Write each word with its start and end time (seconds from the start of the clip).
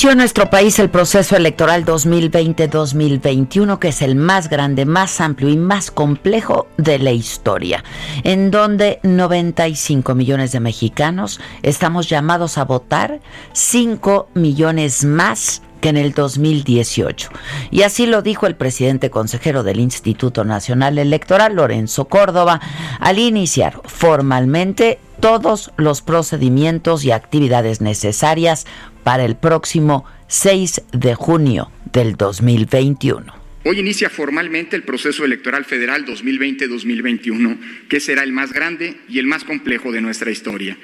Inició 0.00 0.12
en 0.12 0.18
nuestro 0.18 0.48
país 0.48 0.78
el 0.78 0.88
proceso 0.88 1.36
electoral 1.36 1.84
2020-2021, 1.84 3.78
que 3.78 3.88
es 3.88 4.00
el 4.00 4.16
más 4.16 4.48
grande, 4.48 4.86
más 4.86 5.20
amplio 5.20 5.50
y 5.50 5.58
más 5.58 5.90
complejo 5.90 6.68
de 6.78 6.98
la 6.98 7.10
historia, 7.10 7.84
en 8.24 8.50
donde 8.50 9.00
95 9.02 10.14
millones 10.14 10.52
de 10.52 10.60
mexicanos 10.60 11.38
estamos 11.62 12.08
llamados 12.08 12.56
a 12.56 12.64
votar, 12.64 13.20
5 13.52 14.30
millones 14.32 15.04
más 15.04 15.60
que 15.82 15.90
en 15.90 15.98
el 15.98 16.14
2018. 16.14 17.28
Y 17.70 17.82
así 17.82 18.06
lo 18.06 18.22
dijo 18.22 18.46
el 18.46 18.56
presidente 18.56 19.10
consejero 19.10 19.62
del 19.64 19.80
Instituto 19.80 20.44
Nacional 20.44 20.96
Electoral, 20.96 21.56
Lorenzo 21.56 22.06
Córdoba, 22.06 22.58
al 23.00 23.18
iniciar 23.18 23.78
formalmente 23.84 24.98
todos 25.20 25.70
los 25.76 26.00
procedimientos 26.00 27.04
y 27.04 27.12
actividades 27.12 27.80
necesarias 27.80 28.66
para 29.02 29.24
el 29.24 29.36
próximo 29.36 30.04
6 30.28 30.82
de 30.92 31.14
junio 31.14 31.70
del 31.92 32.16
2021. 32.16 33.40
Hoy 33.64 33.78
inicia 33.78 34.08
formalmente 34.08 34.74
el 34.74 34.84
proceso 34.84 35.24
electoral 35.24 35.64
federal 35.64 36.06
2020-2021, 36.06 37.58
que 37.88 38.00
será 38.00 38.22
el 38.22 38.32
más 38.32 38.52
grande 38.52 38.96
y 39.08 39.18
el 39.18 39.26
más 39.26 39.44
complejo 39.44 39.92
de 39.92 40.00
nuestra 40.00 40.30
historia. 40.30 40.78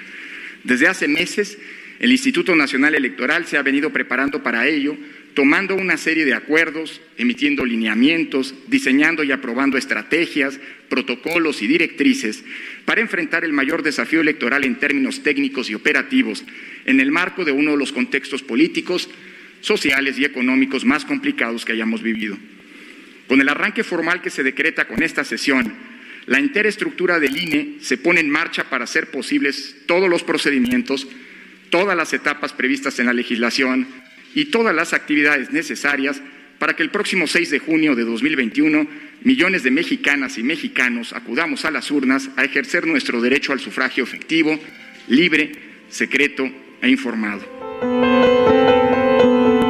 Desde 0.64 0.88
hace 0.88 1.08
meses, 1.08 1.56
el 2.00 2.12
Instituto 2.12 2.54
Nacional 2.54 2.94
Electoral 2.94 3.46
se 3.46 3.56
ha 3.56 3.62
venido 3.62 3.90
preparando 3.90 4.42
para 4.42 4.66
ello, 4.66 4.96
tomando 5.36 5.74
una 5.74 5.98
serie 5.98 6.24
de 6.24 6.32
acuerdos, 6.32 7.02
emitiendo 7.18 7.66
lineamientos, 7.66 8.54
diseñando 8.68 9.22
y 9.22 9.32
aprobando 9.32 9.76
estrategias, 9.76 10.58
protocolos 10.88 11.60
y 11.60 11.66
directrices 11.66 12.42
para 12.86 13.02
enfrentar 13.02 13.44
el 13.44 13.52
mayor 13.52 13.82
desafío 13.82 14.22
electoral 14.22 14.64
en 14.64 14.76
términos 14.76 15.22
técnicos 15.22 15.68
y 15.68 15.74
operativos 15.74 16.42
en 16.86 17.00
el 17.00 17.12
marco 17.12 17.44
de 17.44 17.52
uno 17.52 17.72
de 17.72 17.76
los 17.76 17.92
contextos 17.92 18.42
políticos, 18.42 19.10
sociales 19.60 20.18
y 20.18 20.24
económicos 20.24 20.86
más 20.86 21.04
complicados 21.04 21.66
que 21.66 21.72
hayamos 21.72 22.02
vivido. 22.02 22.38
Con 23.28 23.42
el 23.42 23.50
arranque 23.50 23.84
formal 23.84 24.22
que 24.22 24.30
se 24.30 24.42
decreta 24.42 24.88
con 24.88 25.02
esta 25.02 25.22
sesión, 25.22 25.70
la 26.24 26.38
entera 26.38 26.70
estructura 26.70 27.20
del 27.20 27.36
INE 27.36 27.74
se 27.82 27.98
pone 27.98 28.20
en 28.20 28.30
marcha 28.30 28.70
para 28.70 28.84
hacer 28.84 29.10
posibles 29.10 29.82
todos 29.84 30.08
los 30.08 30.22
procedimientos, 30.22 31.06
todas 31.68 31.94
las 31.94 32.14
etapas 32.14 32.54
previstas 32.54 32.98
en 33.00 33.06
la 33.06 33.12
legislación 33.12 34.05
y 34.36 34.44
todas 34.44 34.76
las 34.76 34.92
actividades 34.92 35.50
necesarias 35.50 36.20
para 36.58 36.76
que 36.76 36.82
el 36.82 36.90
próximo 36.90 37.26
6 37.26 37.50
de 37.50 37.58
junio 37.58 37.96
de 37.96 38.04
2021 38.04 38.86
millones 39.24 39.62
de 39.62 39.70
mexicanas 39.70 40.36
y 40.36 40.42
mexicanos 40.42 41.14
acudamos 41.14 41.64
a 41.64 41.70
las 41.70 41.90
urnas 41.90 42.28
a 42.36 42.44
ejercer 42.44 42.86
nuestro 42.86 43.22
derecho 43.22 43.54
al 43.54 43.60
sufragio 43.60 44.04
efectivo, 44.04 44.60
libre, 45.08 45.52
secreto 45.88 46.46
e 46.82 46.88
informado. 46.90 48.55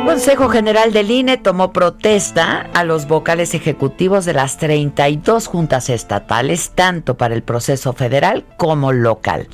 Consejo 0.07 0.49
General 0.49 0.93
del 0.93 1.11
INE 1.11 1.37
tomó 1.37 1.73
protesta 1.73 2.71
a 2.75 2.85
los 2.85 3.09
vocales 3.09 3.55
ejecutivos 3.55 4.25
de 4.25 4.35
las 4.35 4.57
32 4.57 5.49
juntas 5.49 5.91
estatales, 5.91 6.71
tanto 6.77 7.17
para 7.17 7.35
el 7.35 7.43
proceso 7.43 7.93
federal 7.93 8.45
como 8.57 8.93
local. 8.93 9.49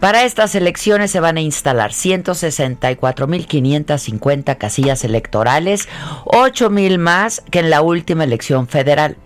Para 0.00 0.24
estas 0.24 0.54
elecciones 0.54 1.10
se 1.10 1.20
van 1.20 1.36
a 1.36 1.42
instalar 1.42 1.90
164.550 1.90 4.56
casillas 4.56 5.04
electorales, 5.04 5.86
8.000 6.24 6.96
más 6.96 7.42
que 7.50 7.58
en 7.58 7.68
la 7.68 7.82
última 7.82 8.24
elección 8.24 8.68
federal. 8.68 9.18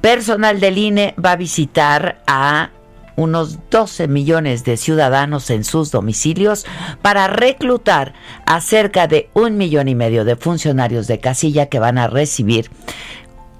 Personal 0.00 0.58
del 0.58 0.78
INE 0.78 1.14
va 1.22 1.32
a 1.32 1.36
visitar 1.36 2.22
a 2.26 2.70
unos 3.16 3.58
12 3.70 4.08
millones 4.08 4.64
de 4.64 4.76
ciudadanos 4.76 5.50
en 5.50 5.64
sus 5.64 5.90
domicilios 5.90 6.66
para 7.02 7.26
reclutar 7.26 8.14
a 8.46 8.60
cerca 8.60 9.06
de 9.06 9.28
un 9.34 9.56
millón 9.56 9.88
y 9.88 9.94
medio 9.94 10.24
de 10.24 10.36
funcionarios 10.36 11.06
de 11.06 11.20
casilla 11.20 11.66
que 11.66 11.78
van 11.78 11.98
a 11.98 12.06
recibir, 12.06 12.70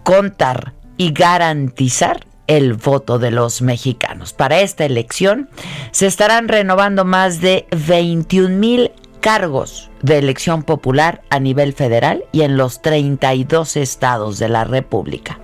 contar 0.02 0.74
y 0.96 1.12
garantizar 1.12 2.26
el 2.46 2.74
voto 2.74 3.18
de 3.18 3.30
los 3.30 3.62
mexicanos. 3.62 4.32
Para 4.32 4.60
esta 4.60 4.84
elección 4.84 5.48
se 5.92 6.06
estarán 6.06 6.48
renovando 6.48 7.04
más 7.04 7.40
de 7.40 7.66
21 7.86 8.56
mil 8.56 8.92
cargos 9.24 9.88
de 10.02 10.18
elección 10.18 10.64
popular 10.64 11.22
a 11.30 11.40
nivel 11.40 11.72
federal 11.72 12.26
y 12.30 12.42
en 12.42 12.58
los 12.58 12.82
32 12.82 13.78
estados 13.78 14.38
de 14.38 14.50
la 14.50 14.64
República. 14.64 15.38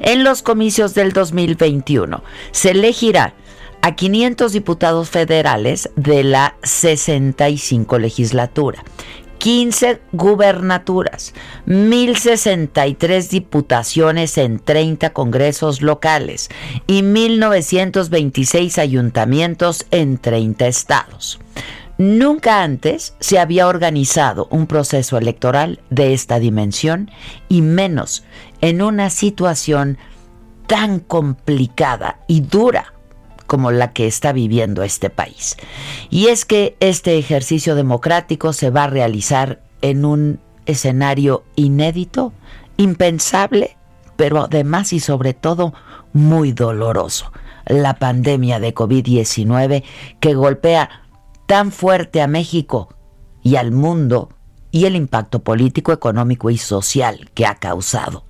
En 0.00 0.24
los 0.24 0.42
comicios 0.42 0.94
del 0.94 1.12
2021 1.12 2.24
se 2.50 2.72
elegirá 2.72 3.34
a 3.82 3.94
500 3.94 4.52
diputados 4.52 5.10
federales 5.10 5.90
de 5.94 6.24
la 6.24 6.56
65 6.64 8.00
legislatura 8.00 8.82
15 9.38 10.00
gubernaturas, 10.10 11.34
1.063 11.68 13.28
diputaciones 13.28 14.38
en 14.38 14.58
30 14.58 15.10
congresos 15.10 15.82
locales 15.82 16.48
y 16.88 17.02
1.926 17.02 18.78
ayuntamientos 18.78 19.86
en 19.92 20.18
30 20.18 20.66
estados. 20.66 21.38
Nunca 21.96 22.62
antes 22.62 23.14
se 23.20 23.38
había 23.38 23.68
organizado 23.68 24.48
un 24.50 24.66
proceso 24.66 25.16
electoral 25.16 25.80
de 25.90 26.12
esta 26.12 26.38
dimensión 26.40 27.10
y 27.48 27.62
menos 27.62 28.24
en 28.60 28.82
una 28.82 29.10
situación 29.10 29.98
tan 30.66 30.98
complicada 30.98 32.18
y 32.26 32.40
dura 32.40 32.94
como 33.46 33.70
la 33.70 33.92
que 33.92 34.06
está 34.06 34.32
viviendo 34.32 34.82
este 34.82 35.10
país. 35.10 35.56
Y 36.10 36.28
es 36.28 36.44
que 36.44 36.76
este 36.80 37.18
ejercicio 37.18 37.74
democrático 37.74 38.52
se 38.52 38.70
va 38.70 38.84
a 38.84 38.88
realizar 38.88 39.62
en 39.82 40.04
un 40.04 40.40
escenario 40.66 41.44
inédito, 41.54 42.32
impensable, 42.76 43.76
pero 44.16 44.42
además 44.42 44.92
y 44.92 45.00
sobre 45.00 45.34
todo 45.34 45.74
muy 46.12 46.52
doloroso. 46.52 47.32
La 47.66 47.94
pandemia 47.98 48.60
de 48.60 48.74
COVID-19 48.74 49.84
que 50.20 50.34
golpea 50.34 51.03
tan 51.46 51.72
fuerte 51.72 52.20
a 52.20 52.26
México 52.26 52.96
y 53.42 53.56
al 53.56 53.72
mundo 53.72 54.30
y 54.70 54.86
el 54.86 54.96
impacto 54.96 55.44
político, 55.44 55.92
económico 55.92 56.50
y 56.50 56.58
social 56.58 57.30
que 57.34 57.46
ha 57.46 57.54
causado. 57.56 58.24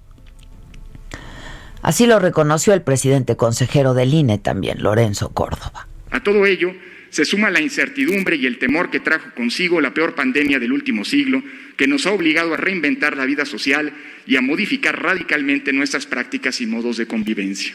Así 1.81 2.06
lo 2.06 2.19
reconoció 2.19 2.72
el 2.75 2.82
presidente 2.82 3.37
consejero 3.37 3.94
del 3.94 4.14
INE 4.14 4.38
también, 4.38 4.82
Lorenzo 4.82 5.32
Córdoba. 5.32 5.87
A 6.11 6.22
todo 6.22 6.46
ello 6.46 6.72
se 7.11 7.25
suma 7.25 7.50
la 7.50 7.61
incertidumbre 7.61 8.37
y 8.37 8.46
el 8.46 8.58
temor 8.58 8.90
que 8.90 9.00
trajo 9.00 9.31
consigo 9.37 9.81
la 9.81 9.94
peor 9.94 10.14
pandemia 10.14 10.58
del 10.58 10.72
último 10.72 11.05
siglo, 11.05 11.43
que 11.76 11.87
nos 11.87 12.06
ha 12.06 12.12
obligado 12.12 12.55
a 12.55 12.56
reinventar 12.56 13.17
la 13.17 13.25
vida 13.25 13.44
social 13.44 13.93
y 14.26 14.37
a 14.37 14.40
modificar 14.40 15.00
radicalmente 15.00 15.72
nuestras 15.72 16.06
prácticas 16.06 16.60
y 16.60 16.67
modos 16.67 16.96
de 16.96 17.06
convivencia. 17.06 17.72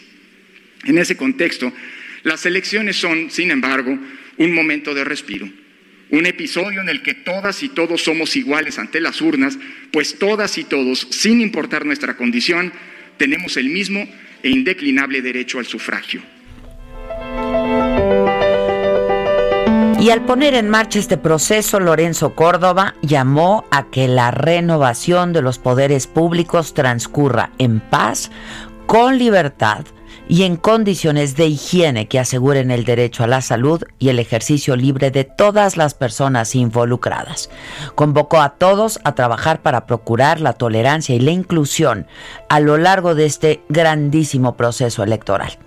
En 0.83 0.97
ese 0.97 1.15
contexto, 1.15 1.71
las 2.24 2.45
elecciones 2.45 2.97
son, 2.97 3.30
sin 3.31 3.51
embargo, 3.51 3.97
un 4.39 4.56
momento 4.56 4.95
de 4.95 5.03
respiro, 5.03 5.47
un 6.09 6.25
episodio 6.25 6.81
en 6.81 6.89
el 6.89 7.03
que 7.03 7.13
todas 7.13 7.62
y 7.62 7.69
todos 7.69 8.01
somos 8.01 8.36
iguales 8.36 8.80
ante 8.80 9.00
las 9.00 9.21
urnas, 9.21 9.59
pues 9.91 10.18
todas 10.18 10.57
y 10.57 10.63
todos, 10.63 11.07
sin 11.12 11.41
importar 11.41 11.86
nuestra 11.86 12.18
condición, 12.18 12.74
tenemos 13.18 13.57
el 13.57 13.69
mismo 13.69 14.07
e 14.41 14.50
indeclinable 14.50 15.21
derecho 15.21 15.59
al 15.59 15.65
sufragio. 15.65 16.21
Y 20.00 20.12
al 20.12 20.24
poner 20.25 20.53
en 20.53 20.69
marcha 20.69 20.97
este 20.97 21.18
proceso, 21.18 21.81
Lorenzo 21.81 22.33
Córdoba 22.33 22.95
llamó 23.01 23.65
a 23.69 23.92
que 23.92 24.07
la 24.07 24.31
renovación 24.31 25.33
de 25.33 25.42
los 25.42 25.59
poderes 25.59 26.07
públicos 26.07 26.74
transcurra 26.74 27.51
en 27.57 27.81
paz, 27.81 28.31
con 28.85 29.18
libertad, 29.18 29.85
y 30.30 30.44
en 30.44 30.58
condiciones 30.58 31.36
de 31.36 31.48
higiene 31.48 32.08
que 32.08 32.20
aseguren 32.20 32.70
el 32.70 32.86
derecho 32.86 33.24
a 33.24 33.28
la 33.28 33.42
salud 33.42 33.84
y 33.98 34.10
el 34.10 34.20
ejercicio 34.20 34.76
libre 34.76 35.10
de 35.10 35.24
todas 35.24 35.76
las 35.76 35.96
personas 35.96 36.54
involucradas. 36.54 37.50
Convocó 37.96 38.40
a 38.40 38.52
todos 38.52 39.00
a 39.04 39.16
trabajar 39.16 39.62
para 39.62 39.88
procurar 39.88 40.40
la 40.40 40.54
tolerancia 40.54 41.16
y 41.16 41.20
la 41.20 41.31
inclusión 41.31 42.06
a 42.48 42.60
lo 42.60 42.78
largo 42.78 43.16
de 43.16 43.26
este 43.26 43.64
grandísimo 43.70 44.56
proceso 44.56 45.02
electoral. 45.02 45.58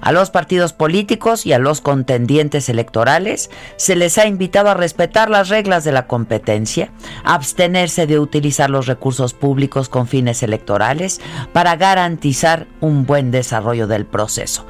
A 0.00 0.10
los 0.10 0.30
partidos 0.30 0.72
políticos 0.72 1.46
y 1.46 1.52
a 1.52 1.58
los 1.58 1.80
contendientes 1.80 2.68
electorales 2.68 3.50
se 3.76 3.94
les 3.94 4.18
ha 4.18 4.26
invitado 4.26 4.70
a 4.70 4.74
respetar 4.74 5.30
las 5.30 5.48
reglas 5.48 5.84
de 5.84 5.92
la 5.92 6.06
competencia, 6.06 6.90
a 7.22 7.34
abstenerse 7.34 8.06
de 8.06 8.18
utilizar 8.18 8.68
los 8.68 8.86
recursos 8.86 9.32
públicos 9.32 9.88
con 9.88 10.08
fines 10.08 10.42
electorales 10.42 11.20
para 11.52 11.76
garantizar 11.76 12.66
un 12.80 13.06
buen 13.06 13.30
desarrollo 13.30 13.86
del 13.86 14.07
proceso. 14.08 14.66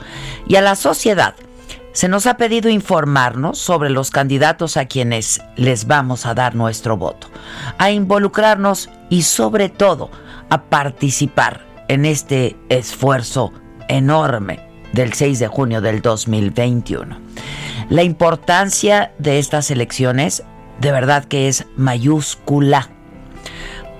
Y 0.46 0.56
a 0.56 0.60
la 0.60 0.76
sociedad 0.76 1.34
se 1.92 2.08
nos 2.08 2.26
ha 2.26 2.36
pedido 2.36 2.68
informarnos 2.68 3.58
sobre 3.58 3.90
los 3.90 4.10
candidatos 4.10 4.76
a 4.76 4.86
quienes 4.86 5.40
les 5.56 5.86
vamos 5.86 6.26
a 6.26 6.34
dar 6.34 6.54
nuestro 6.54 6.96
voto, 6.96 7.26
a 7.78 7.90
involucrarnos 7.90 8.88
y 9.10 9.22
sobre 9.22 9.68
todo 9.68 10.10
a 10.50 10.62
participar 10.62 11.66
en 11.88 12.04
este 12.04 12.56
esfuerzo 12.68 13.52
enorme 13.88 14.60
del 14.92 15.12
6 15.12 15.38
de 15.38 15.48
junio 15.48 15.80
del 15.80 16.00
2021. 16.00 17.18
La 17.88 18.02
importancia 18.02 19.12
de 19.18 19.38
estas 19.38 19.70
elecciones 19.70 20.44
de 20.80 20.92
verdad 20.92 21.24
que 21.24 21.48
es 21.48 21.66
mayúscula, 21.76 22.90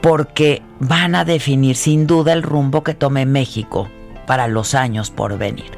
porque 0.01 0.63
van 0.79 1.15
a 1.15 1.25
definir 1.25 1.77
sin 1.77 2.07
duda 2.07 2.33
el 2.33 2.43
rumbo 2.43 2.85
que 2.85 2.95
tome 2.95 3.27
México 3.27 3.89
para 4.29 4.47
los 4.47 4.75
años 4.75 5.11
por 5.11 5.39
venir. 5.39 5.73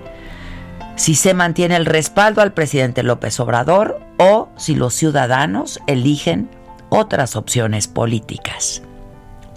Si 0.97 1.15
se 1.15 1.33
mantiene 1.33 1.77
el 1.77 1.87
respaldo 1.87 2.43
al 2.43 2.53
presidente 2.53 3.03
López 3.03 3.39
Obrador 3.41 4.01
o 4.19 4.51
si 4.59 4.75
los 4.75 4.93
ciudadanos 4.93 5.81
eligen 5.87 6.51
otras 6.91 7.37
opciones 7.37 7.87
políticas 7.89 8.83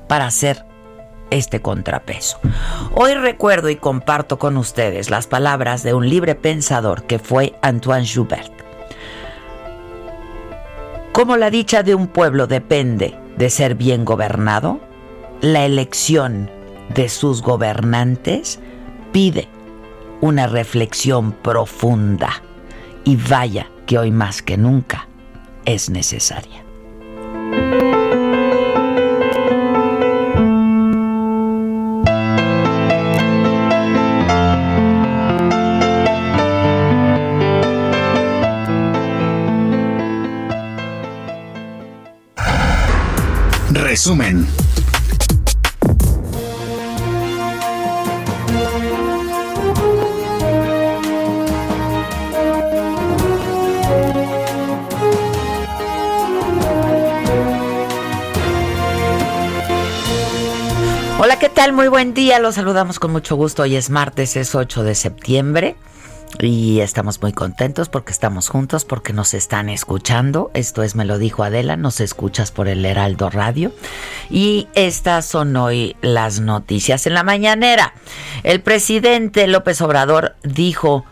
para 0.07 0.27
hacer 0.27 0.63
este 1.31 1.61
contrapeso. 1.61 2.39
Hoy 2.93 3.15
recuerdo 3.15 3.69
y 3.69 3.75
comparto 3.77 4.37
con 4.37 4.55
ustedes 4.55 5.09
las 5.09 5.25
palabras 5.25 5.81
de 5.81 5.95
un 5.95 6.07
libre 6.07 6.35
pensador 6.35 7.03
que 7.03 7.17
fue 7.17 7.55
Antoine 7.63 8.07
Joubert. 8.07 8.53
Como 11.13 11.35
la 11.35 11.49
dicha 11.49 11.81
de 11.81 11.95
un 11.95 12.07
pueblo 12.07 12.45
depende 12.45 13.17
de 13.37 13.49
ser 13.49 13.73
bien 13.73 14.05
gobernado, 14.05 14.79
la 15.41 15.65
elección 15.65 16.49
de 16.93 17.09
sus 17.09 17.41
gobernantes 17.41 18.59
pide 19.13 19.47
una 20.21 20.47
reflexión 20.47 21.31
profunda 21.31 22.41
y 23.05 23.15
vaya 23.15 23.67
que 23.85 23.97
hoy 23.97 24.11
más 24.11 24.41
que 24.41 24.57
nunca 24.57 25.07
es 25.65 25.89
necesaria. 25.89 26.63
Resumen. 43.71 44.62
Tal? 61.53 61.73
Muy 61.73 61.87
buen 61.87 62.13
día. 62.13 62.39
Los 62.39 62.55
saludamos 62.55 62.99
con 62.99 63.11
mucho 63.11 63.35
gusto. 63.35 63.63
Hoy 63.63 63.75
es 63.75 63.89
martes, 63.89 64.35
es 64.37 64.55
8 64.55 64.83
de 64.83 64.95
septiembre. 64.95 65.75
Y 66.39 66.79
estamos 66.79 67.21
muy 67.21 67.31
contentos 67.31 67.89
porque 67.89 68.11
estamos 68.11 68.49
juntos, 68.49 68.85
porque 68.85 69.13
nos 69.13 69.35
están 69.35 69.69
escuchando. 69.69 70.49
Esto 70.55 70.81
es 70.81 70.95
Me 70.95 71.05
lo 71.05 71.19
dijo 71.19 71.43
Adela, 71.43 71.75
nos 71.77 71.99
escuchas 71.99 72.51
por 72.51 72.67
el 72.67 72.83
Heraldo 72.83 73.29
Radio. 73.29 73.71
Y 74.31 74.67
estas 74.73 75.27
son 75.27 75.55
hoy 75.55 75.95
las 76.01 76.39
noticias. 76.39 77.05
En 77.05 77.13
la 77.13 77.23
mañanera, 77.23 77.93
el 78.41 78.61
presidente 78.61 79.45
López 79.45 79.79
Obrador 79.81 80.35
dijo 80.43 81.05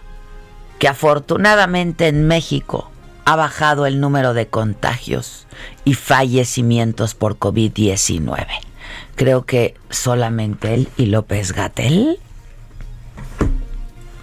que 0.80 0.88
afortunadamente 0.88 2.08
en 2.08 2.26
México 2.26 2.90
ha 3.26 3.36
bajado 3.36 3.86
el 3.86 4.00
número 4.00 4.34
de 4.34 4.48
contagios 4.48 5.46
y 5.86 5.94
fallecimientos 5.94 7.14
por 7.14 7.38
COVID-19. 7.38 8.71
Creo 9.16 9.46
que 9.46 9.76
solamente 9.90 10.74
él 10.74 10.88
y 10.98 11.08
López 11.08 11.54
Gatel 11.54 12.20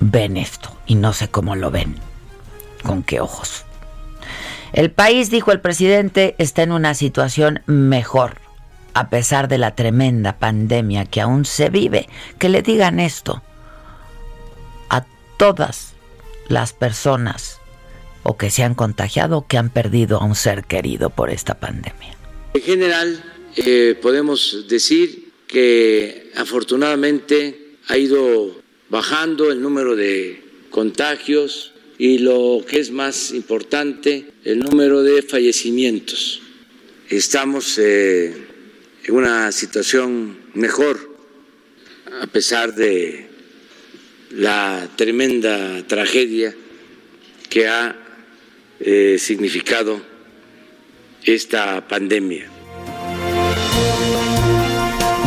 ven 0.00 0.36
esto 0.36 0.76
y 0.86 0.94
no 0.94 1.12
sé 1.12 1.28
cómo 1.28 1.56
lo 1.56 1.70
ven, 1.70 1.96
con 2.82 3.02
qué 3.02 3.20
ojos. 3.20 3.64
El 4.72 4.90
país, 4.90 5.30
dijo 5.30 5.52
el 5.52 5.60
presidente, 5.60 6.34
está 6.38 6.62
en 6.62 6.72
una 6.72 6.94
situación 6.94 7.62
mejor, 7.66 8.36
a 8.94 9.08
pesar 9.08 9.48
de 9.48 9.58
la 9.58 9.74
tremenda 9.74 10.34
pandemia 10.34 11.06
que 11.06 11.20
aún 11.20 11.44
se 11.44 11.70
vive. 11.70 12.08
Que 12.38 12.48
le 12.48 12.62
digan 12.62 13.00
esto 13.00 13.42
a 14.90 15.04
todas 15.36 15.94
las 16.48 16.72
personas 16.72 17.60
o 18.22 18.36
que 18.36 18.50
se 18.50 18.62
han 18.62 18.74
contagiado 18.74 19.38
o 19.38 19.46
que 19.46 19.58
han 19.58 19.70
perdido 19.70 20.20
a 20.20 20.24
un 20.24 20.34
ser 20.34 20.64
querido 20.64 21.10
por 21.10 21.30
esta 21.30 21.54
pandemia. 21.54 22.14
En 22.54 22.62
general, 22.62 23.24
eh, 23.64 23.96
podemos 24.00 24.66
decir 24.68 25.32
que 25.46 26.30
afortunadamente 26.36 27.76
ha 27.88 27.98
ido 27.98 28.60
bajando 28.88 29.50
el 29.50 29.60
número 29.60 29.96
de 29.96 30.42
contagios 30.70 31.72
y 31.98 32.18
lo 32.18 32.64
que 32.68 32.78
es 32.78 32.90
más 32.90 33.32
importante, 33.32 34.26
el 34.44 34.60
número 34.60 35.02
de 35.02 35.22
fallecimientos. 35.22 36.40
Estamos 37.08 37.78
eh, 37.78 38.34
en 39.04 39.14
una 39.14 39.50
situación 39.50 40.38
mejor 40.54 41.16
a 42.20 42.26
pesar 42.26 42.74
de 42.74 43.26
la 44.30 44.88
tremenda 44.96 45.86
tragedia 45.86 46.54
que 47.48 47.66
ha 47.66 47.96
eh, 48.80 49.16
significado 49.18 50.00
esta 51.24 51.86
pandemia. 51.88 52.57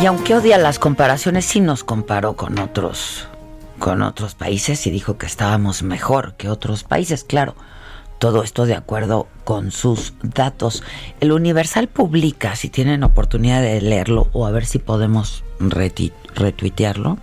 Y 0.02 0.06
aunque 0.06 0.34
odia 0.34 0.58
las 0.58 0.80
comparaciones, 0.80 1.44
sí 1.44 1.60
nos 1.60 1.84
comparó 1.84 2.34
con 2.34 2.58
otros, 2.58 3.28
con 3.78 4.02
otros 4.02 4.34
países 4.34 4.84
y 4.88 4.90
dijo 4.90 5.16
que 5.16 5.26
estábamos 5.26 5.84
mejor 5.84 6.34
que 6.34 6.48
otros 6.48 6.82
países, 6.82 7.22
claro. 7.22 7.54
Todo 8.18 8.42
esto 8.42 8.66
de 8.66 8.74
acuerdo 8.74 9.28
con 9.44 9.70
sus 9.70 10.14
datos. 10.24 10.82
El 11.20 11.30
Universal 11.30 11.86
publica, 11.86 12.56
si 12.56 12.68
tienen 12.68 13.04
oportunidad 13.04 13.62
de 13.62 13.80
leerlo 13.80 14.26
o 14.32 14.44
a 14.44 14.50
ver 14.50 14.66
si 14.66 14.80
podemos 14.80 15.44
retuitearlo, 15.60 17.18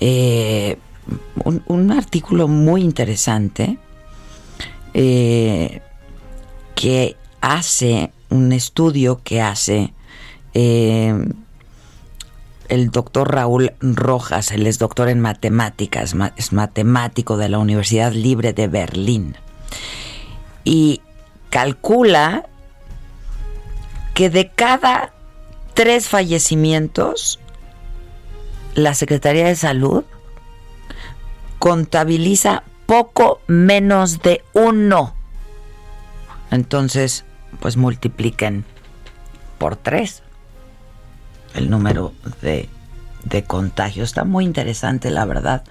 eh, 0.00 0.78
un, 1.44 1.92
artículo 1.92 2.48
muy 2.48 2.80
interesante 2.80 3.76
eh, 4.94 5.82
que 6.74 7.16
hace 7.42 8.10
un 8.30 8.52
estudio 8.52 9.20
que 9.22 9.42
hace 9.42 9.92
eh, 10.54 11.14
el 12.70 12.90
doctor 12.90 13.34
Raúl 13.34 13.72
Rojas, 13.80 14.52
él 14.52 14.66
es 14.66 14.78
doctor 14.78 15.08
en 15.08 15.20
matemáticas, 15.20 16.14
es 16.36 16.52
matemático 16.52 17.36
de 17.36 17.48
la 17.48 17.58
Universidad 17.58 18.12
Libre 18.12 18.52
de 18.52 18.68
Berlín. 18.68 19.36
Y 20.64 21.02
calcula 21.50 22.46
que 24.14 24.30
de 24.30 24.50
cada 24.50 25.12
tres 25.74 26.08
fallecimientos, 26.08 27.40
la 28.74 28.94
Secretaría 28.94 29.46
de 29.46 29.56
Salud 29.56 30.04
contabiliza 31.58 32.62
poco 32.86 33.40
menos 33.48 34.22
de 34.22 34.44
uno. 34.52 35.14
Entonces, 36.52 37.24
pues 37.58 37.76
multipliquen 37.76 38.64
por 39.58 39.74
tres 39.74 40.22
el 41.54 41.70
número 41.70 42.12
de, 42.42 42.68
de 43.24 43.44
contagios. 43.44 44.10
Está 44.10 44.24
muy 44.24 44.44
interesante, 44.44 45.10
la 45.10 45.24
verdad, 45.24 45.64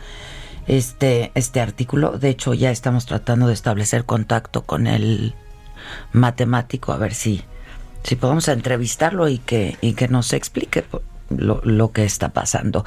este, 0.67 1.31
este 1.35 1.61
artículo. 1.61 2.17
De 2.17 2.29
hecho, 2.29 2.53
ya 2.53 2.71
estamos 2.71 3.05
tratando 3.05 3.47
de 3.47 3.53
establecer 3.53 4.05
contacto 4.05 4.63
con 4.63 4.87
el 4.87 5.33
matemático 6.13 6.91
a 6.91 6.97
ver 6.97 7.13
si, 7.13 7.43
si 8.03 8.15
podemos 8.15 8.47
entrevistarlo 8.47 9.27
y 9.27 9.39
que, 9.39 9.77
y 9.81 9.93
que 9.93 10.07
nos 10.07 10.33
explique 10.33 10.85
lo, 11.29 11.61
lo 11.63 11.91
que 11.91 12.05
está 12.05 12.29
pasando. 12.29 12.85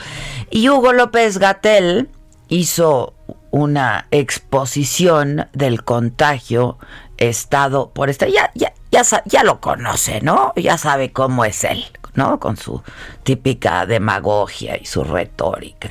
Y 0.50 0.68
Hugo 0.68 0.92
López 0.92 1.38
Gatel 1.38 2.08
hizo 2.48 3.14
una 3.50 4.06
exposición 4.10 5.48
del 5.52 5.84
contagio 5.84 6.78
estado 7.18 7.90
por 7.90 8.10
este 8.10 8.32
ya 8.32 8.50
ya 8.54 8.72
ya, 8.90 9.02
ya 9.24 9.42
lo 9.42 9.60
conoce, 9.60 10.20
¿no? 10.20 10.52
Ya 10.56 10.76
sabe 10.76 11.12
cómo 11.12 11.44
es 11.44 11.64
él, 11.64 11.84
¿no? 12.14 12.38
Con 12.38 12.56
su 12.56 12.82
típica 13.22 13.86
demagogia 13.86 14.76
y 14.80 14.84
su 14.86 15.04
retórica. 15.04 15.90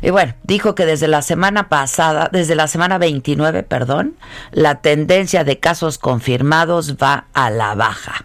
Y 0.00 0.10
bueno, 0.10 0.34
dijo 0.44 0.74
que 0.74 0.86
desde 0.86 1.08
la 1.08 1.22
semana 1.22 1.68
pasada, 1.68 2.28
desde 2.32 2.54
la 2.54 2.68
semana 2.68 2.98
29, 2.98 3.64
perdón, 3.64 4.16
la 4.52 4.80
tendencia 4.80 5.44
de 5.44 5.58
casos 5.58 5.98
confirmados 5.98 6.96
va 6.96 7.26
a 7.32 7.50
la 7.50 7.74
baja. 7.74 8.24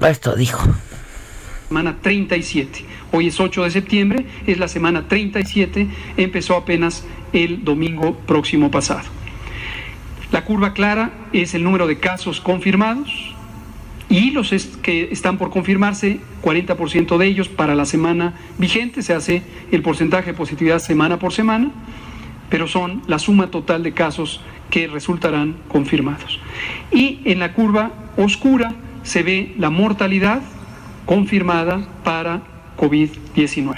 Esto 0.00 0.34
dijo. 0.34 0.62
Semana 1.68 1.98
37. 2.00 2.86
Hoy 3.12 3.26
es 3.26 3.38
8 3.38 3.64
de 3.64 3.70
septiembre, 3.70 4.26
es 4.46 4.58
la 4.58 4.68
semana 4.68 5.08
37, 5.08 5.88
empezó 6.16 6.56
apenas 6.56 7.04
el 7.32 7.64
domingo 7.64 8.16
próximo 8.16 8.70
pasado. 8.70 9.08
La 10.32 10.44
curva 10.44 10.72
clara 10.74 11.10
es 11.32 11.54
el 11.54 11.64
número 11.64 11.86
de 11.86 11.98
casos 11.98 12.40
confirmados 12.40 13.29
y 14.10 14.32
los 14.32 14.50
que 14.82 15.08
están 15.12 15.38
por 15.38 15.50
confirmarse, 15.50 16.18
40% 16.42 17.16
de 17.16 17.26
ellos 17.26 17.48
para 17.48 17.76
la 17.76 17.86
semana 17.86 18.34
vigente, 18.58 19.02
se 19.02 19.14
hace 19.14 19.42
el 19.70 19.82
porcentaje 19.82 20.32
de 20.32 20.36
positividad 20.36 20.80
semana 20.80 21.20
por 21.20 21.32
semana, 21.32 21.70
pero 22.50 22.66
son 22.66 23.02
la 23.06 23.20
suma 23.20 23.52
total 23.52 23.84
de 23.84 23.92
casos 23.92 24.42
que 24.68 24.88
resultarán 24.88 25.56
confirmados. 25.68 26.40
Y 26.90 27.20
en 27.24 27.38
la 27.38 27.52
curva 27.52 27.92
oscura 28.16 28.74
se 29.04 29.22
ve 29.22 29.54
la 29.56 29.70
mortalidad 29.70 30.42
confirmada 31.06 31.86
para 32.02 32.42
COVID-19. 32.76 33.76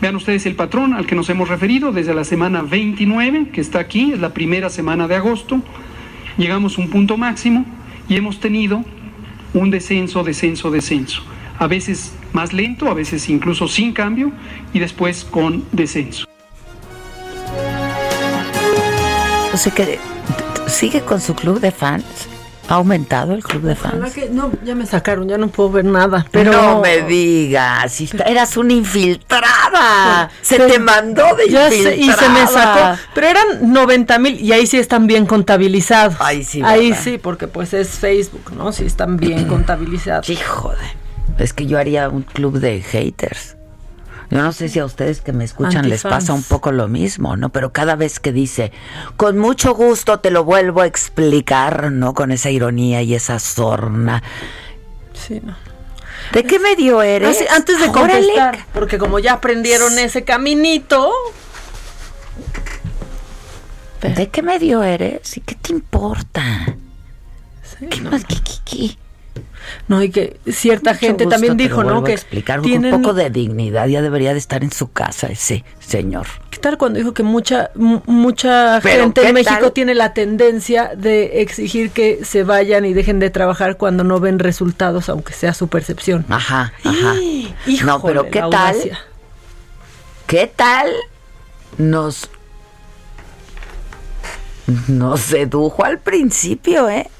Vean 0.00 0.14
ustedes 0.14 0.46
el 0.46 0.54
patrón 0.54 0.92
al 0.92 1.06
que 1.06 1.16
nos 1.16 1.28
hemos 1.28 1.48
referido 1.48 1.90
desde 1.90 2.14
la 2.14 2.24
semana 2.24 2.62
29, 2.62 3.48
que 3.52 3.60
está 3.60 3.80
aquí, 3.80 4.12
es 4.12 4.20
la 4.20 4.32
primera 4.32 4.70
semana 4.70 5.08
de 5.08 5.16
agosto, 5.16 5.60
llegamos 6.38 6.78
a 6.78 6.82
un 6.82 6.90
punto 6.90 7.16
máximo 7.16 7.64
y 8.08 8.14
hemos 8.14 8.38
tenido 8.38 8.84
un 9.54 9.70
descenso, 9.70 10.22
descenso, 10.22 10.70
descenso. 10.70 11.22
A 11.58 11.66
veces 11.66 12.12
más 12.32 12.52
lento, 12.52 12.88
a 12.88 12.94
veces 12.94 13.28
incluso 13.30 13.68
sin 13.68 13.92
cambio 13.92 14.32
y 14.72 14.80
después 14.80 15.24
con 15.24 15.64
descenso. 15.72 16.26
O 19.52 19.56
sea 19.56 19.72
que 19.72 19.98
sigue 20.66 21.00
con 21.02 21.20
su 21.20 21.34
club 21.34 21.60
de 21.60 21.70
fans. 21.70 22.28
¿Ha 22.68 22.74
aumentado 22.76 23.34
el 23.34 23.42
club 23.42 23.62
de 23.62 23.74
fans? 23.74 24.16
no, 24.30 24.50
ya 24.64 24.74
me 24.74 24.86
sacaron, 24.86 25.28
ya 25.28 25.36
no 25.36 25.48
puedo 25.48 25.70
ver 25.70 25.84
nada. 25.84 26.26
Pero 26.30 26.52
no 26.52 26.80
me 26.80 27.02
digas, 27.02 28.00
eras 28.26 28.56
una 28.56 28.72
infiltrada. 28.72 30.30
Se, 30.40 30.58
te 30.58 30.78
mandó 30.78 31.34
de 31.36 31.44
infiltrada. 31.44 31.94
y 31.94 32.10
se 32.10 32.28
me 32.30 32.46
sacó. 32.46 33.00
Pero 33.14 33.26
eran 33.26 33.72
90 33.72 34.18
mil 34.18 34.40
y 34.40 34.52
ahí 34.52 34.66
sí 34.66 34.78
están 34.78 35.06
bien 35.06 35.26
contabilizados. 35.26 36.16
Ahí 36.20 36.42
sí. 36.42 36.62
Ahí 36.64 36.94
sí, 36.94 37.18
porque 37.18 37.48
pues 37.48 37.74
es 37.74 37.90
Facebook, 37.90 38.52
¿no? 38.56 38.72
Sí 38.72 38.84
están 38.86 39.18
bien 39.18 39.44
contabilizados. 39.48 40.28
Hijo 40.30 40.70
de. 40.70 41.44
Es 41.44 41.52
que 41.52 41.66
yo 41.66 41.78
haría 41.78 42.08
un 42.08 42.22
club 42.22 42.60
de 42.60 42.80
haters. 42.80 43.56
Yo 44.30 44.42
no 44.42 44.52
sé 44.52 44.68
si 44.68 44.78
a 44.78 44.84
ustedes 44.84 45.20
que 45.20 45.32
me 45.32 45.44
escuchan 45.44 45.88
les 45.88 46.02
pasa 46.02 46.32
un 46.32 46.42
poco 46.42 46.72
lo 46.72 46.88
mismo, 46.88 47.36
¿no? 47.36 47.50
Pero 47.50 47.72
cada 47.72 47.94
vez 47.96 48.20
que 48.20 48.32
dice, 48.32 48.72
con 49.16 49.38
mucho 49.38 49.74
gusto 49.74 50.20
te 50.20 50.30
lo 50.30 50.44
vuelvo 50.44 50.80
a 50.80 50.86
explicar, 50.86 51.92
¿no? 51.92 52.14
Con 52.14 52.32
esa 52.32 52.50
ironía 52.50 53.02
y 53.02 53.14
esa 53.14 53.38
sorna. 53.38 54.22
Sí, 55.12 55.40
no. 55.42 55.56
¿De 56.32 56.44
qué 56.44 56.58
medio 56.58 57.02
eres? 57.02 57.44
antes 57.50 57.80
de 57.80 57.92
contestar, 57.92 58.66
porque 58.72 58.98
como 58.98 59.18
ya 59.18 59.34
aprendieron 59.34 59.98
ese 59.98 60.24
caminito. 60.24 61.12
¿De 64.00 64.28
qué 64.28 64.42
medio 64.42 64.82
eres? 64.82 65.36
¿Y 65.36 65.40
qué 65.40 65.54
te 65.54 65.72
importa? 65.72 66.42
¿Qué 67.90 68.00
más? 68.02 68.24
¿Qué, 68.24 68.36
qué, 68.36 68.52
qué? 68.64 69.03
No, 69.88 70.02
y 70.02 70.10
que 70.10 70.38
cierta 70.50 70.94
gente 70.94 71.26
también 71.26 71.56
dijo, 71.56 71.84
¿no? 71.84 72.04
Que 72.04 72.12
explicar 72.12 72.60
un 72.60 72.90
poco 72.90 73.14
de 73.14 73.30
dignidad 73.30 73.86
ya 73.86 74.02
debería 74.02 74.32
de 74.32 74.38
estar 74.38 74.62
en 74.62 74.72
su 74.72 74.92
casa 74.92 75.28
ese 75.28 75.64
señor. 75.80 76.26
¿Qué 76.50 76.58
tal 76.58 76.78
cuando 76.78 76.98
dijo 76.98 77.14
que 77.14 77.22
mucha 77.22 77.70
mucha 77.74 78.80
gente 78.80 79.26
en 79.26 79.34
México 79.34 79.72
tiene 79.72 79.94
la 79.94 80.14
tendencia 80.14 80.92
de 80.96 81.40
exigir 81.42 81.90
que 81.90 82.24
se 82.24 82.44
vayan 82.44 82.84
y 82.84 82.92
dejen 82.92 83.18
de 83.18 83.30
trabajar 83.30 83.76
cuando 83.76 84.04
no 84.04 84.20
ven 84.20 84.38
resultados, 84.38 85.08
aunque 85.08 85.32
sea 85.32 85.54
su 85.54 85.68
percepción? 85.68 86.24
Ajá, 86.28 86.72
ajá. 86.84 87.14
no, 87.84 88.02
pero 88.02 88.30
¿qué 88.30 88.42
tal? 88.50 88.76
¿Qué 90.26 90.50
tal 90.54 90.88
nos 91.76 92.30
nos 94.88 95.20
sedujo 95.20 95.84
al 95.84 95.98
principio, 95.98 96.88
eh? 96.88 97.10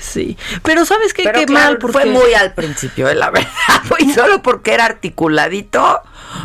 Sí, 0.00 0.36
pero 0.62 0.84
¿sabes 0.84 1.12
qué? 1.14 1.30
qué 1.32 1.46
mal, 1.46 1.78
porque... 1.78 1.92
fue 1.92 2.06
muy 2.06 2.34
al 2.34 2.54
principio, 2.54 3.08
eh, 3.08 3.14
la 3.14 3.30
verdad, 3.32 3.50
y 3.98 4.12
solo 4.12 4.42
porque 4.42 4.74
era 4.74 4.84
articuladito, 4.84 6.02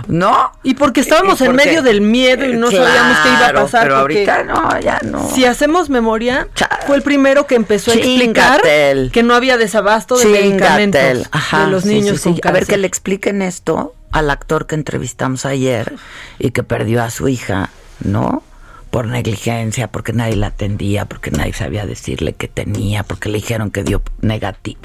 ¿no? 0.07 0.51
Y 0.63 0.75
porque 0.75 1.01
estábamos 1.01 1.41
en 1.41 1.55
medio 1.55 1.81
del 1.81 2.01
miedo 2.01 2.45
y 2.45 2.53
no 2.53 2.71
sabíamos 2.71 3.17
qué 3.19 3.29
iba 3.29 3.47
a 3.47 3.53
pasar. 3.53 3.83
Pero 3.83 3.97
ahorita 3.97 4.43
no, 4.43 4.79
ya 4.79 4.99
no. 5.03 5.29
Si 5.29 5.45
hacemos 5.45 5.89
memoria, 5.89 6.47
fue 6.87 6.95
el 6.95 7.01
primero 7.01 7.47
que 7.47 7.55
empezó 7.55 7.91
a 7.91 7.95
explicar 7.95 8.61
que 8.61 9.23
no 9.23 9.33
había 9.33 9.57
desabasto 9.57 10.17
de 10.17 10.25
medicamentos 10.25 11.01
de 11.01 11.67
los 11.67 11.85
niños 11.85 12.21
con 12.21 12.39
A 12.43 12.51
ver, 12.51 12.65
que 12.65 12.77
le 12.77 12.87
expliquen 12.87 13.41
esto 13.41 13.95
al 14.11 14.29
actor 14.29 14.67
que 14.67 14.75
entrevistamos 14.75 15.45
ayer 15.45 15.93
y 16.37 16.51
que 16.51 16.63
perdió 16.63 17.01
a 17.01 17.09
su 17.09 17.27
hija, 17.27 17.69
¿no? 18.03 18.43
Por 18.91 19.07
negligencia, 19.07 19.87
porque 19.87 20.11
nadie 20.11 20.35
la 20.35 20.47
atendía, 20.47 21.05
porque 21.05 21.31
nadie 21.31 21.53
sabía 21.53 21.85
decirle 21.85 22.33
que 22.33 22.49
tenía, 22.49 23.03
porque 23.03 23.29
le 23.29 23.37
dijeron 23.37 23.71
que 23.71 23.83
dio 23.83 24.01
negativo. 24.21 24.81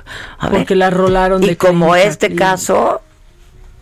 porque 0.50 0.76
la 0.76 0.90
rolaron 0.90 1.42
de 1.42 1.52
Y 1.52 1.56
como 1.56 1.96
este 1.96 2.34
caso, 2.34 3.02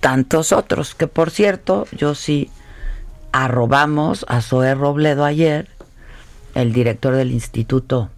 tantos 0.01 0.53
otros, 0.53 0.95
que 0.95 1.07
por 1.07 1.31
cierto, 1.31 1.87
yo 1.93 2.15
sí 2.15 2.51
arrobamos 3.33 4.25
a 4.29 4.41
Zoé 4.41 4.75
Robledo 4.75 5.25
ayer, 5.25 5.69
el 6.55 6.73
director 6.73 7.15
del 7.15 7.31
Instituto 7.31 8.11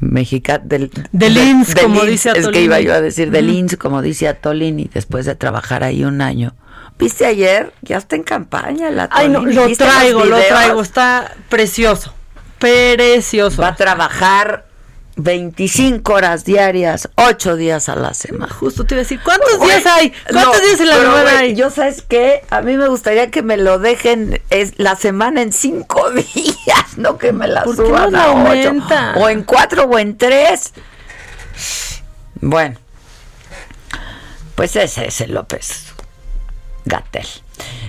Mexicano 0.00 0.64
del, 0.64 0.90
del 1.12 1.36
INS, 1.36 1.74
como 1.74 2.04
dice 2.04 2.30
Atolini. 2.30 2.48
Es 2.48 2.52
que 2.54 2.62
iba 2.62 2.80
yo 2.80 2.94
a 2.94 3.00
decir 3.00 3.30
del 3.30 3.50
INS, 3.50 3.76
como 3.76 4.00
dice 4.00 4.28
Atolini, 4.28 4.88
después 4.94 5.26
de 5.26 5.34
trabajar 5.34 5.84
ahí 5.84 6.04
un 6.04 6.22
año. 6.22 6.54
¿Viste 6.98 7.26
ayer? 7.26 7.72
Ya 7.82 7.98
está 7.98 8.16
en 8.16 8.24
campaña 8.24 8.90
la 8.90 9.08
Ay, 9.12 9.28
no, 9.28 9.44
lo 9.44 9.72
traigo, 9.76 10.24
lo 10.24 10.40
traigo, 10.40 10.82
está 10.82 11.32
precioso. 11.48 12.12
Precioso. 12.58 13.62
Va 13.62 13.68
a 13.68 13.76
trabajar 13.76 14.66
25 15.14 16.12
horas 16.12 16.44
diarias, 16.44 17.08
8 17.14 17.54
días 17.54 17.88
a 17.88 17.94
la 17.94 18.14
semana. 18.14 18.52
Justo 18.52 18.84
te 18.84 18.94
iba 18.94 19.00
a 19.00 19.04
decir, 19.04 19.20
¿cuántos 19.22 19.60
días 19.60 19.86
hay? 19.86 20.12
¿Cuántos 20.32 20.60
días 20.60 20.80
en 20.80 20.88
la 20.88 20.96
semana 20.96 21.38
hay? 21.38 21.54
Yo 21.54 21.70
sabes 21.70 22.02
que 22.02 22.42
a 22.50 22.62
mí 22.62 22.76
me 22.76 22.88
gustaría 22.88 23.30
que 23.30 23.42
me 23.42 23.56
lo 23.56 23.78
dejen 23.78 24.42
es 24.50 24.74
la 24.78 24.96
semana 24.96 25.42
en 25.42 25.52
5 25.52 26.10
días, 26.34 26.96
no 26.96 27.16
que 27.16 27.32
me 27.32 27.46
la 27.46 27.62
suban 27.62 28.16
a 28.16 28.32
8. 28.32 28.72
O 29.16 29.28
en 29.28 29.44
4 29.44 29.84
o 29.84 29.98
en 30.00 30.18
3. 30.18 30.72
Bueno, 32.40 32.76
pues 34.56 34.74
ese 34.74 35.06
es 35.06 35.20
el 35.20 35.34
López 35.34 35.87
Gatel. 36.88 37.26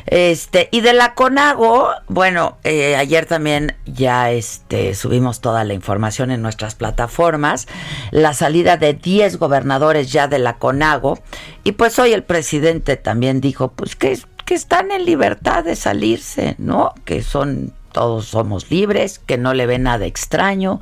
Este, 0.06 0.70
y 0.72 0.82
de 0.82 0.94
la 0.94 1.13
CONAGO, 1.13 1.89
bueno, 2.08 2.58
eh, 2.63 2.96
ayer 2.96 3.25
también 3.25 3.75
ya 3.86 4.32
este, 4.32 4.96
subimos 4.96 5.39
toda 5.39 5.63
la 5.63 5.74
información 5.74 6.32
en 6.32 6.41
nuestras 6.41 6.75
plataformas, 6.75 7.68
la 8.12 8.34
salida 8.34 8.77
de 8.77 8.94
10 8.94 9.38
gobernadores 9.38 10.12
ya 10.12 10.27
de 10.27 10.39
la 10.39 10.58
CONAGO, 10.58 11.20
y 11.63 11.74
pues 11.74 12.00
hoy 12.00 12.13
el 12.13 12.24
presidente 12.24 12.98
también 12.98 13.39
dijo, 13.39 13.72
pues 13.74 13.96
que, 13.96 14.18
que 14.46 14.56
están 14.56 14.91
en 14.91 15.06
libertad 15.06 15.63
de 15.63 15.75
salirse, 15.75 16.56
¿no? 16.58 16.94
Que 17.06 17.22
son, 17.22 17.74
todos 17.91 18.25
somos 18.25 18.72
libres, 18.72 19.20
que 19.20 19.38
no 19.38 19.53
le 19.53 19.68
ven 19.68 19.84
nada 19.84 20.08
extraño, 20.08 20.79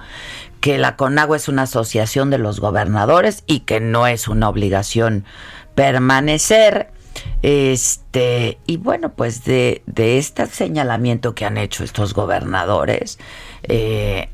que 0.61 0.77
la 0.77 0.95
CONAGO 0.95 1.35
es 1.35 1.49
una 1.49 1.63
asociación 1.63 2.29
de 2.29 2.37
los 2.37 2.59
gobernadores 2.59 3.43
y 3.45 3.61
que 3.61 3.79
no 3.79 4.07
es 4.07 4.27
una 4.27 4.47
obligación 4.47 5.25
permanecer. 5.75 6.91
Este, 7.41 8.57
y 8.65 8.77
bueno, 8.77 9.13
pues 9.13 9.43
de, 9.45 9.83
de 9.85 10.17
este 10.17 10.45
señalamiento 10.47 11.35
que 11.35 11.45
han 11.45 11.57
hecho 11.57 11.83
estos 11.83 12.13
gobernadores 12.13 13.19
eh, 13.63 14.29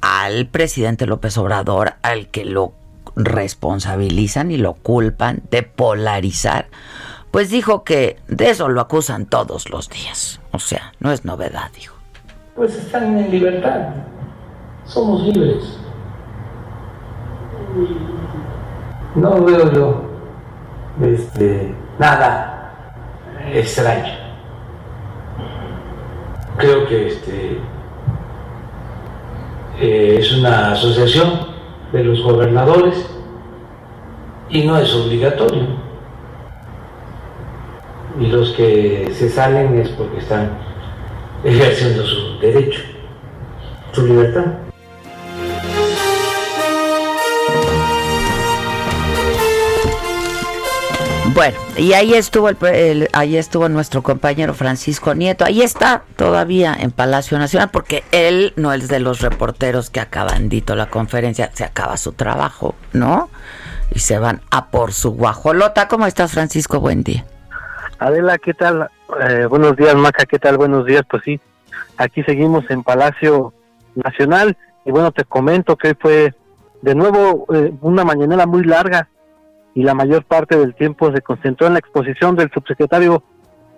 al 0.00 0.46
presidente 0.46 1.06
López 1.06 1.36
Obrador, 1.36 1.94
al 2.02 2.28
que 2.28 2.44
lo 2.44 2.72
responsabilizan 3.16 4.50
y 4.50 4.56
lo 4.56 4.74
culpan 4.74 5.42
de 5.50 5.62
polarizar, 5.62 6.68
pues 7.30 7.50
dijo 7.50 7.84
que 7.84 8.18
de 8.28 8.50
eso 8.50 8.68
lo 8.68 8.80
acusan 8.80 9.26
todos 9.26 9.68
los 9.70 9.88
días. 9.88 10.40
O 10.52 10.58
sea, 10.58 10.92
no 11.00 11.12
es 11.12 11.24
novedad, 11.24 11.70
dijo. 11.74 11.96
Pues 12.54 12.74
están 12.76 13.18
en 13.18 13.30
libertad, 13.30 13.88
somos 14.84 15.22
libres. 15.22 15.78
No 19.14 19.44
veo 19.44 19.72
yo 19.72 20.09
este, 21.02 21.74
nada 21.98 22.72
extraño. 23.52 24.12
Creo 26.56 26.86
que 26.86 27.08
este, 27.08 27.58
eh, 29.80 30.16
es 30.18 30.32
una 30.32 30.72
asociación 30.72 31.48
de 31.92 32.04
los 32.04 32.22
gobernadores 32.22 33.06
y 34.50 34.64
no 34.64 34.78
es 34.78 34.94
obligatorio. 34.94 35.62
Y 38.20 38.26
los 38.26 38.50
que 38.52 39.10
se 39.14 39.30
salen 39.30 39.78
es 39.78 39.88
porque 39.90 40.18
están 40.18 40.50
ejerciendo 41.44 42.04
su 42.04 42.38
derecho, 42.40 42.82
su 43.92 44.06
libertad. 44.06 44.69
Bueno, 51.32 51.56
y 51.76 51.92
ahí 51.92 52.14
estuvo 52.14 52.48
el, 52.48 53.08
ahí 53.12 53.36
estuvo 53.36 53.68
nuestro 53.68 54.02
compañero 54.02 54.52
Francisco 54.52 55.14
Nieto. 55.14 55.44
Ahí 55.44 55.62
está 55.62 56.02
todavía 56.16 56.74
en 56.78 56.90
Palacio 56.90 57.38
Nacional 57.38 57.70
porque 57.72 58.02
él 58.10 58.52
no 58.56 58.72
es 58.72 58.88
de 58.88 58.98
los 58.98 59.20
reporteros 59.20 59.90
que 59.90 60.00
acaban 60.00 60.48
dito 60.48 60.74
la 60.74 60.86
conferencia, 60.86 61.50
se 61.52 61.62
acaba 61.62 61.96
su 61.98 62.12
trabajo, 62.12 62.74
¿no? 62.92 63.30
Y 63.94 64.00
se 64.00 64.18
van 64.18 64.40
a 64.50 64.70
por 64.70 64.92
su 64.92 65.12
guajolota. 65.12 65.86
¿Cómo 65.86 66.06
estás, 66.06 66.32
Francisco? 66.32 66.80
Buen 66.80 67.04
día. 67.04 67.24
Adela, 68.00 68.38
¿qué 68.38 68.52
tal? 68.52 68.90
Eh, 69.20 69.46
buenos 69.46 69.76
días, 69.76 69.94
Maca, 69.94 70.24
¿qué 70.26 70.38
tal? 70.38 70.56
Buenos 70.56 70.84
días, 70.84 71.02
pues 71.08 71.22
sí. 71.24 71.40
Aquí 71.96 72.24
seguimos 72.24 72.68
en 72.70 72.82
Palacio 72.82 73.52
Nacional 73.94 74.56
y 74.84 74.90
bueno, 74.90 75.12
te 75.12 75.24
comento 75.24 75.76
que 75.76 75.94
fue 75.94 76.34
de 76.82 76.94
nuevo 76.96 77.46
eh, 77.54 77.72
una 77.82 78.04
mañanera 78.04 78.46
muy 78.46 78.64
larga 78.64 79.06
y 79.80 79.82
la 79.82 79.94
mayor 79.94 80.26
parte 80.26 80.58
del 80.58 80.74
tiempo 80.74 81.10
se 81.10 81.22
concentró 81.22 81.66
en 81.66 81.72
la 81.72 81.78
exposición 81.78 82.36
del 82.36 82.50
subsecretario 82.50 83.22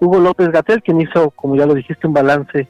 Hugo 0.01 0.19
López 0.19 0.49
Gatel, 0.49 0.83
quien 0.83 1.01
hizo, 1.01 1.31
como 1.31 1.55
ya 1.55 1.65
lo 1.65 1.75
dijiste, 1.75 2.09
un 2.09 2.13
balance 2.13 2.69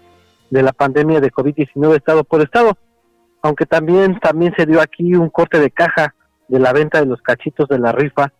de 0.50 0.62
la 0.62 0.74
pandemia 0.74 1.18
de 1.18 1.32
COVID-19 1.32 1.96
estado 1.96 2.24
por 2.24 2.42
estado, 2.42 2.76
aunque 3.40 3.64
también, 3.64 4.20
también 4.20 4.52
se 4.54 4.66
dio 4.66 4.82
aquí 4.82 5.14
un 5.14 5.30
corte 5.30 5.58
de 5.58 5.70
caja 5.70 6.14
de 6.46 6.58
la 6.58 6.74
venta 6.74 7.00
de 7.00 7.06
los 7.06 7.22
cachitos 7.22 7.66
de 7.70 7.78
la 7.78 7.92
rifa 7.92 8.34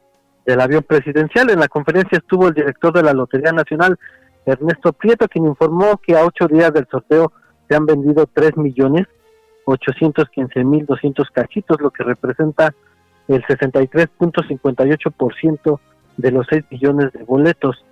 del 0.45 0.61
avión 0.61 0.83
presidencial. 0.83 1.49
En 1.49 1.61
la 1.61 1.69
conferencia 1.69 2.19
estuvo 2.19 2.49
el 2.49 2.55
director 2.55 2.93
de 2.93 3.03
la 3.03 3.15
Lotería 3.15 3.53
Nacional, 3.53 3.99
Ernesto 4.45 4.93
Prieto, 4.93 5.27
quien 5.27 5.47
informó 5.47 5.97
que 6.07 6.19
a 6.19 6.27
ocho 6.27 6.49
días 6.49 6.71
del 6.75 6.87
sorteo 6.91 7.33
se 7.67 7.75
han 7.75 7.87
vendido 7.87 8.29
tres 8.31 8.59
millones 8.59 9.07
ochocientos 9.65 10.29
mil 10.57 10.85
doscientos 10.85 11.29
cachitos, 11.33 11.81
lo 11.81 11.91
que 11.91 12.05
representa 12.05 12.75
el 13.29 13.43
63.58% 13.45 15.81
de 16.17 16.31
los 16.31 16.47
6 16.51 16.65
millones 16.71 17.13
de 17.13 17.25
boletos. 17.25 17.85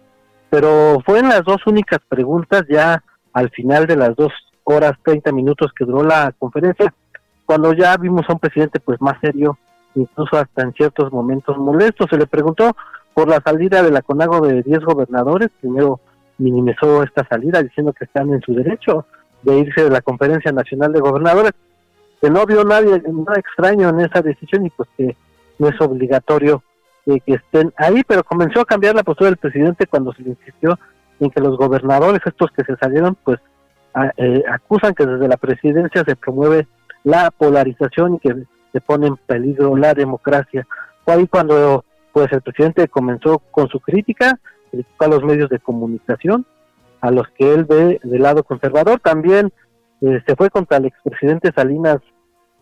Pero 0.51 0.99
fueron 1.05 1.31
las 1.31 1.45
dos 1.45 1.67
únicas 1.67 2.01
preguntas 2.09 2.65
ya 2.69 3.03
al 3.33 3.51
final 3.51 3.87
de 3.87 3.97
las 3.97 4.17
dos 4.17 4.33
horas 4.65 4.93
30 5.05 5.33
minutos 5.33 5.73
que 5.77 5.85
duró 5.85 6.03
la 6.03 6.35
conferencia, 6.39 6.93
cuando 7.47 7.73
ya 7.73 7.97
vimos 7.97 8.23
a 8.29 8.35
un 8.35 8.39
presidente 8.39 8.81
pues 8.81 9.01
más 9.01 9.19
serio, 9.21 9.59
incluso 9.95 10.37
hasta 10.37 10.63
en 10.63 10.73
ciertos 10.73 11.13
momentos 11.13 11.57
molestos. 11.59 12.09
Se 12.11 12.17
le 12.17 12.27
preguntó 12.27 12.77
por 13.15 13.29
la 13.29 13.41
salida 13.45 13.83
de 13.83 13.91
la 13.91 14.03
CONAGO 14.03 14.47
de 14.47 14.63
10 14.63 14.81
gobernadores, 14.81 15.51
primero 15.61 16.01
minimizó 16.39 17.03
esta 17.03 17.27
salida 17.27 17.63
diciendo 17.63 17.93
que 17.93 18.05
están 18.05 18.33
en 18.33 18.41
su 18.41 18.55
derecho 18.55 19.07
de 19.43 19.59
irse 19.59 19.85
de 19.85 19.91
la 19.91 20.01
Conferencia 20.01 20.53
Nacional 20.53 20.93
de 20.93 21.01
Gobernadores, 21.01 21.53
que 22.21 22.31
no 22.31 22.45
vio 22.47 22.65
nadie 22.65 23.03
nada 23.03 23.39
extraño 23.39 23.89
en 23.89 24.01
esa 24.01 24.21
decisión 24.23 24.67
y 24.67 24.71
pues 24.71 24.89
que 24.97 25.17
no 25.59 25.69
es 25.69 25.81
obligatorio 25.81 26.63
que 27.05 27.35
estén 27.35 27.73
ahí, 27.77 28.03
pero 28.07 28.23
comenzó 28.23 28.61
a 28.61 28.65
cambiar 28.65 28.95
la 28.95 29.03
postura 29.03 29.31
del 29.31 29.37
presidente 29.37 29.87
cuando 29.87 30.13
se 30.13 30.23
le 30.23 30.31
insistió 30.31 30.79
en 31.19 31.31
que 31.31 31.41
los 31.41 31.57
gobernadores, 31.57 32.21
estos 32.25 32.51
que 32.53 32.63
se 32.63 32.77
salieron, 32.77 33.17
pues 33.25 33.41
eh, 34.17 34.45
acusan 34.49 34.95
que 34.95 35.05
desde 35.05 35.27
la 35.27 35.37
presidencia 35.37 36.05
se 36.05 36.15
promueve 36.15 36.69
la 37.03 37.31
polarización 37.31 38.15
y 38.15 38.19
que 38.21 38.45
se 38.73 38.81
pone 38.81 39.09
en 39.09 39.17
peligro 39.17 39.77
la 39.77 39.95
democracia. 39.95 40.67
Fue 41.05 41.15
ahí 41.15 41.27
cuando 41.27 41.85
pues 42.13 42.31
el 42.33 42.43
presidente 42.43 42.89
comenzó 42.89 43.39
con 43.51 43.69
su 43.69 43.81
crítica, 43.81 44.39
a 44.99 45.09
los 45.09 45.25
medios 45.25 45.51
de 45.51 45.59
comunicación, 45.59 46.47
a 47.01 47.11
los 47.11 47.27
que 47.31 47.53
él 47.53 47.65
ve 47.65 48.01
del 48.05 48.23
lado 48.23 48.45
conservador, 48.45 49.01
también 49.01 49.53
eh, 50.01 50.23
se 50.27 50.37
fue 50.37 50.51
contra 50.51 50.79
el 50.79 50.87
expresidente 50.87 51.53
Salinas 51.55 51.99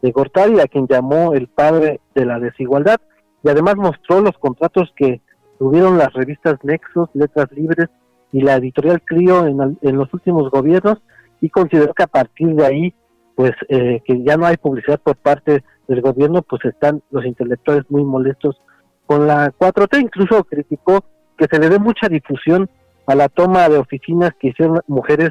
de 0.02 0.10
Gortari, 0.10 0.60
a 0.60 0.66
quien 0.66 0.86
llamó 0.86 1.34
el 1.34 1.48
padre 1.48 2.00
de 2.14 2.24
la 2.24 2.38
desigualdad, 2.38 2.98
y 3.42 3.48
además 3.48 3.76
mostró 3.76 4.20
los 4.20 4.36
contratos 4.38 4.92
que 4.96 5.20
tuvieron 5.58 5.98
las 5.98 6.12
revistas 6.12 6.56
Nexos, 6.62 7.08
Letras 7.14 7.50
Libres 7.52 7.88
y 8.32 8.40
la 8.40 8.56
editorial 8.56 9.02
Clio 9.02 9.46
en, 9.46 9.96
los 9.96 10.12
últimos 10.12 10.50
gobiernos, 10.50 10.98
y 11.40 11.50
consideró 11.50 11.94
que 11.94 12.02
a 12.02 12.08
partir 12.08 12.54
de 12.54 12.66
ahí, 12.66 12.94
pues 13.34 13.52
eh, 13.68 14.02
que 14.04 14.22
ya 14.24 14.36
no 14.36 14.46
hay 14.46 14.56
publicidad 14.56 15.00
por 15.00 15.16
parte 15.16 15.64
del 15.86 16.00
gobierno, 16.00 16.42
pues 16.42 16.64
están 16.64 17.02
los 17.10 17.24
intelectuales 17.24 17.84
muy 17.88 18.04
molestos 18.04 18.60
con 19.06 19.26
la 19.26 19.52
4T, 19.52 20.00
incluso 20.00 20.44
criticó 20.44 21.04
que 21.36 21.46
se 21.50 21.58
le 21.58 21.70
dé 21.70 21.78
mucha 21.78 22.08
difusión 22.08 22.68
a 23.06 23.14
la 23.14 23.28
toma 23.28 23.68
de 23.68 23.78
oficinas 23.78 24.32
que 24.38 24.48
hicieron 24.48 24.80
mujeres 24.86 25.30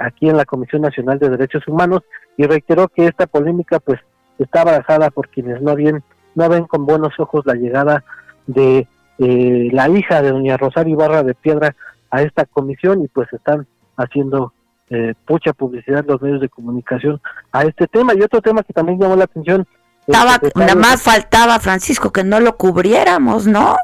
aquí 0.00 0.28
en 0.28 0.36
la 0.36 0.44
Comisión 0.44 0.82
Nacional 0.82 1.18
de 1.18 1.28
Derechos 1.28 1.66
Humanos 1.66 2.02
y 2.36 2.44
reiteró 2.44 2.88
que 2.88 3.06
esta 3.06 3.26
polémica 3.26 3.80
pues 3.80 4.00
está 4.38 4.62
abrazada 4.62 5.10
por 5.10 5.28
quienes 5.28 5.60
no 5.62 5.74
bien 5.74 6.02
no 6.34 6.48
ven 6.48 6.64
con 6.64 6.86
buenos 6.86 7.12
ojos 7.18 7.44
la 7.46 7.54
llegada 7.54 8.04
de 8.46 8.88
eh, 9.18 9.68
la 9.72 9.88
hija 9.88 10.22
de 10.22 10.30
doña 10.30 10.56
Rosario 10.56 10.94
Ibarra 10.94 11.22
de 11.22 11.34
Piedra 11.34 11.76
a 12.10 12.22
esta 12.22 12.44
comisión 12.44 13.02
y 13.02 13.08
pues 13.08 13.32
están 13.32 13.66
haciendo 13.96 14.52
eh, 14.90 15.14
mucha 15.28 15.52
publicidad 15.52 16.04
los 16.06 16.20
medios 16.20 16.40
de 16.40 16.48
comunicación 16.48 17.20
a 17.52 17.62
este 17.62 17.86
tema 17.86 18.14
y 18.14 18.22
otro 18.22 18.40
tema 18.40 18.62
que 18.62 18.72
también 18.72 18.98
llamó 18.98 19.16
la 19.16 19.24
atención 19.24 19.66
estaba 20.06 20.38
nada 20.56 20.74
más 20.74 21.02
faltaba 21.02 21.58
Francisco 21.60 22.12
que 22.12 22.24
no 22.24 22.40
lo 22.40 22.56
cubriéramos 22.56 23.46
no 23.46 23.76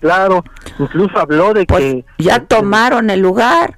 Claro, 0.00 0.42
incluso 0.78 1.18
habló 1.18 1.52
de 1.52 1.66
pues 1.66 1.82
que... 1.82 2.04
Ya 2.18 2.40
tomaron 2.40 3.10
el 3.10 3.20
lugar. 3.20 3.76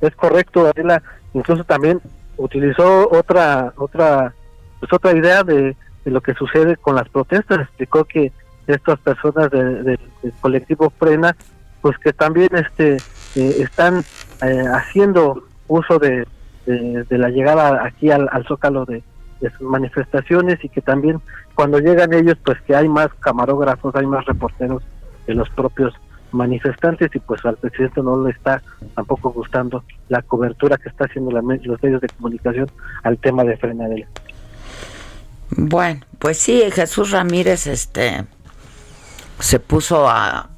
Es 0.00 0.14
correcto, 0.16 0.66
Adela. 0.66 1.02
Incluso 1.34 1.64
también 1.64 2.00
utilizó 2.36 3.08
otra 3.10 3.72
otra 3.76 4.34
pues 4.78 4.92
otra 4.92 5.12
idea 5.12 5.42
de, 5.44 5.76
lo 6.06 6.20
que 6.22 6.34
sucede 6.34 6.76
con 6.76 6.96
las 6.96 7.08
protestas. 7.08 7.60
Explicó 7.60 8.04
que 8.04 8.32
estas 8.66 8.98
personas 9.00 9.50
del 9.50 9.98
colectivo 10.40 10.90
Frena, 10.98 11.36
pues 11.82 11.98
que 11.98 12.12
también 12.12 12.48
este 12.54 12.96
eh, 13.36 13.56
están 13.58 14.02
eh, 14.42 14.64
haciendo 14.72 15.44
uso 15.68 15.98
de, 15.98 16.26
de, 16.66 17.18
la 17.18 17.28
llegada 17.28 17.84
aquí 17.84 18.10
al, 18.10 18.28
al 18.32 18.44
zócalo 18.46 18.84
de, 18.86 19.02
de 19.40 19.50
sus 19.50 19.62
manifestaciones 19.62 20.62
y 20.64 20.68
que 20.68 20.80
también 20.80 21.20
cuando 21.54 21.78
llegan 21.78 22.12
ellos 22.12 22.36
pues 22.44 22.60
que 22.62 22.74
hay 22.74 22.88
más 22.88 23.08
camarógrafos, 23.20 23.94
hay 23.94 24.06
más 24.06 24.24
reporteros 24.26 24.82
que 25.26 25.34
los 25.34 25.48
propios 25.50 25.94
manifestantes 26.32 27.10
y 27.14 27.18
pues 27.18 27.44
al 27.44 27.56
presidente 27.56 28.02
no 28.02 28.24
le 28.24 28.30
está 28.30 28.62
tampoco 28.94 29.30
gustando 29.30 29.84
la 30.08 30.22
cobertura 30.22 30.76
que 30.76 30.88
está 30.88 31.04
haciendo 31.04 31.30
los 31.30 31.44
medios 31.44 31.80
de 31.80 32.08
comunicación 32.08 32.70
al 33.02 33.18
tema 33.18 33.44
de 33.44 33.56
Frenadela. 33.56 34.06
Bueno, 35.50 36.00
pues 36.18 36.38
sí, 36.38 36.62
Jesús 36.72 37.10
Ramírez 37.10 37.66
este 37.66 38.24
se 39.40 39.58
puso 39.58 40.08
a, 40.08 40.50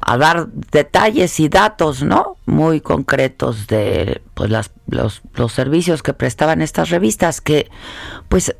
a 0.00 0.16
dar 0.16 0.46
detalles 0.48 1.40
y 1.40 1.48
datos, 1.48 2.02
¿no? 2.02 2.36
Muy 2.46 2.80
concretos 2.80 3.66
de 3.66 4.22
pues 4.34 4.50
las, 4.50 4.70
los, 4.88 5.22
los 5.34 5.52
servicios 5.52 6.02
que 6.02 6.14
prestaban 6.14 6.62
estas 6.62 6.90
revistas 6.90 7.40
que 7.40 7.68
pues 8.28 8.54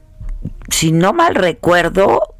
si 0.68 0.92
no 0.92 1.12
mal 1.12 1.34
recuerdo 1.34 2.35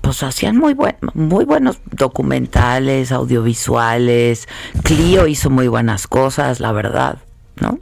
pues 0.00 0.22
hacían 0.22 0.56
muy 0.56 0.74
buen, 0.74 0.96
muy 1.14 1.44
buenos 1.44 1.80
documentales, 1.90 3.12
audiovisuales. 3.12 4.48
Clio 4.82 5.26
hizo 5.26 5.50
muy 5.50 5.68
buenas 5.68 6.06
cosas, 6.06 6.60
la 6.60 6.72
verdad, 6.72 7.18
¿no? 7.60 7.78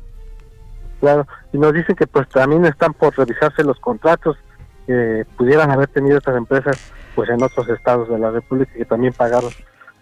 Claro, 1.00 1.26
y 1.52 1.58
nos 1.58 1.72
dicen 1.72 1.94
que 1.96 2.06
pues 2.06 2.28
también 2.28 2.64
están 2.64 2.94
por 2.94 3.16
revisarse 3.16 3.62
los 3.62 3.78
contratos 3.80 4.36
que 4.86 5.26
pudieran 5.36 5.70
haber 5.70 5.88
tenido 5.88 6.18
estas 6.18 6.36
empresas 6.36 6.92
pues 7.14 7.28
en 7.30 7.42
otros 7.42 7.68
estados 7.68 8.08
de 8.08 8.18
la 8.18 8.30
República 8.30 8.72
que 8.72 8.84
también 8.84 9.12
pagaron 9.12 9.50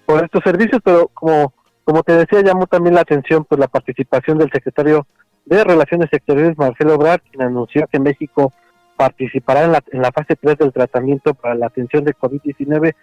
por 0.06 0.22
estos 0.22 0.42
servicios, 0.44 0.80
pero 0.84 1.08
como 1.14 1.52
como 1.84 2.02
te 2.02 2.16
decía 2.16 2.40
llamó 2.42 2.66
también 2.66 2.94
la 2.94 3.02
atención 3.02 3.44
pues 3.44 3.58
la 3.58 3.68
participación 3.68 4.38
del 4.38 4.50
secretario 4.50 5.06
de 5.44 5.64
Relaciones 5.64 6.08
Exteriores 6.12 6.56
Marcelo 6.56 6.94
Obrador, 6.94 7.20
quien 7.22 7.42
anunció 7.42 7.86
que 7.88 7.98
México 7.98 8.52
participará 8.96 9.64
en 9.64 9.72
la, 9.72 9.82
en 9.92 10.02
la 10.02 10.12
fase 10.12 10.36
3 10.36 10.58
del 10.58 10.72
tratamiento 10.72 11.34
para 11.34 11.54
la 11.54 11.66
atención 11.66 12.04
de 12.04 12.14
COVID-19 12.14 12.94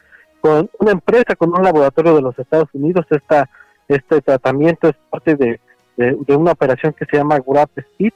con 0.41 0.69
una 0.79 0.91
empresa, 0.91 1.35
con 1.35 1.55
un 1.55 1.63
laboratorio 1.63 2.15
de 2.15 2.21
los 2.21 2.37
Estados 2.37 2.69
Unidos. 2.73 3.05
Esta, 3.09 3.49
este 3.87 4.21
tratamiento 4.21 4.89
es 4.89 4.95
parte 5.09 5.35
de, 5.35 5.59
de, 5.97 6.35
una 6.35 6.51
operación 6.51 6.93
que 6.93 7.05
se 7.05 7.17
llama 7.17 7.39
Grap 7.45 7.69
Speed. 7.77 8.13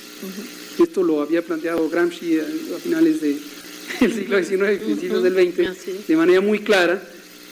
Esto 0.81 1.03
lo 1.03 1.21
había 1.21 1.41
planteado 1.41 1.89
Gramsci 1.89 2.39
a 2.39 2.79
finales 2.81 3.21
del 3.99 4.13
siglo 4.13 4.43
XIX 4.43 4.81
y 4.81 4.85
principios 4.85 5.23
del 5.23 5.33
XX, 5.33 6.07
de 6.07 6.15
manera 6.15 6.41
muy 6.41 6.59
clara, 6.59 7.01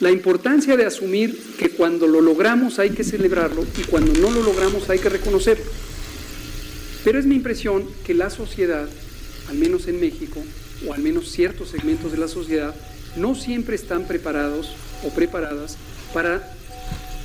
la 0.00 0.10
importancia 0.10 0.76
de 0.76 0.84
asumir 0.84 1.38
que 1.58 1.70
cuando 1.70 2.06
lo 2.06 2.20
logramos 2.20 2.78
hay 2.78 2.90
que 2.90 3.04
celebrarlo 3.04 3.64
y 3.78 3.82
cuando 3.84 4.12
no 4.14 4.30
lo 4.30 4.42
logramos 4.42 4.90
hay 4.90 4.98
que 4.98 5.08
reconocerlo. 5.08 5.64
Pero 7.04 7.18
es 7.18 7.26
mi 7.26 7.36
impresión 7.36 7.86
que 8.04 8.14
la 8.14 8.30
sociedad, 8.30 8.88
al 9.48 9.56
menos 9.56 9.86
en 9.86 10.00
México, 10.00 10.42
o 10.86 10.92
al 10.92 11.00
menos 11.00 11.30
ciertos 11.30 11.70
segmentos 11.70 12.12
de 12.12 12.18
la 12.18 12.28
sociedad, 12.28 12.74
no 13.16 13.34
siempre 13.34 13.76
están 13.76 14.06
preparados 14.06 14.74
o 15.04 15.10
preparadas 15.10 15.76
para 16.14 16.48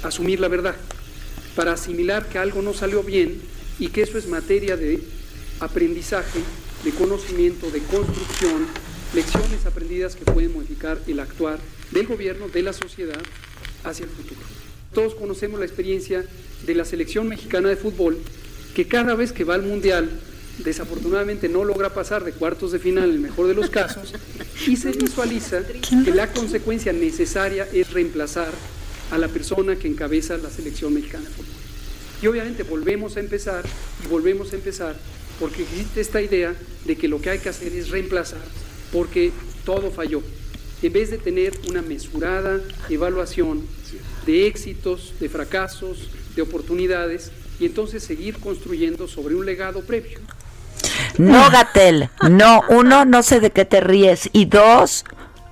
asumir 0.03 0.39
la 0.39 0.47
verdad, 0.47 0.75
para 1.55 1.73
asimilar 1.73 2.27
que 2.27 2.39
algo 2.39 2.61
no 2.61 2.73
salió 2.73 3.03
bien 3.03 3.39
y 3.77 3.87
que 3.87 4.01
eso 4.01 4.17
es 4.17 4.27
materia 4.27 4.75
de 4.75 4.99
aprendizaje, 5.59 6.39
de 6.83 6.91
conocimiento, 6.91 7.69
de 7.69 7.79
construcción, 7.81 8.65
lecciones 9.13 9.65
aprendidas 9.65 10.15
que 10.15 10.25
pueden 10.25 10.53
modificar 10.53 10.99
el 11.07 11.19
actuar 11.19 11.59
del 11.91 12.07
gobierno, 12.07 12.49
de 12.49 12.63
la 12.63 12.73
sociedad 12.73 13.21
hacia 13.83 14.05
el 14.05 14.09
futuro. 14.09 14.41
Todos 14.93 15.15
conocemos 15.15 15.59
la 15.59 15.65
experiencia 15.65 16.25
de 16.65 16.75
la 16.75 16.83
selección 16.83 17.27
mexicana 17.27 17.69
de 17.69 17.75
fútbol, 17.75 18.17
que 18.73 18.87
cada 18.87 19.13
vez 19.15 19.31
que 19.31 19.43
va 19.43 19.55
al 19.55 19.63
Mundial, 19.63 20.09
desafortunadamente 20.59 21.47
no 21.47 21.63
logra 21.63 21.93
pasar 21.93 22.23
de 22.23 22.31
cuartos 22.31 22.71
de 22.71 22.79
final 22.79 23.05
en 23.05 23.11
el 23.11 23.19
mejor 23.19 23.47
de 23.47 23.53
los 23.53 23.69
casos, 23.69 24.13
y 24.65 24.75
se 24.77 24.91
visualiza 24.91 25.61
que 25.65 26.11
la 26.11 26.31
consecuencia 26.31 26.91
necesaria 26.91 27.67
es 27.71 27.91
reemplazar 27.93 28.51
a 29.11 29.17
la 29.17 29.27
persona 29.27 29.75
que 29.75 29.87
encabeza 29.87 30.37
la 30.37 30.49
selección 30.49 30.93
mexicana 30.93 31.25
de 31.25 31.31
fútbol. 31.31 31.55
Y 32.21 32.27
obviamente 32.27 32.63
volvemos 32.63 33.17
a 33.17 33.21
empezar 33.21 33.63
y 34.03 34.07
volvemos 34.07 34.51
a 34.51 34.55
empezar 34.55 34.95
porque 35.39 35.63
existe 35.63 36.01
esta 36.01 36.21
idea 36.21 36.53
de 36.85 36.95
que 36.97 37.07
lo 37.07 37.21
que 37.21 37.29
hay 37.29 37.39
que 37.39 37.49
hacer 37.49 37.73
es 37.73 37.89
reemplazar 37.89 38.41
porque 38.91 39.31
todo 39.65 39.91
falló. 39.91 40.21
En 40.81 40.93
vez 40.93 41.11
de 41.11 41.17
tener 41.17 41.53
una 41.67 41.81
mesurada 41.81 42.61
evaluación 42.89 43.65
de 44.25 44.47
éxitos, 44.47 45.13
de 45.19 45.29
fracasos, 45.29 46.09
de 46.35 46.41
oportunidades 46.41 47.31
y 47.59 47.65
entonces 47.65 48.03
seguir 48.03 48.37
construyendo 48.37 49.07
sobre 49.07 49.35
un 49.35 49.45
legado 49.45 49.81
previo. 49.81 50.19
No, 51.17 51.49
Gatel, 51.49 52.09
no, 52.29 52.61
uno, 52.69 53.05
no 53.05 53.23
sé 53.23 53.39
de 53.39 53.51
qué 53.51 53.65
te 53.65 53.81
ríes 53.81 54.29
y 54.31 54.45
dos, 54.45 55.03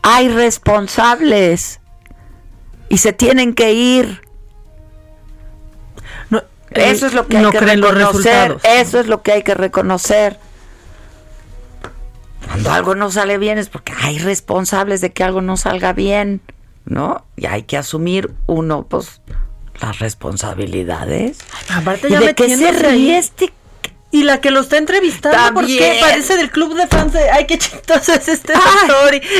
hay 0.01 0.29
responsables 0.29 1.81
y 2.89 2.97
se 2.97 3.13
tienen 3.13 3.53
que 3.53 3.73
ir. 3.73 4.21
eso 6.71 7.07
es 7.07 7.13
lo 7.13 7.27
que 7.27 7.37
hay 7.37 7.51
que 7.51 7.59
reconocer. 7.59 8.57
Eso 8.63 8.99
es 8.99 9.07
lo 9.07 9.21
que 9.21 9.31
hay 9.31 9.43
que 9.43 9.53
reconocer. 9.53 10.37
Cuando 12.45 12.71
algo 12.71 12.95
no 12.95 13.11
sale 13.11 13.37
bien 13.37 13.57
es 13.57 13.69
porque 13.69 13.93
hay 14.01 14.19
responsables 14.19 15.01
de 15.01 15.11
que 15.11 15.23
algo 15.23 15.41
no 15.41 15.57
salga 15.57 15.93
bien, 15.93 16.41
¿no? 16.85 17.25
Y 17.35 17.45
hay 17.45 17.63
que 17.63 17.77
asumir 17.77 18.33
uno, 18.45 18.85
pues, 18.87 19.21
las 19.81 19.99
responsabilidades. 19.99 21.39
Aparte 21.69 22.09
ya 22.09 22.21
¿Y 22.21 22.27
de 22.27 22.35
qué 22.35 22.55
se 22.55 22.71
ríe 22.71 23.17
este 23.17 23.53
y 24.09 24.23
la 24.23 24.39
que 24.39 24.51
lo 24.51 24.61
está 24.61 24.77
entrevistando, 24.77 25.53
porque 25.53 25.97
parece 25.99 26.37
del 26.37 26.49
club 26.49 26.75
de 26.75 26.87
fans 26.87 27.11
de, 27.11 27.29
ay, 27.29 27.45
qué 27.45 27.57
chistoso 27.57 28.13
es 28.13 28.27
este 28.29 28.53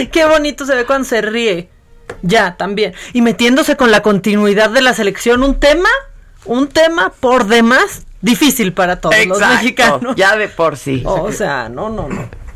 y 0.02 0.08
qué 0.08 0.26
bonito 0.26 0.66
se 0.66 0.76
ve 0.76 0.86
cuando 0.86 1.08
se 1.08 1.22
ríe. 1.22 1.70
Ya, 2.22 2.56
también. 2.56 2.93
Y 3.13 3.22
metiéndose 3.22 3.76
con 3.78 3.91
la 3.91 4.02
continuidad 4.02 4.70
de 4.70 4.82
la 4.82 4.93
selección, 4.93 5.43
un 5.43 5.60
tema, 5.60 5.89
un 6.46 6.67
tema 6.67 7.12
por 7.20 7.48
demás 7.48 8.04
difícil 8.22 8.74
para 8.74 9.00
todos 9.00 9.15
los 9.26 9.39
mexicanos. 9.39 10.15
Ya 10.15 10.36
de 10.36 10.48
por 10.48 10.78
sí. 10.78 11.04
o 11.06 11.32
sea, 11.32 11.70
no, 11.70 11.89
no, 11.89 12.08
no. 12.10 12.48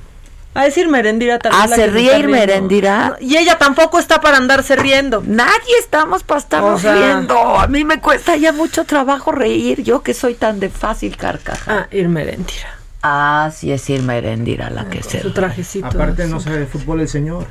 A 0.54 0.66
decir 0.66 0.90
Merendira 0.90 1.40
también. 1.40 1.64
Ah, 1.64 1.74
se 1.74 1.88
ríe 1.88 2.20
y 2.20 2.28
Merendira. 2.28 3.16
Y 3.22 3.38
ella 3.38 3.58
tampoco 3.58 4.00
está 4.00 4.20
para 4.20 4.36
andarse 4.36 4.76
riendo. 4.76 5.24
Nadie 5.26 5.78
estamos 5.80 6.24
para 6.24 6.40
estarnos 6.40 6.84
riendo. 6.84 7.58
A 7.58 7.68
mí 7.68 7.86
me 7.86 8.02
cuesta 8.02 8.36
ya 8.36 8.52
mucho 8.52 8.84
trabajo 8.84 9.32
reír. 9.32 9.82
Yo 9.82 10.04
que 10.04 10.14
soy 10.14 10.34
tan 10.34 10.60
de 10.60 10.70
fácil 10.70 11.16
carcaja. 11.16 11.72
Ah, 11.84 11.88
ir 11.92 12.10
Merendira. 12.10 12.78
Ah, 13.02 13.50
sí 13.56 13.72
es 13.72 13.90
ir 13.90 14.04
Merendira 14.04 14.70
la 14.70 14.90
que 14.90 15.02
se. 15.04 15.22
Su 15.22 15.32
trajecito. 15.32 15.88
Aparte 15.88 16.28
no 16.28 16.42
sabe 16.42 16.60
de 16.60 16.66
fútbol 16.66 17.00
el 17.00 17.08
señor. 17.08 17.46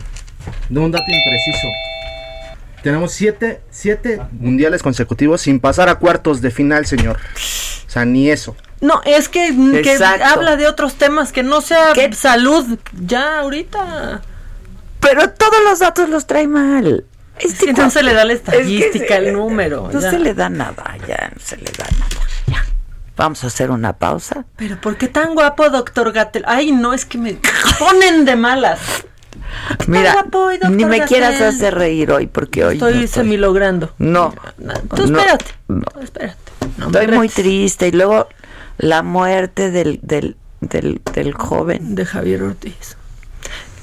De 0.69 0.81
un 0.81 0.91
dato 0.91 1.05
impreciso. 1.09 1.69
Tenemos 2.83 3.13
siete, 3.13 3.61
siete 3.71 4.21
mundiales 4.33 4.83
consecutivos 4.83 5.43
sin 5.43 5.61
pasar 5.61 5.89
a 5.89 5.97
cuartos 5.97 6.41
de 6.41 6.51
final, 6.51 6.87
señor. 6.87 7.19
O 7.87 7.91
sea, 7.91 8.05
ni 8.05 8.31
eso. 8.31 8.57
No, 8.81 9.03
es 9.05 9.29
que, 9.29 9.55
que 9.83 10.03
habla 10.03 10.57
de 10.57 10.67
otros 10.67 10.95
temas 10.95 11.33
que 11.33 11.43
no 11.43 11.61
sea 11.61 11.93
salud 12.13 12.79
ya 13.05 13.41
ahorita. 13.41 14.23
Pero 15.01 15.31
todos 15.31 15.63
los 15.65 15.79
datos 15.81 16.09
los 16.09 16.27
trae 16.27 16.47
mal. 16.47 17.05
Es 17.39 17.59
que 17.59 17.73
no 17.73 17.91
se 17.91 18.03
le 18.03 18.15
da 18.15 18.25
la 18.25 18.35
estadística, 18.35 19.17
el 19.17 19.33
número. 19.33 19.91
No 19.93 20.01
se 20.01 20.19
le 20.19 20.35
da 20.35 20.49
nada, 20.49 20.97
ya 21.07 21.33
no 21.35 21.41
se 21.43 21.57
le 21.57 21.71
da 21.77 21.87
nada. 21.99 22.27
Ya. 22.47 22.65
Vamos 23.17 23.45
a 23.45 23.49
hacer 23.49 23.71
una 23.71 23.95
pausa. 23.95 24.45
Pero 24.57 24.81
¿por 24.81 24.97
qué 24.97 25.09
tan 25.09 25.35
guapo, 25.35 25.69
doctor 25.69 26.13
Gatel? 26.13 26.45
Ay, 26.47 26.73
no, 26.73 26.95
es 26.95 27.05
que 27.05 27.19
me 27.19 27.39
ponen 27.79 28.25
de 28.25 28.37
malas. 28.37 28.79
Mira, 29.87 30.25
ni 30.71 30.85
me 30.85 31.05
quieras 31.05 31.41
hacer 31.41 31.75
reír 31.75 32.11
hoy 32.11 32.27
porque 32.27 32.65
hoy 32.65 32.75
estoy, 32.75 33.07
semi 33.07 33.37
logrando. 33.37 33.93
No. 33.99 34.35
Tú 34.95 35.05
espérate. 35.05 35.47
No, 35.69 35.85
espérate. 36.03 36.39
estoy 36.79 37.09
muy 37.09 37.29
triste 37.29 37.89
y 37.89 37.93
luego 37.93 38.29
la 38.79 39.03
muerte 39.03 39.71
del, 39.71 40.01
del, 40.03 40.37
del, 40.61 41.01
del 41.15 41.35
joven 41.35 41.95
de 41.95 42.07
Javier 42.07 42.43
Ortiz. 42.43 42.97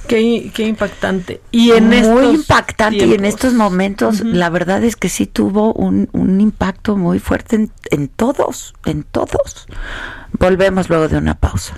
Qué, 0.08 0.52
qué, 0.54 0.64
impactante. 0.64 1.42
Y 1.52 1.72
en 1.72 1.90
muy 1.90 2.28
impactante. 2.28 3.06
Y 3.06 3.14
en 3.14 3.26
estos 3.26 3.54
momentos, 3.54 4.22
la 4.22 4.50
verdad 4.50 4.84
es 4.84 4.96
que 4.96 5.10
sí 5.10 5.26
tuvo 5.26 5.74
un, 5.74 6.10
un 6.14 6.40
impacto 6.40 6.96
muy 6.96 7.20
fuerte 7.20 7.58
en, 7.58 7.72
en, 7.92 8.08
todos, 8.08 8.74
en 8.86 9.04
todos. 9.04 9.68
Volvemos 10.40 10.88
luego 10.88 11.10
de 11.10 11.18
una 11.18 11.36
pausa. 11.36 11.78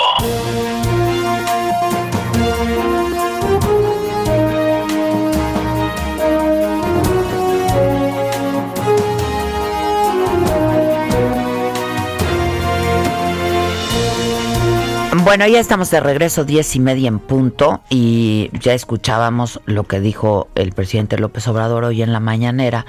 Bueno, 15.23 15.45
ya 15.45 15.59
estamos 15.59 15.91
de 15.91 15.99
regreso, 15.99 16.45
diez 16.45 16.75
y 16.75 16.79
media 16.79 17.07
en 17.07 17.19
punto, 17.19 17.81
y 17.89 18.49
ya 18.59 18.73
escuchábamos 18.73 19.61
lo 19.65 19.83
que 19.83 19.99
dijo 19.99 20.47
el 20.55 20.71
presidente 20.71 21.19
López 21.19 21.47
Obrador 21.47 21.83
hoy 21.83 22.01
en 22.01 22.11
la 22.11 22.19
mañanera, 22.19 22.87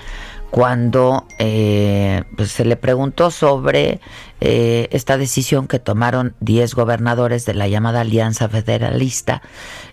cuando 0.50 1.26
eh, 1.38 2.24
pues, 2.34 2.50
se 2.50 2.64
le 2.64 2.76
preguntó 2.76 3.30
sobre 3.30 4.00
eh, 4.40 4.88
esta 4.92 5.18
decisión 5.18 5.68
que 5.68 5.78
tomaron 5.78 6.34
10 6.40 6.74
gobernadores 6.74 7.44
de 7.44 7.52
la 7.52 7.68
llamada 7.68 8.00
Alianza 8.00 8.48
Federalista, 8.48 9.42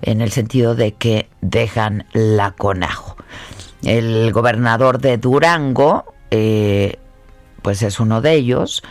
en 0.02 0.22
el 0.22 0.32
sentido 0.32 0.76
de 0.76 0.94
que 0.94 1.28
dejan 1.42 2.06
la 2.14 2.52
CONAJO. 2.52 3.18
El 3.84 4.32
gobernador 4.32 5.00
de 5.00 5.18
Durango, 5.18 6.14
eh, 6.32 7.00
pues 7.62 7.82
es 7.82 8.00
uno 8.00 8.22
de 8.22 8.34
ellos, 8.34 8.82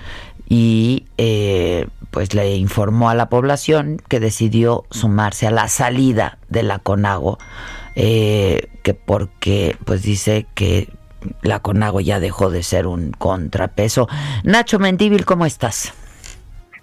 y 0.49 1.07
eh, 1.19 1.87
pues 2.11 2.35
le 2.35 2.57
informó 2.57 3.11
a 3.11 3.15
la 3.15 3.29
población 3.29 4.01
que 4.09 4.19
decidió 4.19 4.85
sumarse 4.91 5.47
a 5.47 5.51
la 5.51 5.69
salida 5.69 6.39
de 6.49 6.63
la 6.63 6.79
CONAGO, 6.79 7.39
eh, 7.95 8.69
que 8.83 8.95
porque 8.95 9.77
pues 9.85 10.03
dice 10.03 10.47
que 10.55 10.89
la 11.43 11.61
CONAGO 11.61 12.01
ya 12.01 12.21
dejó 12.21 12.51
de 12.51 12.63
ser 12.63 12.87
un 12.87 13.13
contrapeso. 13.13 14.09
Nacho 14.43 14.79
Mendíbil, 14.79 15.25
¿cómo 15.25 15.45
estás? 15.45 15.93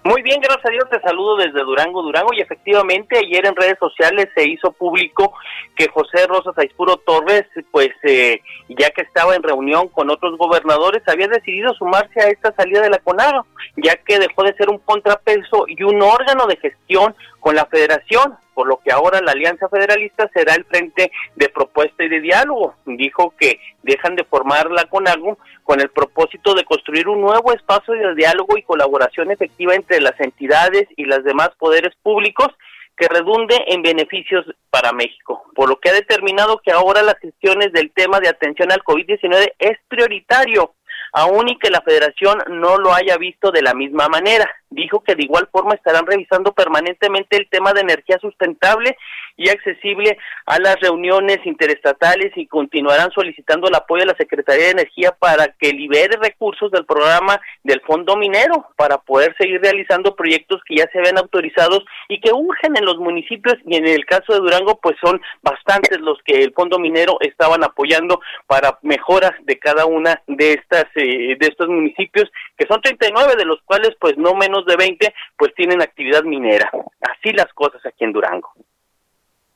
Muy 0.06 0.22
bien, 0.22 0.40
gracias 0.40 0.64
a 0.66 0.70
Dios 0.70 0.88
te 0.88 1.00
saludo 1.00 1.36
desde 1.36 1.64
Durango, 1.64 2.00
Durango 2.00 2.32
y 2.32 2.40
efectivamente 2.40 3.18
ayer 3.18 3.44
en 3.44 3.56
redes 3.56 3.76
sociales 3.80 4.28
se 4.36 4.48
hizo 4.48 4.70
público 4.70 5.34
que 5.74 5.88
José 5.88 6.28
Rosas 6.28 6.56
Aispuro 6.56 6.98
Torres, 6.98 7.42
pues 7.72 7.90
eh, 8.04 8.40
ya 8.68 8.90
que 8.90 9.02
estaba 9.02 9.34
en 9.34 9.42
reunión 9.42 9.88
con 9.88 10.08
otros 10.08 10.38
gobernadores, 10.38 11.02
había 11.08 11.26
decidido 11.26 11.74
sumarse 11.74 12.20
a 12.20 12.28
esta 12.28 12.54
salida 12.54 12.82
de 12.82 12.90
la 12.90 12.98
CONAGO, 12.98 13.46
ya 13.78 13.96
que 13.96 14.20
dejó 14.20 14.44
de 14.44 14.54
ser 14.54 14.70
un 14.70 14.78
contrapeso 14.78 15.64
y 15.66 15.82
un 15.82 16.00
órgano 16.00 16.46
de 16.46 16.56
gestión 16.58 17.16
con 17.40 17.56
la 17.56 17.66
federación, 17.66 18.36
por 18.56 18.66
lo 18.66 18.78
que 18.78 18.90
ahora 18.90 19.20
la 19.20 19.32
Alianza 19.32 19.68
Federalista 19.68 20.30
será 20.32 20.54
el 20.54 20.64
frente 20.64 21.12
de 21.34 21.48
propuesta 21.50 22.02
y 22.02 22.08
de 22.08 22.22
diálogo. 22.22 22.74
Dijo 22.86 23.34
que 23.38 23.60
dejan 23.82 24.16
de 24.16 24.24
formar 24.24 24.70
la 24.70 24.86
CONAGO 24.86 25.36
con 25.62 25.78
el 25.82 25.90
propósito 25.90 26.54
de 26.54 26.64
construir 26.64 27.06
un 27.06 27.20
nuevo 27.20 27.52
espacio 27.52 27.92
de 27.92 28.14
diálogo 28.14 28.56
y 28.56 28.62
colaboración 28.62 29.30
efectiva 29.30 29.74
entre 29.74 30.00
las 30.00 30.18
entidades 30.20 30.88
y 30.96 31.04
los 31.04 31.22
demás 31.22 31.50
poderes 31.58 31.94
públicos 32.02 32.48
que 32.96 33.08
redunde 33.08 33.62
en 33.66 33.82
beneficios 33.82 34.46
para 34.70 34.90
México, 34.92 35.42
por 35.54 35.68
lo 35.68 35.78
que 35.78 35.90
ha 35.90 35.92
determinado 35.92 36.58
que 36.64 36.72
ahora 36.72 37.02
las 37.02 37.18
gestiones 37.18 37.74
del 37.74 37.90
tema 37.90 38.20
de 38.20 38.30
atención 38.30 38.72
al 38.72 38.82
COVID-19 38.82 39.52
es 39.58 39.76
prioritario 39.86 40.72
aún 41.16 41.48
y 41.48 41.58
que 41.58 41.70
la 41.70 41.80
federación 41.80 42.42
no 42.48 42.76
lo 42.76 42.92
haya 42.92 43.16
visto 43.16 43.50
de 43.50 43.62
la 43.62 43.72
misma 43.72 44.06
manera. 44.06 44.46
Dijo 44.68 45.02
que 45.02 45.14
de 45.14 45.24
igual 45.24 45.48
forma 45.50 45.74
estarán 45.74 46.04
revisando 46.04 46.52
permanentemente 46.52 47.38
el 47.38 47.48
tema 47.48 47.72
de 47.72 47.80
energía 47.80 48.18
sustentable 48.20 48.98
y 49.36 49.48
accesible 49.48 50.18
a 50.46 50.58
las 50.58 50.76
reuniones 50.80 51.38
interestatales 51.44 52.32
y 52.36 52.46
continuarán 52.46 53.10
solicitando 53.12 53.68
el 53.68 53.74
apoyo 53.74 54.00
de 54.00 54.12
la 54.12 54.16
Secretaría 54.16 54.66
de 54.66 54.70
Energía 54.70 55.12
para 55.12 55.48
que 55.58 55.72
libere 55.72 56.16
recursos 56.20 56.70
del 56.70 56.86
programa 56.86 57.40
del 57.62 57.80
Fondo 57.82 58.16
Minero 58.16 58.66
para 58.76 58.98
poder 58.98 59.34
seguir 59.38 59.60
realizando 59.60 60.16
proyectos 60.16 60.62
que 60.66 60.76
ya 60.76 60.88
se 60.92 61.00
ven 61.00 61.18
autorizados 61.18 61.84
y 62.08 62.20
que 62.20 62.32
urgen 62.32 62.76
en 62.76 62.84
los 62.84 62.98
municipios 62.98 63.56
y 63.64 63.76
en 63.76 63.86
el 63.86 64.04
caso 64.06 64.32
de 64.32 64.40
Durango 64.40 64.78
pues 64.80 64.96
son 65.02 65.20
bastantes 65.42 66.00
los 66.00 66.18
que 66.24 66.42
el 66.42 66.52
Fondo 66.52 66.78
Minero 66.78 67.18
estaban 67.20 67.62
apoyando 67.64 68.20
para 68.46 68.78
mejoras 68.82 69.32
de 69.44 69.58
cada 69.58 69.86
una 69.86 70.22
de 70.26 70.52
estas 70.52 70.84
eh, 70.96 71.36
de 71.38 71.46
estos 71.46 71.68
municipios 71.68 72.30
que 72.56 72.66
son 72.66 72.80
39 72.80 73.34
de 73.36 73.44
los 73.44 73.60
cuales 73.62 73.90
pues 74.00 74.16
no 74.16 74.34
menos 74.34 74.64
de 74.66 74.76
20 74.76 75.14
pues 75.36 75.54
tienen 75.54 75.82
actividad 75.82 76.22
minera. 76.22 76.70
Así 77.00 77.32
las 77.32 77.52
cosas 77.52 77.84
aquí 77.84 78.04
en 78.04 78.12
Durango. 78.12 78.52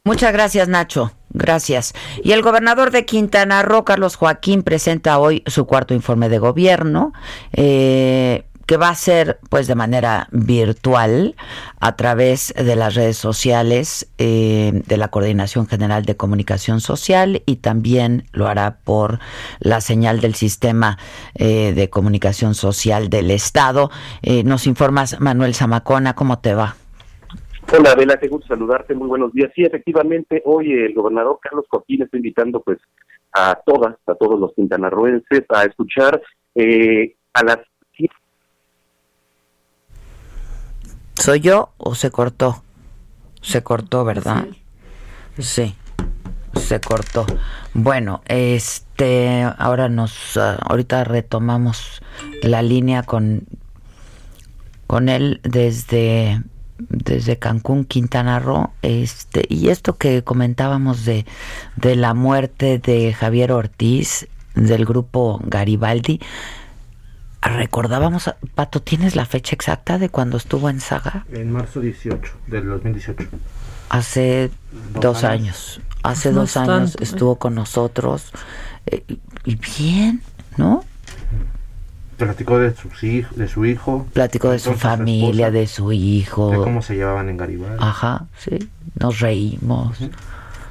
Muchas 0.05 0.33
gracias, 0.33 0.67
Nacho. 0.69 1.13
Gracias. 1.29 1.93
Y 2.25 2.33
el 2.33 2.41
gobernador 2.43 2.91
de 2.91 3.05
Quintana 3.05 3.63
Roo, 3.63 3.85
Carlos 3.85 4.17
Joaquín, 4.17 4.63
presenta 4.63 5.19
hoy 5.19 5.43
su 5.47 5.67
cuarto 5.67 5.93
informe 5.93 6.31
de 6.31 6.39
gobierno. 6.39 7.13
Eh, 7.53 8.47
que 8.67 8.77
va 8.77 8.89
a 8.89 8.95
ser 8.95 9.41
pues 9.49 9.67
de 9.67 9.75
manera 9.75 10.29
virtual 10.31 11.35
a 11.81 11.97
través 11.97 12.55
de 12.57 12.77
las 12.77 12.95
redes 12.95 13.17
sociales 13.19 14.07
eh, 14.19 14.85
de 14.87 14.97
la 14.97 15.09
Coordinación 15.09 15.67
General 15.67 16.05
de 16.05 16.17
Comunicación 16.17 16.81
Social 16.81 17.43
y 17.47 17.57
también 17.57 18.29
lo 18.31 18.47
hará 18.47 18.79
por 18.85 19.19
la 19.59 19.81
señal 19.81 20.21
del 20.21 20.37
sistema 20.37 20.99
eh, 21.35 21.73
de 21.75 21.91
comunicación 21.91 22.55
social 22.55 23.11
del 23.11 23.33
Estado. 23.33 23.91
nos 24.45 24.69
informas 24.69 25.19
Manuel 25.19 25.57
Zamacona, 25.57 26.15
¿cómo 26.15 26.39
te 26.39 26.55
va? 26.55 26.77
Hola, 27.73 27.93
Adela, 27.93 28.19
qué 28.19 28.27
gusto 28.27 28.49
saludarte, 28.49 28.95
muy 28.95 29.07
buenos 29.07 29.33
días. 29.33 29.53
Sí, 29.55 29.63
efectivamente, 29.63 30.43
hoy 30.45 30.73
el 30.73 30.93
gobernador 30.93 31.39
Carlos 31.41 31.67
Coquín 31.69 32.03
está 32.03 32.17
invitando 32.17 32.61
pues 32.63 32.79
a 33.33 33.55
todas, 33.65 33.97
a 34.07 34.15
todos 34.17 34.41
los 34.41 34.53
quintanarroenses 34.55 35.45
a 35.49 35.65
escuchar 35.65 36.21
eh, 36.57 37.15
a 37.33 37.45
las 37.45 37.59
¿Soy 41.15 41.41
yo 41.41 41.69
o 41.77 41.95
se 41.95 42.11
cortó? 42.11 42.63
Se 43.43 43.63
cortó, 43.63 44.05
¿verdad? 44.05 44.47
Sí. 45.39 45.75
Se 46.55 46.81
cortó. 46.81 47.27
Bueno, 47.75 48.23
este, 48.27 49.43
ahora 49.59 49.89
nos, 49.89 50.37
ah, 50.39 50.59
ahorita 50.63 51.05
retomamos 51.05 52.01
la 52.43 52.63
línea 52.63 53.03
con, 53.03 53.43
con 54.87 55.09
él 55.11 55.41
desde 55.43 56.43
desde 56.89 57.39
Cancún, 57.39 57.85
Quintana 57.85 58.39
Roo, 58.39 58.71
este, 58.83 59.45
y 59.49 59.69
esto 59.69 59.97
que 59.97 60.23
comentábamos 60.23 61.05
de, 61.05 61.27
de 61.77 61.97
la 61.97 62.15
muerte 62.15 62.79
de 62.79 63.13
Javier 63.13 63.53
Ortiz 63.53 64.27
del 64.55 64.85
grupo 64.85 65.41
Garibaldi, 65.45 66.21
recordábamos, 67.43 68.31
Pato, 68.55 68.83
¿tienes 68.83 69.17
la 69.17 69.27
fecha 69.27 69.55
exacta 69.55 69.99
de 69.99 70.09
cuando 70.09 70.37
estuvo 70.37 70.69
en 70.69 70.81
Saga? 70.81 71.27
En 71.33 71.51
marzo 71.53 71.81
18 71.81 72.33
del 72.47 72.67
2018. 72.67 73.29
Hace 73.89 74.51
dos, 75.01 75.25
años. 75.25 75.81
Hace 76.03 76.31
dos 76.31 76.57
años 76.57 76.97
estuvo 77.01 77.37
con 77.37 77.55
nosotros. 77.55 78.31
Eh, 78.87 79.05
y 79.45 79.57
bien, 79.57 80.23
¿no? 80.57 80.85
Platicó 82.27 82.59
de, 82.59 82.75
sus 82.75 83.03
hijos, 83.05 83.37
de 83.37 83.49
su 83.49 83.65
hijo. 83.65 84.07
Platicó 84.13 84.51
de 84.51 84.59
su 84.59 84.75
familia, 84.75 85.51
de 85.51 85.67
su 85.67 85.93
hijo. 85.93 86.51
De 86.51 86.59
cómo 86.59 86.83
se 86.83 86.95
llevaban 86.95 87.29
en 87.29 87.37
Garibaldi. 87.37 87.79
Ajá, 87.81 88.27
sí. 88.39 88.59
Nos 88.99 89.21
reímos. 89.21 89.99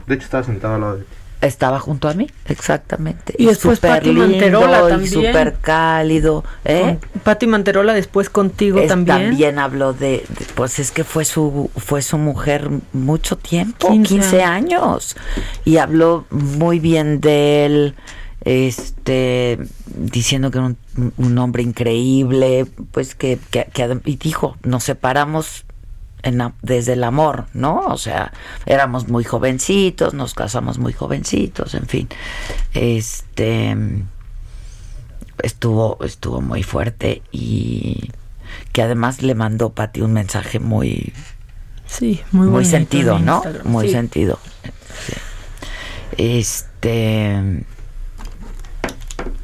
De 0.08 0.16
hecho, 0.16 0.24
estaba 0.26 0.44
sentado 0.44 0.76
al 0.76 0.82
lado 0.82 0.98
de 0.98 1.04
ti. 1.04 1.10
Estaba 1.42 1.80
junto 1.80 2.10
a 2.10 2.14
mí, 2.14 2.30
exactamente. 2.48 3.34
Y, 3.38 3.46
después 3.46 3.80
Pati 3.80 4.12
Manterola 4.12 4.90
también. 4.90 5.10
súper 5.10 5.56
cálido. 5.62 6.44
¿eh? 6.66 6.98
Pati 7.24 7.48
Manterola 7.48 7.94
después 7.94 8.30
contigo 8.30 8.82
también. 8.88 9.30
También 9.30 9.58
habló 9.58 9.94
de, 9.94 10.26
pues 10.56 10.80
es 10.80 10.92
que 10.92 11.06
fue 11.06 11.24
su 11.24 11.72
fue 11.78 12.02
su 12.02 12.18
mujer 12.18 12.70
mucho 12.92 13.38
tiempo, 13.38 13.90
15, 13.90 14.44
años. 14.44 15.16
Y 15.64 15.78
habló 15.78 16.26
muy 16.30 16.80
bien 16.80 17.22
de 17.22 17.66
él, 17.66 17.96
este, 18.45 19.60
diciendo 19.88 20.52
que 20.52 20.60
era 20.60 20.75
un, 21.17 21.38
hombre 21.38 21.63
increíble, 21.63 22.65
pues 22.91 23.15
que, 23.15 23.39
que, 23.52 23.65
que, 23.65 23.99
y 24.06 24.15
dijo, 24.15 24.58
nos 24.63 24.84
separamos 24.84 25.65
desde 26.62 26.93
el 26.93 27.04
amor, 27.04 27.45
¿no? 27.54 27.80
O 27.88 27.97
sea, 27.97 28.34
éramos 28.65 29.08
muy 29.08 29.23
jovencitos, 29.23 30.13
nos 30.13 30.34
casamos 30.34 30.78
muy 30.78 30.93
jovencitos, 30.93 31.73
en 31.75 31.88
fin. 31.88 32.10
Este 32.73 33.75
estuvo 35.41 35.97
estuvo 36.04 36.41
muy 36.41 36.63
fuerte 36.63 37.21
y 37.32 38.12
que 38.73 38.82
además 38.82 39.21
le 39.21 39.36
mandó 39.36 39.69
Pati 39.69 40.02
un 40.02 40.12
mensaje 40.12 40.60
muy 40.60 41.13
sí, 41.86 42.21
muy, 42.32 42.47
muy 42.47 42.65
sentido, 42.65 43.19
¿no? 43.19 43.41
Muy 43.63 43.89
sentido. 43.89 44.39
Este 46.17 47.63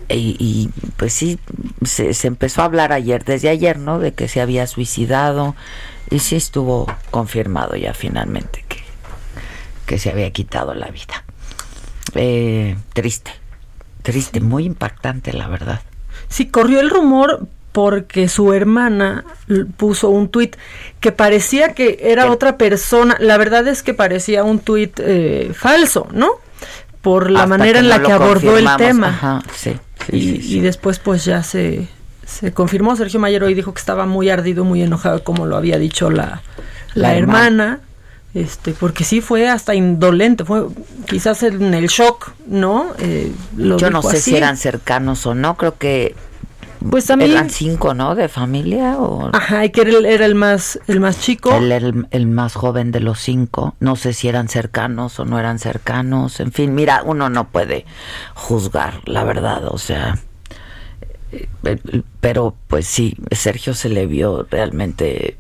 y, 0.09 0.69
pues 0.97 1.13
sí, 1.13 1.39
se, 1.83 2.13
se, 2.13 2.27
empezó 2.27 2.61
a 2.61 2.65
hablar 2.65 2.93
ayer, 2.93 3.23
desde 3.23 3.49
ayer, 3.49 3.79
¿no? 3.79 3.99
De 3.99 4.13
que 4.13 4.27
se 4.27 4.41
había 4.41 4.67
suicidado, 4.67 5.55
y 6.09 6.19
sí 6.19 6.35
estuvo 6.35 6.87
confirmado 7.11 7.75
ya 7.75 7.93
finalmente 7.93 8.63
que, 8.67 8.83
que 9.85 9.99
se 9.99 10.09
había 10.11 10.31
quitado 10.31 10.73
la 10.73 10.87
vida. 10.87 11.23
Eh, 12.13 12.75
triste, 12.93 13.31
triste, 14.03 14.39
muy 14.39 14.65
impactante 14.65 15.33
la 15.33 15.47
verdad. 15.47 15.81
Sí, 16.29 16.47
corrió 16.47 16.79
el 16.79 16.89
rumor 16.89 17.47
porque 17.71 18.29
su 18.29 18.53
hermana 18.53 19.25
puso 19.75 20.09
un 20.09 20.29
tuit 20.29 20.55
que 21.01 21.11
parecía 21.11 21.73
que 21.73 21.99
era 22.01 22.31
otra 22.31 22.57
persona. 22.57 23.17
La 23.19 23.37
verdad 23.37 23.67
es 23.67 23.83
que 23.83 23.93
parecía 23.93 24.43
un 24.43 24.59
tuit 24.59 24.97
eh, 25.03 25.51
falso, 25.53 26.07
¿no? 26.13 26.31
Por 27.01 27.29
la 27.29 27.45
manera 27.45 27.79
en 27.79 27.89
la 27.89 28.01
que 28.01 28.11
abordó 28.11 28.57
el 28.57 28.67
tema. 28.77 29.09
Ajá, 29.09 29.43
sí, 29.53 29.77
y, 30.11 30.57
y, 30.57 30.59
después 30.59 30.99
pues 30.99 31.25
ya 31.25 31.43
se, 31.43 31.87
se 32.25 32.51
confirmó, 32.51 32.95
Sergio 32.95 33.19
Mayer 33.19 33.43
hoy 33.43 33.53
dijo 33.53 33.73
que 33.73 33.79
estaba 33.79 34.05
muy 34.05 34.29
ardido, 34.29 34.63
muy 34.63 34.81
enojado, 34.81 35.23
como 35.23 35.45
lo 35.45 35.55
había 35.55 35.77
dicho 35.77 36.09
la, 36.09 36.41
la, 36.93 37.15
hermana. 37.15 37.81
Este, 38.33 38.73
porque 38.73 39.05
sí 39.05 39.21
fue 39.21 39.47
hasta 39.47 39.75
indolente, 39.75 40.43
fue 40.43 40.65
quizás 41.07 41.41
en 41.43 41.73
el 41.73 41.87
shock, 41.87 42.33
¿no? 42.47 42.87
Eh, 42.99 43.31
Yo 43.55 43.89
no 43.89 44.01
sé 44.01 44.19
si 44.19 44.35
eran 44.35 44.57
cercanos 44.57 45.25
o 45.25 45.33
no, 45.33 45.55
creo 45.55 45.77
que 45.77 46.15
pues 46.89 47.05
también 47.05 47.31
eran 47.31 47.49
cinco, 47.49 47.93
¿no? 47.93 48.15
De 48.15 48.27
familia 48.27 48.97
o 48.97 49.29
ajá, 49.33 49.65
y 49.65 49.69
que 49.69 49.81
él 49.81 50.05
era 50.05 50.25
el 50.25 50.35
más 50.35 50.79
el 50.87 50.99
más 50.99 51.19
chico, 51.19 51.55
él 51.55 51.71
era 51.71 51.91
el, 52.11 52.27
más 52.27 52.55
joven 52.55 52.91
de 52.91 52.99
los 52.99 53.19
cinco. 53.19 53.75
No 53.79 53.95
sé 53.95 54.13
si 54.13 54.27
eran 54.27 54.47
cercanos 54.47 55.19
o 55.19 55.25
no 55.25 55.39
eran 55.39 55.59
cercanos. 55.59 56.39
En 56.39 56.51
fin, 56.51 56.75
mira, 56.75 57.01
uno 57.03 57.29
no 57.29 57.49
puede 57.49 57.85
juzgar, 58.33 59.01
la 59.05 59.23
verdad, 59.23 59.67
o 59.67 59.77
sea. 59.77 60.19
Eh, 61.31 61.47
pero 62.19 62.55
pues 62.67 62.85
sí, 62.87 63.15
Sergio 63.31 63.73
se 63.73 63.89
le 63.89 64.05
vio 64.05 64.47
realmente 64.49 65.37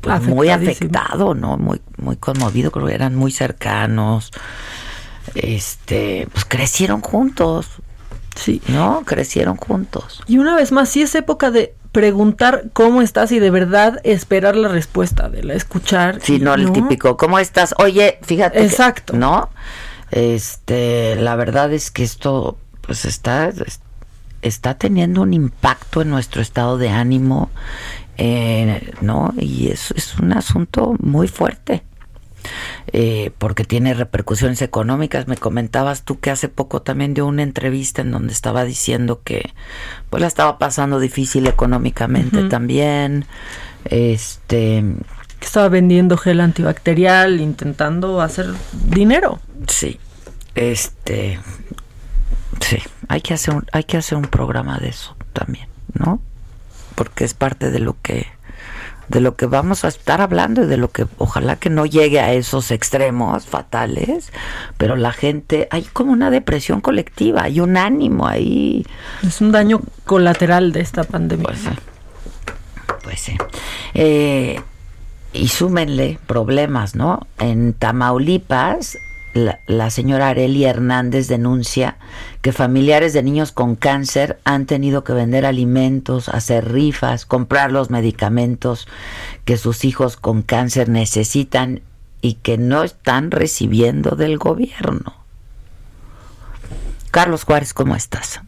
pues, 0.00 0.22
muy 0.22 0.48
afectado, 0.48 1.34
¿no? 1.34 1.56
Muy, 1.56 1.80
muy 1.96 2.16
conmovido, 2.16 2.70
creo 2.70 2.86
que 2.86 2.94
eran 2.94 3.14
muy 3.14 3.32
cercanos. 3.32 4.30
Este, 5.34 6.28
pues 6.32 6.44
crecieron 6.44 7.00
juntos. 7.00 7.68
Sí. 8.34 8.62
¿No? 8.68 9.02
Crecieron 9.04 9.56
juntos. 9.56 10.22
Y 10.26 10.38
una 10.38 10.56
vez 10.56 10.72
más, 10.72 10.88
sí 10.88 11.02
es 11.02 11.14
época 11.14 11.50
de 11.50 11.74
preguntar 11.92 12.64
cómo 12.72 13.02
estás 13.02 13.32
y 13.32 13.38
de 13.38 13.50
verdad 13.50 14.00
esperar 14.04 14.56
la 14.56 14.68
respuesta, 14.68 15.28
de 15.28 15.44
la 15.44 15.54
escuchar. 15.54 16.20
Sí, 16.22 16.38
no, 16.38 16.54
el 16.54 16.72
típico, 16.72 17.16
¿cómo 17.16 17.38
estás? 17.38 17.74
Oye, 17.78 18.18
fíjate. 18.22 18.64
Exacto. 18.64 19.14
¿No? 19.14 19.50
Este, 20.10 21.16
la 21.16 21.36
verdad 21.36 21.72
es 21.72 21.90
que 21.90 22.02
esto, 22.02 22.58
pues 22.80 23.04
está 23.04 23.50
está 24.42 24.74
teniendo 24.74 25.22
un 25.22 25.32
impacto 25.32 26.02
en 26.02 26.10
nuestro 26.10 26.42
estado 26.42 26.76
de 26.76 26.90
ánimo, 26.90 27.50
eh, 28.18 28.92
¿no? 29.00 29.32
Y 29.38 29.68
eso 29.68 29.94
es 29.96 30.18
un 30.18 30.32
asunto 30.32 30.94
muy 30.98 31.28
fuerte. 31.28 31.84
Eh, 32.88 33.30
porque 33.38 33.64
tiene 33.64 33.94
repercusiones 33.94 34.60
económicas. 34.62 35.28
Me 35.28 35.36
comentabas 35.36 36.04
tú 36.04 36.20
que 36.20 36.30
hace 36.30 36.48
poco 36.48 36.82
también 36.82 37.14
dio 37.14 37.26
una 37.26 37.42
entrevista 37.42 38.02
en 38.02 38.10
donde 38.10 38.32
estaba 38.32 38.64
diciendo 38.64 39.22
que 39.22 39.52
pues 40.10 40.20
la 40.20 40.26
estaba 40.26 40.58
pasando 40.58 40.98
difícil 40.98 41.46
económicamente 41.46 42.44
también. 42.48 43.24
Este 43.84 44.84
estaba 45.40 45.68
vendiendo 45.68 46.16
gel 46.16 46.40
antibacterial, 46.40 47.40
intentando 47.40 48.20
hacer 48.20 48.46
dinero. 48.72 49.40
Sí. 49.66 49.98
Este 50.54 51.38
Sí, 52.60 52.78
hay 53.08 53.20
que 53.20 53.34
hacer 53.34 53.54
un, 53.54 53.66
hay 53.72 53.84
que 53.84 53.96
hacer 53.96 54.18
un 54.18 54.26
programa 54.26 54.78
de 54.78 54.88
eso 54.88 55.16
también, 55.32 55.68
¿no? 55.94 56.20
Porque 56.94 57.24
es 57.24 57.34
parte 57.34 57.70
de 57.70 57.78
lo 57.78 57.96
que 58.02 58.26
de 59.12 59.20
lo 59.20 59.36
que 59.36 59.46
vamos 59.46 59.84
a 59.84 59.88
estar 59.88 60.20
hablando 60.20 60.62
y 60.62 60.66
de 60.66 60.78
lo 60.78 60.90
que 60.90 61.06
ojalá 61.18 61.56
que 61.56 61.70
no 61.70 61.84
llegue 61.86 62.18
a 62.20 62.32
esos 62.32 62.70
extremos 62.70 63.46
fatales, 63.46 64.32
pero 64.78 64.96
la 64.96 65.12
gente, 65.12 65.68
hay 65.70 65.82
como 65.82 66.12
una 66.12 66.30
depresión 66.30 66.80
colectiva, 66.80 67.42
hay 67.44 67.60
un 67.60 67.76
ánimo 67.76 68.26
ahí. 68.26 68.86
Es 69.22 69.40
un 69.40 69.52
daño 69.52 69.82
colateral 70.06 70.72
de 70.72 70.80
esta 70.80 71.04
pandemia. 71.04 71.44
Pues 71.44 71.58
sí. 71.58 71.68
Pues 73.04 73.20
sí. 73.20 73.36
Eh, 73.94 74.60
y 75.34 75.48
súmenle 75.48 76.18
problemas, 76.26 76.94
¿no? 76.94 77.26
En 77.38 77.74
Tamaulipas 77.74 78.96
la, 79.34 79.90
señora 79.90 80.28
Areli 80.28 80.64
Hernández 80.64 81.28
denuncia 81.28 81.96
que 82.42 82.52
familiares 82.52 83.12
de 83.12 83.22
niños 83.22 83.52
con 83.52 83.76
cáncer 83.76 84.38
han 84.44 84.66
tenido 84.66 85.04
que 85.04 85.12
vender 85.12 85.46
alimentos, 85.46 86.28
hacer 86.28 86.70
rifas, 86.70 87.24
comprar 87.26 87.72
los 87.72 87.90
medicamentos 87.90 88.88
que 89.44 89.56
sus 89.56 89.84
hijos 89.84 90.16
con 90.16 90.42
cáncer 90.42 90.88
necesitan 90.88 91.80
y 92.20 92.34
que 92.34 92.58
no 92.58 92.82
están 92.82 93.30
recibiendo 93.30 94.16
del 94.16 94.38
gobierno. 94.38 95.16
Carlos 97.10 97.44
Juárez, 97.44 97.74
¿cómo 97.74 97.94
estás? 97.94 98.40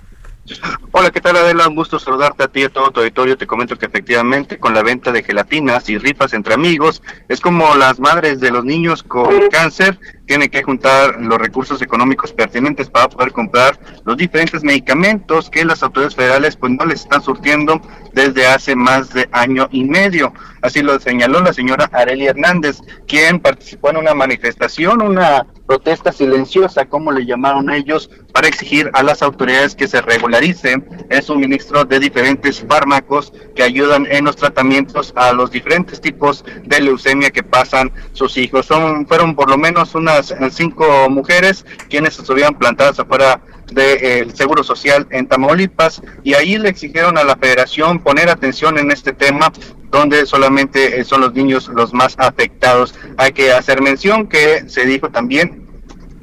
Hola, 0.92 1.11
¿qué 1.11 1.23
tal 1.23 1.37
Adela? 1.37 1.68
Un 1.68 1.75
gusto 1.75 1.99
saludarte 1.99 2.44
a 2.44 2.49
ti 2.49 2.61
y 2.61 2.64
a 2.64 2.68
todo 2.68 2.90
tu 2.90 3.01
auditorio. 3.01 3.38
Te 3.38 3.47
comento 3.47 3.77
que 3.77 3.87
efectivamente 3.87 4.59
con 4.59 4.75
la 4.75 4.83
venta 4.83 5.11
de 5.11 5.23
gelatinas 5.23 5.88
y 5.88 5.97
rifas 5.97 6.35
entre 6.35 6.55
amigos 6.55 7.03
es 7.29 7.40
como 7.40 7.75
las 7.77 7.99
madres 7.99 8.40
de 8.40 8.51
los 8.51 8.64
niños 8.64 9.03
con 9.03 9.49
cáncer 9.51 9.99
tienen 10.26 10.48
que 10.48 10.62
juntar 10.62 11.20
los 11.20 11.38
recursos 11.38 11.82
económicos 11.82 12.32
pertinentes 12.32 12.88
para 12.88 13.08
poder 13.08 13.32
comprar 13.32 13.78
los 14.04 14.16
diferentes 14.16 14.62
medicamentos 14.62 15.50
que 15.50 15.64
las 15.64 15.82
autoridades 15.82 16.14
federales 16.14 16.56
pues 16.56 16.72
no 16.72 16.84
les 16.84 17.02
están 17.02 17.22
surtiendo 17.22 17.80
desde 18.12 18.46
hace 18.46 18.74
más 18.74 19.12
de 19.12 19.28
año 19.32 19.68
y 19.70 19.84
medio. 19.84 20.32
Así 20.62 20.82
lo 20.82 20.98
señaló 20.98 21.40
la 21.40 21.52
señora 21.52 21.90
Areli 21.92 22.26
Hernández, 22.26 22.80
quien 23.06 23.40
participó 23.40 23.90
en 23.90 23.98
una 23.98 24.14
manifestación, 24.14 25.02
una 25.02 25.46
protesta 25.66 26.12
silenciosa, 26.12 26.87
como 26.87 27.12
le 27.12 27.26
llamaron 27.26 27.70
ellos, 27.70 28.10
para 28.32 28.48
exigir 28.48 28.90
a 28.94 29.02
las 29.02 29.22
autoridades 29.22 29.74
que 29.74 29.88
se 29.88 30.00
regularice 30.00 30.82
el 31.08 31.22
suministro 31.22 31.84
de 31.84 32.00
diferentes 32.00 32.64
fármacos 32.66 33.32
que 33.54 33.62
ayudan 33.62 34.06
en 34.10 34.24
los 34.24 34.37
tratamientos 34.37 35.12
a 35.16 35.32
los 35.32 35.50
diferentes 35.50 36.00
tipos 36.00 36.44
de 36.64 36.80
leucemia 36.80 37.30
que 37.30 37.42
pasan 37.42 37.92
sus 38.12 38.37
hijos. 38.37 38.66
Son, 38.66 39.06
fueron 39.06 39.35
por 39.35 39.48
lo 39.48 39.56
menos 39.56 39.90
unas 40.38 40.54
cinco 40.54 41.08
mujeres 41.10 41.65
quienes 41.88 42.19
estuvieron 42.19 42.54
plantadas 42.54 42.98
afuera 42.98 43.40
del 43.73 44.35
Seguro 44.35 44.62
Social 44.62 45.06
en 45.10 45.27
Tamaulipas 45.27 46.02
y 46.23 46.35
ahí 46.35 46.58
le 46.58 46.69
exigieron 46.69 47.19
a 47.19 47.25
la 47.25 47.37
federación 47.37 47.98
poner 47.98 48.29
atención 48.29 48.79
en 48.79 48.90
este 48.90 49.12
tema 49.12 49.52
donde 49.90 50.27
solamente 50.27 51.02
son 51.04 51.21
los 51.21 51.35
niños 51.35 51.69
los 51.69 51.92
más 51.92 52.15
afectados. 52.19 52.94
Hay 53.17 53.33
que 53.33 53.52
hacer 53.52 53.81
mención 53.81 54.27
que 54.27 54.69
se 54.69 54.85
dijo 54.85 55.10
también 55.10 55.63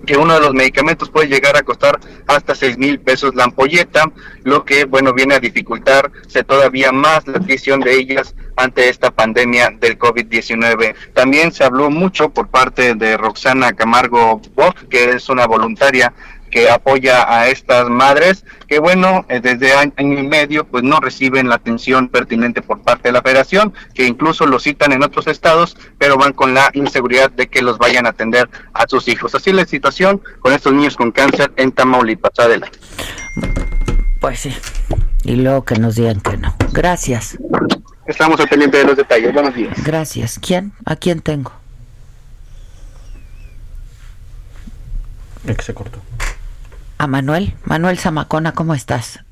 que 0.05 0.17
uno 0.17 0.33
de 0.33 0.41
los 0.41 0.53
medicamentos 0.53 1.09
puede 1.09 1.27
llegar 1.27 1.55
a 1.57 1.63
costar 1.63 1.99
hasta 2.27 2.55
seis 2.55 2.77
mil 2.77 2.99
pesos 2.99 3.35
la 3.35 3.45
ampolleta, 3.45 4.11
lo 4.43 4.65
que, 4.65 4.85
bueno, 4.85 5.13
viene 5.13 5.35
a 5.35 5.39
dificultarse 5.39 6.43
todavía 6.43 6.91
más 6.91 7.27
la 7.27 7.37
adquisición 7.37 7.79
de 7.81 7.95
ellas 7.95 8.35
ante 8.55 8.89
esta 8.89 9.11
pandemia 9.11 9.71
del 9.79 9.97
COVID-19. 9.97 10.95
También 11.13 11.51
se 11.51 11.63
habló 11.63 11.89
mucho 11.89 12.29
por 12.29 12.47
parte 12.47 12.95
de 12.95 13.17
Roxana 13.17 13.73
Camargo 13.73 14.41
Bock, 14.55 14.87
que 14.89 15.11
es 15.11 15.29
una 15.29 15.47
voluntaria 15.47 16.13
que 16.51 16.69
apoya 16.69 17.25
a 17.27 17.47
estas 17.47 17.89
madres 17.89 18.43
que 18.67 18.79
bueno, 18.79 19.25
eh, 19.27 19.41
desde 19.41 19.73
año 19.73 19.91
y 19.97 20.27
medio 20.27 20.65
pues 20.65 20.81
no 20.83 21.01
reciben 21.01 21.49
la 21.49 21.55
atención 21.55 22.07
pertinente 22.07 22.61
por 22.61 22.81
parte 22.81 23.09
de 23.09 23.11
la 23.11 23.21
federación, 23.21 23.73
que 23.93 24.07
incluso 24.07 24.45
los 24.45 24.63
citan 24.63 24.93
en 24.93 25.03
otros 25.03 25.27
estados, 25.27 25.75
pero 25.97 26.17
van 26.17 26.31
con 26.31 26.53
la 26.53 26.69
inseguridad 26.73 27.29
de 27.31 27.47
que 27.47 27.61
los 27.61 27.77
vayan 27.77 28.05
a 28.05 28.09
atender 28.09 28.49
a 28.73 28.87
sus 28.87 29.09
hijos. 29.09 29.35
Así 29.35 29.49
es 29.49 29.55
la 29.57 29.65
situación 29.65 30.21
con 30.39 30.53
estos 30.53 30.71
niños 30.73 30.95
con 30.95 31.11
cáncer 31.11 31.51
en 31.57 31.73
Tamaulipas. 31.73 32.31
Adelante. 32.39 32.79
Pues 34.21 34.39
sí. 34.39 34.55
Y 35.23 35.35
luego 35.35 35.65
que 35.65 35.75
nos 35.75 35.95
digan 35.95 36.21
que 36.21 36.37
no. 36.37 36.55
Gracias. 36.71 37.37
Estamos 38.05 38.39
al 38.39 38.47
pendiente 38.47 38.77
de 38.77 38.85
los 38.85 38.95
detalles. 38.95 39.33
Buenos 39.33 39.53
días. 39.53 39.83
Gracias. 39.83 40.39
¿Quién? 40.39 40.71
¿A 40.85 40.95
quién 40.95 41.19
tengo? 41.19 41.51
El 45.45 45.57
que 45.57 45.63
se 45.63 45.73
cortó. 45.73 45.99
A 47.01 47.07
Manuel. 47.07 47.53
Manuel 47.65 47.97
Zamacona, 47.97 48.51
¿cómo 48.51 48.75
estás? 48.75 49.25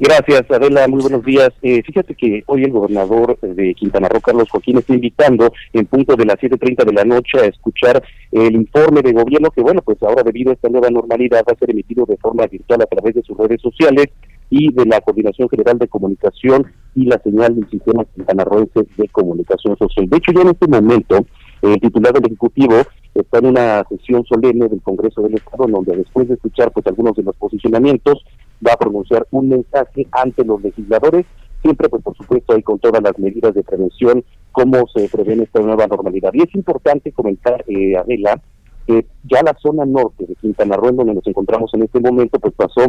Gracias, 0.00 0.50
Adela. 0.50 0.88
Muy 0.88 1.02
buenos 1.02 1.22
días. 1.26 1.50
Eh, 1.60 1.82
fíjate 1.82 2.14
que 2.14 2.42
hoy 2.46 2.64
el 2.64 2.70
gobernador 2.70 3.38
de 3.38 3.74
Quintana 3.74 4.08
Roo, 4.08 4.22
Carlos 4.22 4.48
Joaquín, 4.48 4.78
está 4.78 4.94
invitando 4.94 5.52
en 5.74 5.84
punto 5.84 6.16
de 6.16 6.24
las 6.24 6.36
7.30 6.36 6.86
de 6.86 6.92
la 6.94 7.04
noche 7.04 7.38
a 7.38 7.44
escuchar 7.44 8.02
el 8.32 8.54
informe 8.54 9.02
de 9.02 9.12
gobierno 9.12 9.50
que, 9.50 9.60
bueno, 9.60 9.82
pues 9.82 10.02
ahora 10.02 10.22
debido 10.22 10.52
a 10.52 10.54
esta 10.54 10.70
nueva 10.70 10.88
normalidad 10.88 11.44
va 11.46 11.52
a 11.52 11.58
ser 11.58 11.70
emitido 11.70 12.06
de 12.06 12.16
forma 12.16 12.46
virtual 12.46 12.80
a 12.80 12.86
través 12.86 13.14
de 13.14 13.22
sus 13.24 13.36
redes 13.36 13.60
sociales 13.60 14.06
y 14.48 14.72
de 14.72 14.86
la 14.86 15.02
Coordinación 15.02 15.50
General 15.50 15.78
de 15.78 15.88
Comunicación 15.88 16.72
y 16.94 17.04
la 17.04 17.20
señal 17.22 17.56
del 17.56 17.68
Sistema 17.68 18.06
Quintanarroense 18.06 18.86
de 18.96 19.08
Comunicación 19.08 19.76
Social. 19.76 20.08
De 20.08 20.16
hecho, 20.16 20.32
ya 20.32 20.40
en 20.40 20.48
este 20.48 20.66
momento, 20.66 21.26
el 21.72 21.80
titular 21.80 22.12
del 22.12 22.26
Ejecutivo 22.26 22.74
está 23.14 23.38
en 23.38 23.46
una 23.46 23.84
sesión 23.88 24.24
solemne 24.24 24.68
del 24.68 24.82
Congreso 24.82 25.22
del 25.22 25.34
Estado, 25.34 25.66
donde 25.66 25.96
después 25.96 26.28
de 26.28 26.34
escuchar 26.34 26.70
pues 26.72 26.86
algunos 26.86 27.16
de 27.16 27.22
los 27.22 27.36
posicionamientos, 27.36 28.24
va 28.66 28.72
a 28.72 28.78
pronunciar 28.78 29.26
un 29.30 29.48
mensaje 29.48 30.06
ante 30.12 30.44
los 30.44 30.62
legisladores, 30.62 31.26
siempre 31.62 31.88
pues 31.88 32.02
por 32.02 32.16
supuesto 32.16 32.54
ahí 32.54 32.62
con 32.62 32.78
todas 32.78 33.02
las 33.02 33.18
medidas 33.18 33.54
de 33.54 33.62
prevención, 33.62 34.24
cómo 34.52 34.86
se 34.94 35.08
prevé 35.08 35.42
esta 35.42 35.60
nueva 35.60 35.86
normalidad. 35.86 36.30
Y 36.34 36.42
es 36.42 36.54
importante 36.54 37.12
comentar, 37.12 37.64
eh, 37.68 37.96
Adela, 37.96 38.40
que 38.86 39.06
ya 39.24 39.42
la 39.42 39.54
zona 39.60 39.84
norte 39.84 40.26
de 40.26 40.34
Quintana 40.36 40.76
Roo, 40.76 40.92
donde 40.92 41.14
nos 41.14 41.26
encontramos 41.26 41.72
en 41.74 41.82
este 41.82 42.00
momento, 42.00 42.38
pues 42.38 42.54
pasó 42.54 42.82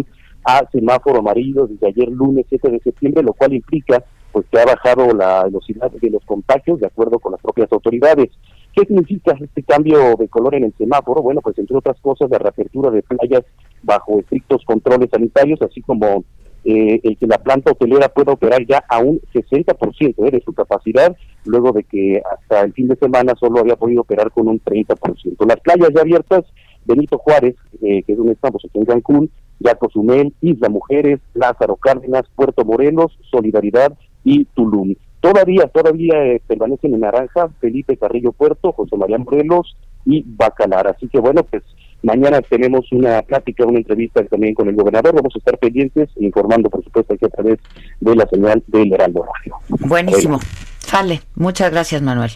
a 0.44 0.70
semáforo 0.72 1.20
amarillo 1.20 1.68
desde 1.68 1.88
ayer 1.88 2.10
lunes 2.10 2.46
7 2.50 2.70
de 2.70 2.80
septiembre, 2.80 3.24
lo 3.24 3.34
cual 3.34 3.54
implica 3.54 4.04
pues 4.32 4.46
que 4.52 4.60
ha 4.60 4.66
bajado 4.66 5.14
la 5.14 5.46
velocidad 5.46 5.92
de 5.92 6.10
los 6.10 6.24
contagios 6.26 6.80
de 6.80 6.88
acuerdo 6.88 7.18
con 7.20 7.32
las 7.32 7.42
propias 7.42 7.72
autoridades. 7.72 8.30
¿Qué 8.78 8.86
significa 8.86 9.36
este 9.42 9.64
cambio 9.64 10.16
de 10.20 10.28
color 10.28 10.54
en 10.54 10.66
el 10.66 10.74
semáforo? 10.78 11.24
Bueno, 11.24 11.42
pues 11.42 11.58
entre 11.58 11.76
otras 11.76 12.00
cosas, 12.00 12.30
la 12.30 12.38
reapertura 12.38 12.92
de 12.92 13.02
playas 13.02 13.44
bajo 13.82 14.20
estrictos 14.20 14.64
controles 14.66 15.10
sanitarios, 15.10 15.60
así 15.64 15.82
como 15.82 16.24
eh, 16.64 17.00
el 17.02 17.18
que 17.18 17.26
la 17.26 17.40
planta 17.40 17.72
hotelera 17.72 18.08
pueda 18.10 18.34
operar 18.34 18.64
ya 18.68 18.84
a 18.88 19.00
un 19.00 19.20
60% 19.34 20.14
eh, 20.28 20.32
de 20.32 20.42
su 20.46 20.54
capacidad, 20.54 21.18
luego 21.46 21.72
de 21.72 21.86
que 21.86 22.22
hasta 22.32 22.62
el 22.62 22.74
fin 22.74 22.88
de 22.88 22.96
semana 22.98 23.34
solo 23.40 23.62
había 23.62 23.78
podido 23.78 24.02
operar 24.02 24.30
con 24.30 24.48
un 24.48 24.62
30%. 24.62 25.48
Las 25.48 25.60
playas 25.62 25.90
ya 25.96 26.02
abiertas, 26.02 26.46
Benito 26.86 27.18
Juárez, 27.18 27.56
eh, 27.82 28.04
que 28.04 28.12
es 28.12 28.18
donde 28.20 28.34
estamos 28.34 28.64
aquí 28.64 28.78
en 28.78 28.86
Cancún, 28.86 29.32
ya 29.60 29.74
Cozumel, 29.74 30.36
Isla 30.42 30.70
Mujeres, 30.70 31.20
Lázaro 31.34 31.78
Cárdenas, 31.78 32.26
Puerto 32.36 32.64
Morelos, 32.64 33.18
Solidaridad 33.32 33.98
y 34.24 34.46
Tulum. 34.46 34.94
Todavía, 35.20 35.68
todavía 35.68 36.13
eh, 36.26 36.41
permanecen 36.47 36.93
en 36.93 37.01
naranja 37.01 37.49
Felipe 37.59 37.97
Carrillo 37.97 38.32
Puerto, 38.32 38.72
José 38.72 38.95
María 38.95 39.18
Morelos 39.18 39.76
y 40.05 40.24
Bacalar. 40.26 40.88
Así 40.88 41.07
que 41.07 41.20
bueno, 41.20 41.43
pues 41.43 41.63
mañana 42.03 42.41
tenemos 42.41 42.91
una 42.91 43.22
plática, 43.24 43.65
una 43.65 43.80
entrevista 43.80 44.24
también 44.26 44.53
con 44.53 44.68
el 44.70 44.76
gobernador. 44.76 45.15
Vamos 45.15 45.34
a 45.36 45.39
estar 45.39 45.57
pendientes, 45.57 46.09
informando 46.18 46.70
por 46.70 46.84
supuesto 46.84 47.13
aquí 47.13 47.26
a 47.26 47.30
través 47.30 47.59
de 47.99 48.15
la 48.15 48.28
señal 48.28 48.63
del 48.68 48.93
Heraldo 48.93 49.26
Radio. 49.26 49.55
Buenísimo. 49.88 50.39
Sale. 50.80 51.22
Muchas 51.36 51.72
gracias, 51.72 52.01
Manuel. 52.01 52.32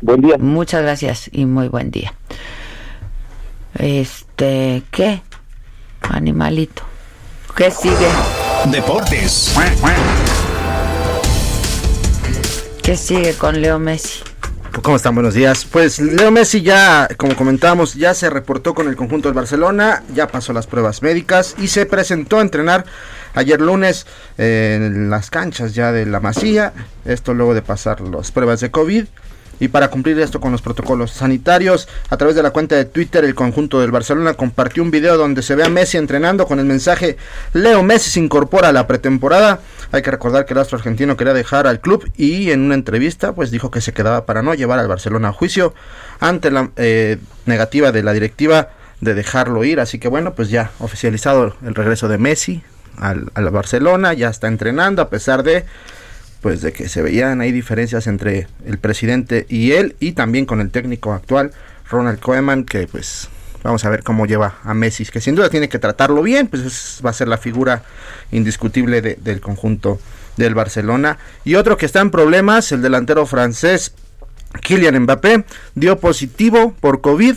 Buen 0.00 0.20
día. 0.20 0.36
Muchas 0.38 0.82
gracias 0.82 1.30
y 1.32 1.46
muy 1.46 1.68
buen 1.68 1.90
día. 1.90 2.14
Este, 3.78 4.82
¿qué? 4.90 5.20
Animalito. 6.02 6.82
¿Qué 7.56 7.70
sigue? 7.70 8.08
Deportes. 8.70 9.54
¿Qué 12.86 12.96
sigue 12.96 13.34
con 13.34 13.60
Leo 13.60 13.80
Messi? 13.80 14.20
¿Cómo 14.80 14.94
están? 14.94 15.16
Buenos 15.16 15.34
días. 15.34 15.64
Pues 15.64 15.98
Leo 15.98 16.30
Messi 16.30 16.62
ya, 16.62 17.08
como 17.16 17.34
comentábamos, 17.34 17.94
ya 17.94 18.14
se 18.14 18.30
reportó 18.30 18.76
con 18.76 18.86
el 18.86 18.94
conjunto 18.94 19.26
del 19.26 19.34
Barcelona, 19.34 20.04
ya 20.14 20.28
pasó 20.28 20.52
las 20.52 20.68
pruebas 20.68 21.02
médicas 21.02 21.56
y 21.58 21.66
se 21.66 21.84
presentó 21.86 22.38
a 22.38 22.42
entrenar 22.42 22.84
ayer 23.34 23.60
lunes 23.60 24.06
en 24.38 25.10
las 25.10 25.30
canchas 25.30 25.74
ya 25.74 25.90
de 25.90 26.06
la 26.06 26.20
Masía. 26.20 26.74
Esto 27.04 27.34
luego 27.34 27.54
de 27.54 27.62
pasar 27.62 28.02
las 28.02 28.30
pruebas 28.30 28.60
de 28.60 28.70
COVID. 28.70 29.06
Y 29.58 29.68
para 29.68 29.88
cumplir 29.88 30.18
esto 30.20 30.40
con 30.40 30.52
los 30.52 30.62
protocolos 30.62 31.10
sanitarios, 31.10 31.88
a 32.10 32.16
través 32.16 32.36
de 32.36 32.42
la 32.42 32.50
cuenta 32.50 32.76
de 32.76 32.84
Twitter, 32.84 33.24
el 33.24 33.34
conjunto 33.34 33.80
del 33.80 33.90
Barcelona 33.90 34.34
compartió 34.34 34.82
un 34.82 34.90
video 34.90 35.16
donde 35.16 35.42
se 35.42 35.54
ve 35.54 35.64
a 35.64 35.68
Messi 35.68 35.96
entrenando 35.96 36.46
con 36.46 36.58
el 36.58 36.66
mensaje 36.66 37.16
Leo 37.52 37.82
Messi 37.82 38.10
se 38.10 38.20
incorpora 38.20 38.68
a 38.68 38.72
la 38.72 38.86
pretemporada. 38.86 39.60
Hay 39.92 40.02
que 40.02 40.10
recordar 40.10 40.44
que 40.44 40.54
el 40.54 40.58
astro 40.58 40.78
argentino 40.78 41.16
quería 41.16 41.32
dejar 41.32 41.66
al 41.66 41.80
club 41.80 42.10
y 42.16 42.50
en 42.50 42.60
una 42.60 42.74
entrevista 42.74 43.32
pues 43.32 43.50
dijo 43.50 43.70
que 43.70 43.80
se 43.80 43.92
quedaba 43.92 44.26
para 44.26 44.42
no 44.42 44.54
llevar 44.54 44.78
al 44.78 44.88
Barcelona 44.88 45.28
a 45.28 45.32
juicio 45.32 45.74
ante 46.20 46.50
la 46.50 46.70
eh, 46.76 47.18
negativa 47.46 47.92
de 47.92 48.02
la 48.02 48.12
directiva 48.12 48.70
de 49.00 49.14
dejarlo 49.14 49.64
ir. 49.64 49.80
Así 49.80 49.98
que 49.98 50.08
bueno, 50.08 50.34
pues 50.34 50.50
ya 50.50 50.70
oficializado 50.80 51.54
el 51.64 51.74
regreso 51.74 52.08
de 52.08 52.18
Messi 52.18 52.62
al, 52.98 53.30
al 53.34 53.50
Barcelona, 53.50 54.12
ya 54.12 54.28
está 54.28 54.48
entrenando 54.48 55.02
a 55.02 55.08
pesar 55.08 55.42
de 55.42 55.64
pues 56.40 56.60
de 56.60 56.72
que 56.72 56.88
se 56.88 57.02
veían 57.02 57.40
ahí 57.40 57.52
diferencias 57.52 58.06
entre 58.06 58.46
el 58.64 58.78
presidente 58.78 59.46
y 59.48 59.72
él 59.72 59.96
y 60.00 60.12
también 60.12 60.46
con 60.46 60.60
el 60.60 60.70
técnico 60.70 61.12
actual 61.12 61.52
Ronald 61.90 62.20
Koeman 62.20 62.64
que 62.64 62.86
pues 62.86 63.28
vamos 63.62 63.84
a 63.84 63.90
ver 63.90 64.02
cómo 64.02 64.26
lleva 64.26 64.58
a 64.62 64.74
Messi 64.74 65.04
que 65.06 65.20
sin 65.20 65.34
duda 65.34 65.48
tiene 65.48 65.68
que 65.68 65.78
tratarlo 65.78 66.22
bien 66.22 66.46
pues 66.48 67.00
va 67.04 67.10
a 67.10 67.14
ser 67.14 67.28
la 67.28 67.38
figura 67.38 67.82
indiscutible 68.30 69.00
del 69.00 69.40
conjunto 69.40 69.98
del 70.36 70.54
Barcelona. 70.54 71.18
Y 71.44 71.54
otro 71.54 71.76
que 71.76 71.86
está 71.86 72.00
en 72.00 72.10
problemas 72.10 72.70
el 72.72 72.82
delantero 72.82 73.26
francés 73.26 73.92
Kylian 74.62 75.02
Mbappé 75.02 75.44
dio 75.74 75.98
positivo 75.98 76.74
por 76.80 77.00
COVID 77.00 77.36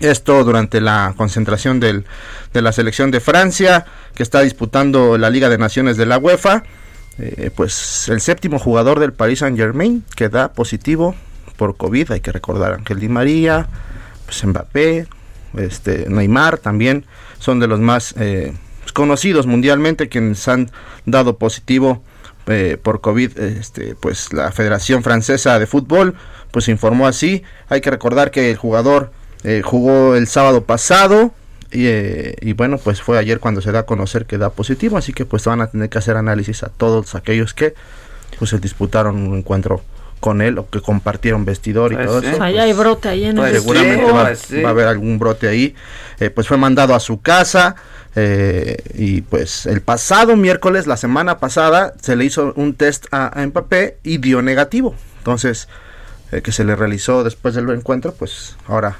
esto 0.00 0.42
durante 0.44 0.80
la 0.80 1.14
concentración 1.16 1.78
del, 1.78 2.04
de 2.52 2.62
la 2.62 2.72
selección 2.72 3.10
de 3.10 3.20
Francia 3.20 3.86
que 4.14 4.22
está 4.22 4.40
disputando 4.40 5.16
la 5.18 5.30
Liga 5.30 5.48
de 5.48 5.58
Naciones 5.58 5.96
de 5.96 6.06
la 6.06 6.18
UEFA 6.18 6.64
eh, 7.18 7.50
pues 7.54 8.08
el 8.08 8.20
séptimo 8.20 8.58
jugador 8.58 8.98
del 8.98 9.12
Paris 9.12 9.40
Saint 9.40 9.56
Germain 9.56 10.04
que 10.16 10.28
da 10.28 10.52
positivo 10.52 11.14
por 11.56 11.76
COVID, 11.76 12.12
hay 12.12 12.20
que 12.20 12.32
recordar 12.32 12.72
Ángel 12.72 13.00
Di 13.00 13.08
María, 13.08 13.68
pues 14.24 14.42
Mbappé, 14.44 15.06
este, 15.56 16.06
Neymar 16.08 16.58
también 16.58 17.04
son 17.38 17.60
de 17.60 17.66
los 17.66 17.80
más 17.80 18.14
eh, 18.18 18.54
conocidos 18.94 19.46
mundialmente 19.46 20.08
quienes 20.08 20.48
han 20.48 20.70
dado 21.04 21.36
positivo 21.36 22.02
eh, 22.46 22.78
por 22.82 23.00
COVID, 23.00 23.38
este, 23.38 23.94
pues 23.94 24.32
la 24.32 24.50
Federación 24.50 25.02
Francesa 25.02 25.58
de 25.58 25.66
Fútbol 25.66 26.14
pues 26.50 26.68
informó 26.68 27.06
así, 27.06 27.42
hay 27.68 27.80
que 27.80 27.90
recordar 27.90 28.30
que 28.30 28.50
el 28.50 28.56
jugador 28.56 29.12
jugó 29.64 30.14
el 30.14 30.28
sábado 30.28 30.64
pasado, 30.64 31.34
eh, 31.72 32.36
y, 32.40 32.52
bueno, 32.52 32.78
pues 32.78 33.00
fue 33.00 33.18
ayer 33.18 33.40
cuando 33.40 33.60
se 33.60 33.72
da 33.72 33.80
a 33.80 33.86
conocer 33.86 34.26
que 34.26 34.38
da 34.38 34.50
positivo, 34.50 34.96
así 34.98 35.12
que 35.12 35.24
pues 35.24 35.44
van 35.44 35.60
a 35.60 35.68
tener 35.68 35.88
que 35.88 35.98
hacer 35.98 36.16
análisis 36.16 36.62
a 36.62 36.68
todos 36.68 37.14
aquellos 37.14 37.54
que 37.54 37.74
pues 38.38 38.50
se 38.50 38.58
disputaron 38.58 39.16
un 39.16 39.38
encuentro 39.38 39.82
con 40.20 40.40
él 40.42 40.58
o 40.58 40.68
que 40.68 40.80
compartieron 40.80 41.44
vestidor 41.44 41.92
y 41.92 41.96
pues 41.96 42.06
todo 42.06 42.18
eso. 42.20 42.42
Allá 42.42 42.62
hay 42.62 42.72
brote 42.72 43.08
ahí 43.08 43.24
en 43.24 43.38
el 43.38 43.52
Seguramente 43.52 44.12
va, 44.12 44.68
a 44.68 44.70
haber 44.70 44.86
algún 44.86 45.18
brote 45.18 45.48
ahí. 45.48 45.74
Eh, 46.20 46.30
pues 46.30 46.46
fue 46.46 46.56
mandado 46.56 46.94
a 46.94 47.00
su 47.00 47.20
casa 47.20 47.74
eh, 48.14 48.76
y 48.94 49.22
pues 49.22 49.66
el 49.66 49.80
pasado 49.80 50.36
miércoles, 50.36 50.86
la 50.86 50.96
semana 50.96 51.38
pasada, 51.38 51.94
se 52.00 52.16
le 52.16 52.24
hizo 52.24 52.52
un 52.56 52.74
test 52.74 53.06
a, 53.10 53.40
a 53.40 53.46
Mbappé 53.46 53.98
y 54.02 54.18
dio 54.18 54.42
negativo. 54.42 54.94
Entonces, 55.18 55.68
que 56.42 56.52
se 56.52 56.64
le 56.64 56.74
realizó 56.76 57.24
después 57.24 57.54
del 57.54 57.68
encuentro, 57.70 58.14
pues 58.14 58.56
ahora 58.66 58.96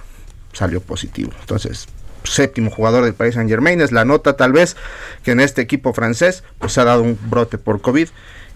salió 0.52 0.80
positivo. 0.80 1.32
Entonces, 1.40 1.88
séptimo 2.24 2.70
jugador 2.70 3.04
del 3.04 3.14
Paris 3.14 3.34
Saint 3.34 3.48
Germain. 3.48 3.80
Es 3.80 3.92
la 3.92 4.04
nota 4.04 4.36
tal 4.36 4.52
vez 4.52 4.76
que 5.22 5.32
en 5.32 5.40
este 5.40 5.62
equipo 5.62 5.92
francés 5.92 6.44
pues 6.58 6.78
ha 6.78 6.84
dado 6.84 7.02
un 7.02 7.18
brote 7.28 7.58
por 7.58 7.80
COVID 7.80 8.08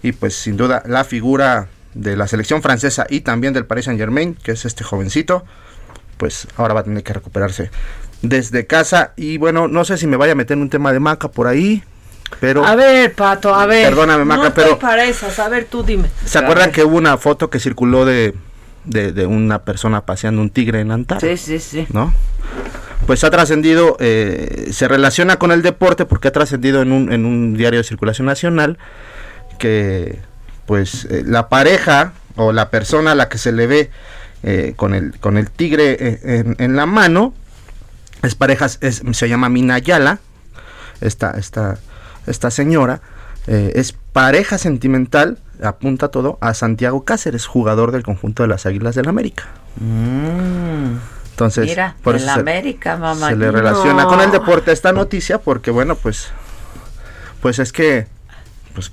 y 0.02 0.12
pues 0.12 0.34
sin 0.34 0.56
duda 0.56 0.82
la 0.86 1.04
figura 1.04 1.68
de 1.94 2.16
la 2.16 2.28
selección 2.28 2.62
francesa 2.62 3.06
y 3.08 3.20
también 3.20 3.54
del 3.54 3.66
Paris 3.66 3.86
Saint 3.86 3.98
Germain, 3.98 4.34
que 4.34 4.52
es 4.52 4.64
este 4.64 4.84
jovencito, 4.84 5.44
pues 6.18 6.46
ahora 6.56 6.74
va 6.74 6.80
a 6.80 6.84
tener 6.84 7.02
que 7.02 7.12
recuperarse 7.12 7.70
desde 8.22 8.66
casa 8.66 9.12
y 9.16 9.38
bueno, 9.38 9.68
no 9.68 9.84
sé 9.84 9.96
si 9.96 10.06
me 10.06 10.16
vaya 10.16 10.32
a 10.32 10.34
meter 10.34 10.56
en 10.56 10.62
un 10.62 10.70
tema 10.70 10.92
de 10.92 11.00
Maca 11.00 11.28
por 11.28 11.46
ahí. 11.46 11.82
Pero, 12.40 12.66
a 12.66 12.74
ver, 12.74 13.14
Pato, 13.14 13.54
a 13.54 13.66
ver. 13.66 13.88
Perdóname, 13.88 14.24
Maca, 14.24 14.48
no 14.48 14.54
pero. 14.54 14.78
para 14.78 15.04
esas, 15.04 15.38
a 15.38 15.48
ver, 15.48 15.66
tú 15.66 15.84
dime. 15.84 16.10
¿Se 16.24 16.38
acuerdan 16.38 16.72
que 16.72 16.82
hubo 16.82 16.96
una 16.96 17.16
foto 17.18 17.50
que 17.50 17.60
circuló 17.60 18.04
de, 18.04 18.34
de, 18.84 19.26
una 19.26 19.62
persona 19.62 20.04
paseando 20.04 20.42
un 20.42 20.50
tigre 20.50 20.80
en 20.80 20.90
Antara? 20.90 21.20
Sí, 21.20 21.36
sí, 21.36 21.60
sí. 21.60 21.86
¿No? 21.90 22.12
Pues 23.06 23.22
ha 23.22 23.30
trascendido, 23.30 23.96
eh, 24.00 24.68
se 24.72 24.88
relaciona 24.88 25.36
con 25.36 25.52
el 25.52 25.62
deporte 25.62 26.04
porque 26.04 26.28
ha 26.28 26.32
trascendido 26.32 26.82
en 26.82 26.90
un, 26.92 27.12
en 27.12 27.24
un 27.24 27.54
diario 27.54 27.78
de 27.78 27.84
circulación 27.84 28.26
nacional 28.26 28.78
que 29.58 30.18
pues 30.66 31.06
eh, 31.08 31.22
la 31.24 31.48
pareja 31.48 32.12
o 32.34 32.52
la 32.52 32.68
persona 32.70 33.12
a 33.12 33.14
la 33.14 33.28
que 33.28 33.38
se 33.38 33.52
le 33.52 33.68
ve 33.68 33.90
eh, 34.42 34.74
con, 34.76 34.92
el, 34.92 35.18
con 35.20 35.38
el 35.38 35.50
tigre 35.50 36.20
en, 36.22 36.56
en, 36.58 36.76
la 36.76 36.86
mano 36.86 37.32
es 38.22 38.34
pareja, 38.34 38.66
es, 38.80 39.02
se 39.12 39.28
llama 39.28 39.48
Minayala, 39.48 40.18
esta, 41.00 41.30
esta, 41.38 41.78
esta 42.26 42.50
señora, 42.50 43.00
es 43.46 43.92
pareja 44.12 44.58
sentimental, 44.58 45.38
apunta 45.62 46.08
todo, 46.08 46.36
a 46.40 46.52
Santiago 46.52 47.04
Cáceres, 47.04 47.46
jugador 47.46 47.92
del 47.92 48.02
conjunto 48.02 48.42
de 48.42 48.48
las 48.48 48.66
Águilas 48.66 48.96
del 48.96 49.08
América. 49.08 49.44
Mm. 49.76 51.15
Entonces, 51.36 51.66
Mira, 51.66 51.94
por 52.02 52.16
en 52.16 52.24
la 52.24 52.32
América, 52.32 52.96
mamá. 52.96 53.28
Se 53.28 53.36
le 53.36 53.50
relaciona 53.50 54.04
no. 54.04 54.08
con 54.08 54.22
el 54.22 54.30
deporte 54.30 54.72
esta 54.72 54.92
noticia 54.94 55.36
porque, 55.36 55.70
bueno, 55.70 55.94
pues, 55.94 56.28
pues 57.42 57.58
es 57.58 57.72
que, 57.72 58.06
pues, 58.74 58.90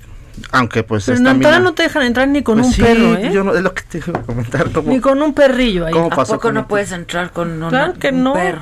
aunque 0.50 0.82
pues 0.82 1.06
Pero 1.06 1.16
en 1.16 1.26
Antara 1.26 1.58
no 1.58 1.72
te 1.72 1.84
dejan 1.84 2.02
entrar 2.02 2.28
ni 2.28 2.42
con 2.42 2.56
pues 2.56 2.66
un 2.66 2.72
sí, 2.74 2.82
perro, 2.82 3.14
¿eh? 3.16 3.30
Yo 3.32 3.44
no, 3.44 3.54
es 3.54 3.62
lo 3.62 3.72
que 3.72 3.80
te 3.84 4.02
iba 4.06 4.18
a 4.18 4.22
comentar. 4.24 4.70
¿cómo, 4.72 4.90
ni 4.90 5.00
con 5.00 5.22
un 5.22 5.32
perrillo 5.32 5.86
ahí. 5.86 5.94
¿Cómo 5.94 6.08
¿A 6.08 6.16
pasó 6.16 6.34
poco 6.34 6.52
no 6.52 6.68
puedes 6.68 6.92
entrar 6.92 7.30
con 7.30 7.50
una- 7.50 7.70
Claro 7.70 7.94
que 7.94 8.08
un 8.10 8.22
no. 8.24 8.34
perro? 8.34 8.60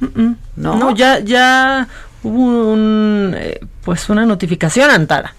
Mm, 0.00 0.06
mm. 0.22 0.36
No. 0.56 0.76
No, 0.78 0.94
ya, 0.96 1.18
ya 1.18 1.88
hubo 2.22 2.72
un, 2.72 3.34
eh, 3.36 3.60
pues 3.84 4.08
una 4.08 4.24
notificación 4.24 4.88
a 4.88 4.94
Antara. 4.94 5.34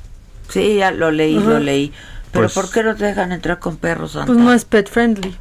Sí, 0.50 0.76
ya 0.76 0.92
lo 0.92 1.10
leí, 1.10 1.38
Ajá. 1.40 1.50
lo 1.50 1.60
leí. 1.60 1.92
Pero 2.32 2.44
Pues- 2.46 2.54
¿por 2.54 2.70
qué 2.70 2.84
no 2.84 2.94
te 2.96 3.06
dejan 3.06 3.32
entrar 3.32 3.58
con 3.58 3.78
perros, 3.78 4.12
Pues 4.14 4.22
Antara? 4.22 4.40
no 4.40 4.54
es 4.54 4.66
pet 4.66 4.88
friendly. 4.88 5.36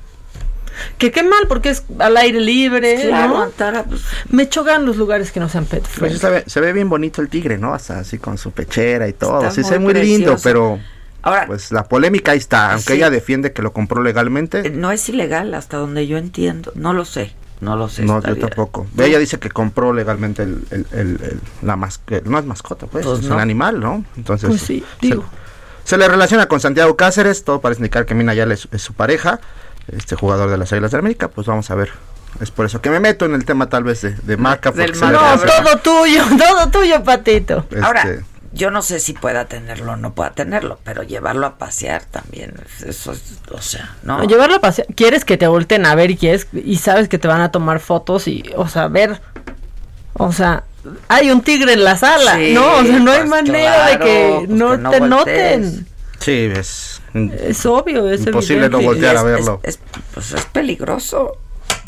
Que 0.99 1.11
qué 1.11 1.23
mal, 1.23 1.47
porque 1.49 1.71
es 1.71 1.85
al 1.99 2.17
aire 2.17 2.41
libre, 2.41 3.07
Claro, 3.09 3.35
¿no? 3.35 3.43
Antara, 3.43 3.85
pues, 3.85 4.03
Me 4.31 4.49
chocan 4.49 4.85
los 4.87 4.97
lugares 4.97 5.33
que 5.33 5.41
no 5.41 5.49
sean 5.49 5.67
pet 5.67 5.87
Pues 5.99 6.19
se, 6.19 6.31
ve, 6.31 6.45
se 6.47 6.61
ve 6.61 6.73
bien 6.73 6.89
bonito 6.89 7.21
el 7.23 7.29
tigre, 7.29 7.59
¿no? 7.59 7.75
Hasta 7.75 7.99
así 8.01 8.19
con 8.19 8.39
su 8.39 8.51
pechera 8.53 9.09
y 9.09 9.13
todo. 9.13 9.39
Está 9.39 9.51
Sí, 9.51 9.65
se 9.65 9.79
muy 9.79 9.93
ve 9.93 10.01
muy 10.01 10.09
lindo, 10.09 10.33
precioso. 10.33 10.43
pero 10.45 10.81
Ahora, 11.25 11.47
pues 11.47 11.71
la 11.71 11.85
polémica 11.85 12.33
ahí 12.33 12.39
está. 12.39 12.73
Aunque 12.73 12.93
Sí. 12.95 12.99
ella 12.99 13.09
defiende 13.11 13.53
que 13.53 13.63
lo 13.63 13.73
compró 13.73 14.03
legalmente, 14.03 14.67
eh, 14.67 14.71
no 14.71 14.91
es 14.91 15.09
ilegal 15.09 15.55
hasta 15.55 15.77
donde 15.77 16.07
yo 16.09 16.17
entiendo. 16.19 16.73
No 16.75 16.93
lo 16.95 17.05
sé, 17.05 17.33
no 17.61 17.77
lo 17.77 17.89
sé. 17.89 18.03
no, 18.03 18.21
yo 18.21 18.37
tampoco. 18.37 18.89
Ella 18.99 19.21
dice 19.21 19.39
que 19.39 19.49
compró 19.49 19.93
legalmente 19.93 20.43
el, 20.43 20.65
el, 20.71 20.87
el- 20.93 21.21
el- 21.23 21.41
la 21.63 21.77
mascota. 21.77 22.23
No 22.25 22.39
es 22.41 22.45
mascota, 22.45 22.87
pues, 22.89 23.07
Pues 23.07 23.21
es 23.21 23.27
no. 23.27 23.37
un 23.37 23.41
animal, 23.41 23.79
¿no? 23.79 24.05
Entonces, 24.17 24.49
Pues 24.49 24.63
sí, 24.63 24.83
se- 25.01 25.07
digo. 25.07 25.25
Se, 25.85 25.97
le 25.97 26.09
relaciona 26.09 26.47
con 26.47 26.59
Santiago 26.61 26.97
Cáceres, 26.97 27.45
todo 27.45 27.61
parece 27.61 27.81
indicar 27.81 28.05
que 28.07 28.15
Mina 28.15 28.35
Yala 28.35 28.55
es, 28.55 28.67
es 28.73 28.83
su 28.83 28.93
pareja, 28.95 29.39
este 29.89 30.17
jugador 30.17 30.51
de 30.51 30.59
las 30.59 30.73
Águilas 30.73 30.91
de 30.93 30.99
América, 30.99 31.29
pues 31.29 31.47
vamos 31.47 31.71
a 31.71 31.75
ver. 31.75 31.91
Es 32.41 32.51
por 32.51 32.65
eso 32.67 32.81
que 32.81 32.91
me 32.91 32.99
meto 33.01 33.25
en 33.27 33.35
el 33.35 33.45
tema 33.45 33.69
tal 33.69 33.85
vez 33.85 34.01
de, 34.03 34.11
de 34.15 34.37
marca. 34.37 34.71
del 34.71 34.93
No, 34.99 35.39
todo 35.39 35.79
tuyo, 35.83 36.25
todo 36.39 36.71
tuyo, 36.71 37.03
Patito. 37.05 37.67
este, 37.71 37.83
Ahora, 37.85 38.07
yo 38.55 38.71
no 38.71 38.81
sé 38.83 39.01
si 39.01 39.13
pueda 39.13 39.47
tenerlo 39.47 39.93
o 39.93 39.97
no 39.97 40.15
pueda 40.15 40.31
tenerlo, 40.33 40.79
pero 40.85 41.03
llevarlo 41.03 41.47
a 41.47 41.57
pasear 41.59 42.05
también, 42.05 42.55
eso 42.87 43.13
es, 43.13 43.23
o 43.51 43.61
sea, 43.61 43.97
¿no? 44.03 44.19
No, 44.19 44.25
llevarlo 44.25 44.57
a 44.57 44.61
pasear. 44.61 44.87
Quieres 44.95 45.25
que 45.25 45.37
te 45.37 45.47
volten 45.47 45.85
a 45.87 45.95
ver 45.95 46.11
y 46.11 46.17
quieres 46.17 46.47
y 46.53 46.77
sabes 46.77 47.09
que 47.09 47.19
te 47.19 47.29
van 47.29 47.41
a 47.43 47.51
tomar 47.51 47.81
fotos 47.81 48.29
y, 48.29 48.45
o 48.57 48.69
sea, 48.69 48.89
ver. 48.89 49.21
O 50.15 50.33
sea, 50.33 50.65
hay 51.09 51.31
un 51.31 51.43
tigre 51.43 51.75
en 51.75 51.85
la 51.85 51.97
sala, 51.97 52.37
Sí, 52.37 52.53
¿no? 52.55 52.79
O 52.79 52.83
sea, 52.85 52.99
no 52.99 53.11
hay 53.13 53.19
pues 53.21 53.31
manera 53.31 53.87
de 53.89 53.99
que 53.99 54.35
pues 54.39 54.49
no 54.51 54.71
que 54.71 54.79
no 54.79 54.91
te 54.91 55.01
voltees. 55.01 55.61
noten. 55.61 55.87
Sí, 56.19 56.51
es 56.55 57.02
Es 57.15 57.67
obvio, 57.67 58.09
es 58.09 58.25
imposible 58.27 58.69
no 58.71 58.79
evidente. 58.79 58.87
voltear 58.87 59.15
Y 59.15 59.19
a 59.19 59.23
verlo. 59.23 59.61
Es, 59.63 59.75
es- 59.75 59.81
pues 60.15 60.33
es 60.33 60.45
peligroso, 60.47 61.37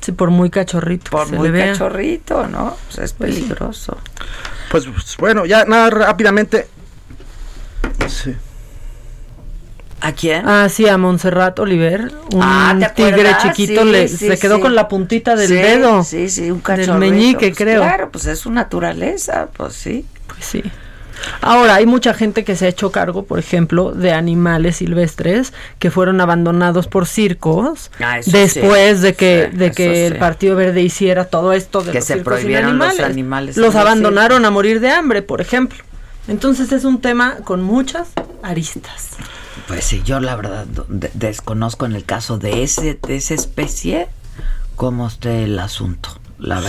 Sí, 0.03 0.12
por 0.12 0.31
muy 0.31 0.51
cachorrito. 0.51 1.11
por 1.11 1.31
muy 1.33 1.51
cachorrito, 1.53 2.47
¿no? 2.47 2.77
Pues 2.87 2.99
es 2.99 3.12
Pues 3.14 3.31
peligroso. 3.35 3.97
Pues, 4.70 4.85
pues, 4.87 5.16
bueno, 5.18 5.47
ya 5.47 5.64
nada 5.64 5.89
rápidamente. 5.91 6.68
Sí. 8.09 8.35
¿A 10.01 10.12
quién? 10.12 10.47
Ah, 10.47 10.68
sí, 10.68 10.87
a 10.87 10.99
Montserrat 10.99 11.59
Oliver, 11.61 12.12
un 12.35 12.43
Ah, 12.43 12.77
¿te 12.79 12.89
tigre 12.91 13.12
acuerdas? 13.31 13.43
chiquito, 13.57 13.83
Sí, 13.85 13.89
le, 13.91 14.09
sí, 14.09 14.16
se 14.29 14.39
quedó 14.39 14.57
sí. 14.57 14.61
con 14.61 14.75
la 14.75 14.87
puntita 14.89 15.35
del 15.37 15.49
Sí, 15.49 15.55
dedo. 15.55 16.03
Sí, 16.05 16.29
sí, 16.29 16.51
un 16.51 16.59
del 16.59 16.62
cachorrito. 16.62 16.99
meñique, 16.99 17.47
pues 17.49 17.57
creo. 17.57 17.81
Claro, 17.81 18.11
pues 18.11 18.27
es 18.27 18.39
su 18.41 18.51
naturaleza, 18.51 19.49
pues 19.57 19.72
sí. 19.75 20.05
Pues 20.27 20.45
sí. 20.45 20.62
Ahora, 21.41 21.77
hay 21.77 21.87
mucha 21.87 22.15
gente 22.15 22.45
que 22.45 22.57
se 22.57 22.67
ha 22.67 22.69
hecho 22.69 22.91
cargo, 22.93 23.25
por 23.25 23.39
ejemplo, 23.39 23.93
de 23.93 24.12
animales 24.12 24.77
silvestres 24.77 25.53
que 25.79 25.91
fueron 25.91 26.21
abandonados 26.21 26.87
por 26.89 27.07
circos 27.07 27.91
Ah, 28.01 28.19
después 28.25 28.97
sí. 28.99 29.03
de 29.03 29.15
que, 29.15 29.49
Sí, 29.53 29.57
de 29.59 29.71
que 29.73 29.95
sí. 29.95 30.01
el 30.12 30.17
Partido 30.19 30.57
Verde 30.57 30.83
hiciera 30.83 31.27
todo 31.27 31.53
esto 31.53 31.83
de 31.83 31.93
Que 31.93 31.99
los 31.99 32.07
se 32.07 32.15
circos 32.15 32.33
prohibieron 32.35 32.79
los 32.79 32.89
animales. 32.89 33.07
animales 33.11 33.57
Los 33.57 33.67
en 33.69 33.73
los 33.75 33.77
abandonaron 33.81 34.45
a 34.45 34.51
morir 34.51 34.81
de 34.81 34.91
hambre, 34.91 35.23
por 35.23 35.41
ejemplo. 35.41 35.79
Entonces 36.29 36.73
es 36.73 36.85
un 36.85 37.01
tema 37.01 37.37
con 37.45 37.62
muchas 37.62 38.09
aristas. 38.43 39.11
Pues 39.69 39.85
sí, 39.85 40.03
yo 40.05 40.21
la 40.21 40.37
verdad 40.37 40.67
de- 40.89 41.11
desconozco 41.15 41.87
en 41.87 41.95
el 41.95 42.05
caso 42.05 42.39
de 42.39 42.62
ese 42.62 42.99
de 43.07 43.17
esa 43.17 43.35
especie 43.35 44.09
cómo 44.77 45.07
esté 45.07 45.45
el 45.45 45.59
asunto, 45.59 46.09
la 46.39 46.61
Sí. 46.61 46.67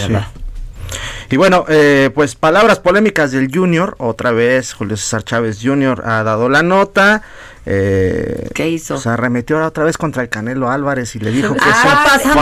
Y 1.29 1.37
bueno, 1.37 1.65
eh, 1.67 2.11
pues 2.13 2.35
palabras 2.35 2.79
polémicas 2.79 3.31
del 3.31 3.49
Junior. 3.53 3.95
Otra 3.97 4.31
vez 4.31 4.73
Julio 4.73 4.95
César 4.97 5.23
Chávez 5.23 5.59
Jr. 5.61 6.03
ha 6.05 6.23
dado 6.23 6.49
la 6.49 6.61
nota. 6.63 7.23
Eh, 7.65 8.49
¿Qué 8.53 8.69
hizo? 8.69 8.97
Se 8.99 9.09
arremetió 9.09 9.55
ahora 9.55 9.69
otra 9.69 9.83
vez 9.85 9.97
contra 9.97 10.21
el 10.21 10.29
Canelo 10.29 10.69
Álvarez 10.69 11.15
y 11.15 11.19
le 11.19 11.31
dijo 11.31 11.53
que 11.55 11.61
Ah, 11.63 12.11
es 12.19 12.25
un 12.25 12.31
falso, 12.33 12.39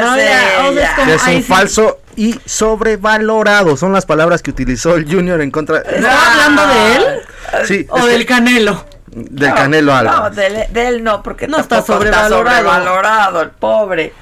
¿no? 0.00 0.16
Es 1.14 1.26
un 1.26 1.42
falso 1.42 1.98
y 2.16 2.38
sobrevalorado. 2.44 3.76
Son 3.76 3.92
las 3.92 4.04
palabras 4.06 4.42
que 4.42 4.50
utilizó 4.50 4.94
el 4.96 5.10
Junior 5.10 5.40
en 5.40 5.50
contra 5.50 5.78
¿Estaba 5.78 6.32
hablando 6.32 6.66
de 6.66 6.96
él 6.96 7.04
sí, 7.66 7.86
o 7.88 8.04
del 8.06 8.20
que- 8.20 8.26
Canelo? 8.26 8.84
del 9.06 9.54
Canelo 9.54 9.92
No, 9.92 9.98
Álvarez. 9.98 10.36
de, 10.36 10.46
él- 10.48 10.66
de 10.72 10.88
él 10.88 11.04
no, 11.04 11.22
porque 11.22 11.46
No, 11.48 11.58
está 11.60 11.80
sobrevalorado, 11.82 13.40
el 13.42 13.50
pobre. 13.50 14.12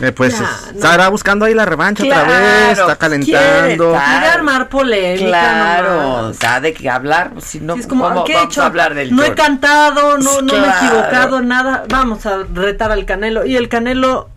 Eh, 0.00 0.12
pues 0.12 0.38
Ya, 0.38 0.44
es- 0.44 0.66
no. 0.66 0.78
estará 0.78 1.08
buscando 1.08 1.44
ahí 1.44 1.54
la 1.54 1.64
revancha 1.64 2.04
otra 2.04 2.24
Claro, 2.24 2.30
vez, 2.40 2.70
está 2.78 2.84
quiere 2.84 2.98
calentando. 2.98 3.90
Quiere 3.92 4.26
armar 4.28 4.68
polémica. 4.68 5.26
Claro, 5.26 6.02
nomás. 6.02 6.38
da 6.38 6.60
de 6.60 6.72
qué 6.72 6.88
hablar, 6.88 7.30
pues, 7.32 7.44
si 7.46 7.60
no, 7.60 7.74
Sí, 7.74 7.80
es 7.80 7.86
como, 7.88 8.04
¿cómo 8.08 8.24
¿qué 8.24 8.32
he 8.32 8.36
vamos 8.36 8.52
hecho? 8.52 8.62
a 8.62 8.66
hablar 8.66 8.94
del 8.94 9.14
no 9.14 9.24
he 9.24 9.34
cantado, 9.34 10.16
no, 10.18 10.40
no 10.42 10.52
me 10.52 10.58
he 10.58 10.62
Claro. 10.62 10.86
equivocado, 10.86 11.40
nada. 11.40 11.84
Vamos 11.88 12.24
a 12.26 12.38
retar 12.54 12.92
al 12.92 13.04
Canelo. 13.06 13.44
Y 13.44 13.56
el 13.56 13.68
Canelo 13.68 14.28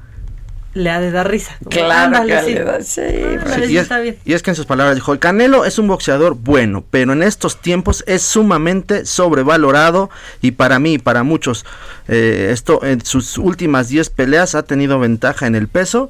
le 0.74 0.89
ha 0.89 0.99
de 1.01 1.11
dar 1.11 1.30
risa. 1.30 1.57
Claro 1.69 2.17
ándale, 2.17 2.34
que 2.36 2.41
sí. 2.43 2.53
le 2.53 2.63
da- 2.63 2.82
sí, 2.82 3.01
Ándale, 3.01 3.55
Sí, 3.55 3.67
sí, 3.67 3.74
y, 3.74 3.78
es, 3.78 3.84
está 3.84 3.99
bien. 3.99 4.17
y 4.24 4.34
es 4.34 4.41
que 4.43 4.51
en 4.51 4.55
sus 4.55 4.65
palabras 4.65 4.95
dijo, 4.95 5.11
el 5.13 5.19
Canelo 5.19 5.65
es 5.65 5.78
un 5.80 5.88
boxeador 5.88 6.36
bueno, 6.36 6.84
pero 6.89 7.13
en 7.13 7.24
estos 7.24 7.59
tiempos 7.61 8.03
es 8.07 8.22
sumamente 8.22 9.05
sobrevalorado 9.05 10.09
y 10.41 10.51
para 10.51 10.80
mí, 10.80 10.93
y 10.93 10.97
para 10.97 11.24
muchos, 11.24 11.65
eh, 12.07 12.49
esto 12.51 12.84
en 12.86 13.03
sus 13.03 13.38
últimas 13.38 13.89
10 13.89 14.09
peleas 14.09 14.55
ha 14.55 14.63
tenido 14.63 14.99
ventaja 14.99 15.47
en 15.47 15.55
el 15.55 15.67
peso 15.67 16.09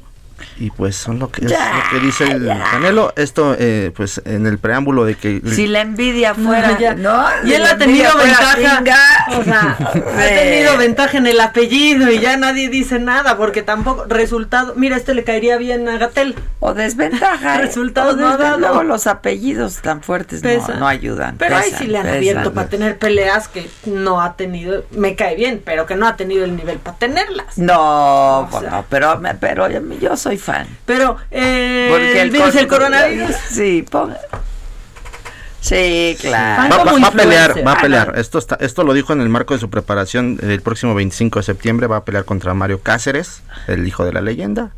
y 0.57 0.69
pues 0.71 0.95
son 0.95 1.19
lo 1.19 1.29
que, 1.31 1.45
es 1.45 1.51
Ya, 1.51 1.73
lo 1.91 1.99
que 1.99 2.05
dice 2.05 2.23
el 2.25 2.45
ya. 2.45 2.63
Canelo, 2.71 3.13
esto 3.15 3.55
eh, 3.57 3.91
pues 3.95 4.21
en 4.25 4.45
el 4.47 4.57
preámbulo 4.57 5.05
de 5.05 5.15
que... 5.15 5.41
Si 5.45 5.67
la 5.67 5.81
envidia 5.81 6.33
fuera, 6.35 6.69
No, 6.73 6.79
ya. 6.79 6.93
¿no? 6.95 7.25
Y 7.43 7.53
él 7.53 7.65
ha 7.65 7.77
tenido 7.77 8.15
ventaja. 8.17 8.55
chinga. 8.77 8.97
O 9.39 9.43
sea, 9.43 9.77
ha 9.79 10.27
tenido 10.27 10.77
ventaja 10.77 11.17
en 11.17 11.27
el 11.27 11.39
apellido 11.39 12.09
y 12.11 12.19
ya 12.19 12.37
nadie 12.37 12.69
dice 12.69 12.99
nada 12.99 13.37
porque 13.37 13.61
tampoco 13.63 14.05
resultado. 14.05 14.73
Mira, 14.75 14.97
este 14.97 15.13
le 15.13 15.23
caería 15.23 15.57
bien 15.57 15.87
a 15.89 15.97
Gatel. 15.97 16.35
O 16.59 16.73
desventaja. 16.73 17.55
¿eh? 17.59 17.61
Resultados 17.61 18.13
O 18.15 18.17
no 18.17 18.57
luego 18.57 18.83
los 18.83 19.07
apellidos 19.07 19.77
tan 19.81 20.01
fuertes 20.01 20.43
no, 20.43 20.75
no 20.79 20.87
ayudan. 20.87 21.37
Pero 21.37 21.57
ahí 21.57 21.71
sí 21.77 21.87
le 21.87 21.97
han 21.97 22.03
pesan. 22.03 22.17
abierto 22.17 22.53
para 22.53 22.69
tener 22.69 22.97
peleas 22.97 23.47
que 23.47 23.69
no 23.85 24.21
ha 24.21 24.35
tenido. 24.35 24.85
Me 24.91 25.15
cae 25.15 25.35
bien, 25.35 25.61
pero 25.63 25.85
que 25.85 25.95
no 25.95 26.07
ha 26.07 26.15
tenido 26.15 26.45
el 26.45 26.55
nivel 26.55 26.77
para 26.77 26.97
tenerlas. 26.97 27.57
No, 27.57 28.39
O 28.41 28.45
bueno, 28.47 28.69
sea. 28.69 28.83
pero, 28.89 29.21
pero 29.39 29.67
yo 29.99 30.15
soy 30.17 30.30
fan. 30.37 30.67
Pero 30.85 31.17
eh, 31.31 31.87
Porque 31.91 32.21
el 32.21 32.29
virus, 32.31 32.51
cor- 32.51 32.59
el 32.61 32.67
coronavirus. 32.67 33.35
Sí, 33.49 33.85
ponga. 33.89 34.17
Sí, 35.59 36.17
claro. 36.19 36.73
Va, 36.73 36.77
va- 36.83 36.91
como 36.91 37.01
va 37.03 37.07
a 37.07 37.11
pelear, 37.11 37.65
va 37.65 37.71
a 37.73 37.75
Ah, 37.75 37.81
pelear. 37.81 38.07
no. 38.15 38.19
Esto 38.19 38.39
está, 38.39 38.55
esto 38.61 38.83
lo 38.83 38.93
dijo 38.93 39.13
en 39.13 39.21
el 39.21 39.29
marco 39.29 39.53
de 39.53 39.59
su 39.59 39.69
preparación 39.69 40.37
del 40.37 40.61
próximo 40.61 40.95
25 40.95 41.39
de 41.39 41.43
septiembre. 41.43 41.87
Va 41.87 41.97
a 41.97 42.05
pelear 42.05 42.25
contra 42.25 42.53
Mario 42.55 42.81
Cáceres, 42.81 43.43
el 43.67 43.87
hijo 43.87 44.03
de 44.03 44.11
la 44.13 44.21
leyenda. 44.21 44.71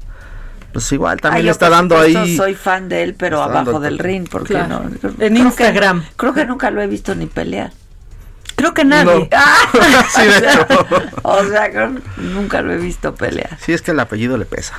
Pues 0.73 0.91
igual 0.91 1.21
también 1.21 1.37
Ay, 1.37 1.43
le 1.43 1.47
yo, 1.47 1.51
está 1.51 1.69
dando 1.69 1.97
ahí. 1.97 2.35
Soy 2.35 2.55
fan 2.55 2.89
de 2.89 3.03
él, 3.03 3.15
pero 3.15 3.37
Está 3.37 3.45
abajo 3.51 3.65
dando- 3.73 3.79
del 3.79 3.99
ring, 3.99 4.27
porque 4.29 4.55
Claro. 4.55 4.81
no. 4.81 4.89
En 4.89 4.95
creo 4.97 5.15
que- 5.17 5.39
Instagram. 5.39 6.03
creo 6.17 6.33
que 6.33 6.45
nunca 6.45 6.69
lo 6.71 6.81
he 6.81 6.87
visto 6.87 7.15
ni 7.15 7.27
pelear. 7.27 7.71
Creo 8.55 8.73
que 8.73 8.83
nadie. 8.83 9.29
Sí, 10.15 10.21
de 10.21 10.37
hecho. 10.37 10.67
O 11.23 11.43
sea, 11.45 11.69
creo 11.71 11.93
que 11.95 12.01
nunca 12.21 12.61
lo 12.61 12.73
he 12.73 12.77
visto 12.77 13.15
pelear. 13.15 13.57
Sí, 13.61 13.71
es 13.71 13.81
que 13.81 13.91
el 13.91 13.99
apellido 13.99 14.37
le 14.37 14.45
pesa. 14.45 14.73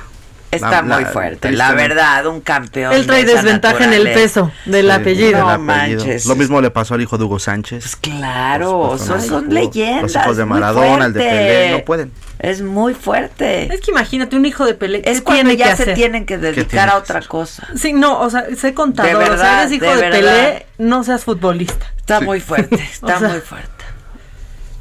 Está 0.51 0.81
muy 0.81 1.05
fuerte, 1.05 1.51
la 1.51 1.73
verdad, 1.73 2.25
un 2.27 2.41
campeón. 2.41 2.93
Él 2.93 3.05
trae 3.05 3.25
desventaja 3.25 3.83
en 3.83 3.93
el 3.93 4.03
peso 4.13 4.51
del 4.65 4.89
apellido. 4.89 5.39
No 5.39 5.59
manches. 5.59 6.25
Lo 6.25 6.35
mismo 6.35 6.61
le 6.61 6.71
pasó 6.71 6.93
al 6.93 7.01
hijo 7.01 7.17
de 7.17 7.25
Hugo 7.25 7.39
Sánchez. 7.39 7.83
Pues 7.83 7.95
claro, 7.95 8.97
son, 8.97 9.49
leyendas. 9.49 10.13
Los 10.13 10.23
hijos 10.23 10.37
de 10.37 10.45
Maradona, 10.45 11.05
el 11.05 11.13
de 11.13 11.19
Pelé, 11.19 11.71
no 11.71 11.85
pueden. 11.85 12.11
Es 12.39 12.61
muy 12.61 12.93
fuerte. 12.93 13.73
Es 13.73 13.81
que 13.81 13.91
imagínate 13.91 14.35
un 14.35 14.45
hijo 14.45 14.65
de 14.65 14.73
Pelé. 14.73 15.01
Es 15.05 15.21
cuando 15.21 15.51
ya 15.53 15.75
se 15.75 15.93
tienen 15.93 16.25
que 16.25 16.37
dedicar 16.37 16.89
a 16.89 16.97
otra 16.97 17.21
cosa. 17.21 17.67
Sí, 17.75 17.93
no, 17.93 18.19
o 18.19 18.29
sea, 18.29 18.45
sé 18.55 18.73
contador. 18.73 19.11
De 19.11 19.17
verdad, 19.17 19.55
o 19.55 19.59
eres 19.61 19.71
hijo 19.71 19.95
de, 19.95 20.09
Pelé, 20.09 20.65
no 20.77 21.03
seas 21.03 21.23
futbolista. 21.23 21.93
Está 21.97 22.21
muy 22.21 22.39
fuerte, 22.39 22.75
está 22.91 23.19
muy 23.19 23.39
fuerte. 23.39 23.74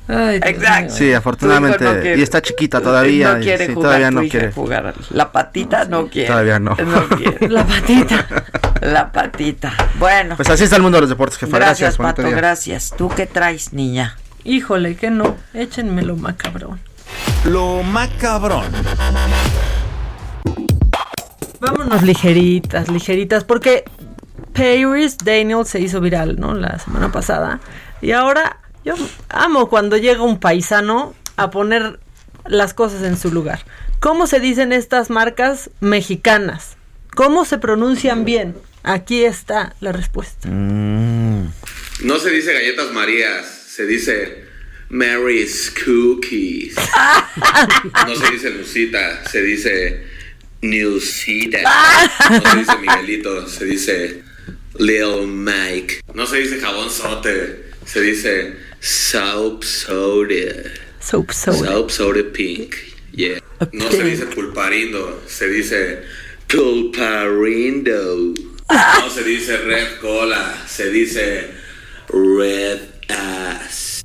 Exacto. 0.08 0.94
Sí, 0.94 1.12
afortunadamente. 1.12 2.16
y 2.16 2.22
está 2.22 2.42
chiquita 2.42 2.80
todavía. 2.80 3.34
No 3.34 3.40
quiere 3.40 3.66
jugar, 3.68 3.82
todavía 3.82 4.10
no 4.10 4.20
quiere 4.22 4.52
jugar. 4.52 4.94
La 5.10 5.32
patita 5.32 5.84
no 5.86 6.08
quiere. 6.08 6.28
Todavía 6.28 6.58
no. 6.58 6.76
La 7.40 7.66
patita. 7.66 8.26
La 8.82 9.12
patita. 9.12 9.72
Bueno. 9.98 10.36
Pues 10.36 10.50
así 10.50 10.64
está 10.64 10.76
el 10.76 10.82
mundo 10.82 10.96
de 10.98 11.02
los 11.02 11.10
deportes, 11.10 11.38
jefa. 11.38 11.56
Gracias, 11.56 11.96
gracias 11.96 12.16
Pato, 12.16 12.30
gracias. 12.30 12.94
¿Tú 12.96 13.08
qué 13.08 13.26
traes, 13.26 13.72
niña? 13.72 14.16
Híjole, 14.44 14.96
que 14.96 15.10
no. 15.10 15.36
Échenmelo 15.54 16.16
macabrón. 16.16 16.80
Lo 17.44 17.82
macabrón. 17.82 18.66
Vámonos 21.60 22.02
ligeritas, 22.02 22.90
ligeritas, 22.90 23.44
porque 23.44 23.84
Paris 24.52 25.16
Daniel 25.16 25.64
se 25.64 25.80
hizo 25.80 26.00
viral, 26.02 26.38
¿no? 26.38 26.52
La 26.52 26.78
semana 26.78 27.10
pasada. 27.10 27.60
Y 28.02 28.12
ahora 28.12 28.58
yo 28.84 28.94
amo 29.28 29.68
cuando 29.68 29.96
llega 29.96 30.22
un 30.22 30.38
paisano 30.38 31.14
a 31.36 31.50
poner 31.50 31.98
las 32.46 32.74
cosas 32.74 33.02
en 33.02 33.16
su 33.16 33.30
lugar. 33.30 33.64
¿Cómo 34.00 34.26
se 34.26 34.40
dicen 34.40 34.72
estas 34.72 35.10
marcas 35.10 35.70
mexicanas? 35.80 36.76
¿Cómo 37.14 37.44
se 37.44 37.58
pronuncian 37.58 38.24
bien? 38.24 38.54
Aquí 38.82 39.24
está 39.24 39.74
la 39.80 39.92
respuesta. 39.92 40.48
Mm. 40.48 41.50
No 42.02 42.18
se 42.18 42.30
dice 42.30 42.52
galletas 42.52 42.92
Marías, 42.92 43.46
se 43.46 43.86
dice 43.86 44.44
Mary's 44.90 45.72
Cookies. 45.84 46.76
no 48.06 48.14
se 48.14 48.32
dice 48.32 48.50
Lucita, 48.50 49.26
se 49.26 49.42
dice 49.42 50.06
Newsita. 50.60 51.60
No 52.30 52.50
se 52.50 52.58
dice 52.58 52.76
Miguelito, 52.78 53.48
se 53.48 53.64
dice 53.64 54.22
Lil 54.78 55.26
Mike. 55.28 56.00
No 56.12 56.26
se 56.26 56.38
dice 56.38 56.60
jabón 56.60 56.90
sote, 56.90 57.70
se 57.86 58.00
dice 58.00 58.63
Soap 58.84 59.64
soda. 59.64 60.60
Soap 61.00 61.32
soda. 61.32 61.56
Soap 61.56 61.90
soda 61.90 62.22
pink. 62.22 62.76
Yeah. 63.12 63.40
No 63.72 63.90
se 63.90 64.04
dice 64.04 64.26
pulparindo, 64.26 65.22
se 65.26 65.48
dice 65.48 66.02
pulparindo. 66.46 68.34
No 68.68 69.08
se 69.08 69.24
dice 69.24 69.56
red 69.56 69.96
cola, 70.02 70.54
se 70.66 70.90
dice 70.90 71.50
red 72.10 72.78
ass. 73.08 74.04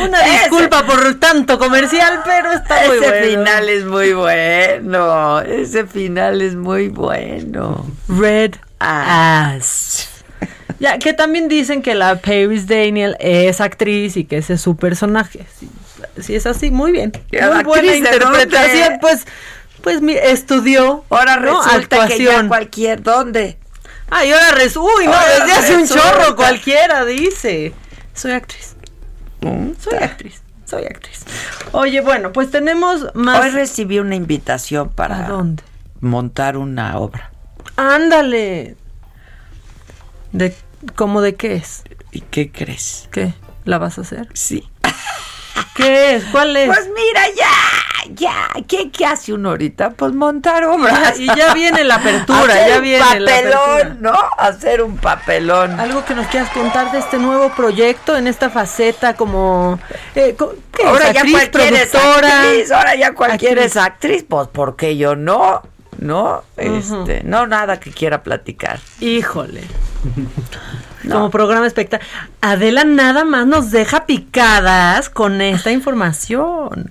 una 0.00 0.22
disculpa 0.24 0.84
por 0.84 1.20
tanto 1.20 1.56
comercial, 1.56 2.22
pero 2.24 2.50
está 2.50 2.88
muy 2.88 2.98
bueno. 2.98 3.14
Ese 3.14 3.30
final 3.30 3.68
es 3.68 3.84
muy 3.84 4.12
bueno. 4.12 5.40
Ese 5.42 5.86
final 5.86 6.42
es 6.42 6.56
muy 6.56 6.88
bueno. 6.88 7.86
Red 8.08 8.56
ass. 8.80 10.08
Ya, 10.82 10.98
que 10.98 11.12
también 11.12 11.46
dicen 11.46 11.80
que 11.80 11.94
la 11.94 12.16
Paris 12.16 12.66
Daniel 12.66 13.16
es 13.20 13.60
actriz 13.60 14.16
y 14.16 14.24
que 14.24 14.38
ese 14.38 14.54
es 14.54 14.60
su 14.60 14.76
personaje. 14.76 15.46
Si, 16.20 16.34
es 16.34 16.44
así, 16.44 16.72
muy 16.72 16.90
bien. 16.90 17.12
Muy 17.30 17.62
buena 17.62 17.94
interpretación, 17.94 18.98
pues, 19.00 19.24
pues 19.80 20.00
estudió. 20.24 21.04
Ahora 21.08 21.36
resulta 21.36 22.08
que 22.08 22.24
ya 22.24 22.48
cualquier, 22.48 23.00
¿dónde? 23.00 23.58
Ay, 24.10 24.32
ahora 24.32 24.50
resulta, 24.56 24.92
uy, 24.98 25.06
no, 25.06 25.12
desde 25.38 25.52
hace 25.52 25.76
un 25.76 25.86
chorro 25.86 26.34
cualquiera 26.34 27.04
dice. 27.04 27.72
Soy 28.12 28.32
actriz. 28.32 28.74
Soy 29.40 29.98
actriz. 30.00 30.42
Soy 30.64 30.84
actriz. 30.84 31.20
Oye, 31.70 32.00
bueno, 32.00 32.32
pues 32.32 32.50
tenemos 32.50 33.06
más. 33.14 33.40
Hoy 33.40 33.50
recibí 33.50 34.00
una 34.00 34.16
invitación 34.16 34.88
para 34.88 35.28
dónde? 35.28 35.62
montar 36.00 36.56
una 36.56 36.98
obra. 36.98 37.30
Ándale. 37.76 38.74
¿De 40.32 40.52
¿Cómo 40.94 41.20
de 41.20 41.34
qué 41.34 41.54
es? 41.54 41.84
¿Y 42.10 42.20
qué 42.20 42.50
crees? 42.50 43.08
¿Qué? 43.10 43.34
¿La 43.64 43.78
vas 43.78 43.98
a 43.98 44.02
hacer? 44.02 44.28
Sí. 44.34 44.68
¿Qué 45.74 46.16
es? 46.16 46.24
¿Cuál 46.26 46.56
es? 46.56 46.66
Pues 46.66 46.88
mira, 46.94 47.22
ya, 47.36 48.14
ya. 48.14 48.48
¿Qué, 48.66 48.90
qué 48.90 49.06
hace 49.06 49.32
uno 49.32 49.50
ahorita? 49.50 49.90
Pues 49.90 50.12
montar 50.12 50.64
obras. 50.64 51.18
y 51.18 51.26
ya 51.26 51.54
viene 51.54 51.84
la 51.84 51.96
apertura, 51.96 52.68
ya 52.68 52.78
viene 52.80 53.04
papelón, 53.04 53.24
la 53.24 53.36
apertura. 53.36 53.96
¿no? 54.00 54.18
Hacer 54.38 54.82
un 54.82 54.96
papelón. 54.98 55.78
Algo 55.80 56.04
que 56.04 56.14
nos 56.14 56.26
quieras 56.26 56.50
contar 56.50 56.92
de 56.92 56.98
este 56.98 57.18
nuevo 57.18 57.50
proyecto 57.50 58.16
en 58.16 58.26
esta 58.26 58.50
faceta 58.50 59.14
como 59.14 59.78
eh, 60.14 60.36
¿qué 60.72 60.84
ahora 60.84 61.08
es? 61.08 61.14
ya 61.14 61.20
actriz, 61.20 61.48
productora. 61.48 62.42
actriz, 62.42 62.72
ahora 62.72 62.94
ya 62.96 63.14
cualquiera 63.14 63.64
es 63.64 63.76
actriz, 63.76 64.24
pues 64.28 64.48
porque 64.52 64.96
yo 64.96 65.16
no. 65.16 65.62
¿No? 65.98 66.42
Este, 66.56 67.22
no 67.24 67.46
nada 67.46 67.80
que 67.80 67.90
quiera 67.90 68.22
platicar. 68.22 68.80
Híjole. 69.00 69.62
Como 71.10 71.30
programa 71.30 71.66
espectacular. 71.66 72.06
Adela 72.40 72.84
nada 72.84 73.24
más 73.24 73.46
nos 73.46 73.70
deja 73.70 74.06
picadas 74.06 75.10
con 75.10 75.40
esta 75.40 75.72
información. 75.72 76.90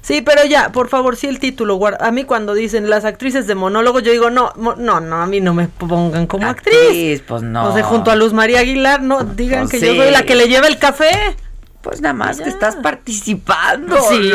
Sí, 0.00 0.22
pero 0.22 0.44
ya, 0.44 0.72
por 0.72 0.88
favor, 0.88 1.16
sí 1.16 1.26
el 1.26 1.38
título. 1.38 1.78
A 2.00 2.10
mí 2.10 2.24
cuando 2.24 2.54
dicen 2.54 2.88
las 2.88 3.04
actrices 3.04 3.46
de 3.46 3.54
monólogo, 3.54 4.00
yo 4.00 4.12
digo, 4.12 4.30
no, 4.30 4.52
no, 4.56 5.00
no, 5.00 5.16
a 5.16 5.26
mí 5.26 5.40
no 5.40 5.52
me 5.52 5.68
pongan 5.68 6.26
como 6.26 6.46
actriz. 6.46 7.22
Pues 7.26 7.42
no. 7.42 7.68
O 7.68 7.74
sea, 7.74 7.82
junto 7.82 8.10
a 8.10 8.16
Luz 8.16 8.32
María 8.32 8.60
Aguilar, 8.60 9.02
no 9.02 9.24
digan 9.24 9.68
pues 9.68 9.82
que 9.82 9.86
yo 9.86 9.94
soy 9.94 10.10
la 10.10 10.22
que 10.22 10.34
le 10.34 10.48
lleva 10.48 10.66
el 10.66 10.78
café. 10.78 11.36
Pues 11.82 12.00
nada 12.00 12.14
más 12.14 12.40
que 12.40 12.48
estás 12.48 12.76
participando. 12.76 13.96
Sí, 14.08 14.30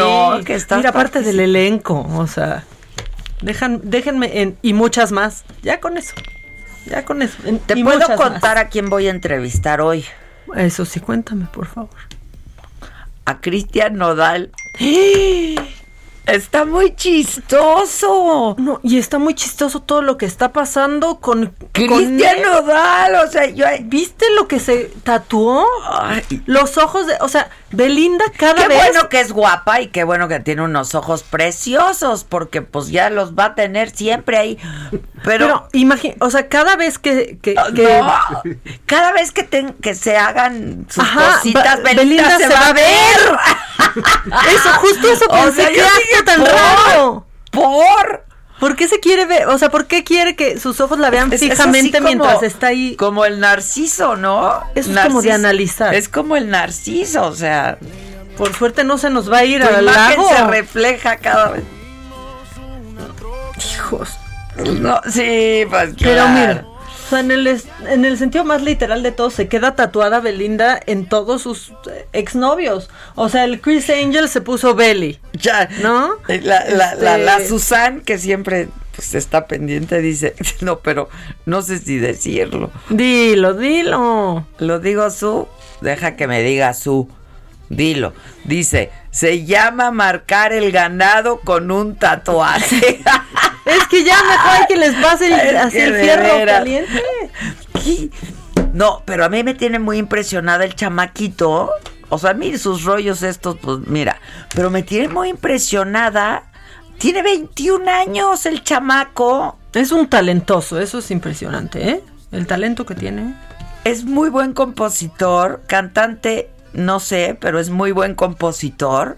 que 0.45 0.53
estás 0.55 0.77
Mira, 0.77 0.91
aparte 0.91 1.21
del 1.21 1.39
elenco, 1.39 2.07
o 2.17 2.27
sea. 2.27 2.65
Dejan, 3.43 3.81
déjenme 3.83 4.41
en, 4.41 4.57
y 4.61 4.73
muchas 4.73 5.11
más. 5.11 5.43
Ya 5.61 5.79
con 5.79 5.97
eso. 5.97 6.13
Ya 6.85 7.05
con 7.05 7.21
eso. 7.21 7.37
Te 7.65 7.81
puedo 7.83 8.15
contar 8.15 8.57
a 8.57 8.69
quién 8.69 8.89
voy 8.89 9.07
a 9.07 9.11
entrevistar 9.11 9.81
hoy. 9.81 10.05
Eso 10.55 10.85
sí, 10.85 10.99
cuéntame, 10.99 11.45
por 11.51 11.67
favor. 11.67 11.89
A 13.25 13.39
Cristian 13.39 13.95
Nodal. 13.95 14.51
Está 16.25 16.63
muy 16.63 16.95
chistoso. 16.95 18.55
No, 18.57 18.79
y 18.81 18.97
está 18.97 19.19
muy 19.19 19.35
chistoso 19.35 19.81
todo 19.81 20.01
lo 20.01 20.17
que 20.17 20.25
está 20.25 20.53
pasando 20.53 21.19
con 21.19 21.53
Cristian 21.73 22.41
Nodal. 22.41 23.15
O 23.27 23.29
sea, 23.29 23.49
yo, 23.49 23.65
¿viste 23.83 24.25
lo 24.33 24.47
que 24.47 24.61
se 24.61 24.89
tatuó? 25.03 25.65
Los 26.45 26.77
ojos 26.77 27.07
de, 27.07 27.15
o 27.19 27.27
sea, 27.27 27.49
Belinda 27.73 28.25
cada 28.37 28.53
vez. 28.53 28.67
Qué 28.67 28.75
bueno 28.75 29.09
que 29.09 29.19
es 29.19 29.31
guapa 29.31 29.81
y 29.81 29.87
qué 29.87 30.03
bueno 30.03 30.27
que 30.27 30.39
tiene 30.39 30.61
unos 30.61 30.93
ojos 30.95 31.23
preciosos, 31.23 32.23
porque 32.23 32.61
pues 32.61 32.89
ya 32.89 33.09
los 33.09 33.33
va 33.33 33.45
a 33.45 33.55
tener 33.55 33.89
siempre 33.89 34.37
ahí. 34.37 34.59
Pero, 35.23 35.67
imagínate, 35.73 36.23
o 36.23 36.29
sea, 36.29 36.47
cada 36.49 36.75
vez 36.75 36.99
que, 36.99 37.39
que, 37.41 37.55
cada 38.85 39.11
vez 39.11 39.31
que, 39.31 39.47
que 39.81 39.95
se 39.95 40.17
hagan 40.17 40.85
sus 40.89 41.03
cositas, 41.03 41.81
Belinda, 41.81 42.37
se, 42.37 42.47
va, 42.47 42.67
a 42.67 42.73
ver. 42.73 43.39
eso, 44.53 44.69
justo 44.79 45.11
eso 45.11 45.25
pensé. 45.31 45.67
que 45.71 45.81
¿Qué 46.15 46.23
tan 46.23 46.45
raro? 46.45 47.25
¿Por? 47.51 48.32
¿Por 48.59 48.75
qué 48.75 48.87
se 48.87 48.99
quiere 48.99 49.25
ver? 49.25 49.47
O 49.47 49.57
sea, 49.57 49.69
¿por 49.69 49.87
qué 49.87 50.03
quiere 50.03 50.35
que 50.35 50.59
sus 50.59 50.79
ojos 50.79 50.99
la 50.99 51.09
vean 51.09 51.31
fijamente 51.31 51.99
mientras 52.01 52.43
está 52.43 52.67
ahí? 52.67 52.95
Como 52.95 53.25
el 53.25 53.39
narciso, 53.39 54.15
¿no? 54.15 54.61
es 54.75 54.87
como 54.87 55.21
de 55.21 55.31
analizar. 55.31 55.93
Es 55.93 56.07
como 56.09 56.35
el 56.35 56.49
narciso, 56.49 57.25
o 57.25 57.35
sea. 57.35 57.77
Por 58.37 58.53
suerte 58.55 58.83
no 58.83 58.97
se 58.97 59.09
nos 59.09 59.31
va 59.31 59.39
a 59.39 59.45
ir 59.45 59.61
al 59.61 59.85
lago. 59.85 60.27
se 60.27 60.43
refleja 60.47 61.17
cada 61.17 61.51
vez. 61.51 61.63
Hijos. 63.75 64.09
No, 64.79 65.01
sí, 65.09 65.65
pues 65.69 65.95
Pero 65.99 66.27
mira, 66.29 66.65
sea, 67.13 67.21
en 67.21 67.31
el, 67.31 67.61
en 67.87 68.05
el 68.05 68.17
sentido 68.17 68.43
más 68.43 68.61
literal 68.61 69.03
de 69.03 69.11
todo, 69.11 69.29
se 69.29 69.47
queda 69.47 69.75
tatuada 69.75 70.19
Belinda 70.19 70.79
en 70.85 71.07
todos 71.07 71.41
sus 71.41 71.71
eh, 71.91 72.07
exnovios. 72.13 72.89
O 73.15 73.29
sea, 73.29 73.43
el 73.45 73.61
Chris 73.61 73.89
Angel 73.89 74.29
se 74.29 74.41
puso 74.41 74.75
Belly. 74.75 75.19
Ya. 75.33 75.69
¿No? 75.81 76.15
La, 76.27 76.65
la, 76.69 76.95
la, 76.95 77.17
la 77.17 77.37
este 77.37 77.49
Susan, 77.49 78.01
que 78.01 78.17
siempre 78.17 78.69
pues 78.95 79.15
está 79.15 79.47
pendiente, 79.47 79.99
dice, 80.01 80.35
no, 80.61 80.79
pero 80.79 81.09
no 81.45 81.61
sé 81.61 81.79
si 81.79 81.97
decirlo. 81.97 82.71
Dilo, 82.89 83.53
dilo. 83.53 84.45
Lo 84.59 84.79
digo 84.79 85.09
su, 85.09 85.47
deja 85.81 86.15
que 86.15 86.27
me 86.27 86.43
diga 86.43 86.73
su. 86.73 87.09
Dilo. 87.75 88.13
Dice, 88.43 88.91
se 89.11 89.45
llama 89.45 89.91
marcar 89.91 90.53
el 90.53 90.71
ganado 90.71 91.39
con 91.39 91.71
un 91.71 91.95
tatuaje. 91.95 93.01
es 93.65 93.87
que 93.89 94.03
ya 94.03 94.15
mejor 94.23 94.51
hay 94.51 94.65
que 94.67 94.77
les 94.77 94.95
pase 94.95 95.33
así 95.57 95.77
el 95.77 95.95
fierro 95.95 96.45
caliente. 96.45 97.03
No, 98.73 99.03
pero 99.05 99.25
a 99.25 99.29
mí 99.29 99.43
me 99.43 99.53
tiene 99.53 99.79
muy 99.79 99.97
impresionada 99.97 100.65
el 100.65 100.75
chamaquito. 100.75 101.69
O 102.09 102.17
sea, 102.17 102.33
mire 102.33 102.57
sus 102.57 102.83
rollos 102.83 103.23
estos, 103.23 103.57
pues 103.59 103.79
mira. 103.87 104.19
Pero 104.55 104.69
me 104.69 104.83
tiene 104.83 105.07
muy 105.07 105.29
impresionada 105.29 106.43
Tiene 106.97 107.21
21 107.21 107.89
años 107.89 108.45
el 108.45 108.63
chamaco. 108.63 109.57
Es 109.73 109.91
un 109.91 110.07
talentoso, 110.07 110.79
eso 110.79 110.99
es 110.99 111.11
impresionante, 111.11 111.89
¿eh? 111.89 112.03
El 112.31 112.47
talento 112.47 112.85
que 112.85 112.95
tiene. 112.95 113.35
Es 113.83 114.05
muy 114.05 114.29
buen 114.29 114.53
compositor, 114.53 115.63
cantante, 115.67 116.49
no 116.73 116.99
sé, 116.99 117.37
pero 117.39 117.59
es 117.59 117.69
muy 117.69 117.91
buen 117.91 118.15
compositor. 118.15 119.17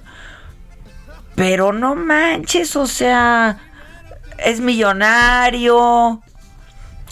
Pero 1.35 1.73
no 1.73 1.95
manches, 1.95 2.75
o 2.75 2.87
sea, 2.87 3.57
es 4.37 4.61
millonario, 4.61 6.21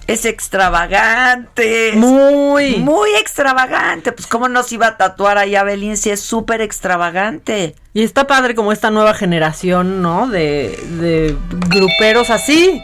es 0.08 0.26
extravagante. 0.26 1.94
Muy. 1.96 2.78
Muy 2.78 3.10
extravagante. 3.20 4.12
Pues 4.12 4.28
cómo 4.28 4.48
nos 4.48 4.72
iba 4.72 4.88
a 4.88 4.98
tatuar 4.98 5.38
a 5.38 5.46
Yabelín 5.46 5.98
si 5.98 6.10
es 6.10 6.22
súper 6.22 6.62
extravagante. 6.62 7.76
Y 7.94 8.04
está 8.04 8.28
padre 8.28 8.56
como 8.56 8.72
esta 8.72 8.92
nueva 8.92 9.14
generación, 9.14 10.02
¿no? 10.02 10.28
De, 10.28 10.80
de 11.00 11.36
gruperos 11.70 12.30
así. 12.30 12.82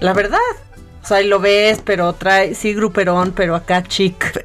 La 0.00 0.12
verdad. 0.12 0.38
O 1.02 1.06
sea, 1.06 1.18
ahí 1.18 1.26
lo 1.26 1.40
ves, 1.40 1.80
pero 1.84 2.12
trae, 2.12 2.54
sí, 2.54 2.74
gruperón, 2.74 3.32
pero 3.32 3.54
acá 3.54 3.82
chic. 3.82 4.42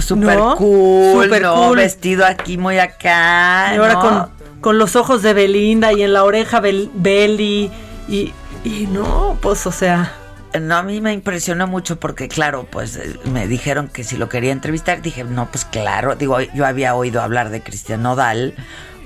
Súper 0.00 0.38
cool, 0.56 1.22
Super 1.24 1.42
cool. 1.42 1.76
Vestido 1.76 2.24
aquí 2.24 2.56
muy 2.56 2.78
acá. 2.78 3.72
Y 3.74 3.76
ahora 3.76 3.94
con, 3.96 4.30
con, 4.60 4.78
los 4.78 4.96
ojos 4.96 5.22
de 5.22 5.34
Belinda 5.34 5.92
y 5.92 6.02
en 6.02 6.14
la 6.14 6.24
oreja 6.24 6.60
Bel 6.60 6.90
Belly. 6.94 7.70
Y, 8.08 8.32
y 8.64 8.88
no, 8.90 9.38
pues, 9.40 9.66
o 9.66 9.72
sea. 9.72 10.14
No, 10.58 10.76
a 10.76 10.82
mí 10.82 11.00
me 11.00 11.12
impresionó 11.12 11.68
mucho 11.68 12.00
porque, 12.00 12.26
claro, 12.26 12.66
pues 12.68 12.96
eh, 12.96 13.16
me 13.30 13.46
dijeron 13.46 13.86
que 13.86 14.02
si 14.02 14.16
lo 14.16 14.28
quería 14.28 14.50
entrevistar, 14.50 15.00
dije, 15.00 15.22
no, 15.22 15.48
pues 15.48 15.64
claro, 15.64 16.16
digo, 16.16 16.40
yo 16.40 16.66
había 16.66 16.96
oído 16.96 17.22
hablar 17.22 17.50
de 17.50 17.62
Cristian 17.62 18.02
Nodal, 18.02 18.54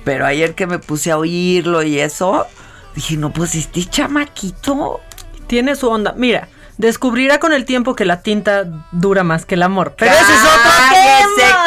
pero 0.04 0.24
ayer 0.24 0.54
que 0.54 0.66
me 0.66 0.78
puse 0.78 1.10
a 1.10 1.18
oírlo 1.18 1.82
y 1.82 1.98
eso, 1.98 2.46
dije, 2.94 3.18
no, 3.18 3.30
pues 3.30 3.54
este 3.56 3.84
chamaquito. 3.84 5.00
Tiene 5.46 5.76
su 5.76 5.90
onda. 5.90 6.14
Mira, 6.16 6.48
descubrirá 6.78 7.38
con 7.40 7.52
el 7.52 7.64
tiempo 7.64 7.94
que 7.94 8.04
la 8.04 8.22
tinta 8.22 8.64
dura 8.92 9.24
más 9.24 9.46
que 9.46 9.54
el 9.54 9.62
amor. 9.62 9.94
Pero 9.98 10.12
ese 10.12 10.32
es 10.32 10.40
otro 10.40 10.72
tema. 10.90 11.64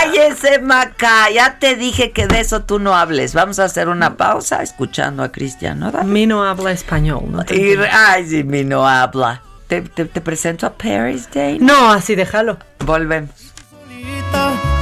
Cállese, 0.00 0.58
Maca. 0.60 1.30
Ya 1.30 1.58
te 1.58 1.76
dije 1.76 2.12
que 2.12 2.26
de 2.26 2.40
eso 2.40 2.62
tú 2.62 2.78
no 2.78 2.94
hables. 2.94 3.34
Vamos 3.34 3.58
a 3.58 3.64
hacer 3.64 3.88
una 3.88 4.16
pausa 4.16 4.62
escuchando 4.62 5.22
a 5.22 5.32
Cristian, 5.32 5.80
¿no? 5.80 5.92
Mi 6.04 6.26
no 6.26 6.44
habla 6.44 6.72
español. 6.72 7.24
No 7.30 7.44
y, 7.50 7.76
ay, 7.90 8.26
sí, 8.26 8.44
mi 8.44 8.64
no 8.64 8.86
habla. 8.86 9.42
¿Te, 9.68 9.82
te, 9.82 10.20
presento 10.20 10.66
a 10.66 10.70
Paris 10.70 11.28
Day? 11.32 11.58
No, 11.58 11.92
así 11.92 12.14
déjalo. 12.14 12.56
Volvemos. 12.84 13.30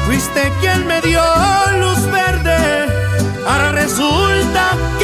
Fuiste 0.06 0.52
quien 0.60 0.86
me 0.86 1.00
dio 1.00 1.22
luz 1.78 2.04
verde. 2.10 2.86
Ahora 3.46 3.72
resulta 3.72 4.76
que 4.98 5.03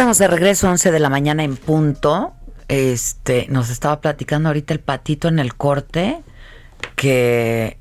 Estamos 0.00 0.16
de 0.16 0.28
regreso, 0.28 0.66
11 0.70 0.92
de 0.92 0.98
la 0.98 1.10
mañana 1.10 1.44
en 1.44 1.56
punto. 1.58 2.32
Este, 2.68 3.46
nos 3.50 3.68
estaba 3.68 4.00
platicando 4.00 4.48
ahorita 4.48 4.72
el 4.72 4.80
patito 4.80 5.28
en 5.28 5.38
el 5.38 5.54
corte 5.54 6.22
que 6.96 7.76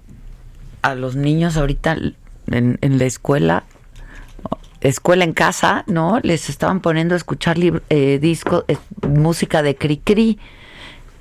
a 0.82 0.96
los 0.96 1.16
niños 1.16 1.56
ahorita 1.56 1.96
en, 2.48 2.78
la 2.82 3.06
escuela, 3.06 3.64
escuela 4.82 5.24
en 5.24 5.32
casa, 5.32 5.86
¿no? 5.88 6.20
Les 6.22 6.50
estaban 6.50 6.82
poniendo 6.82 7.14
a 7.14 7.18
escuchar 7.18 7.56
eh, 7.58 8.20
disco, 8.22 8.66
eh, 8.68 8.76
música 9.08 9.64
de 9.64 9.78
cri 9.78 9.96
cri. 10.00 10.40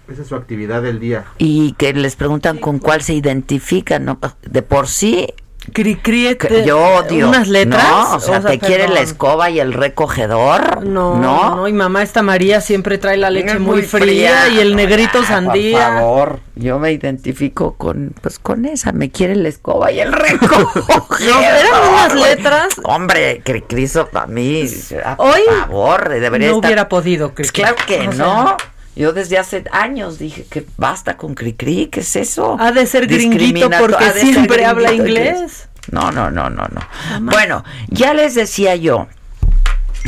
Esa 0.08 0.22
es 0.22 0.26
su 0.26 0.34
actividad 0.34 0.82
del 0.82 0.98
día. 0.98 1.26
Y 1.38 1.74
que 1.74 1.92
les 1.92 2.16
preguntan 2.16 2.58
con 2.58 2.80
cuál 2.80 3.02
se 3.02 3.14
identifican, 3.14 4.04
¿no? 4.04 4.18
De 4.42 4.62
por 4.62 4.88
sí 4.88 5.28
Cri, 5.72 5.96
cri, 5.96 6.36
yo 6.64 6.78
odio. 6.78 7.28
Unas 7.28 7.48
letras. 7.48 7.84
No, 7.88 8.16
o 8.16 8.20
sea, 8.20 8.40
te 8.40 8.58
quiere 8.58 8.88
la 8.88 9.00
escoba 9.00 9.50
y 9.50 9.60
el 9.60 9.72
recogedor. 9.72 10.84
No, 10.84 11.16
no, 11.16 11.56
no. 11.56 11.68
Y 11.68 11.72
mamá, 11.72 12.02
esta 12.02 12.22
María 12.22 12.60
siempre 12.60 12.98
trae 12.98 13.16
la 13.16 13.30
leche 13.30 13.58
muy, 13.58 13.82
fría, 13.82 14.48
y 14.48 14.60
el 14.60 14.76
negrito 14.76 15.22
sandía. 15.24 15.90
Por 15.90 15.98
favor, 15.98 16.40
yo 16.54 16.78
me 16.78 16.92
identifico 16.92 17.74
con, 17.74 18.14
pues 18.20 18.38
con 18.38 18.64
esa. 18.64 18.92
Me 18.92 19.10
quiere 19.10 19.36
la 19.36 19.48
escoba 19.48 19.92
y 19.92 20.00
el 20.00 20.12
recoger. 20.12 20.82
no, 21.28 21.40
eran 21.40 21.88
unas 21.90 22.14
letras. 22.14 22.68
Hombre, 22.84 23.42
cri, 23.44 23.62
cri, 23.62 23.88
para 24.10 24.26
mí. 24.26 24.68
Hoy. 25.16 25.40
Por 25.46 25.58
favor, 25.60 26.08
debería 26.08 26.50
no 26.50 26.58
hubiera 26.58 26.88
podido, 26.88 27.32
pues 27.34 27.52
claro 27.52 27.76
que 27.86 28.06
no. 28.08 28.56
Yo 28.98 29.12
desde 29.12 29.38
hace 29.38 29.62
años 29.70 30.18
dije 30.18 30.44
que 30.50 30.66
basta 30.76 31.16
con 31.16 31.36
cri-cri, 31.36 31.86
¿qué 31.86 32.00
es 32.00 32.16
eso? 32.16 32.56
Ha 32.58 32.72
de 32.72 32.84
ser 32.84 33.06
gringuito 33.06 33.70
porque 33.78 34.10
siempre 34.10 34.64
habla 34.64 34.92
inglés. 34.92 35.68
No, 35.92 36.10
no, 36.10 36.32
no, 36.32 36.50
no, 36.50 36.66
no. 36.66 36.80
Bueno, 37.20 37.64
ya 37.86 38.12
les 38.12 38.34
decía 38.34 38.74
yo, 38.74 39.06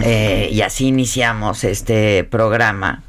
eh, 0.03 0.49
y 0.51 0.63
así 0.63 0.89
iniciamos 0.89 1.63
este 1.63 2.25
programa, 2.25 3.05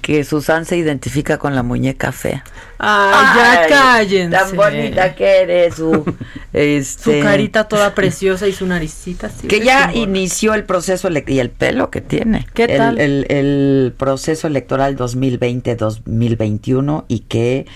que 0.00 0.24
Susan 0.24 0.64
se 0.64 0.76
identifica 0.76 1.38
con 1.38 1.54
la 1.54 1.62
muñeca 1.62 2.10
fea. 2.12 2.42
Ay, 2.78 3.36
ya 3.36 3.66
cállense. 3.68 4.36
Tan 4.36 4.56
bonita 4.56 5.14
que 5.14 5.42
eres, 5.42 5.76
su, 5.76 6.16
este, 6.52 7.20
su 7.20 7.22
carita 7.22 7.68
toda 7.68 7.94
preciosa 7.94 8.48
y 8.48 8.52
su 8.52 8.66
naricita. 8.66 9.30
que 9.48 9.60
ya 9.60 9.92
inició 9.94 10.54
el 10.54 10.64
proceso 10.64 11.08
y 11.26 11.38
el 11.38 11.50
pelo 11.50 11.90
que 11.90 12.00
tiene. 12.00 12.46
¿Qué 12.54 12.66
tal? 12.68 12.98
El, 12.98 13.26
el 13.28 13.92
proceso 13.96 14.46
electoral 14.46 14.96
2020-2021 14.96 17.04
y 17.08 17.18
que 17.20 17.66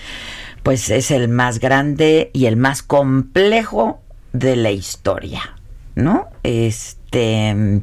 pues 0.63 0.89
es 0.89 1.11
el 1.11 1.27
más 1.27 1.59
grande 1.59 2.31
y 2.33 2.47
el 2.47 2.57
más 2.57 2.81
complejo 2.81 4.01
de 4.33 4.55
la 4.55 4.71
historia, 4.71 5.53
¿no? 5.93 6.27
Este 6.43 7.04
este, 7.15 7.81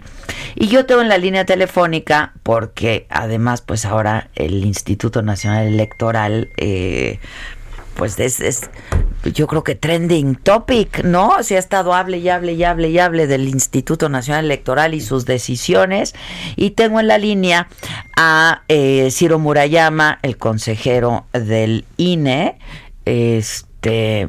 y 0.54 0.68
yo 0.68 0.84
tengo 0.84 1.00
en 1.00 1.08
la 1.08 1.18
línea 1.18 1.44
telefónica 1.46 2.32
porque 2.42 3.06
además 3.08 3.62
pues 3.62 3.84
ahora 3.86 4.28
el 4.34 4.64
Instituto 4.64 5.22
Nacional 5.22 5.66
Electoral 5.66 6.50
eh, 6.58 7.18
pues 7.94 8.18
es, 8.18 8.70
yo 9.24 9.46
creo 9.46 9.64
que 9.64 9.74
trending 9.74 10.34
topic, 10.34 11.04
¿no? 11.04 11.42
Se 11.42 11.56
ha 11.56 11.58
estado 11.58 11.94
hable 11.94 12.18
y 12.18 12.28
hable 12.28 12.52
y 12.52 12.64
hable 12.64 12.90
y 12.90 12.98
hable 12.98 13.26
del 13.26 13.48
Instituto 13.48 14.08
Nacional 14.08 14.46
Electoral 14.46 14.94
y 14.94 15.00
sus 15.00 15.26
decisiones. 15.26 16.14
Y 16.56 16.70
tengo 16.70 17.00
en 17.00 17.06
la 17.06 17.18
línea 17.18 17.68
a 18.16 18.62
eh, 18.68 19.10
Ciro 19.10 19.38
Murayama, 19.38 20.18
el 20.22 20.38
consejero 20.38 21.26
del 21.32 21.84
INE. 21.98 22.58
Este, 23.04 24.28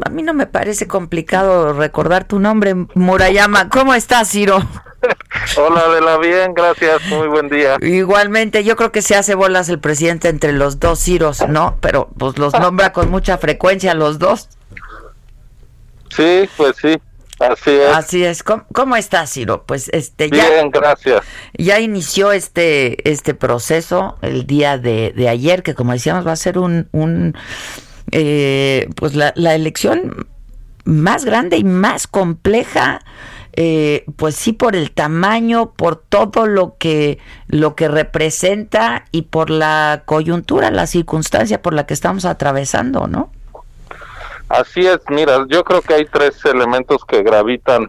a 0.00 0.10
mí 0.10 0.22
no 0.22 0.34
me 0.34 0.46
parece 0.46 0.86
complicado 0.86 1.72
recordar 1.72 2.24
tu 2.24 2.38
nombre, 2.38 2.74
Murayama. 2.94 3.68
¿Cómo 3.68 3.94
estás, 3.94 4.30
Ciro? 4.30 4.58
Hola, 5.56 5.88
de 5.88 6.00
la 6.00 6.18
bien, 6.18 6.54
gracias, 6.54 7.02
muy 7.06 7.26
buen 7.26 7.48
día. 7.48 7.76
Igualmente, 7.80 8.64
yo 8.64 8.76
creo 8.76 8.92
que 8.92 9.02
se 9.02 9.16
hace 9.16 9.34
bolas 9.34 9.68
el 9.68 9.80
presidente 9.80 10.28
entre 10.28 10.52
los 10.52 10.78
dos 10.78 11.00
Ciros, 11.00 11.46
¿no? 11.48 11.78
Pero 11.80 12.08
pues 12.16 12.38
los 12.38 12.54
nombra 12.54 12.92
con 12.92 13.10
mucha 13.10 13.38
frecuencia 13.38 13.94
los 13.94 14.18
dos. 14.18 14.48
Sí, 16.10 16.48
pues 16.56 16.76
sí. 16.80 17.00
Así 17.40 17.70
es. 17.70 17.96
Así 17.96 18.24
es. 18.24 18.44
¿Cómo, 18.44 18.94
estás, 18.94 19.32
Ciro? 19.32 19.64
Pues 19.66 19.88
este 19.92 20.28
Bien, 20.28 20.70
gracias. 20.70 21.22
Ya 21.54 21.80
inició 21.80 22.30
este 22.30 23.10
este 23.10 23.34
proceso 23.34 24.16
el 24.22 24.46
día 24.46 24.78
de, 24.78 25.12
de 25.16 25.28
ayer, 25.28 25.64
que 25.64 25.74
como 25.74 25.92
decíamos 25.92 26.24
va 26.24 26.32
a 26.32 26.36
ser 26.36 26.58
un, 26.58 26.88
un 26.92 27.34
eh, 28.10 28.88
pues 28.96 29.14
la, 29.14 29.30
elección 29.54 30.26
más 30.84 31.24
grande 31.24 31.56
y 31.56 31.64
más 31.64 32.06
compleja 32.06 33.00
eh, 33.54 34.04
pues 34.16 34.34
sí 34.34 34.52
por 34.52 34.74
el 34.74 34.90
tamaño, 34.90 35.72
por 35.72 35.96
todo 35.96 36.46
lo 36.46 36.76
que 36.78 37.18
lo 37.48 37.76
que 37.76 37.88
representa 37.88 39.04
y 39.12 39.22
por 39.22 39.50
la 39.50 40.02
coyuntura, 40.06 40.70
la 40.70 40.86
circunstancia 40.86 41.60
por 41.60 41.74
la 41.74 41.86
que 41.86 41.94
estamos 41.94 42.24
atravesando, 42.24 43.06
¿no? 43.06 43.30
Así 44.48 44.86
es, 44.86 44.98
mira, 45.08 45.46
yo 45.48 45.64
creo 45.64 45.82
que 45.82 45.94
hay 45.94 46.06
tres 46.06 46.44
elementos 46.44 47.04
que 47.04 47.22
gravitan 47.22 47.88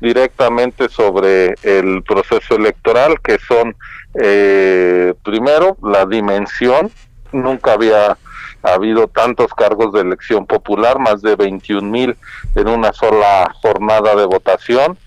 directamente 0.00 0.88
sobre 0.88 1.54
el 1.62 2.02
proceso 2.02 2.56
electoral, 2.56 3.20
que 3.20 3.38
son 3.38 3.74
eh, 4.14 5.14
primero 5.24 5.76
la 5.82 6.06
dimensión, 6.06 6.90
nunca 7.32 7.72
había 7.72 8.16
ha 8.64 8.74
habido 8.74 9.08
tantos 9.08 9.52
cargos 9.54 9.92
de 9.92 10.00
elección 10.00 10.46
popular, 10.46 10.98
más 10.98 11.22
de 11.22 11.36
21 11.36 11.88
mil 11.88 12.16
en 12.54 12.68
una 12.68 12.92
sola 12.92 13.52
jornada 13.60 14.16
de 14.16 14.24
votación, 14.24 14.98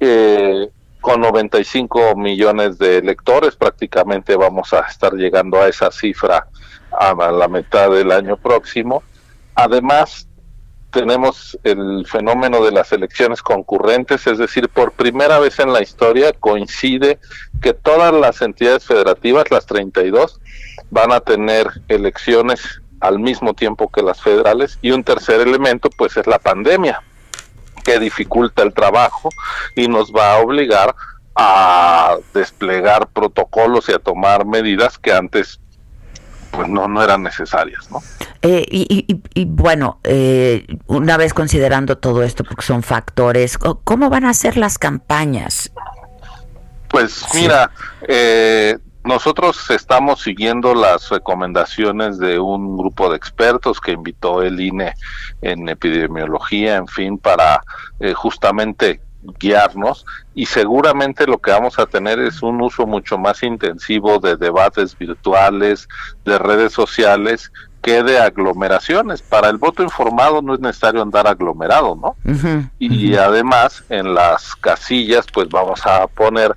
eh, 0.00 0.68
con 1.00 1.20
95 1.20 2.16
millones 2.16 2.78
de 2.78 2.98
electores, 2.98 3.56
prácticamente 3.56 4.36
vamos 4.36 4.72
a 4.72 4.80
estar 4.80 5.14
llegando 5.14 5.60
a 5.60 5.68
esa 5.68 5.90
cifra 5.90 6.46
a 6.90 7.14
la 7.14 7.48
mitad 7.48 7.90
del 7.90 8.10
año 8.12 8.36
próximo. 8.36 9.02
Además, 9.54 10.26
tenemos 10.90 11.58
el 11.64 12.06
fenómeno 12.06 12.64
de 12.64 12.72
las 12.72 12.92
elecciones 12.92 13.42
concurrentes, 13.42 14.26
es 14.26 14.38
decir, 14.38 14.68
por 14.68 14.92
primera 14.92 15.38
vez 15.38 15.58
en 15.58 15.72
la 15.72 15.82
historia 15.82 16.32
coincide 16.32 17.18
que 17.62 17.72
todas 17.72 18.12
las 18.12 18.42
entidades 18.42 18.84
federativas, 18.84 19.50
las 19.50 19.66
32, 19.66 20.40
van 20.90 21.12
a 21.12 21.20
tener 21.20 21.68
elecciones 21.88 22.82
al 23.00 23.18
mismo 23.18 23.54
tiempo 23.54 23.90
que 23.90 24.02
las 24.02 24.20
federales 24.20 24.78
y 24.82 24.90
un 24.90 25.04
tercer 25.04 25.40
elemento 25.40 25.88
pues 25.96 26.16
es 26.16 26.26
la 26.26 26.38
pandemia 26.38 27.02
que 27.82 27.98
dificulta 27.98 28.62
el 28.62 28.74
trabajo 28.74 29.30
y 29.74 29.88
nos 29.88 30.12
va 30.12 30.34
a 30.34 30.38
obligar 30.40 30.94
a 31.34 32.16
desplegar 32.34 33.08
protocolos 33.08 33.88
y 33.88 33.92
a 33.92 33.98
tomar 33.98 34.44
medidas 34.44 34.98
que 34.98 35.12
antes 35.12 35.60
pues 36.50 36.68
no, 36.68 36.88
no 36.88 37.02
eran 37.02 37.22
necesarias, 37.22 37.90
¿no? 37.90 38.02
Eh, 38.42 38.66
y, 38.68 39.44
bueno, 39.44 40.00
eh, 40.02 40.66
una 40.86 41.16
vez 41.16 41.32
considerando 41.32 41.98
todo 41.98 42.22
esto, 42.22 42.42
porque 42.42 42.62
son 42.62 42.82
factores, 42.82 43.58
¿cómo 43.58 44.10
van 44.10 44.24
a 44.24 44.34
ser 44.34 44.56
las 44.56 44.78
campañas? 44.78 45.70
Pues 46.88 47.24
mira, 47.34 47.70
eh, 48.08 48.78
nosotros 49.04 49.70
estamos 49.70 50.22
siguiendo 50.22 50.74
las 50.74 51.08
recomendaciones 51.08 52.18
de 52.18 52.38
un 52.38 52.76
grupo 52.76 53.10
de 53.10 53.16
expertos 53.16 53.80
que 53.80 53.92
invitó 53.92 54.42
el 54.42 54.60
INE 54.60 54.94
en 55.40 55.68
epidemiología, 55.68 56.76
en 56.76 56.86
fin, 56.86 57.18
para 57.18 57.62
eh, 57.98 58.12
justamente 58.12 59.00
guiarnos 59.38 60.06
y 60.34 60.46
seguramente 60.46 61.26
lo 61.26 61.38
que 61.38 61.50
vamos 61.50 61.78
a 61.78 61.86
tener 61.86 62.18
es 62.20 62.42
un 62.42 62.60
uso 62.62 62.86
mucho 62.86 63.18
más 63.18 63.42
intensivo 63.42 64.18
de 64.18 64.36
debates 64.36 64.96
virtuales, 64.96 65.88
de 66.24 66.38
redes 66.38 66.72
sociales 66.72 67.52
que 67.82 68.02
de 68.02 68.18
aglomeraciones. 68.18 69.22
Para 69.22 69.48
el 69.48 69.56
voto 69.56 69.82
informado 69.82 70.42
no 70.42 70.54
es 70.54 70.60
necesario 70.60 71.02
andar 71.02 71.26
aglomerado, 71.26 71.96
¿no? 71.96 72.16
y 72.78 73.14
además 73.16 73.84
en 73.88 74.14
las 74.14 74.54
casillas 74.56 75.26
pues 75.32 75.48
vamos 75.48 75.86
a 75.86 76.06
poner 76.06 76.54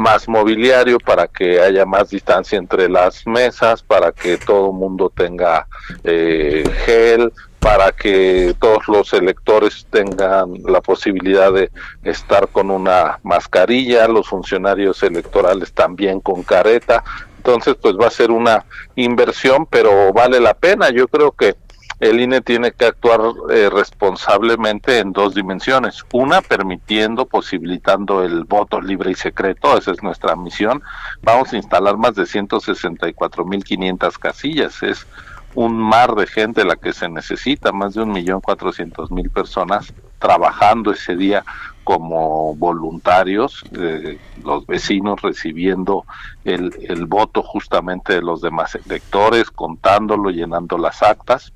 más 0.00 0.26
mobiliario 0.30 0.98
para 0.98 1.28
que 1.28 1.60
haya 1.60 1.84
más 1.84 2.08
distancia 2.08 2.56
entre 2.56 2.88
las 2.88 3.26
mesas, 3.26 3.82
para 3.82 4.12
que 4.12 4.38
todo 4.38 4.72
mundo 4.72 5.12
tenga 5.14 5.66
eh, 6.02 6.64
gel, 6.86 7.30
para 7.58 7.92
que 7.92 8.54
todos 8.58 8.88
los 8.88 9.12
electores 9.12 9.86
tengan 9.90 10.54
la 10.64 10.80
posibilidad 10.80 11.52
de 11.52 11.70
estar 12.02 12.48
con 12.48 12.70
una 12.70 13.18
mascarilla, 13.22 14.08
los 14.08 14.26
funcionarios 14.26 15.02
electorales 15.02 15.70
también 15.74 16.20
con 16.20 16.44
careta. 16.44 17.04
Entonces, 17.36 17.74
pues 17.74 17.94
va 17.94 18.06
a 18.06 18.10
ser 18.10 18.30
una 18.30 18.64
inversión, 18.96 19.66
pero 19.66 20.14
vale 20.14 20.40
la 20.40 20.54
pena. 20.54 20.88
Yo 20.88 21.08
creo 21.08 21.32
que 21.32 21.56
el 22.00 22.18
INE 22.18 22.40
tiene 22.40 22.72
que 22.72 22.86
actuar 22.86 23.20
eh, 23.50 23.68
responsablemente 23.70 24.98
en 24.98 25.12
dos 25.12 25.34
dimensiones. 25.34 26.02
Una, 26.12 26.40
permitiendo, 26.40 27.26
posibilitando 27.26 28.24
el 28.24 28.44
voto 28.44 28.80
libre 28.80 29.10
y 29.10 29.14
secreto, 29.14 29.76
esa 29.76 29.90
es 29.92 30.02
nuestra 30.02 30.34
misión. 30.34 30.82
Vamos 31.20 31.52
a 31.52 31.58
instalar 31.58 31.98
más 31.98 32.14
de 32.14 32.22
164.500 32.22 34.18
casillas. 34.18 34.82
Es 34.82 35.06
un 35.54 35.76
mar 35.76 36.14
de 36.14 36.26
gente 36.26 36.64
la 36.64 36.76
que 36.76 36.94
se 36.94 37.06
necesita, 37.10 37.70
más 37.70 37.92
de 37.92 38.02
un 38.02 38.12
millón 38.12 38.40
cuatrocientos 38.40 39.10
mil 39.10 39.28
personas 39.28 39.92
trabajando 40.18 40.92
ese 40.92 41.16
día 41.16 41.44
como 41.84 42.54
voluntarios, 42.54 43.62
eh, 43.78 44.18
los 44.42 44.66
vecinos 44.66 45.20
recibiendo 45.20 46.04
el, 46.44 46.72
el 46.88 47.04
voto 47.06 47.42
justamente 47.42 48.14
de 48.14 48.22
los 48.22 48.40
demás 48.40 48.74
electores, 48.86 49.50
contándolo, 49.50 50.30
llenando 50.30 50.78
las 50.78 51.02
actas 51.02 51.52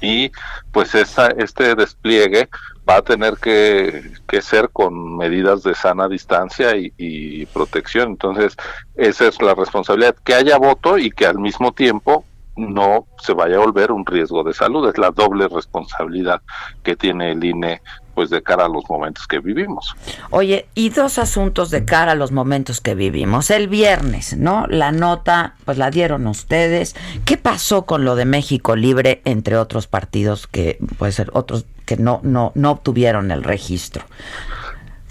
y 0.00 0.30
pues 0.72 0.94
este 0.94 1.74
despliegue 1.74 2.48
va 2.88 2.96
a 2.96 3.02
tener 3.02 3.34
que, 3.36 4.12
ser 4.40 4.70
con 4.70 5.16
medidas 5.16 5.62
de 5.62 5.74
sana 5.74 6.08
distancia 6.08 6.72
y, 6.76 7.46
protección. 7.46 8.10
Entonces, 8.10 8.56
esa 8.96 9.28
es 9.28 9.40
la 9.42 9.54
responsabilidad, 9.54 10.16
que 10.24 10.34
haya 10.34 10.58
voto 10.58 10.98
y 10.98 11.10
que 11.10 11.26
al 11.26 11.38
mismo 11.38 11.72
tiempo 11.72 12.24
no 12.56 13.06
se 13.18 13.32
vaya 13.32 13.56
a 13.56 13.60
volver 13.60 13.92
un 13.92 14.04
riesgo 14.04 14.42
de 14.42 14.52
salud. 14.52 14.88
Es 14.88 14.98
la 14.98 15.10
doble 15.10 15.48
responsabilidad 15.48 16.42
que 16.82 16.96
tiene 16.96 17.32
el 17.32 17.44
INE 17.44 17.80
pues 18.14 18.30
de 18.30 18.42
cara 18.42 18.66
a 18.66 18.68
los 18.68 18.88
momentos 18.88 19.26
que 19.26 19.38
vivimos. 19.38 19.94
Oye, 20.30 20.66
y 20.74 20.90
dos 20.90 21.18
asuntos 21.18 21.70
de 21.70 21.84
cara 21.84 22.12
a 22.12 22.14
los 22.14 22.32
momentos 22.32 22.80
que 22.80 22.94
vivimos. 22.94 23.50
El 23.50 23.68
viernes, 23.68 24.36
¿no? 24.36 24.66
La 24.68 24.92
nota, 24.92 25.54
pues 25.64 25.78
la 25.78 25.90
dieron 25.90 26.26
ustedes. 26.26 26.94
¿Qué 27.24 27.36
pasó 27.36 27.86
con 27.86 28.04
lo 28.04 28.16
de 28.16 28.24
México 28.24 28.76
Libre, 28.76 29.22
entre 29.24 29.56
otros 29.56 29.86
partidos 29.86 30.46
que, 30.46 30.78
puede 30.98 31.12
ser 31.12 31.30
otros 31.32 31.66
que 31.86 31.96
no, 31.96 32.20
no, 32.22 32.52
no 32.54 32.70
obtuvieron 32.70 33.30
el 33.30 33.42
registro? 33.42 34.04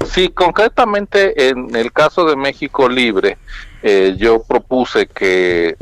Sí, 0.06 0.30
concretamente 0.30 1.50
en 1.50 1.76
el 1.76 1.92
caso 1.92 2.26
de 2.26 2.36
México 2.36 2.88
Libre, 2.88 3.38
eh, 3.84 4.16
yo 4.18 4.44
propuse 4.44 5.08
que 5.08 5.76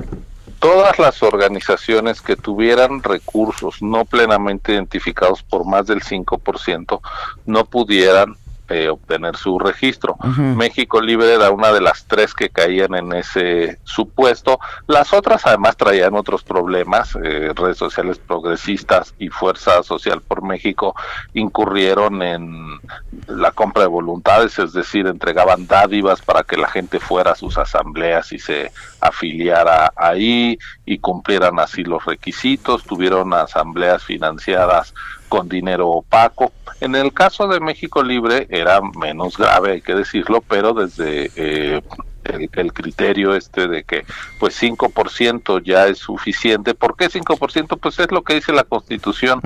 todas 0.59 0.99
las 0.99 1.23
organizaciones 1.23 2.21
que 2.21 2.35
tuvieran 2.35 3.03
recursos 3.03 3.81
no 3.81 4.05
plenamente 4.05 4.73
identificados 4.73 5.43
por 5.43 5.65
más 5.65 5.87
del 5.87 6.01
5% 6.01 6.99
no 7.45 7.65
pudieran 7.65 8.35
eh, 8.69 8.89
obtener 8.89 9.37
su 9.37 9.59
registro. 9.59 10.17
México 10.37 11.01
Libre 11.01 11.33
era 11.33 11.51
una 11.51 11.71
de 11.71 11.81
las 11.81 12.05
tres 12.05 12.33
que 12.33 12.49
caían 12.49 12.95
en 12.95 13.13
ese 13.13 13.79
supuesto. 13.83 14.59
Las 14.87 15.13
otras 15.13 15.45
además 15.45 15.77
traían 15.77 16.15
otros 16.15 16.43
problemas. 16.43 17.17
Eh, 17.23 17.53
redes 17.55 17.77
sociales 17.77 18.19
progresistas 18.19 19.13
y 19.19 19.29
Fuerza 19.29 19.83
Social 19.83 20.21
por 20.21 20.43
México 20.43 20.95
incurrieron 21.33 22.21
en 22.21 22.79
la 23.27 23.51
compra 23.51 23.83
de 23.83 23.87
voluntades, 23.87 24.59
es 24.59 24.73
decir, 24.73 25.07
entregaban 25.07 25.67
dádivas 25.67 26.21
para 26.21 26.43
que 26.43 26.57
la 26.57 26.67
gente 26.67 26.99
fuera 26.99 27.31
a 27.31 27.35
sus 27.35 27.57
asambleas 27.57 28.31
y 28.31 28.39
se 28.39 28.71
afiliara 28.99 29.93
ahí 29.95 30.57
y 30.85 30.99
cumplieran 30.99 31.59
así 31.59 31.83
los 31.83 32.03
requisitos. 32.05 32.83
Tuvieron 32.83 33.33
asambleas 33.33 34.03
financiadas 34.03 34.93
con 35.27 35.49
dinero 35.49 35.89
opaco. 35.89 36.51
En 36.79 36.95
el 36.95 37.13
caso 37.13 37.47
de 37.47 37.59
México 37.59 38.03
Libre 38.03 38.47
era 38.49 38.81
menos 38.81 39.37
grave, 39.37 39.73
hay 39.73 39.81
que 39.81 39.95
decirlo, 39.95 40.41
pero 40.41 40.73
desde 40.73 41.31
eh, 41.35 41.81
el, 42.27 42.73
criterio 42.73 43.35
este 43.35 43.67
de 43.67 43.83
que 43.83 44.05
pues 44.39 44.61
5% 44.61 45.63
ya 45.63 45.87
es 45.87 45.99
suficiente. 45.99 46.73
¿Por 46.73 46.95
qué 46.95 47.09
5%? 47.09 47.79
Pues 47.79 47.99
es 47.99 48.11
lo 48.11 48.23
que 48.23 48.35
dice 48.35 48.53
la 48.53 48.63
Constitución, 48.63 49.41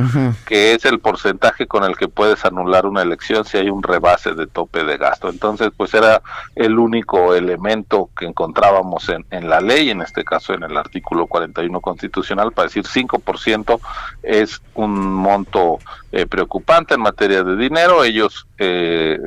que 0.46 0.74
es 0.74 0.86
el 0.86 1.00
porcentaje 1.00 1.68
con 1.68 1.84
el 1.84 1.96
que 1.96 2.08
puedes 2.08 2.44
anular 2.46 2.86
una 2.86 3.02
elección 3.02 3.46
si 3.46 3.58
hay 3.58 3.70
un 3.70 3.84
rebase 3.84 4.34
de 4.34 4.48
tope 4.48 4.84
de 4.84 4.98
gasto. 4.98 5.30
Entonces, 5.30 5.72
pues 5.76 5.94
era 5.94 6.22
el 6.56 6.78
único 6.78 7.36
elemento 7.36 8.10
que 8.18 8.26
encontrábamos 8.26 9.10
en, 9.10 9.26
en 9.32 9.50
la 9.50 9.62
ley, 9.62 9.90
en 9.90 10.02
este 10.02 10.24
caso 10.24 10.54
en 10.54 10.64
el 10.64 10.76
artículo 10.78 11.28
41 11.28 11.80
constitucional, 11.80 12.52
para 12.52 12.68
decir 12.68 12.84
5% 12.84 13.80
es 14.24 14.62
un 14.74 15.14
monto 15.14 15.80
eh, 16.12 16.26
preocupante 16.26 16.96
en 16.96 17.02
materia 17.02 17.44
de 17.44 17.56
dinero. 17.56 18.04
Ellos 18.04 18.48
eh, 18.58 19.20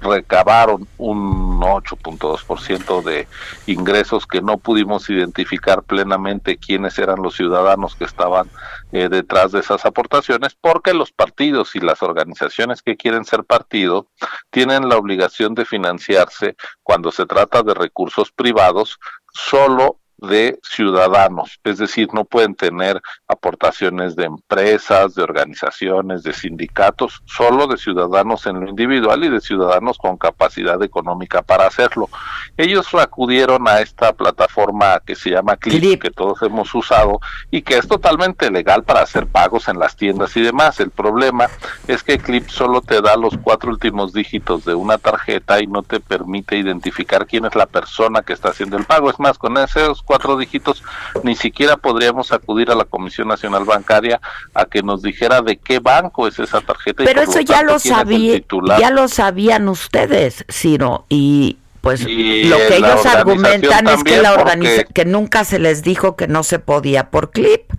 recabaron 0.00 0.86
un 0.96 1.60
8.2% 1.60 3.02
de 3.02 3.26
ingresos 3.66 4.26
que 4.26 4.40
no 4.40 4.58
pudimos 4.58 5.08
identificar 5.10 5.82
plenamente 5.82 6.56
quiénes 6.56 6.98
eran 6.98 7.22
los 7.22 7.34
ciudadanos 7.34 7.94
que 7.96 8.04
estaban 8.04 8.48
eh, 8.92 9.08
detrás 9.08 9.52
de 9.52 9.60
esas 9.60 9.84
aportaciones, 9.84 10.56
porque 10.60 10.94
los 10.94 11.12
partidos 11.12 11.74
y 11.74 11.80
las 11.80 12.02
organizaciones 12.02 12.82
que 12.82 12.96
quieren 12.96 13.24
ser 13.24 13.44
partido 13.44 14.06
tienen 14.50 14.88
la 14.88 14.96
obligación 14.96 15.54
de 15.54 15.64
financiarse 15.64 16.56
cuando 16.82 17.10
se 17.10 17.26
trata 17.26 17.62
de 17.62 17.74
recursos 17.74 18.30
privados 18.32 18.98
solo 19.32 19.98
de 20.18 20.58
ciudadanos, 20.62 21.60
es 21.64 21.78
decir, 21.78 22.08
no 22.12 22.24
pueden 22.24 22.54
tener 22.54 23.00
aportaciones 23.28 24.16
de 24.16 24.24
empresas, 24.24 25.14
de 25.14 25.22
organizaciones, 25.22 26.22
de 26.24 26.32
sindicatos, 26.32 27.22
solo 27.24 27.66
de 27.66 27.76
ciudadanos 27.76 28.46
en 28.46 28.60
lo 28.60 28.68
individual 28.68 29.22
y 29.24 29.28
de 29.28 29.40
ciudadanos 29.40 29.96
con 29.96 30.16
capacidad 30.16 30.82
económica 30.82 31.42
para 31.42 31.66
hacerlo. 31.66 32.08
Ellos 32.56 32.92
acudieron 32.94 33.68
a 33.68 33.80
esta 33.80 34.12
plataforma 34.12 35.00
que 35.06 35.14
se 35.14 35.30
llama 35.30 35.56
Clip, 35.56 36.02
que 36.02 36.10
todos 36.10 36.42
hemos 36.42 36.74
usado 36.74 37.20
y 37.50 37.62
que 37.62 37.78
es 37.78 37.86
totalmente 37.86 38.50
legal 38.50 38.82
para 38.82 39.02
hacer 39.02 39.26
pagos 39.26 39.68
en 39.68 39.78
las 39.78 39.96
tiendas 39.96 40.36
y 40.36 40.42
demás. 40.42 40.80
El 40.80 40.90
problema 40.90 41.46
es 41.86 42.02
que 42.02 42.18
Clip 42.18 42.48
solo 42.48 42.80
te 42.80 43.00
da 43.00 43.16
los 43.16 43.36
cuatro 43.38 43.70
últimos 43.70 44.12
dígitos 44.12 44.64
de 44.64 44.74
una 44.74 44.98
tarjeta 44.98 45.62
y 45.62 45.66
no 45.66 45.82
te 45.82 46.00
permite 46.00 46.56
identificar 46.56 47.26
quién 47.26 47.44
es 47.44 47.54
la 47.54 47.66
persona 47.66 48.22
que 48.22 48.32
está 48.32 48.48
haciendo 48.48 48.76
el 48.76 48.84
pago. 48.84 49.10
Es 49.10 49.20
más, 49.20 49.38
con 49.38 49.56
esos 49.58 50.02
cuatro 50.08 50.38
dígitos, 50.38 50.82
ni 51.22 51.36
siquiera 51.36 51.76
podríamos 51.76 52.32
acudir 52.32 52.70
a 52.70 52.74
la 52.74 52.86
Comisión 52.86 53.28
Nacional 53.28 53.64
Bancaria 53.64 54.20
a 54.54 54.64
que 54.64 54.82
nos 54.82 55.02
dijera 55.02 55.42
de 55.42 55.58
qué 55.58 55.78
banco 55.80 56.26
es 56.26 56.38
esa 56.38 56.62
tarjeta. 56.62 57.04
Pero 57.04 57.20
eso 57.20 57.40
ya 57.40 57.62
lo 57.62 57.78
sabía, 57.78 58.40
ya 58.80 58.90
lo 58.90 59.06
sabían 59.06 59.68
ustedes, 59.68 60.46
Ciro, 60.50 61.04
y 61.10 61.58
pues 61.82 62.00
lo 62.00 62.08
que 62.08 62.76
ellos 62.76 63.04
argumentan 63.04 63.86
es 63.86 64.02
que 64.02 64.22
la 64.22 64.32
organización 64.32 64.92
que 64.94 65.04
nunca 65.04 65.44
se 65.44 65.58
les 65.58 65.82
dijo 65.82 66.16
que 66.16 66.26
no 66.26 66.42
se 66.42 66.58
podía 66.58 67.10
por 67.10 67.30
clip. 67.30 67.70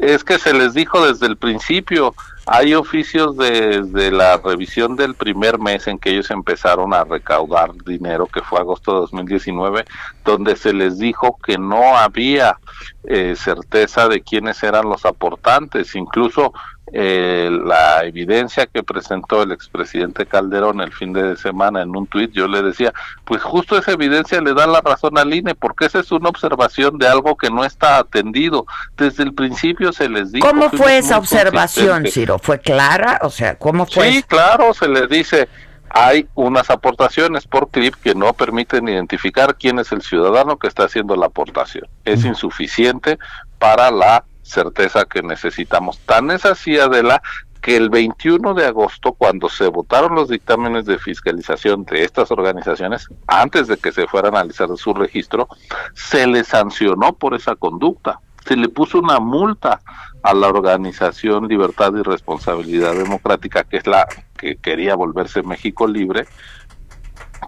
Es 0.00 0.24
que 0.24 0.38
se 0.38 0.54
les 0.54 0.72
dijo 0.72 1.06
desde 1.06 1.26
el 1.26 1.36
principio. 1.36 2.14
Hay 2.48 2.74
oficios 2.74 3.36
desde 3.36 4.12
la 4.12 4.36
revisión 4.36 4.94
del 4.94 5.16
primer 5.16 5.58
mes 5.58 5.88
en 5.88 5.98
que 5.98 6.10
ellos 6.10 6.30
empezaron 6.30 6.94
a 6.94 7.02
recaudar 7.02 7.74
dinero, 7.84 8.26
que 8.26 8.40
fue 8.40 8.60
agosto 8.60 8.94
de 8.94 9.00
2019, 9.00 9.84
donde 10.24 10.54
se 10.54 10.72
les 10.72 10.96
dijo 10.96 11.36
que 11.44 11.58
no 11.58 11.96
había 11.96 12.56
eh, 13.02 13.34
certeza 13.36 14.06
de 14.06 14.20
quiénes 14.20 14.62
eran 14.62 14.88
los 14.88 15.04
aportantes. 15.04 15.96
Incluso 15.96 16.52
eh, 16.92 17.50
la 17.64 18.04
evidencia 18.04 18.66
que 18.66 18.82
presentó 18.82 19.42
el 19.42 19.50
expresidente 19.50 20.24
Calderón 20.24 20.80
el 20.80 20.92
fin 20.92 21.12
de 21.12 21.36
semana 21.36 21.82
en 21.82 21.96
un 21.96 22.06
tuit, 22.06 22.30
yo 22.32 22.46
le 22.46 22.62
decía, 22.62 22.92
pues 23.24 23.42
justo 23.42 23.76
esa 23.76 23.92
evidencia 23.92 24.40
le 24.40 24.54
da 24.54 24.66
la 24.66 24.80
razón 24.80 25.18
al 25.18 25.34
INE, 25.34 25.54
porque 25.54 25.86
esa 25.86 25.98
es 25.98 26.12
una 26.12 26.28
observación 26.28 26.98
de 26.98 27.08
algo 27.08 27.36
que 27.36 27.50
no 27.50 27.64
está 27.64 27.98
atendido. 27.98 28.66
Desde 28.96 29.24
el 29.24 29.34
principio 29.34 29.92
se 29.92 30.08
les 30.08 30.30
dijo... 30.30 30.46
¿Cómo 30.46 30.70
fue 30.70 30.98
esa 30.98 31.18
observación, 31.18 32.06
Ciro? 32.06 32.38
¿Fue 32.38 32.60
clara? 32.60 33.18
O 33.22 33.30
sea, 33.30 33.56
¿cómo 33.56 33.86
fue? 33.86 34.12
Sí, 34.12 34.22
claro, 34.22 34.72
se 34.72 34.88
les 34.88 35.08
dice, 35.08 35.48
hay 35.90 36.28
unas 36.34 36.70
aportaciones 36.70 37.46
por 37.46 37.70
clip 37.70 37.94
que 37.96 38.14
no 38.14 38.32
permiten 38.32 38.88
identificar 38.88 39.56
quién 39.56 39.78
es 39.78 39.90
el 39.92 40.02
ciudadano 40.02 40.56
que 40.58 40.68
está 40.68 40.84
haciendo 40.84 41.16
la 41.16 41.26
aportación. 41.26 41.86
Es 42.04 42.24
insuficiente 42.24 43.18
para 43.58 43.90
la 43.90 44.24
certeza 44.46 45.04
que 45.04 45.22
necesitamos. 45.22 45.98
Tan 46.00 46.30
es 46.30 46.44
así, 46.44 46.78
Adela, 46.78 47.22
que 47.60 47.76
el 47.76 47.90
21 47.90 48.54
de 48.54 48.64
agosto, 48.64 49.12
cuando 49.12 49.48
se 49.48 49.66
votaron 49.68 50.14
los 50.14 50.28
dictámenes 50.28 50.86
de 50.86 50.98
fiscalización 50.98 51.84
de 51.84 52.04
estas 52.04 52.30
organizaciones, 52.30 53.08
antes 53.26 53.66
de 53.66 53.76
que 53.76 53.92
se 53.92 54.06
fuera 54.06 54.28
a 54.28 54.30
analizar 54.30 54.68
su 54.76 54.94
registro, 54.94 55.48
se 55.94 56.26
le 56.26 56.44
sancionó 56.44 57.14
por 57.14 57.34
esa 57.34 57.56
conducta. 57.56 58.20
Se 58.46 58.56
le 58.56 58.68
puso 58.68 59.00
una 59.00 59.18
multa 59.18 59.80
a 60.22 60.32
la 60.32 60.46
organización 60.46 61.48
Libertad 61.48 61.92
y 61.96 62.02
Responsabilidad 62.02 62.94
Democrática, 62.94 63.64
que 63.64 63.78
es 63.78 63.86
la 63.86 64.06
que 64.38 64.56
quería 64.56 64.94
volverse 64.94 65.42
México 65.42 65.88
libre, 65.88 66.26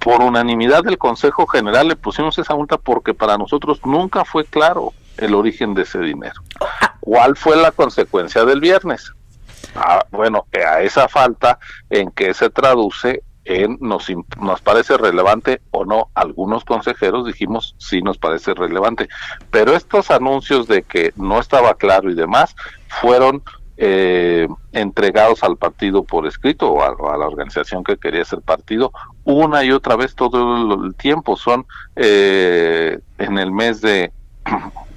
por 0.01 0.21
unanimidad 0.23 0.83
del 0.83 0.99
Consejo 0.99 1.47
General 1.47 1.87
le 1.87 1.97
pusimos 1.97 2.39
esa 2.39 2.55
multa 2.55 2.77
porque 2.77 3.15
para 3.15 3.39
nosotros 3.39 3.81
nunca 3.85 4.25
fue 4.25 4.45
claro 4.45 4.93
el 5.19 5.35
origen 5.35 5.75
de 5.75 5.83
ese 5.83 5.99
dinero. 6.01 6.43
¿Cuál 7.01 7.37
fue 7.37 7.57
la 7.57 7.71
consecuencia 7.71 8.45
del 8.45 8.61
viernes? 8.61 9.12
Ah, 9.75 10.05
bueno, 10.11 10.47
a 10.66 10.83
esa 10.83 11.09
falta 11.09 11.59
en 11.91 12.11
que 12.11 12.35
se 12.35 12.51
traduce 12.51 13.23
en 13.45 13.79
nos, 13.81 14.07
nos 14.41 14.61
parece 14.61 14.97
relevante 14.97 15.62
o 15.71 15.85
no. 15.85 16.11
Algunos 16.14 16.64
consejeros 16.64 17.27
dijimos 17.27 17.75
sí 17.79 18.03
nos 18.03 18.19
parece 18.19 18.55
relevante, 18.55 19.09
pero 19.51 19.75
estos 19.75 20.11
anuncios 20.11 20.69
de 20.69 20.83
que 20.83 21.12
no 21.16 21.41
estaba 21.41 21.75
claro 21.75 22.11
y 22.11 22.14
demás 22.14 22.55
fueron 23.01 23.43
eh, 23.79 24.49
entregados 24.73 25.45
al 25.45 25.57
partido 25.57 26.03
por 26.03 26.27
escrito 26.27 26.69
o 26.69 26.83
a, 26.83 27.16
la 27.16 27.27
organización 27.27 27.85
que 27.85 27.97
quería 27.97 28.25
ser 28.25 28.43
partido 28.43 28.93
una 29.23 29.62
y 29.62 29.71
otra 29.71 29.95
vez 29.97 30.14
todo 30.14 30.85
el, 30.85 30.95
tiempo. 30.97 31.37
Son 31.37 31.64
eh, 31.97 32.99
en 33.19 33.39
el 33.39 33.53
mes 33.53 33.81
de 33.81 34.12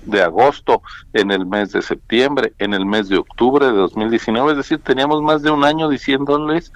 de 0.04 0.22
agosto, 0.22 0.82
en 1.14 1.32
el 1.32 1.46
mes 1.46 1.72
de 1.72 1.82
septiembre, 1.82 2.54
en 2.60 2.74
el 2.74 2.86
mes 2.86 3.10
de 3.10 3.18
octubre 3.18 3.66
de 3.66 3.74
2019, 3.74 4.52
es 4.52 4.58
decir, 4.58 4.80
teníamos 4.80 5.22
más 5.22 5.42
de 5.42 5.52
un 5.52 5.64
año 5.64 5.90
diciéndoles 5.90 6.72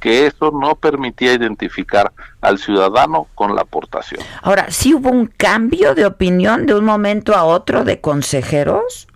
que 0.00 0.26
eso 0.26 0.50
no 0.50 0.74
permitía 0.76 1.34
identificar 1.34 2.12
al 2.40 2.58
ciudadano 2.58 3.28
con 3.34 3.54
la 3.54 3.62
aportación. 3.62 4.22
Ahora, 4.42 4.70
¿sí 4.70 4.94
hubo 4.94 5.10
un 5.10 5.26
cambio 5.26 5.94
de 5.94 6.06
opinión 6.06 6.66
de 6.66 6.74
un 6.74 6.86
momento 6.86 7.34
a 7.34 7.44
otro 7.44 7.84
de 7.84 8.00
consejeros? 8.00 9.06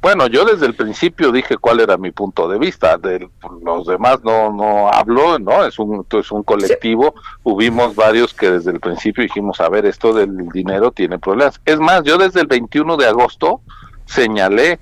Bueno, 0.00 0.26
yo 0.26 0.44
desde 0.44 0.66
el 0.66 0.74
principio 0.74 1.32
dije 1.32 1.56
cuál 1.56 1.80
era 1.80 1.96
mi 1.96 2.10
punto 2.10 2.48
de 2.48 2.58
vista. 2.58 2.98
De 2.98 3.28
los 3.62 3.86
demás 3.86 4.22
no 4.22 4.52
no 4.52 4.88
hablo, 4.88 5.38
no 5.38 5.64
es 5.64 5.78
un 5.78 6.06
es 6.10 6.30
un 6.30 6.42
colectivo. 6.42 7.14
Hubimos 7.42 7.94
varios 7.94 8.34
que 8.34 8.50
desde 8.50 8.70
el 8.70 8.80
principio 8.80 9.22
dijimos 9.22 9.60
a 9.60 9.68
ver 9.68 9.86
esto 9.86 10.12
del 10.12 10.48
dinero 10.50 10.92
tiene 10.92 11.18
problemas. 11.18 11.60
Es 11.64 11.78
más, 11.78 12.02
yo 12.04 12.18
desde 12.18 12.40
el 12.40 12.46
21 12.46 12.96
de 12.96 13.06
agosto 13.06 13.60
señalé 14.06 14.78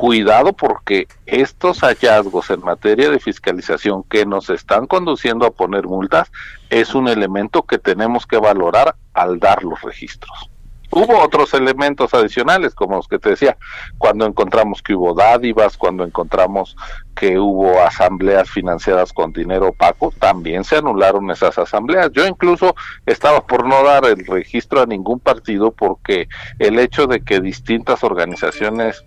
cuidado 0.00 0.54
porque 0.54 1.08
estos 1.26 1.80
hallazgos 1.80 2.48
en 2.48 2.60
materia 2.60 3.10
de 3.10 3.20
fiscalización 3.20 4.02
que 4.04 4.24
nos 4.24 4.48
están 4.48 4.86
conduciendo 4.86 5.44
a 5.44 5.50
poner 5.50 5.86
multas 5.86 6.32
es 6.70 6.94
un 6.94 7.06
elemento 7.06 7.64
que 7.64 7.78
tenemos 7.78 8.26
que 8.26 8.38
valorar 8.38 8.96
al 9.12 9.38
dar 9.38 9.62
los 9.62 9.80
registros. 9.82 10.48
Hubo 10.92 11.22
otros 11.22 11.54
elementos 11.54 12.12
adicionales, 12.14 12.74
como 12.74 12.96
los 12.96 13.06
que 13.06 13.18
te 13.18 13.30
decía, 13.30 13.56
cuando 13.98 14.26
encontramos 14.26 14.82
que 14.82 14.94
hubo 14.94 15.14
dádivas, 15.14 15.76
cuando 15.76 16.04
encontramos 16.04 16.76
que 17.14 17.38
hubo 17.38 17.80
asambleas 17.80 18.50
financiadas 18.50 19.12
con 19.12 19.32
dinero 19.32 19.68
opaco, 19.68 20.12
también 20.18 20.64
se 20.64 20.76
anularon 20.76 21.30
esas 21.30 21.58
asambleas. 21.58 22.10
Yo 22.12 22.26
incluso 22.26 22.74
estaba 23.06 23.46
por 23.46 23.66
no 23.66 23.84
dar 23.84 24.04
el 24.06 24.26
registro 24.26 24.80
a 24.80 24.86
ningún 24.86 25.20
partido 25.20 25.70
porque 25.70 26.28
el 26.58 26.78
hecho 26.78 27.06
de 27.06 27.20
que 27.22 27.40
distintas 27.40 28.02
organizaciones 28.02 29.04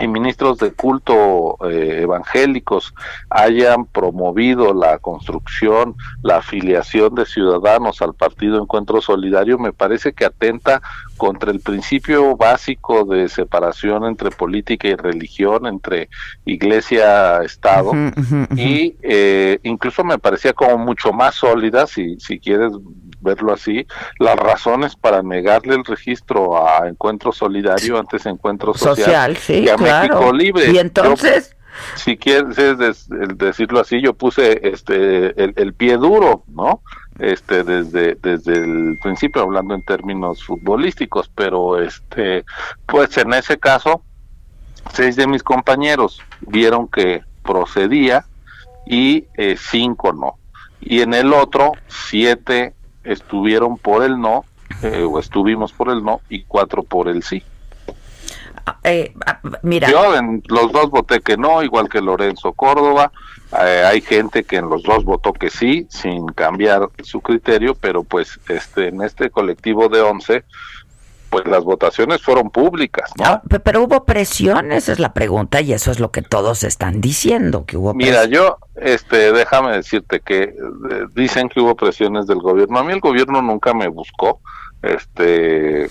y 0.00 0.06
ministros 0.06 0.58
de 0.58 0.72
culto 0.72 1.56
eh, 1.68 2.00
evangélicos 2.02 2.94
hayan 3.30 3.84
promovido 3.86 4.72
la 4.72 4.98
construcción, 4.98 5.96
la 6.22 6.36
afiliación 6.36 7.14
de 7.14 7.26
ciudadanos 7.26 8.00
al 8.00 8.14
Partido 8.14 8.60
Encuentro 8.60 9.00
Solidario, 9.00 9.58
me 9.58 9.72
parece 9.72 10.12
que 10.12 10.24
atenta 10.24 10.80
contra 11.18 11.50
el 11.50 11.60
principio 11.60 12.36
básico 12.36 13.04
de 13.04 13.28
separación 13.28 14.04
entre 14.04 14.30
política 14.30 14.88
y 14.88 14.94
religión, 14.94 15.66
entre 15.66 16.08
iglesia-estado, 16.46 17.92
y 18.56 18.96
eh, 19.02 19.58
incluso 19.64 20.04
me 20.04 20.18
parecía 20.18 20.54
como 20.54 20.78
mucho 20.78 21.12
más 21.12 21.34
sólida, 21.34 21.86
si, 21.86 22.18
si 22.20 22.38
quieres 22.38 22.72
verlo 23.20 23.52
así, 23.52 23.86
las 24.18 24.36
razones 24.36 24.96
para 24.96 25.22
negarle 25.22 25.74
el 25.74 25.84
registro 25.84 26.66
a 26.66 26.88
Encuentro 26.88 27.32
Solidario 27.32 27.98
antes 27.98 28.24
Encuentro 28.26 28.74
Social, 28.74 29.36
sí, 29.36 29.64
que 29.64 29.70
a 29.70 29.76
México 29.76 30.32
Libre. 30.32 30.70
Y 30.72 30.78
entonces... 30.78 31.54
si 31.94 32.16
quieres 32.16 32.56
decirlo 33.36 33.80
así, 33.80 34.00
yo 34.00 34.14
puse 34.14 34.60
este 34.62 35.34
el, 35.42 35.74
pie 35.74 35.96
duro, 35.96 36.44
¿no? 36.48 36.82
Este 37.18 37.64
desde 37.64 38.14
desde 38.14 38.52
el 38.52 38.98
principio 39.02 39.42
hablando 39.42 39.74
en 39.74 39.82
términos 39.82 40.44
futbolísticos, 40.44 41.28
pero 41.34 41.80
este 41.80 42.44
pues 42.86 43.16
en 43.18 43.32
ese 43.34 43.58
caso 43.58 44.02
seis 44.92 45.16
de 45.16 45.26
mis 45.26 45.42
compañeros 45.42 46.22
vieron 46.40 46.86
que 46.88 47.22
procedía 47.42 48.24
y 48.86 49.26
eh, 49.34 49.56
cinco 49.58 50.12
no. 50.12 50.38
Y 50.80 51.00
en 51.00 51.14
el 51.14 51.32
otro, 51.32 51.72
siete 51.88 52.74
estuvieron 53.04 53.78
por 53.78 54.02
el 54.02 54.20
no, 54.20 54.44
eh, 54.82 55.02
o 55.02 55.18
estuvimos 55.18 55.72
por 55.72 55.90
el 55.90 56.02
no, 56.02 56.20
y 56.28 56.44
cuatro 56.44 56.82
por 56.82 57.08
el 57.08 57.22
sí. 57.22 57.42
Ah, 58.64 58.78
eh, 58.84 59.14
ah, 59.26 59.40
mira. 59.62 59.90
Yo 59.90 60.14
en 60.14 60.42
los 60.48 60.72
dos 60.72 60.90
voté 60.90 61.20
que 61.20 61.36
no, 61.36 61.62
igual 61.62 61.88
que 61.88 62.00
Lorenzo 62.00 62.52
Córdoba. 62.52 63.12
Eh, 63.64 63.82
hay 63.86 64.00
gente 64.02 64.44
que 64.44 64.56
en 64.56 64.68
los 64.68 64.82
dos 64.82 65.04
votó 65.04 65.32
que 65.32 65.48
sí, 65.48 65.86
sin 65.88 66.26
cambiar 66.28 66.90
su 67.02 67.20
criterio, 67.20 67.74
pero 67.74 68.04
pues 68.04 68.38
este 68.48 68.88
en 68.88 69.02
este 69.02 69.30
colectivo 69.30 69.88
de 69.88 70.02
once 70.02 70.44
pues 71.30 71.46
las 71.46 71.62
votaciones 71.64 72.22
fueron 72.22 72.50
públicas. 72.50 73.10
¿no? 73.18 73.24
Ah, 73.24 73.42
pero 73.62 73.82
hubo 73.82 74.04
presión, 74.04 74.72
esa 74.72 74.92
es 74.92 74.98
la 74.98 75.12
pregunta 75.12 75.60
y 75.60 75.72
eso 75.72 75.90
es 75.90 76.00
lo 76.00 76.10
que 76.10 76.22
todos 76.22 76.62
están 76.62 77.00
diciendo 77.00 77.64
que 77.66 77.76
hubo. 77.76 77.94
Mira, 77.94 78.24
yo, 78.24 78.58
este, 78.76 79.32
déjame 79.32 79.72
decirte 79.72 80.20
que 80.20 80.42
eh, 80.42 80.54
dicen 81.14 81.48
que 81.48 81.60
hubo 81.60 81.74
presiones 81.76 82.26
del 82.26 82.38
gobierno. 82.38 82.78
A 82.78 82.84
mí 82.84 82.92
el 82.92 83.00
gobierno 83.00 83.42
nunca 83.42 83.74
me 83.74 83.88
buscó. 83.88 84.40
Este, 84.82 85.90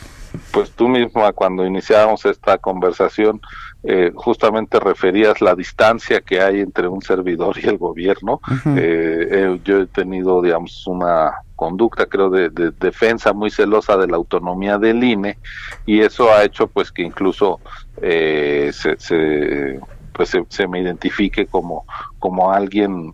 pues 0.51 0.71
tú 0.71 0.87
misma 0.87 1.31
cuando 1.33 1.65
iniciábamos 1.65 2.25
esta 2.25 2.57
conversación 2.57 3.41
eh, 3.83 4.11
justamente 4.15 4.79
referías 4.79 5.39
la 5.39 5.55
distancia 5.55 6.21
que 6.21 6.41
hay 6.41 6.59
entre 6.59 6.87
un 6.87 7.01
servidor 7.01 7.57
y 7.57 7.67
el 7.67 7.77
gobierno. 7.77 8.41
Eh, 8.75 9.59
yo 9.63 9.81
he 9.81 9.85
tenido, 9.87 10.41
digamos, 10.41 10.85
una 10.87 11.31
conducta, 11.55 12.05
creo, 12.05 12.29
de, 12.29 12.49
defensa 12.49 13.33
muy 13.33 13.49
celosa 13.49 13.95
de 13.97 14.07
la 14.07 14.17
autonomía 14.17 14.77
del 14.77 15.03
INE 15.03 15.37
y 15.85 16.01
eso 16.01 16.31
ha 16.31 16.43
hecho, 16.43 16.67
pues, 16.67 16.91
que 16.91 17.03
incluso 17.03 17.59
eh, 18.01 18.71
se, 18.73 19.79
pues 20.11 20.35
se, 20.49 20.67
me 20.67 20.81
identifique 20.81 21.45
como, 21.45 21.85
como 22.19 22.51
alguien 22.51 23.13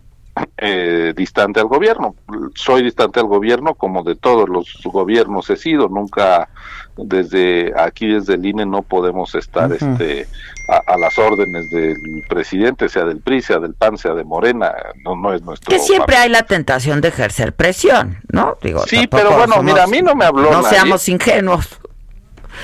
eh, 0.56 1.12
distante 1.16 1.60
al 1.60 1.66
gobierno. 1.66 2.14
Soy 2.54 2.82
distante 2.82 3.20
al 3.20 3.26
gobierno 3.26 3.74
como 3.74 4.02
de 4.02 4.16
todos 4.16 4.48
los 4.48 4.80
gobiernos 4.84 5.48
he 5.50 5.56
sido. 5.56 5.88
Nunca 5.88 6.48
desde 6.96 7.72
aquí, 7.78 8.08
desde 8.08 8.34
el 8.34 8.46
INE, 8.46 8.66
no 8.66 8.82
podemos 8.82 9.34
estar 9.34 9.72
este 9.72 10.26
a, 10.68 10.96
las 10.96 11.18
órdenes 11.18 11.70
del 11.70 11.96
presidente, 12.28 12.88
sea 12.88 13.04
del 13.04 13.20
PRI, 13.20 13.42
sea 13.42 13.58
del 13.58 13.74
PAN, 13.74 13.98
sea 13.98 14.14
de 14.14 14.24
Morena. 14.24 14.72
No, 15.04 15.14
no 15.16 15.32
es 15.32 15.42
nuestro. 15.42 15.70
Que 15.70 15.78
siempre 15.78 16.16
hay 16.16 16.28
la 16.28 16.42
tentación 16.42 17.00
de 17.00 17.08
ejercer 17.08 17.54
presión, 17.54 18.18
¿no? 18.30 18.56
Digo, 18.62 18.84
sí, 18.86 19.06
pero 19.06 19.36
bueno, 19.36 19.62
mira, 19.62 19.84
a 19.84 19.86
mí 19.86 20.02
no 20.02 20.14
me 20.14 20.24
habló 20.24 20.50
No 20.50 20.62
seamos 20.62 21.08
ingenuos. 21.08 21.78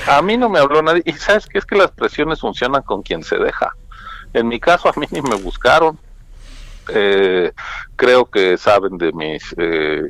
A 0.07 0.21
mí 0.21 0.37
no 0.37 0.49
me 0.49 0.59
habló 0.59 0.81
nadie. 0.81 1.03
Y 1.05 1.13
sabes 1.13 1.45
que 1.45 1.59
es 1.59 1.65
que 1.65 1.75
las 1.75 1.91
presiones 1.91 2.39
funcionan 2.39 2.81
con 2.81 3.01
quien 3.01 3.23
se 3.23 3.37
deja. 3.37 3.73
En 4.33 4.47
mi 4.47 4.59
caso, 4.59 4.89
a 4.89 4.93
mí 4.97 5.05
ni 5.11 5.21
me 5.21 5.35
buscaron 5.35 5.99
eh, 6.93 7.51
creo 7.95 8.25
que 8.25 8.57
saben 8.57 8.97
de 8.97 9.11
mis 9.11 9.55
eh, 9.57 10.01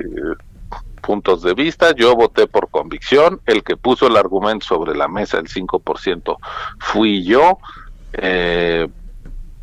puntos 1.02 1.42
de 1.42 1.54
vista. 1.54 1.94
Yo 1.94 2.14
voté 2.14 2.46
por 2.46 2.70
convicción. 2.70 3.40
El 3.46 3.62
que 3.62 3.76
puso 3.76 4.06
el 4.06 4.16
argumento 4.16 4.66
sobre 4.66 4.94
la 4.96 5.08
mesa, 5.08 5.38
el 5.38 5.48
5%, 5.48 6.36
fui 6.78 7.24
yo. 7.24 7.58
Eh, 8.14 8.88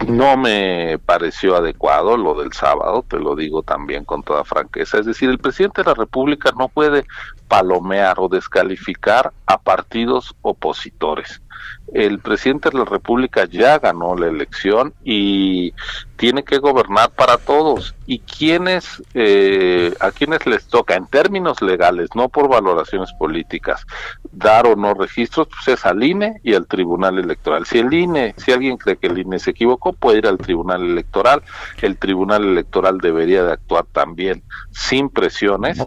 no 0.07 0.38
me 0.38 0.97
pareció 1.05 1.57
adecuado 1.57 2.15
lo 2.15 2.39
del 2.39 2.53
sábado, 2.53 3.03
te 3.05 3.20
lo 3.20 3.36
digo 3.36 3.63
también 3.63 4.05
con 4.05 4.24
toda 4.24 4.45
franqueza. 4.45 4.97
Es 4.97 5.05
decir, 5.05 5.30
el 5.30 5.39
presidente 5.39 5.82
de 5.82 5.89
la 5.89 5.93
República 5.93 6.51
no 6.57 6.70
puede 6.70 7.05
palomear 7.49 8.17
o 8.20 8.30
descalificar 8.30 9.34
a 9.45 9.57
partidos 9.59 10.34
opositores 10.41 11.41
el 11.94 12.20
presidente 12.20 12.70
de 12.70 12.80
la 12.80 12.86
República 12.86 13.46
ya 13.46 13.80
ganó 13.80 14.16
la 14.16 14.28
elección 14.28 14.94
y 15.04 15.74
tiene 16.20 16.44
que 16.44 16.58
gobernar 16.58 17.12
para 17.12 17.38
todos. 17.38 17.96
¿Y 18.06 18.20
quiénes, 18.20 19.02
eh, 19.14 19.94
a 20.00 20.12
quienes 20.12 20.46
les 20.46 20.66
toca, 20.66 20.96
en 20.96 21.08
términos 21.08 21.62
legales, 21.62 22.10
no 22.16 22.28
por 22.28 22.50
valoraciones 22.50 23.14
políticas, 23.14 23.86
dar 24.32 24.68
o 24.68 24.76
no 24.76 24.94
registros? 24.94 25.48
Pues 25.48 25.80
es 25.80 25.86
al 25.86 26.04
INE 26.04 26.42
y 26.44 26.56
al 26.56 26.68
Tribunal 26.68 27.20
Electoral. 27.20 27.66
Si 27.66 27.80
el 27.80 27.94
INE, 27.94 28.34
si 28.38 28.52
alguien 28.52 28.78
cree 28.78 28.98
que 28.98 29.08
el 29.08 29.18
INE 29.18 29.40
se 29.40 29.52
equivocó, 29.52 29.94
puede 29.94 30.18
ir 30.18 30.28
al 30.28 30.38
Tribunal 30.38 30.84
Electoral. 30.84 31.42
El 31.82 31.98
Tribunal 31.98 32.44
Electoral 32.44 32.98
debería 32.98 33.44
de 33.44 33.54
actuar 33.54 33.86
también 33.92 34.44
sin 34.72 35.10
presiones. 35.10 35.82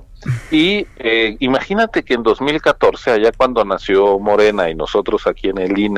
Y 0.50 0.86
eh, 0.96 1.36
imagínate 1.40 2.04
que 2.04 2.14
en 2.14 2.22
2014, 2.22 3.10
allá 3.10 3.32
cuando 3.32 3.64
nació 3.64 4.18
Morena 4.18 4.70
y 4.70 4.74
nosotros 4.74 5.26
aquí 5.26 5.48
en 5.48 5.58
el 5.58 5.76
INE 5.76 5.91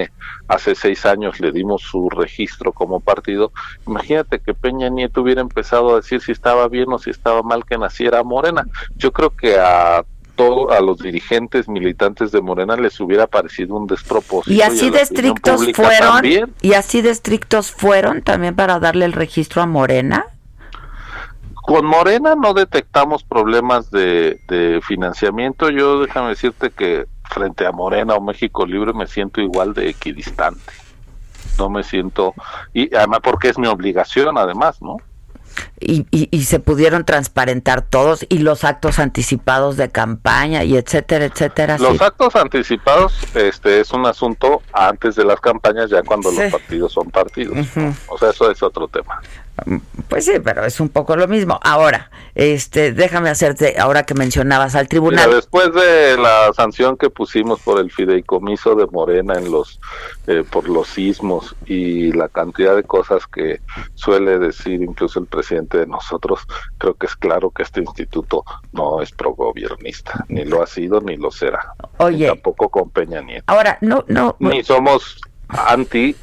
hace 0.48 0.74
seis 0.74 1.06
años 1.06 1.40
le 1.40 1.52
dimos 1.52 1.82
su 1.82 2.08
registro 2.10 2.72
como 2.72 3.00
partido, 3.00 3.52
imagínate 3.86 4.40
que 4.40 4.54
Peña 4.54 4.88
Nieto 4.88 5.22
hubiera 5.22 5.40
empezado 5.40 5.92
a 5.92 5.96
decir 5.96 6.20
si 6.20 6.32
estaba 6.32 6.68
bien 6.68 6.92
o 6.92 6.98
si 6.98 7.10
estaba 7.10 7.42
mal 7.42 7.64
que 7.64 7.78
naciera 7.78 8.22
Morena. 8.22 8.66
Yo 8.96 9.12
creo 9.12 9.30
que 9.30 9.58
a 9.58 10.04
todo, 10.34 10.72
a 10.72 10.80
los 10.80 10.98
dirigentes 10.98 11.68
militantes 11.68 12.32
de 12.32 12.40
Morena 12.40 12.76
les 12.76 12.98
hubiera 13.00 13.26
parecido 13.26 13.76
un 13.76 13.86
despropósito. 13.86 14.52
Y 14.52 14.62
así 14.62 14.90
de 14.90 15.00
estrictos 15.00 15.60
fueron, 15.74 16.52
y 16.60 16.72
así 16.74 17.02
de 17.02 17.10
estrictos 17.10 17.70
fueron 17.70 18.22
también 18.22 18.54
para 18.54 18.78
darle 18.80 19.04
el 19.04 19.12
registro 19.12 19.62
a 19.62 19.66
Morena. 19.66 20.26
Con 21.54 21.86
Morena 21.86 22.34
no 22.34 22.52
detectamos 22.52 23.24
problemas 23.24 23.90
de, 23.90 24.40
de 24.48 24.80
financiamiento. 24.82 25.70
Yo 25.70 26.00
déjame 26.00 26.30
decirte 26.30 26.70
que 26.70 27.06
frente 27.34 27.66
a 27.66 27.72
Morena 27.72 28.14
o 28.14 28.20
México 28.20 28.64
Libre 28.64 28.92
me 28.92 29.08
siento 29.08 29.40
igual 29.40 29.74
de 29.74 29.90
equidistante. 29.90 30.72
No 31.58 31.68
me 31.68 31.82
siento, 31.82 32.34
y 32.72 32.94
además 32.94 33.20
porque 33.22 33.48
es 33.48 33.58
mi 33.58 33.66
obligación 33.66 34.38
además, 34.38 34.80
¿no? 34.80 34.96
Y, 35.86 36.06
y, 36.10 36.44
se 36.44 36.60
pudieron 36.60 37.04
transparentar 37.04 37.82
todos 37.82 38.24
y 38.28 38.38
los 38.38 38.64
actos 38.64 38.98
anticipados 38.98 39.76
de 39.76 39.90
campaña 39.90 40.64
y 40.64 40.76
etcétera, 40.76 41.26
etcétera. 41.26 41.78
Los 41.78 42.00
actos 42.00 42.34
anticipados 42.36 43.14
este 43.34 43.80
es 43.80 43.92
un 43.92 44.06
asunto 44.06 44.62
antes 44.72 45.16
de 45.16 45.24
las 45.24 45.40
campañas, 45.40 45.90
ya 45.90 46.02
cuando 46.02 46.30
los 46.30 46.50
partidos 46.50 46.92
son 46.92 47.10
partidos. 47.10 47.58
O 48.08 48.18
sea, 48.18 48.30
eso 48.30 48.50
es 48.50 48.62
otro 48.62 48.88
tema. 48.88 49.20
Pues 50.08 50.24
sí, 50.24 50.32
pero 50.42 50.64
es 50.64 50.80
un 50.80 50.88
poco 50.88 51.16
lo 51.16 51.28
mismo. 51.28 51.60
Ahora, 51.62 52.10
este, 52.34 52.92
déjame 52.92 53.30
hacerte, 53.30 53.76
ahora 53.78 54.02
que 54.02 54.14
mencionabas 54.14 54.74
al 54.74 54.88
tribunal. 54.88 55.30
después 55.30 55.72
de 55.72 56.16
la 56.16 56.52
sanción 56.52 56.96
que 56.96 57.08
pusimos 57.08 57.60
por 57.60 57.78
el 57.78 57.90
fideicomiso 57.90 58.74
de 58.74 58.86
Morena 58.86 59.34
en 59.34 59.52
los, 59.52 59.80
eh, 60.26 60.42
por 60.50 60.68
los 60.68 60.88
sismos 60.88 61.54
y 61.66 62.12
la 62.12 62.28
cantidad 62.28 62.74
de 62.74 62.82
cosas 62.82 63.26
que 63.28 63.60
suele 63.94 64.38
decir 64.38 64.82
incluso 64.82 65.20
el 65.20 65.26
presidente 65.26 65.73
de 65.78 65.86
nosotros, 65.86 66.40
creo 66.78 66.94
que 66.94 67.06
es 67.06 67.16
claro 67.16 67.50
que 67.50 67.62
este 67.62 67.80
instituto 67.80 68.44
no 68.72 69.00
es 69.02 69.12
progobiernista, 69.12 70.24
ni 70.28 70.44
lo 70.44 70.62
ha 70.62 70.66
sido 70.66 71.00
ni 71.00 71.16
lo 71.16 71.30
será. 71.30 71.74
Oye, 71.98 72.26
tampoco 72.26 72.68
con 72.68 72.90
Peña 72.90 73.20
Nieto. 73.20 73.44
Ahora, 73.46 73.78
no, 73.80 74.04
no. 74.08 74.36
Ni 74.38 74.62
somos 74.62 75.20
anti 75.48 76.16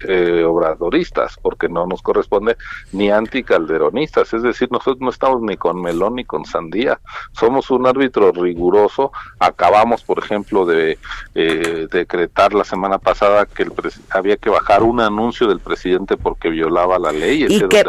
eh, 0.00 0.44
obradoristas, 0.44 1.38
porque 1.40 1.68
no 1.68 1.86
nos 1.86 2.02
corresponde 2.02 2.56
ni 2.92 3.10
anticalderonistas, 3.10 4.32
es 4.34 4.42
decir, 4.42 4.68
nosotros 4.70 5.00
no 5.00 5.10
estamos 5.10 5.40
ni 5.42 5.56
con 5.56 5.80
melón 5.80 6.16
ni 6.16 6.24
con 6.24 6.44
sandía, 6.44 7.00
somos 7.32 7.70
un 7.70 7.86
árbitro 7.86 8.32
riguroso, 8.32 9.12
acabamos, 9.38 10.02
por 10.02 10.18
ejemplo, 10.18 10.66
de 10.66 10.98
eh, 11.34 11.88
decretar 11.90 12.52
la 12.52 12.64
semana 12.64 12.98
pasada 12.98 13.46
que 13.46 13.62
el 13.62 13.72
había 14.10 14.36
que 14.36 14.50
bajar 14.50 14.82
un 14.82 15.00
anuncio 15.00 15.46
del 15.48 15.60
presidente 15.60 16.16
porque 16.16 16.48
violaba 16.48 16.98
la 16.98 17.12
ley, 17.12 17.46
y 17.48 17.68
que, 17.68 17.84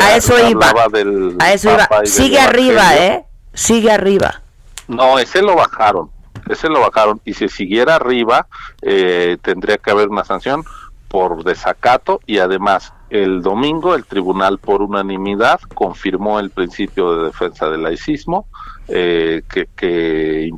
a 0.00 0.16
eso 0.16 0.34
iba, 0.48 0.72
a 1.38 1.52
eso 1.52 1.70
iba, 1.72 1.88
sigue 2.04 2.38
arriba, 2.38 2.96
¿eh? 2.96 3.24
Sigue 3.54 3.90
arriba. 3.90 4.42
No, 4.88 5.18
ese 5.18 5.42
lo 5.42 5.54
bajaron, 5.54 6.10
ese 6.48 6.68
lo 6.68 6.80
bajaron, 6.80 7.20
y 7.24 7.34
si 7.34 7.48
siguiera 7.48 7.96
arriba, 7.96 8.46
eh, 8.82 9.36
tendría 9.42 9.78
que 9.78 9.90
haber 9.90 10.08
una 10.08 10.24
sanción, 10.24 10.64
por 11.12 11.44
desacato 11.44 12.22
y 12.26 12.38
además 12.38 12.94
el 13.10 13.42
domingo 13.42 13.94
el 13.94 14.06
tribunal 14.06 14.58
por 14.58 14.80
unanimidad 14.80 15.60
confirmó 15.74 16.40
el 16.40 16.48
principio 16.48 17.14
de 17.14 17.26
defensa 17.26 17.68
del 17.68 17.82
laicismo 17.82 18.46
eh, 18.88 19.42
que, 19.46 19.68
que, 19.76 20.50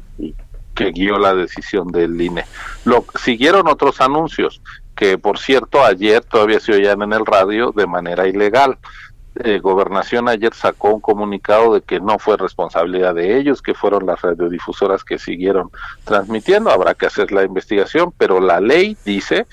que, 0.72 0.92
guió 0.92 1.18
la 1.18 1.34
decisión 1.34 1.88
del 1.88 2.20
INE. 2.20 2.44
Lo, 2.84 3.05
siguieron 3.20 3.66
otros 3.66 4.00
anuncios 4.00 4.62
que 4.94 5.18
por 5.18 5.40
cierto 5.40 5.84
ayer 5.84 6.22
todavía 6.22 6.61
se 6.61 6.74
oían 6.74 7.02
en 7.02 7.14
el 7.14 7.26
radio 7.26 7.72
de 7.72 7.88
manera 7.88 8.28
ilegal. 8.28 8.78
Eh, 9.42 9.59
Gobernación 9.59 10.28
ayer 10.28 10.55
sacó 10.55 10.94
un 10.94 11.00
comunicado 11.00 11.74
de 11.74 11.80
que 11.80 11.98
no 11.98 12.20
fue 12.20 12.36
responsabilidad 12.36 13.16
de 13.16 13.36
ellos, 13.36 13.61
que 13.61 13.74
fueron 13.74 14.07
las 14.07 14.22
radiodifusoras 14.22 15.02
que 15.02 15.18
siguieron 15.18 15.70
transmitiendo. 16.05 16.70
Habrá 16.70 16.94
que 16.94 17.07
hacer 17.07 17.32
la 17.32 17.42
investigación, 17.42 18.14
pero 18.16 18.38
la 18.38 18.61
ley 18.61 18.96
dice 19.05 19.48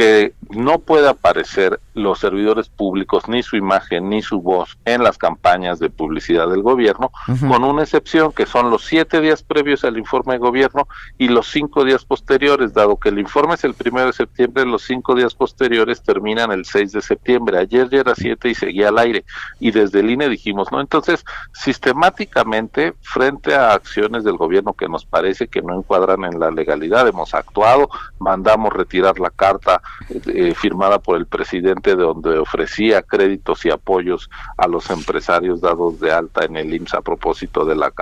que 0.00 0.32
no 0.48 0.78
puede 0.78 1.10
aparecer 1.10 1.78
los 1.92 2.20
servidores 2.20 2.70
públicos, 2.70 3.28
ni 3.28 3.42
su 3.42 3.56
imagen, 3.56 4.08
ni 4.08 4.22
su 4.22 4.40
voz 4.40 4.78
en 4.86 5.04
las 5.04 5.18
campañas 5.18 5.78
de 5.78 5.90
publicidad 5.90 6.48
del 6.48 6.62
gobierno, 6.62 7.12
con 7.46 7.64
una 7.64 7.82
excepción 7.82 8.32
que 8.32 8.46
son 8.46 8.70
los 8.70 8.82
siete 8.86 9.20
días 9.20 9.42
previos 9.42 9.84
al 9.84 9.98
informe 9.98 10.32
de 10.32 10.38
gobierno 10.38 10.88
y 11.18 11.28
los 11.28 11.48
cinco 11.48 11.84
días 11.84 12.06
posteriores, 12.06 12.72
dado 12.72 12.96
que 12.96 13.10
el 13.10 13.18
informe 13.18 13.56
es 13.56 13.64
el 13.64 13.74
primero 13.74 14.06
de 14.06 14.14
septiembre, 14.14 14.64
los 14.64 14.84
cinco 14.84 15.14
días 15.14 15.34
posteriores 15.34 16.02
terminan 16.02 16.50
el 16.50 16.64
6 16.64 16.92
de 16.92 17.02
septiembre. 17.02 17.58
Ayer 17.58 17.90
ya 17.90 17.98
era 17.98 18.14
siete 18.14 18.48
y 18.48 18.54
seguía 18.54 18.88
al 18.88 18.98
aire. 18.98 19.26
Y 19.58 19.70
desde 19.70 20.00
el 20.00 20.10
INE 20.10 20.30
dijimos, 20.30 20.72
¿no? 20.72 20.80
Entonces, 20.80 21.26
sistemáticamente, 21.52 22.94
frente 23.02 23.54
a 23.54 23.74
acciones 23.74 24.24
del 24.24 24.38
gobierno 24.38 24.72
que 24.72 24.88
nos 24.88 25.04
parece 25.04 25.46
que 25.46 25.60
no 25.60 25.76
encuadran 25.76 26.24
en 26.24 26.40
la 26.40 26.50
legalidad, 26.50 27.06
hemos 27.06 27.34
actuado, 27.34 27.90
mandamos 28.18 28.72
retirar 28.72 29.20
la 29.20 29.30
carta 29.30 29.82
eh, 30.26 30.54
firmada 30.54 30.98
por 30.98 31.16
el 31.16 31.26
presidente 31.26 31.94
donde 31.94 32.38
ofrecía 32.38 33.02
créditos 33.02 33.64
y 33.64 33.70
apoyos 33.70 34.30
a 34.56 34.66
los 34.66 34.90
empresarios 34.90 35.60
dados 35.60 36.00
de 36.00 36.12
alta 36.12 36.44
en 36.44 36.56
el 36.56 36.74
IMSS 36.74 36.94
a 36.94 37.00
propósito 37.00 37.64
de 37.64 37.76
la 37.76 37.92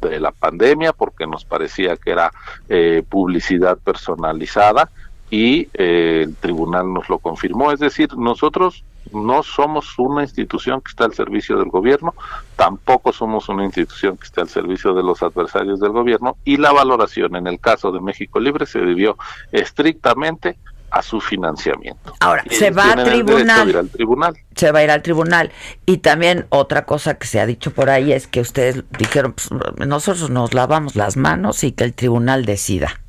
de 0.00 0.20
la 0.20 0.32
pandemia 0.32 0.92
porque 0.92 1.26
nos 1.26 1.44
parecía 1.44 1.96
que 1.96 2.10
era 2.10 2.30
eh, 2.68 3.02
publicidad 3.08 3.78
personalizada 3.78 4.90
y 5.30 5.68
eh, 5.74 6.22
el 6.24 6.36
tribunal 6.36 6.92
nos 6.92 7.08
lo 7.08 7.18
confirmó. 7.18 7.72
Es 7.72 7.80
decir, 7.80 8.16
nosotros 8.16 8.84
no 9.12 9.42
somos 9.42 9.98
una 9.98 10.22
institución 10.22 10.80
que 10.80 10.90
está 10.90 11.04
al 11.04 11.14
servicio 11.14 11.58
del 11.58 11.68
gobierno, 11.68 12.14
tampoco 12.56 13.12
somos 13.12 13.48
una 13.48 13.64
institución 13.64 14.16
que 14.16 14.24
esté 14.24 14.40
al 14.40 14.48
servicio 14.48 14.94
de 14.94 15.02
los 15.02 15.22
adversarios 15.22 15.80
del 15.80 15.92
gobierno 15.92 16.36
y 16.44 16.56
la 16.56 16.72
valoración 16.72 17.36
en 17.36 17.46
el 17.46 17.60
caso 17.60 17.92
de 17.92 18.00
México 18.00 18.40
Libre 18.40 18.66
se 18.66 18.80
debió 18.80 19.16
estrictamente 19.52 20.56
a 20.94 21.02
su 21.02 21.20
financiamiento. 21.20 22.14
Ahora, 22.20 22.44
se 22.48 22.70
va 22.70 22.92
a 22.92 23.04
tribunal, 23.04 23.68
ir 23.68 23.76
al 23.76 23.88
tribunal. 23.88 24.36
Se 24.54 24.70
va 24.70 24.78
a 24.78 24.84
ir 24.84 24.90
al 24.92 25.02
tribunal. 25.02 25.50
Y 25.86 25.98
también 25.98 26.46
otra 26.50 26.86
cosa 26.86 27.14
que 27.18 27.26
se 27.26 27.40
ha 27.40 27.46
dicho 27.46 27.72
por 27.72 27.90
ahí 27.90 28.12
es 28.12 28.28
que 28.28 28.40
ustedes 28.40 28.84
dijeron, 28.96 29.32
pues, 29.32 29.50
nosotros 29.88 30.30
nos 30.30 30.54
lavamos 30.54 30.94
las 30.94 31.16
manos 31.16 31.64
y 31.64 31.72
que 31.72 31.82
el 31.82 31.94
tribunal 31.94 32.44
decida. 32.44 33.00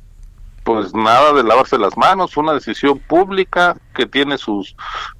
Pues 0.64 0.92
nada 0.94 1.32
de 1.32 1.44
lavarse 1.44 1.78
las 1.78 1.96
manos, 1.96 2.36
una 2.36 2.54
decisión 2.54 2.98
pública 2.98 3.76
que 3.94 4.04
tiene 4.04 4.36
sus 4.36 4.74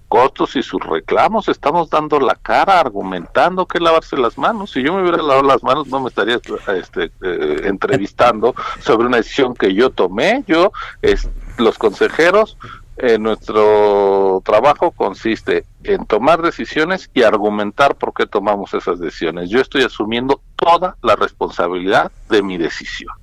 costos 0.09 0.57
y 0.57 0.63
sus 0.63 0.83
reclamos, 0.85 1.49
estamos 1.49 1.89
dando 1.89 2.19
la 2.19 2.35
cara, 2.35 2.81
argumentando 2.81 3.67
que 3.67 3.79
lavarse 3.79 4.17
las 4.17 4.39
manos. 4.39 4.73
Si 4.73 4.83
yo 4.83 4.93
me 4.93 5.03
hubiera 5.03 5.19
lavado 5.19 5.43
las 5.45 5.63
manos, 5.63 5.87
no 5.87 6.01
me 6.01 6.09
estaría 6.09 6.35
este, 6.35 7.13
eh, 7.23 7.61
entrevistando 7.63 8.57
sobre 8.81 9.07
una 9.07 9.19
decisión 9.19 9.55
que 9.55 9.73
yo 9.73 9.91
tomé. 9.91 10.43
Yo, 10.49 10.73
es, 11.01 11.29
los 11.59 11.79
consejeros, 11.79 12.57
eh, 12.99 13.19
nuestro 13.19 14.41
trabajo 14.45 14.91
consiste 14.91 15.65
en 15.85 16.07
tomar 16.07 16.41
decisiones 16.41 17.11
y 17.13 17.23
argumentar 17.23 17.97
por 17.97 18.15
qué 18.15 18.27
tomamos 18.27 18.73
esas 18.75 18.99
decisiones. 18.99 19.51
Yo 19.51 19.61
estoy 19.61 19.83
asumiendo 19.83 20.41
toda 20.57 20.97
la 21.03 21.15
responsabilidad 21.17 22.11
de 22.31 22.43
mi 22.43 22.57
decisión 22.57 23.15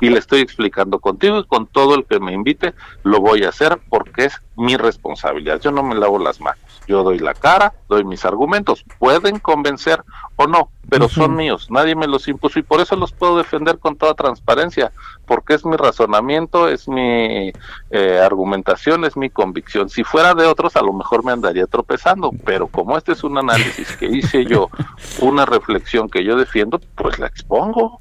y 0.00 0.10
le 0.10 0.18
estoy 0.18 0.40
explicando 0.40 0.98
contigo 0.98 1.38
y 1.38 1.44
con 1.44 1.66
todo 1.66 1.94
el 1.94 2.04
que 2.04 2.20
me 2.20 2.32
invite, 2.32 2.74
lo 3.04 3.20
voy 3.20 3.44
a 3.44 3.50
hacer 3.50 3.78
porque 3.88 4.26
es 4.26 4.34
mi 4.56 4.76
responsabilidad. 4.76 5.60
Yo 5.60 5.70
no 5.70 5.82
me 5.82 5.94
lavo 5.94 6.18
las 6.18 6.40
manos. 6.40 6.60
Yo 6.86 7.02
doy 7.02 7.18
la 7.18 7.34
cara, 7.34 7.74
doy 7.88 8.04
mis 8.04 8.24
argumentos. 8.24 8.84
Pueden 8.98 9.38
convencer 9.38 10.02
o 10.36 10.46
no, 10.46 10.70
pero 10.88 11.08
son 11.08 11.36
míos. 11.36 11.68
Nadie 11.70 11.94
me 11.94 12.06
los 12.06 12.28
impuso 12.28 12.58
y 12.58 12.62
por 12.62 12.80
eso 12.80 12.96
los 12.96 13.12
puedo 13.12 13.38
defender 13.38 13.78
con 13.78 13.96
toda 13.96 14.14
transparencia, 14.14 14.92
porque 15.26 15.54
es 15.54 15.64
mi 15.64 15.76
razonamiento, 15.76 16.68
es 16.68 16.88
mi 16.88 17.52
eh, 17.90 18.20
argumentación, 18.20 19.04
es 19.04 19.16
mi 19.16 19.30
convicción. 19.30 19.88
Si 19.88 20.04
fuera 20.04 20.34
de 20.34 20.46
otros, 20.46 20.76
a 20.76 20.82
lo 20.82 20.92
mejor 20.92 21.24
me 21.24 21.32
andaría 21.32 21.66
tropezando, 21.66 22.30
pero 22.44 22.66
como 22.66 22.98
este 22.98 23.12
es 23.12 23.24
un 23.24 23.38
análisis 23.38 23.96
que 23.96 24.06
hice 24.06 24.44
yo, 24.44 24.68
una 25.20 25.46
reflexión 25.46 26.08
que 26.08 26.24
yo 26.24 26.36
defiendo, 26.36 26.80
pues 26.96 27.18
la 27.18 27.26
expongo. 27.26 28.00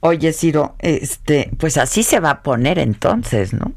Oye, 0.00 0.32
Ciro, 0.32 0.74
este, 0.78 1.50
pues 1.58 1.76
así 1.78 2.02
se 2.02 2.20
va 2.20 2.30
a 2.30 2.42
poner 2.42 2.78
entonces, 2.78 3.54
¿no? 3.54 3.72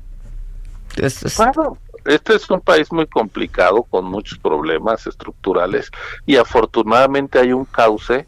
Claro, 1.35 1.77
este 2.05 2.35
es 2.35 2.49
un 2.49 2.61
país 2.61 2.91
muy 2.91 3.07
complicado 3.07 3.83
con 3.83 4.05
muchos 4.05 4.37
problemas 4.39 5.07
estructurales 5.07 5.91
y 6.25 6.35
afortunadamente 6.37 7.39
hay 7.39 7.51
un 7.51 7.65
cauce 7.65 8.27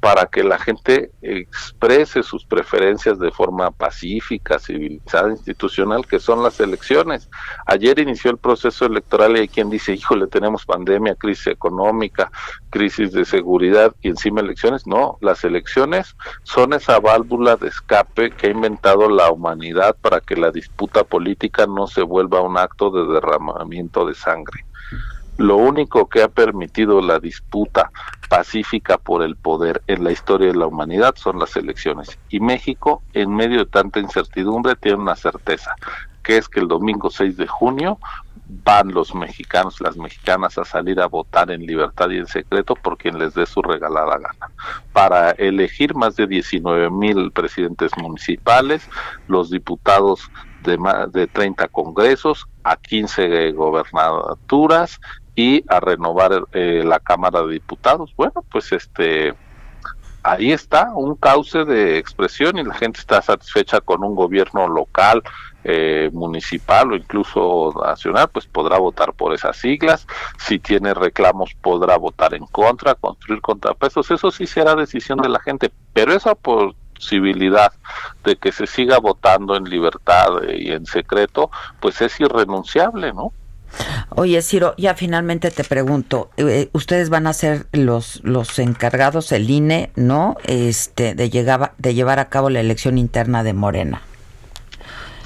para 0.00 0.26
que 0.26 0.44
la 0.44 0.58
gente 0.58 1.10
exprese 1.22 2.22
sus 2.22 2.44
preferencias 2.44 3.18
de 3.18 3.30
forma 3.32 3.70
pacífica, 3.70 4.58
civilizada, 4.58 5.30
institucional, 5.30 6.06
que 6.06 6.20
son 6.20 6.42
las 6.42 6.60
elecciones. 6.60 7.28
Ayer 7.66 7.98
inició 7.98 8.30
el 8.30 8.38
proceso 8.38 8.86
electoral 8.86 9.36
y 9.36 9.40
hay 9.40 9.48
quien 9.48 9.70
dice, 9.70 9.92
híjole, 9.92 10.28
tenemos 10.28 10.64
pandemia, 10.64 11.16
crisis 11.16 11.48
económica, 11.48 12.30
crisis 12.70 13.12
de 13.12 13.24
seguridad 13.24 13.94
y 14.00 14.08
encima 14.08 14.40
elecciones. 14.40 14.86
No, 14.86 15.18
las 15.20 15.42
elecciones 15.44 16.14
son 16.44 16.74
esa 16.74 17.00
válvula 17.00 17.56
de 17.56 17.68
escape 17.68 18.30
que 18.30 18.46
ha 18.46 18.50
inventado 18.50 19.08
la 19.08 19.30
humanidad 19.30 19.96
para 20.00 20.20
que 20.20 20.36
la 20.36 20.50
disputa 20.50 21.02
política 21.02 21.66
no 21.66 21.86
se 21.88 22.02
vuelva 22.02 22.40
un 22.40 22.56
acto 22.56 22.90
de 22.90 23.12
derramamiento 23.12 24.06
de 24.06 24.14
sangre. 24.14 24.67
Lo 25.38 25.56
único 25.56 26.08
que 26.08 26.22
ha 26.22 26.28
permitido 26.28 27.00
la 27.00 27.20
disputa 27.20 27.92
pacífica 28.28 28.98
por 28.98 29.22
el 29.22 29.36
poder 29.36 29.82
en 29.86 30.02
la 30.02 30.10
historia 30.10 30.48
de 30.48 30.58
la 30.58 30.66
humanidad 30.66 31.14
son 31.16 31.38
las 31.38 31.56
elecciones. 31.56 32.18
Y 32.28 32.40
México, 32.40 33.02
en 33.12 33.34
medio 33.34 33.60
de 33.60 33.66
tanta 33.66 34.00
incertidumbre, 34.00 34.74
tiene 34.74 34.98
una 34.98 35.14
certeza, 35.14 35.76
que 36.24 36.38
es 36.38 36.48
que 36.48 36.58
el 36.58 36.66
domingo 36.66 37.08
6 37.08 37.36
de 37.36 37.46
junio 37.46 37.98
van 38.48 38.92
los 38.92 39.14
mexicanos, 39.14 39.80
las 39.80 39.96
mexicanas 39.96 40.58
a 40.58 40.64
salir 40.64 41.00
a 41.00 41.06
votar 41.06 41.52
en 41.52 41.64
libertad 41.64 42.10
y 42.10 42.16
en 42.16 42.26
secreto 42.26 42.74
por 42.74 42.98
quien 42.98 43.18
les 43.18 43.34
dé 43.34 43.46
su 43.46 43.62
regalada 43.62 44.18
gana. 44.18 44.50
Para 44.92 45.30
elegir 45.32 45.94
más 45.94 46.16
de 46.16 46.26
19 46.26 46.90
mil 46.90 47.30
presidentes 47.30 47.92
municipales, 47.96 48.88
los 49.28 49.50
diputados 49.50 50.28
de, 50.64 50.78
de 51.12 51.26
30 51.28 51.68
congresos, 51.68 52.46
a 52.64 52.76
15 52.76 53.52
gobernaturas 53.52 55.00
y 55.38 55.64
a 55.68 55.78
renovar 55.78 56.46
eh, 56.52 56.82
la 56.84 56.98
Cámara 56.98 57.42
de 57.42 57.52
Diputados. 57.52 58.12
Bueno, 58.16 58.44
pues 58.50 58.72
este 58.72 59.36
ahí 60.24 60.50
está 60.50 60.90
un 60.92 61.14
cauce 61.14 61.64
de 61.64 61.96
expresión 61.96 62.58
y 62.58 62.64
la 62.64 62.74
gente 62.74 62.98
está 62.98 63.22
satisfecha 63.22 63.80
con 63.80 64.02
un 64.02 64.16
gobierno 64.16 64.66
local, 64.66 65.22
eh, 65.62 66.10
municipal 66.12 66.90
o 66.90 66.96
incluso 66.96 67.72
nacional, 67.86 68.28
pues 68.32 68.46
podrá 68.46 68.78
votar 68.78 69.12
por 69.12 69.32
esas 69.32 69.56
siglas. 69.56 70.08
Si 70.38 70.58
tiene 70.58 70.92
reclamos, 70.92 71.54
podrá 71.62 71.96
votar 71.96 72.34
en 72.34 72.44
contra, 72.46 72.96
construir 72.96 73.40
contrapesos. 73.40 74.10
Eso 74.10 74.32
sí 74.32 74.44
será 74.44 74.74
decisión 74.74 75.20
de 75.20 75.28
la 75.28 75.38
gente, 75.38 75.70
pero 75.92 76.14
esa 76.14 76.34
posibilidad 76.34 77.72
de 78.24 78.34
que 78.34 78.50
se 78.50 78.66
siga 78.66 78.98
votando 78.98 79.54
en 79.54 79.70
libertad 79.70 80.30
y 80.52 80.72
en 80.72 80.84
secreto, 80.84 81.48
pues 81.78 82.02
es 82.02 82.18
irrenunciable, 82.18 83.12
¿no? 83.12 83.32
Oye, 84.10 84.40
Ciro, 84.42 84.74
ya 84.76 84.94
finalmente 84.94 85.50
te 85.50 85.64
pregunto, 85.64 86.30
eh, 86.36 86.70
ustedes 86.72 87.10
van 87.10 87.26
a 87.26 87.32
ser 87.32 87.66
los 87.72 88.20
los 88.24 88.58
encargados, 88.58 89.32
el 89.32 89.48
INE, 89.50 89.90
¿no? 89.96 90.36
Este, 90.44 91.14
de 91.14 91.30
llegar, 91.30 91.74
de 91.78 91.94
llevar 91.94 92.18
a 92.18 92.28
cabo 92.28 92.50
la 92.50 92.60
elección 92.60 92.98
interna 92.98 93.42
de 93.42 93.52
Morena. 93.52 94.02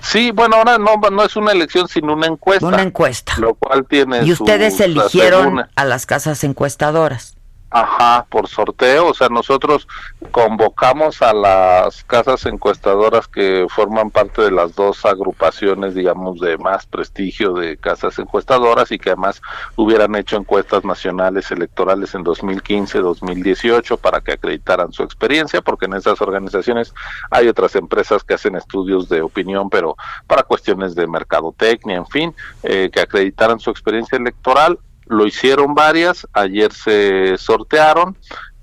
Sí, 0.02 0.32
bueno, 0.32 0.56
ahora 0.56 0.78
no, 0.78 0.97
no 1.10 1.24
es 1.24 1.36
una 1.36 1.52
elección, 1.52 1.86
sino 1.86 2.14
una 2.14 2.27
encuesta. 2.27 2.66
Una 2.66 2.82
encuesta. 2.82 3.35
Lo 3.39 3.55
cual 3.55 3.86
tiene. 3.86 4.24
Y 4.24 4.32
ustedes 4.32 4.81
eligieron 4.81 5.64
a 5.74 5.85
las 5.85 6.06
casas 6.06 6.43
encuestadoras. 6.43 7.36
Ajá, 7.74 8.27
por 8.28 8.49
sorteo, 8.49 9.07
o 9.07 9.15
sea, 9.15 9.31
nosotros 9.31 9.89
convocamos 10.31 11.23
a 11.23 11.32
las 11.32 12.05
casas 12.05 12.44
encuestadoras 12.44 13.27
que 13.27 13.66
forman 13.70 14.11
parte 14.11 14.43
de 14.43 14.51
las 14.51 14.74
dos 14.74 15.07
agrupaciones, 15.07 15.94
digamos, 15.94 16.39
de 16.39 16.59
más 16.59 16.85
prestigio 16.85 17.55
de 17.55 17.78
casas 17.78 18.19
encuestadoras 18.19 18.93
y 18.93 18.99
que 18.99 19.09
además 19.09 19.40
hubieran 19.74 20.15
hecho 20.16 20.36
encuestas 20.36 20.85
nacionales 20.85 21.51
electorales 21.51 22.15
en 22.15 22.24
2015, 22.24 22.99
2018 22.99 23.97
para 23.97 24.20
que 24.20 24.32
acreditaran 24.32 24.93
su 24.93 25.03
experiencia, 25.03 25.62
porque 25.62 25.86
en 25.86 25.94
esas 25.94 26.20
organizaciones 26.20 26.93
hay 27.31 27.49
otras 27.49 27.74
empresas 27.74 28.23
que 28.23 28.35
hacen 28.35 28.55
estudios 28.55 29.09
de 29.09 29.23
opinión, 29.23 29.70
pero 29.70 29.97
para 30.27 30.43
cuestiones 30.43 30.94
de 30.94 31.07
mercadotecnia, 31.07 31.97
en 31.97 32.07
fin, 32.07 32.35
eh, 32.65 32.90
que 32.93 33.01
acreditaran 33.01 33.61
su 33.61 33.70
experiencia 33.70 34.19
electoral 34.19 34.78
lo 35.07 35.27
hicieron 35.27 35.74
varias, 35.74 36.27
ayer 36.33 36.73
se 36.73 37.37
sortearon 37.39 38.16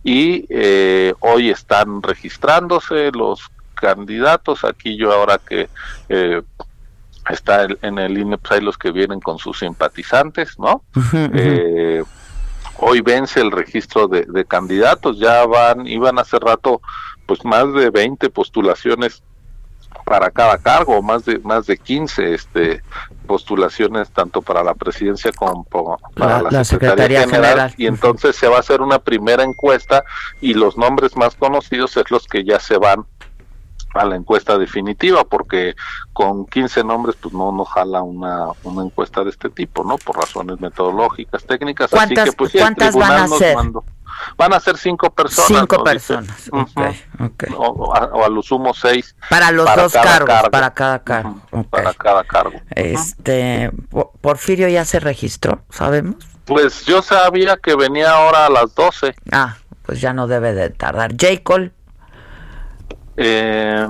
y 0.03 0.45
eh, 0.49 1.13
hoy 1.19 1.49
están 1.49 2.01
registrándose 2.01 3.11
los 3.11 3.41
candidatos. 3.75 4.63
Aquí 4.63 4.97
yo 4.97 5.13
ahora 5.13 5.37
que 5.37 5.69
eh, 6.09 6.41
está 7.29 7.67
en 7.81 7.99
el 7.99 8.17
INE, 8.17 8.37
pues 8.37 8.53
hay 8.53 8.61
los 8.61 8.77
que 8.77 8.91
vienen 8.91 9.19
con 9.19 9.37
sus 9.37 9.59
simpatizantes, 9.59 10.57
¿no? 10.59 10.83
Eh, 11.33 12.03
hoy 12.77 13.01
vence 13.01 13.41
el 13.41 13.51
registro 13.51 14.07
de, 14.07 14.25
de, 14.27 14.45
candidatos, 14.45 15.19
ya 15.19 15.45
van, 15.45 15.85
iban 15.85 16.17
hace 16.17 16.39
rato 16.39 16.81
pues 17.25 17.43
más 17.45 17.71
de 17.73 17.89
20 17.89 18.29
postulaciones 18.29 19.21
para 20.09 20.31
cada 20.31 20.57
cargo, 20.57 21.01
más 21.03 21.23
de 21.23 21.37
más 21.39 21.67
de 21.67 21.77
15 21.77 22.33
este 22.33 22.81
postulaciones 23.27 24.09
tanto 24.09 24.41
para 24.41 24.63
la 24.63 24.73
presidencia 24.73 25.31
como 25.31 25.63
para 26.15 26.41
la, 26.41 26.63
Secretaría, 26.63 27.27
General, 27.27 27.71
y 27.77 27.85
entonces 27.85 28.35
se 28.35 28.47
va 28.47 28.57
a 28.57 28.61
hacer 28.61 28.81
una 28.81 28.97
primera 28.97 29.43
encuesta 29.43 30.03
y 30.41 30.55
los 30.55 30.77
nombres 30.77 31.15
más 31.15 31.35
conocidos 31.35 31.95
es 31.95 32.09
los 32.09 32.27
que 32.27 32.43
ya 32.43 32.59
se 32.59 32.77
van 32.77 33.05
a 33.93 34.05
la 34.05 34.15
encuesta 34.15 34.57
definitiva 34.57 35.23
porque 35.23 35.75
con 36.13 36.45
15 36.45 36.83
nombres 36.83 37.15
pues 37.19 37.33
no 37.33 37.51
no 37.51 37.65
jala 37.65 38.01
una, 38.01 38.47
una 38.63 38.83
encuesta 38.83 39.23
de 39.23 39.31
este 39.31 39.49
tipo, 39.49 39.83
¿no? 39.83 39.97
Por 39.97 40.17
razones 40.17 40.59
metodológicas, 40.59 41.43
técnicas, 41.45 41.93
así 41.93 42.13
que 42.13 42.31
pues 42.33 42.51
¿cuántas 42.53 42.95
van 42.95 43.11
a 43.11 43.27
ser? 43.27 43.55
Van 44.37 44.53
a 44.53 44.59
ser 44.59 44.77
cinco 44.77 45.09
personas. 45.11 45.47
Cinco 45.47 45.83
personas. 45.83 46.49
O, 47.55 47.93
a, 47.95 48.29
lo 48.29 48.41
sumo 48.41 48.73
seis. 48.73 49.15
Para 49.29 49.51
los 49.51 49.73
dos 49.75 49.93
cargos, 49.93 50.49
para 50.49 50.73
cada 50.73 51.03
cargo. 51.03 51.41
Para 51.69 51.93
cada 51.93 52.23
cargo. 52.23 52.59
Este, 52.71 53.71
Porfirio 54.21 54.67
ya 54.67 54.85
se 54.85 54.99
registró, 54.99 55.63
¿sabemos? 55.69 56.15
Pues 56.45 56.85
yo 56.85 57.01
sabía 57.01 57.57
que 57.57 57.75
venía 57.75 58.11
ahora 58.11 58.47
a 58.47 58.49
las 58.49 58.73
doce 58.73 59.13
Ah, 59.31 59.57
pues 59.83 60.01
ya 60.01 60.13
no 60.13 60.27
debe 60.27 60.53
de 60.53 60.69
tardar. 60.69 61.11
J. 61.11 61.71
Eh, 63.21 63.85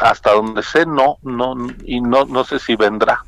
hasta 0.00 0.32
donde 0.32 0.62
sé, 0.64 0.84
no, 0.86 1.18
no, 1.22 1.54
y 1.84 2.00
no, 2.00 2.24
no 2.24 2.42
sé 2.42 2.58
si 2.58 2.74
vendrá. 2.74 3.22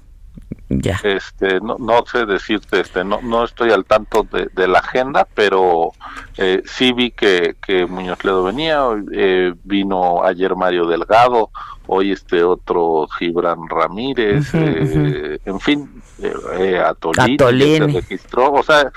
Ya. 0.69 0.99
Este, 1.05 1.61
no, 1.61 1.77
no 1.79 2.05
sé 2.07 2.27
decirte, 2.27 2.81
este, 2.81 3.05
no, 3.05 3.21
no 3.23 3.45
estoy 3.45 3.71
al 3.71 3.85
tanto 3.85 4.25
de, 4.25 4.67
la 4.67 4.81
agenda, 4.81 5.29
pero 5.33 5.93
eh, 6.39 6.63
sí 6.65 6.93
vi 6.93 7.13
que, 7.13 7.55
que 7.65 7.87
Muñoz 7.87 8.25
Ledo 8.25 8.43
venía, 8.43 8.83
eh, 9.13 9.55
vino 9.63 10.25
ayer 10.25 10.57
Mario 10.57 10.87
Delgado, 10.87 11.51
hoy 11.87 12.13
este 12.13 12.43
otro 12.43 13.07
Gibran 13.19 13.69
Ramírez, 13.69 14.53
eh, 14.55 15.39
en 15.45 15.61
fin, 15.61 16.03
eh, 16.21 16.83
Atolini, 16.85 17.77
se 17.77 17.87
registró, 17.87 18.53
o 18.53 18.63
sea, 18.63 18.91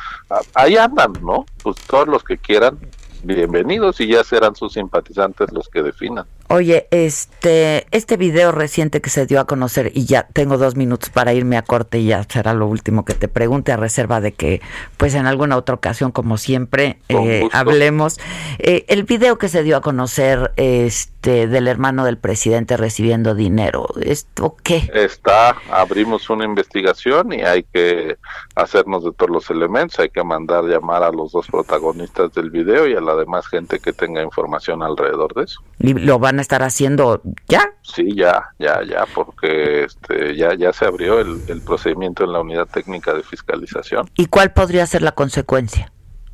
ahí 0.56 0.78
andan, 0.78 1.14
¿no? 1.22 1.46
Pues 1.62 1.76
todos 1.88 2.08
los 2.08 2.24
que 2.24 2.38
quieran, 2.38 2.80
bienvenidos 3.28 4.00
y 4.00 4.08
ya 4.08 4.24
serán 4.24 4.56
sus 4.56 4.74
simpatizantes 4.74 5.52
los 5.52 5.68
que 5.68 5.84
definan. 5.84 6.26
Oye, 6.50 6.88
este, 6.92 7.88
este 7.92 8.16
video 8.16 8.54
reciente 8.54 9.02
que 9.02 9.10
se 9.10 9.26
dio 9.26 9.42
a 9.42 9.46
conocer, 9.46 9.92
y 9.94 10.06
ya 10.06 10.24
tengo 10.32 10.58
dos 10.58 10.78
minutos 10.78 11.10
para 11.10 11.34
irme 11.34 11.58
a 11.58 11.62
corte 11.62 12.00
y 12.00 12.06
ya 12.06 12.24
será 12.24 12.54
lo 12.54 12.68
último 12.68 13.04
que 13.04 13.14
te 13.14 13.28
pregunte, 13.28 13.74
a 13.74 13.78
reserva 13.78 14.22
de 14.22 14.32
que, 14.32 14.62
pues 14.96 15.14
en 15.14 15.28
alguna 15.28 15.58
otra 15.58 15.76
ocasión, 15.76 16.12
como 16.12 16.38
siempre, 16.38 17.00
eh, 17.10 17.50
hablemos. 17.52 18.18
Eh, 18.60 18.86
el 18.88 19.04
video 19.04 19.38
que 19.38 19.50
se 19.50 19.62
dio 19.62 19.76
a 19.76 19.82
conocer 19.82 20.54
este, 20.56 21.48
del 21.48 21.68
hermano 21.68 22.06
del 22.06 22.18
presidente 22.18 22.78
recibiendo 22.78 23.36
dinero, 23.36 23.88
¿esto 24.02 24.56
qué? 24.64 24.90
Está, 24.94 25.58
abrimos 25.70 26.30
una 26.30 26.46
investigación 26.46 27.34
y 27.34 27.42
hay 27.42 27.64
que 27.64 28.16
hacernos 28.56 29.04
de 29.04 29.12
todos 29.12 29.32
los 29.32 29.50
elementos, 29.50 30.00
hay 30.00 30.10
que 30.10 30.24
mandar 30.24 30.64
llamar 30.64 31.04
a 31.04 31.12
los 31.12 31.34
dos 31.34 31.48
protagonistas 31.48 32.34
del 32.34 32.52
video 32.52 32.88
y 32.88 32.96
a 32.96 33.02
la 33.02 33.17
demás 33.18 33.48
gente 33.48 33.80
que 33.80 33.94
tenga 33.94 34.22
información 34.22 34.84
alrededor 34.84 35.34
de 35.34 35.44
eso. 35.44 35.62
¿Y 35.80 35.94
lo 35.94 36.20
van 36.20 36.40
a 36.40 36.42
estar 36.42 36.64
haciendo 36.64 37.22
ya? 37.48 37.74
Sí, 37.82 38.16
ya, 38.16 38.50
ya, 38.60 38.82
ya, 38.84 39.06
porque 39.14 39.84
este, 39.84 40.36
ya, 40.36 40.54
ya 40.56 40.72
se 40.74 40.86
abrió 40.86 41.20
el, 41.20 41.42
el 41.48 41.62
procedimiento 41.62 42.24
en 42.24 42.34
la 42.34 42.42
unidad 42.42 42.68
técnica 42.68 43.14
de 43.14 43.24
fiscalización. 43.24 44.10
¿Y 44.16 44.28
cuál 44.28 44.54
podría 44.54 44.86
ser 44.86 45.02
la 45.02 45.12
consecuencia? 45.12 45.92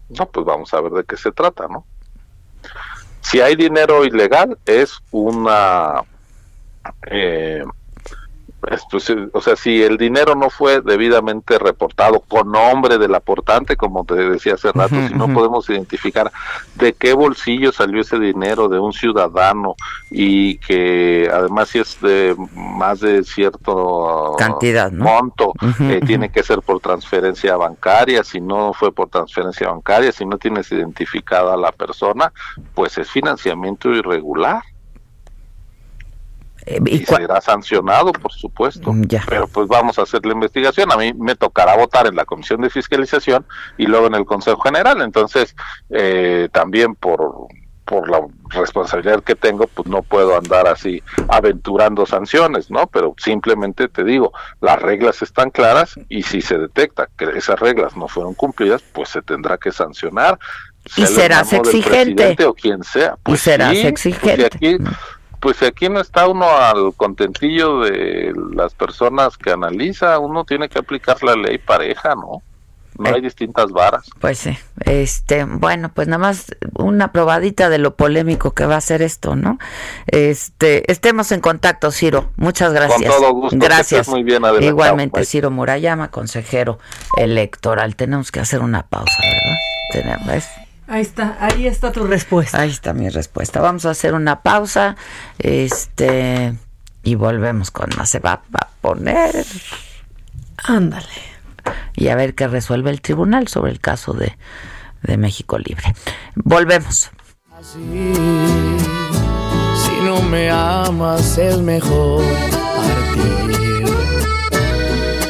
No, 0.09 0.27
pues 0.27 0.45
vamos 0.45 0.73
a 0.73 0.81
ver 0.81 0.91
de 0.91 1.03
qué 1.03 1.17
se 1.17 1.31
trata, 1.31 1.67
¿no? 1.67 1.85
Si 3.21 3.41
hay 3.41 3.55
dinero 3.55 4.05
ilegal, 4.05 4.57
es 4.65 4.99
una 5.11 6.03
eh, 7.09 7.63
pues, 8.89 9.13
o 9.33 9.41
sea, 9.41 9.55
si 9.55 9.83
el 9.83 9.97
dinero 9.97 10.35
no 10.35 10.49
fue 10.49 10.81
debidamente 10.81 11.59
reportado 11.59 12.21
con 12.21 12.51
nombre 12.51 12.97
del 12.97 13.13
aportante, 13.15 13.75
como 13.75 14.05
te 14.05 14.15
decía 14.15 14.53
hace 14.53 14.71
rato, 14.71 14.95
si 15.07 15.13
no 15.13 15.33
podemos 15.33 15.69
identificar 15.69 16.31
de 16.75 16.93
qué 16.93 17.13
bolsillo 17.13 17.71
salió 17.71 18.01
ese 18.01 18.19
dinero 18.19 18.69
de 18.69 18.79
un 18.79 18.93
ciudadano 18.93 19.75
y 20.09 20.57
que 20.59 21.29
además 21.31 21.69
si 21.69 21.79
es 21.79 21.99
de 22.01 22.35
más 22.53 23.01
de 23.01 23.23
cierto 23.23 24.35
cantidad, 24.37 24.91
monto, 24.91 25.53
eh, 25.81 26.01
tiene 26.05 26.29
que 26.29 26.43
ser 26.43 26.61
por 26.61 26.79
transferencia 26.79 27.57
bancaria, 27.57 28.23
si 28.23 28.39
no 28.39 28.73
fue 28.73 28.91
por 28.91 29.09
transferencia 29.09 29.69
bancaria, 29.69 30.11
si 30.11 30.25
no 30.25 30.37
tienes 30.37 30.71
identificada 30.71 31.53
a 31.53 31.57
la 31.57 31.71
persona, 31.71 32.31
pues 32.73 32.97
es 32.97 33.09
financiamiento 33.09 33.89
irregular. 33.89 34.61
Eh, 36.65 36.79
y, 36.85 37.05
será 37.05 37.41
sancionado, 37.41 38.11
por 38.13 38.31
supuesto. 38.31 38.93
Mm, 38.93 39.05
Pero 39.27 39.47
pues 39.47 39.67
vamos 39.67 39.99
a 39.99 40.03
hacer 40.03 40.25
la 40.25 40.33
investigación. 40.33 40.91
A 40.91 40.97
mí 40.97 41.13
me 41.13 41.35
tocará 41.35 41.75
votar 41.75 42.07
en 42.07 42.15
la 42.15 42.25
comisión 42.25 42.61
de 42.61 42.69
fiscalización 42.69 43.45
y 43.77 43.85
luego 43.85 44.07
en 44.07 44.15
el 44.15 44.25
Consejo 44.25 44.61
General. 44.61 45.01
Entonces, 45.01 45.55
eh, 45.89 46.49
también 46.51 46.95
por 46.95 47.47
por 47.85 48.09
la 48.09 48.21
responsabilidad 48.49 49.23
que 49.23 49.35
tengo, 49.35 49.67
pues 49.67 49.87
no 49.87 50.03
puedo 50.03 50.37
andar 50.37 50.67
así 50.67 51.03
aventurando 51.27 52.05
sanciones, 52.05 52.71
¿no? 52.71 52.87
Pero 52.87 53.13
simplemente 53.17 53.89
te 53.89 54.03
digo, 54.03 54.31
las 54.61 54.81
reglas 54.81 55.21
están 55.21 55.49
claras 55.49 55.95
y 56.07 56.23
si 56.23 56.41
se 56.41 56.57
detecta 56.57 57.09
que 57.17 57.25
esas 57.35 57.59
reglas 57.59 57.97
no 57.97 58.07
fueron 58.07 58.35
cumplidas, 58.35 58.81
pues 58.93 59.09
se 59.09 59.21
tendrá 59.21 59.57
que 59.57 59.71
sancionar. 59.71 60.39
Y 60.95 61.05
serás 61.05 61.53
exigente. 61.53 62.35
O 62.45 62.53
quien 62.53 62.83
sea. 62.83 63.15
Pues 63.23 63.41
y 63.41 63.43
serás 63.43 63.75
exigente. 63.75 64.45
aquí, 64.45 64.77
pues 65.43 65.61
aquí 65.61 65.89
no 65.89 65.99
está 65.99 66.25
uno 66.25 66.47
al 66.47 66.93
contentillo 66.95 67.81
de 67.81 68.31
las 68.55 68.73
personas 68.73 69.37
que 69.37 69.51
analiza, 69.51 70.17
uno 70.17 70.45
tiene 70.45 70.69
que 70.69 70.79
aplicar 70.79 71.21
la 71.21 71.35
ley 71.35 71.57
pareja, 71.57 72.15
¿no? 72.15 72.41
No 72.97 73.09
hay 73.09 73.19
eh, 73.19 73.23
distintas 73.23 73.69
varas. 73.71 74.09
Pues 74.21 74.39
sí. 74.39 74.57
Este, 74.85 75.43
bueno, 75.43 75.91
pues 75.93 76.07
nada 76.07 76.19
más 76.19 76.55
una 76.75 77.11
probadita 77.11 77.67
de 77.67 77.77
lo 77.77 77.97
polémico 77.97 78.51
que 78.51 78.65
va 78.65 78.77
a 78.77 78.81
ser 78.81 79.01
esto, 79.01 79.35
¿no? 79.35 79.59
Este, 80.07 80.89
estemos 80.89 81.33
en 81.33 81.41
contacto, 81.41 81.91
Ciro. 81.91 82.31
Muchas 82.37 82.71
gracias. 82.71 83.11
Con 83.11 83.21
todo 83.21 83.33
gusto. 83.33 83.57
Gracias. 83.59 84.07
muy 84.07 84.23
bien, 84.23 84.43
Igualmente, 84.61 85.25
Ciro 85.25 85.51
Murayama, 85.51 86.09
consejero 86.09 86.79
electoral. 87.17 87.97
Tenemos 87.97 88.31
que 88.31 88.39
hacer 88.39 88.61
una 88.61 88.83
pausa, 88.83 89.17
¿verdad? 89.21 89.57
Tenemos, 89.91 90.45
Ahí 90.87 91.01
está, 91.01 91.37
ahí 91.39 91.65
está 91.65 91.91
tu 91.91 92.05
respuesta. 92.05 92.59
Ahí 92.59 92.69
está 92.69 92.93
mi 92.93 93.09
respuesta. 93.09 93.61
Vamos 93.61 93.85
a 93.85 93.91
hacer 93.91 94.13
una 94.13 94.41
pausa, 94.41 94.95
este, 95.39 96.53
y 97.03 97.15
volvemos 97.15 97.71
con 97.71 97.89
más. 97.97 98.09
Se 98.09 98.19
va 98.19 98.43
a 98.53 98.67
poner. 98.81 99.45
Ándale. 100.57 101.07
Y 101.95 102.09
a 102.09 102.15
ver 102.15 102.35
qué 102.35 102.47
resuelve 102.47 102.89
el 102.89 103.01
tribunal 103.01 103.47
sobre 103.47 103.71
el 103.71 103.79
caso 103.79 104.13
de, 104.13 104.37
de 105.03 105.17
México 105.17 105.57
Libre. 105.57 105.95
Volvemos. 106.35 107.11
Así, 107.57 107.79
si 109.77 110.01
no 110.03 110.21
me 110.23 110.49
amas 110.49 111.37
es 111.37 111.59
mejor 111.59 112.23
partir. 112.51 113.85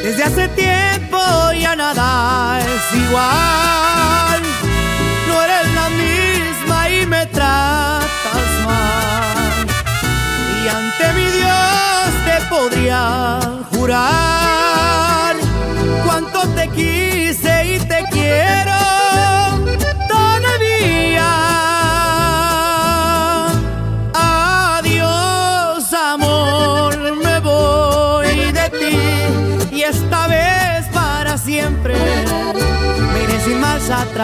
Desde 0.01 0.23
hace 0.23 0.47
tiempo 0.49 1.17
ya 1.59 1.75
nada 1.75 2.59
es 2.59 2.95
igual 2.95 3.82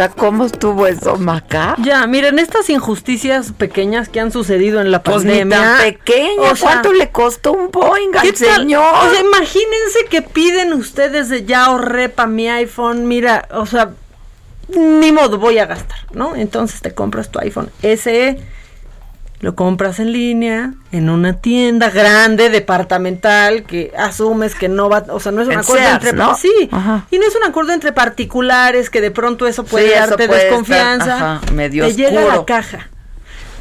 Sea, 0.00 0.08
¿cómo 0.08 0.46
estuvo 0.46 0.86
eso, 0.86 1.16
Maca? 1.16 1.76
Ya, 1.82 2.06
miren, 2.06 2.38
estas 2.38 2.70
injusticias 2.70 3.52
pequeñas 3.52 4.08
que 4.08 4.18
han 4.18 4.32
sucedido 4.32 4.80
en 4.80 4.90
la 4.90 5.02
pues 5.02 5.18
pandemia. 5.18 5.44
Ni 5.44 5.50
tan 5.52 5.78
pequeña. 5.78 6.52
O 6.52 6.56
¿Cuánto 6.58 6.92
le 6.92 7.10
costó 7.10 7.52
un 7.52 7.70
Boeing 7.70 8.16
al 8.16 8.34
señor? 8.34 8.82
O 8.82 9.10
sea, 9.10 9.20
imagínense 9.20 10.06
que 10.08 10.22
piden 10.22 10.72
ustedes 10.72 11.28
de 11.28 11.44
ya 11.44 11.66
ahorré 11.66 12.08
para 12.08 12.28
mi 12.28 12.48
iPhone. 12.48 13.08
Mira, 13.08 13.46
o 13.52 13.66
sea, 13.66 13.90
ni 14.68 15.12
modo, 15.12 15.36
voy 15.36 15.58
a 15.58 15.66
gastar, 15.66 15.98
¿no? 16.12 16.34
Entonces 16.34 16.80
te 16.80 16.94
compras 16.94 17.30
tu 17.30 17.38
iPhone 17.40 17.70
SE 17.82 18.38
lo 19.40 19.54
compras 19.54 19.98
en 20.00 20.12
línea, 20.12 20.74
en 20.92 21.08
una 21.08 21.32
tienda 21.40 21.88
grande, 21.90 22.50
departamental, 22.50 23.62
que 23.64 23.90
asumes 23.96 24.54
que 24.54 24.68
no 24.68 24.88
va, 24.90 25.04
o 25.08 25.18
sea, 25.18 25.32
no 25.32 25.40
es 25.40 25.48
un 25.48 25.56
acuerdo 25.56 25.88
entre 25.88 26.12
¿no? 26.12 26.34
sí, 26.36 26.52
y 27.10 27.18
no 27.18 27.26
es 27.26 27.34
un 27.34 27.44
acuerdo 27.44 27.72
entre 27.72 27.92
particulares 27.92 28.90
que 28.90 29.00
de 29.00 29.10
pronto 29.10 29.46
eso 29.46 29.64
puede 29.64 29.86
Sí, 29.88 29.92
eso 29.94 30.06
darte 30.08 30.26
puede 30.28 30.44
desconfianza. 30.44 31.04
estar, 31.14 31.22
ajá, 31.36 31.40
medio 31.54 31.86
Te 31.86 31.94
llega 31.94 32.20
oscuro. 32.20 32.36
la 32.36 32.44
caja. 32.44 32.88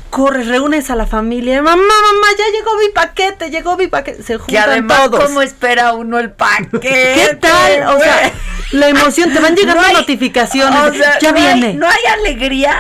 Corres, 0.10 0.47
reúnes 0.47 0.89
a 0.89 0.95
la 0.95 1.06
familia, 1.06 1.61
mamá, 1.61 1.76
mamá, 1.77 2.27
ya 2.38 2.43
llegó 2.57 2.72
mi 2.80 2.89
paquete, 2.93 3.51
llegó 3.51 3.77
mi 3.77 3.85
paquete. 3.88 4.23
Se 4.23 4.34
Que 4.34 4.38
juntan 4.39 4.69
además, 4.72 5.03
todos. 5.06 5.23
¿cómo 5.26 5.41
espera 5.43 5.93
uno 5.93 6.18
el 6.18 6.31
paquete? 6.31 6.80
¿Qué 6.80 7.38
tal? 7.39 7.95
O 7.95 7.99
sea, 7.99 8.31
la 8.72 8.89
emoción, 8.89 9.31
te 9.31 9.39
van 9.39 9.56
llegando 9.56 9.81
No 9.84 9.88
hay- 9.88 9.93
notificaciones. 9.93 10.80
o 10.81 10.93
sea, 10.95 11.19
ya 11.19 11.31
no 11.31 11.38
hay- 11.38 11.43
viene. 11.43 11.73
no 11.76 11.85
hay 11.88 12.03
alegría 12.19 12.76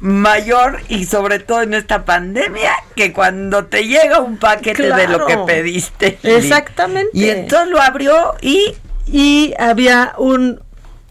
mayor 0.00 0.80
y 0.88 1.06
sobre 1.06 1.38
todo 1.38 1.62
en 1.62 1.74
esta 1.74 2.04
pandemia 2.04 2.72
que 2.94 3.12
cuando 3.12 3.66
te 3.66 3.86
llega 3.86 4.20
un 4.20 4.38
paquete 4.38 4.92
de 4.92 5.08
lo 5.08 5.26
que 5.26 5.36
pediste. 5.38 6.18
Exactamente. 6.22 7.10
Y 7.12 7.28
entonces 7.30 7.68
lo 7.68 7.80
abrió 7.80 8.34
y 8.40 8.74
y 9.06 9.54
había 9.58 10.14
un 10.18 10.60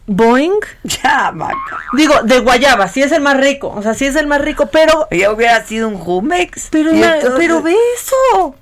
Boeing. 0.05 0.59
Ya, 0.83 1.31
Maca. 1.33 1.55
Digo, 1.93 2.13
de 2.23 2.39
guayaba, 2.39 2.87
sí 2.87 3.01
es 3.01 3.11
el 3.11 3.21
más 3.21 3.37
rico. 3.37 3.73
O 3.75 3.81
sea, 3.81 3.93
sí 3.93 4.05
es 4.05 4.15
el 4.15 4.27
más 4.27 4.41
rico, 4.41 4.67
pero. 4.67 5.07
Ya 5.11 5.31
hubiera 5.31 5.63
sido 5.65 5.87
un 5.87 5.97
Jumex. 5.97 6.69
Pero, 6.71 6.91
pero 7.35 7.61
ve 7.61 7.75
eso 7.95 8.55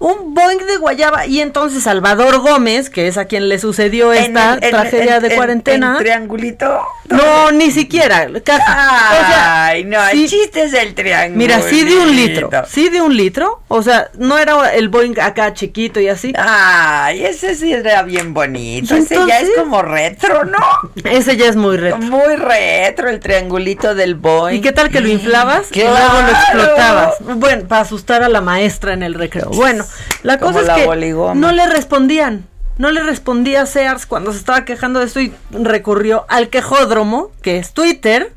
un 0.00 0.34
Boeing 0.34 0.66
de 0.66 0.78
Guayaba. 0.78 1.26
Y 1.26 1.40
entonces 1.40 1.84
Salvador 1.84 2.40
Gómez, 2.40 2.90
que 2.90 3.06
es 3.06 3.16
a 3.18 3.26
quien 3.26 3.48
le 3.48 3.58
sucedió 3.58 4.12
esta 4.12 4.58
tragedia 4.58 5.20
de 5.20 5.36
cuarentena. 5.36 5.98
triangulito? 5.98 6.80
No, 7.08 7.52
ni 7.52 7.70
siquiera. 7.70 8.26
Ay, 8.66 9.84
no, 9.84 10.04
el 10.08 10.28
chiste 10.28 10.64
es 10.64 10.74
el 10.74 10.94
triángulo. 10.94 11.38
Mira, 11.38 11.60
sí 11.60 11.84
de 11.84 11.98
un 11.98 12.16
litro. 12.16 12.50
Sí 12.66 12.88
de 12.88 13.02
un 13.02 13.16
litro. 13.16 13.62
O 13.68 13.82
sea, 13.82 14.10
no 14.16 14.38
era 14.38 14.72
el 14.72 14.88
Boeing 14.88 15.18
acá 15.20 15.52
chiquito 15.52 16.00
y 16.00 16.08
así. 16.08 16.32
Ay, 16.36 17.24
ese 17.24 17.54
sí 17.54 17.72
era 17.72 18.02
bien 18.02 18.32
bonito. 18.32 18.94
ese 18.96 19.16
ya 19.28 19.40
es 19.40 19.50
como 19.56 19.82
retro, 19.82 20.44
¿no? 20.44 20.58
Ese 21.04 21.36
ya 21.36 21.46
es 21.46 21.56
muy 21.56 21.76
retro. 21.76 21.98
Muy 21.98 22.36
retro, 22.36 23.10
el 23.10 23.20
triangulito 23.20 23.94
del 23.94 24.14
Boeing. 24.14 24.56
¿Y 24.56 24.60
qué 24.62 24.72
tal 24.72 24.90
que 24.90 25.00
lo 25.00 25.08
inflabas? 25.08 25.68
Y 25.72 25.80
luego 25.80 26.22
lo 26.22 26.30
explotabas. 26.30 27.14
Bueno, 27.20 27.66
para 27.68 27.82
asustar 27.82 28.22
a 28.22 28.28
la 28.28 28.40
maestra 28.40 28.94
en 28.94 29.02
el 29.02 29.14
recreo. 29.14 29.50
Bueno. 29.50 29.84
La 30.22 30.38
cosa 30.38 30.60
es 30.60 30.68
que 30.68 31.14
no 31.34 31.52
le 31.52 31.66
respondían. 31.66 32.46
No 32.78 32.90
le 32.90 33.02
respondía 33.02 33.62
a 33.62 33.66
Sears 33.66 34.06
cuando 34.06 34.32
se 34.32 34.38
estaba 34.38 34.64
quejando 34.64 35.00
de 35.00 35.06
esto 35.06 35.20
y 35.20 35.34
recurrió 35.50 36.24
al 36.28 36.48
quejódromo, 36.48 37.30
que 37.42 37.58
es 37.58 37.74
Twitter. 37.74 38.32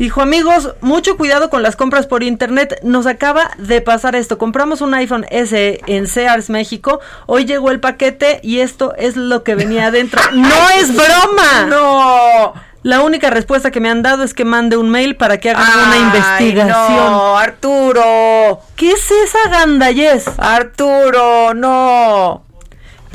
Dijo, 0.00 0.22
amigos, 0.22 0.74
mucho 0.80 1.18
cuidado 1.18 1.50
con 1.50 1.62
las 1.62 1.76
compras 1.76 2.06
por 2.06 2.22
internet. 2.22 2.80
Nos 2.82 3.06
acaba 3.06 3.50
de 3.58 3.82
pasar 3.82 4.16
esto. 4.16 4.38
Compramos 4.38 4.80
un 4.80 4.94
iPhone 4.94 5.26
S 5.30 5.80
en 5.86 6.06
Sears 6.06 6.48
México. 6.48 7.00
Hoy 7.26 7.44
llegó 7.44 7.70
el 7.70 7.80
paquete 7.80 8.40
y 8.42 8.60
esto 8.60 8.94
es 8.96 9.16
lo 9.16 9.44
que 9.44 9.54
venía 9.54 9.86
adentro. 9.88 10.20
¡No 10.32 10.70
es 10.78 10.94
broma! 10.94 11.66
¡No! 11.68 12.54
La 12.82 13.02
única 13.02 13.28
respuesta 13.28 13.70
que 13.70 13.80
me 13.80 13.90
han 13.90 14.02
dado 14.02 14.24
es 14.24 14.32
que 14.32 14.44
mande 14.44 14.76
un 14.76 14.88
mail 14.88 15.16
para 15.16 15.38
que 15.38 15.50
hagan 15.50 15.88
una 15.88 15.96
investigación. 15.98 17.12
No, 17.12 17.36
Arturo. 17.36 18.60
¿Qué 18.74 18.92
es 18.92 19.10
esa 19.10 19.50
gandayez? 19.50 20.26
Arturo, 20.38 21.52
no. 21.52 22.44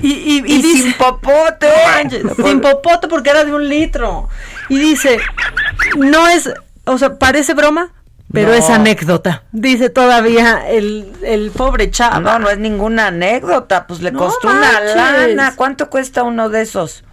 Y, 0.02 0.44
y, 0.46 0.62
sin 0.62 0.94
popote. 0.94 1.70
sin 2.36 2.62
popote 2.62 3.08
porque 3.08 3.32
era 3.32 3.44
de 3.44 3.54
un 3.54 3.68
litro. 3.68 4.30
Y 4.70 4.78
dice, 4.78 5.20
no 5.98 6.28
es, 6.28 6.52
o 6.84 6.98
sea, 6.98 7.18
parece 7.18 7.54
broma, 7.56 7.92
pero 8.32 8.54
es 8.54 8.70
anécdota. 8.70 9.44
Dice 9.52 9.90
todavía 9.90 10.70
el, 10.70 11.12
el 11.24 11.52
pobre 11.52 11.90
chavo. 11.90 12.20
No, 12.20 12.38
no 12.38 12.50
es 12.50 12.60
ninguna 12.60 13.08
anécdota. 13.08 13.88
Pues 13.88 14.02
le 14.02 14.12
costó 14.12 14.50
una 14.50 14.80
lana. 14.82 15.54
¿Cuánto 15.56 15.90
cuesta 15.90 16.24
uno 16.24 16.50
de 16.50 16.62
esos? 16.62 17.04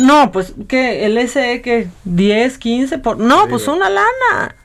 No, 0.00 0.32
pues, 0.32 0.54
¿qué? 0.68 1.04
¿El 1.06 1.18
SE 1.28 1.62
que 1.62 1.88
10, 2.04 2.58
15? 2.58 2.98
Por... 2.98 3.18
No, 3.18 3.48
pues 3.48 3.68
una 3.68 3.88
lana. 3.88 4.56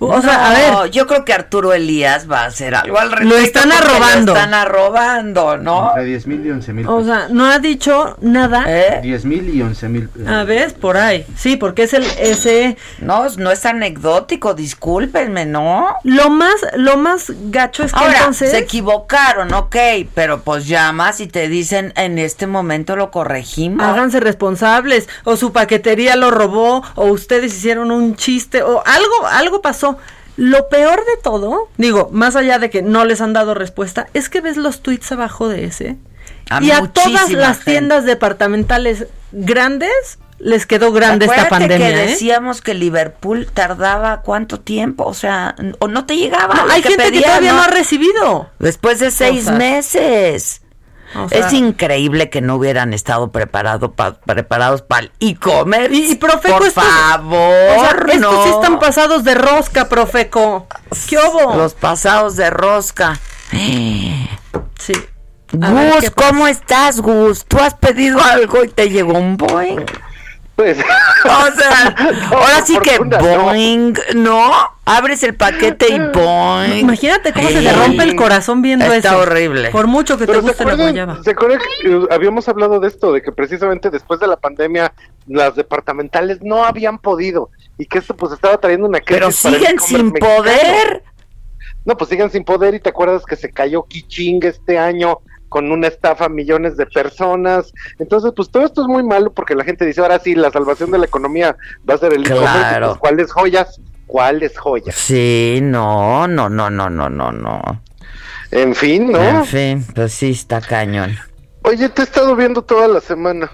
O 0.00 0.22
sea, 0.22 0.48
a 0.48 0.52
ver. 0.52 0.90
Yo 0.90 1.06
creo 1.06 1.24
que 1.24 1.32
Arturo 1.32 1.72
Elías 1.72 2.30
va 2.30 2.42
a 2.42 2.46
hacer 2.46 2.74
algo 2.74 2.98
al 2.98 3.10
respecto. 3.10 3.34
Lo 3.34 3.40
están 3.40 3.72
arrobando. 3.72 4.32
Lo 4.32 4.38
están 4.38 4.54
arrobando, 4.54 5.56
¿no? 5.56 5.88
Entre 5.88 6.04
10 6.04 6.26
mil 6.28 6.46
y 6.46 6.50
11 6.50 6.72
mil. 6.72 6.88
O 6.88 7.04
sea, 7.04 7.26
no 7.30 7.46
ha 7.46 7.58
dicho 7.58 8.16
nada. 8.20 8.64
¿Eh? 8.68 9.00
10 9.02 9.24
mil 9.24 9.54
y 9.54 9.60
11 9.60 9.88
mil. 9.88 10.08
A 10.26 10.44
ver, 10.44 10.74
por 10.74 10.96
ahí. 10.96 11.26
Sí, 11.36 11.56
porque 11.56 11.82
es 11.82 11.94
el 11.94 12.04
ese. 12.20 12.76
No, 13.00 13.28
no 13.38 13.50
es 13.50 13.66
anecdótico, 13.66 14.54
discúlpenme, 14.54 15.46
¿no? 15.46 15.88
Lo 16.04 16.30
más, 16.30 16.54
lo 16.76 16.96
más 16.96 17.32
gacho 17.50 17.82
es 17.82 17.92
que 17.92 17.98
Ahora, 17.98 18.18
entonces. 18.18 18.50
Se 18.52 18.58
equivocaron, 18.58 19.52
ok, 19.52 19.76
pero 20.14 20.42
pues 20.42 20.68
llamas 20.68 21.20
y 21.20 21.26
te 21.26 21.48
dicen 21.48 21.92
en 21.96 22.18
este 22.18 22.46
momento 22.46 22.94
lo 22.94 23.10
corregimos. 23.10 23.84
Háganse 23.84 24.20
responsables. 24.20 25.08
O 25.24 25.36
su 25.36 25.52
paquetería 25.52 26.14
lo 26.14 26.30
robó, 26.30 26.84
o 26.94 27.06
ustedes 27.06 27.52
hicieron 27.54 27.90
un 27.90 28.14
chiste, 28.14 28.62
o 28.62 28.82
algo, 28.86 29.26
algo 29.26 29.60
pasó 29.60 29.87
lo 30.38 30.68
peor 30.68 31.04
de 31.04 31.20
todo, 31.20 31.68
digo, 31.78 32.10
más 32.12 32.36
allá 32.36 32.60
de 32.60 32.70
que 32.70 32.80
no 32.80 33.04
les 33.04 33.20
han 33.20 33.32
dado 33.32 33.54
respuesta, 33.54 34.06
es 34.14 34.28
que 34.28 34.40
ves 34.40 34.56
los 34.56 34.82
tweets 34.82 35.10
abajo 35.10 35.48
de 35.48 35.64
ese. 35.64 35.96
y 36.60 36.70
a 36.70 36.86
todas 36.86 37.32
las 37.32 37.64
tiendas 37.64 38.04
departamentales 38.04 39.06
grandes 39.32 40.18
les 40.38 40.64
quedó 40.64 40.92
grande 40.92 41.26
esta 41.26 41.48
pandemia. 41.48 41.78
que 41.88 42.04
¿eh? 42.04 42.06
decíamos 42.06 42.62
que 42.62 42.74
Liverpool 42.74 43.48
tardaba 43.52 44.20
cuánto 44.20 44.60
tiempo, 44.60 45.06
o 45.06 45.14
sea, 45.14 45.56
o 45.80 45.88
no 45.88 46.06
te 46.06 46.16
llegaba. 46.16 46.66
hay 46.70 46.82
gente 46.82 47.10
que 47.10 47.20
todavía 47.20 47.54
no 47.54 47.62
ha 47.62 47.66
recibido. 47.66 48.48
Después 48.60 49.00
de 49.00 49.10
seis 49.10 49.50
meses 49.50 50.62
es 51.30 51.52
increíble 51.52 52.30
que 52.30 52.40
no 52.40 52.56
hubieran 52.56 52.92
estado 52.92 53.30
preparado 53.30 53.94
preparados 54.24 54.82
para 54.82 55.02
el 55.02 55.12
e-commerce. 55.20 55.94
Y, 55.94 56.14
Profeco, 56.16 56.58
por 56.58 56.70
favor, 56.70 58.10
estos 58.10 58.44
sí 58.44 58.50
están 58.50 58.78
pasados 58.78 59.24
de 59.24 59.34
rosca, 59.34 59.88
Profeco. 59.88 60.66
¿Qué 61.08 61.16
hubo? 61.18 61.56
Los 61.56 61.74
pasados 61.74 62.36
de 62.36 62.50
rosca. 62.50 63.18
Sí. 63.50 64.28
Gus, 65.50 66.10
¿cómo 66.10 66.46
estás, 66.46 67.00
Gus? 67.00 67.44
¿Tú 67.46 67.58
has 67.58 67.74
pedido 67.74 68.20
algo 68.22 68.64
y 68.64 68.68
te 68.68 68.90
llegó 68.90 69.14
un 69.14 69.36
Boeing? 69.38 69.86
Pues. 70.58 70.76
O 71.24 71.50
sea, 71.50 71.94
ahora 72.30 72.64
sí 72.64 72.78
que 72.78 72.98
Boeing, 73.00 73.92
¿no? 74.14 74.52
Abres 74.84 75.24
el 75.24 75.34
paquete 75.34 75.88
y 75.88 75.98
Boeing. 75.98 76.78
Imagínate 76.78 77.32
cómo 77.32 77.48
se 77.48 77.60
te 77.60 77.72
rompe 77.72 78.04
el 78.04 78.14
corazón 78.14 78.62
viendo 78.62 78.84
eso. 78.84 78.94
Está 78.94 79.18
horrible. 79.18 79.70
Por 79.70 79.88
mucho 79.88 80.16
que 80.16 80.26
te 80.26 80.38
guste 80.38 80.64
la 80.64 80.76
guayaba. 80.76 81.22
¿Se 81.24 81.32
acuerdan 81.32 81.58
que 81.58 82.06
habíamos 82.14 82.48
hablado 82.48 82.78
de 82.78 82.86
esto? 82.86 83.12
De 83.12 83.20
que 83.20 83.32
precisamente 83.32 83.90
después 83.90 84.20
de 84.20 84.28
la 84.28 84.36
pandemia 84.36 84.92
las 85.26 85.56
departamentales 85.56 86.38
no 86.40 86.64
habían 86.64 86.98
podido 86.98 87.50
y 87.76 87.86
que 87.86 87.98
esto 87.98 88.14
pues 88.16 88.32
estaba 88.32 88.58
trayendo 88.58 88.86
una 88.86 89.00
crisis. 89.00 89.16
Pero 89.18 89.32
siguen 89.32 89.80
sin 89.80 90.12
poder. 90.12 91.02
No, 91.84 91.96
pues 91.96 92.10
siguen 92.10 92.30
sin 92.30 92.44
poder 92.44 92.74
y 92.74 92.80
te 92.80 92.90
acuerdas 92.90 93.24
que 93.24 93.34
se 93.34 93.50
cayó 93.50 93.82
Kiching 93.82 94.44
este 94.44 94.78
año 94.78 95.18
con 95.48 95.70
una 95.72 95.88
estafa 95.88 96.26
a 96.26 96.28
millones 96.28 96.76
de 96.76 96.86
personas. 96.86 97.72
Entonces, 97.98 98.32
pues 98.34 98.50
todo 98.50 98.64
esto 98.64 98.82
es 98.82 98.88
muy 98.88 99.02
malo 99.02 99.32
porque 99.32 99.54
la 99.54 99.64
gente 99.64 99.86
dice, 99.86 100.00
ahora 100.00 100.18
sí, 100.18 100.34
la 100.34 100.50
salvación 100.50 100.90
de 100.90 100.98
la 100.98 101.06
economía 101.06 101.56
va 101.88 101.94
a 101.94 101.98
ser 101.98 102.12
el 102.12 102.24
claro. 102.24 102.88
Pues, 102.88 102.98
¿Cuáles 102.98 103.32
joyas? 103.32 103.80
¿Cuáles 104.06 104.58
joyas? 104.58 104.94
Sí, 104.94 105.58
no, 105.62 106.26
no, 106.26 106.48
no, 106.48 106.70
no, 106.70 106.88
no, 106.88 107.08
no, 107.10 107.32
no. 107.32 107.82
En 108.50 108.74
fin, 108.74 109.12
¿no? 109.12 109.20
En 109.20 109.44
fin, 109.44 109.86
pues 109.94 110.12
sí, 110.12 110.30
está 110.30 110.60
cañón. 110.60 111.16
Oye, 111.62 111.88
te 111.90 112.02
he 112.02 112.04
estado 112.04 112.34
viendo 112.34 112.62
toda 112.62 112.88
la 112.88 113.00
semana. 113.00 113.50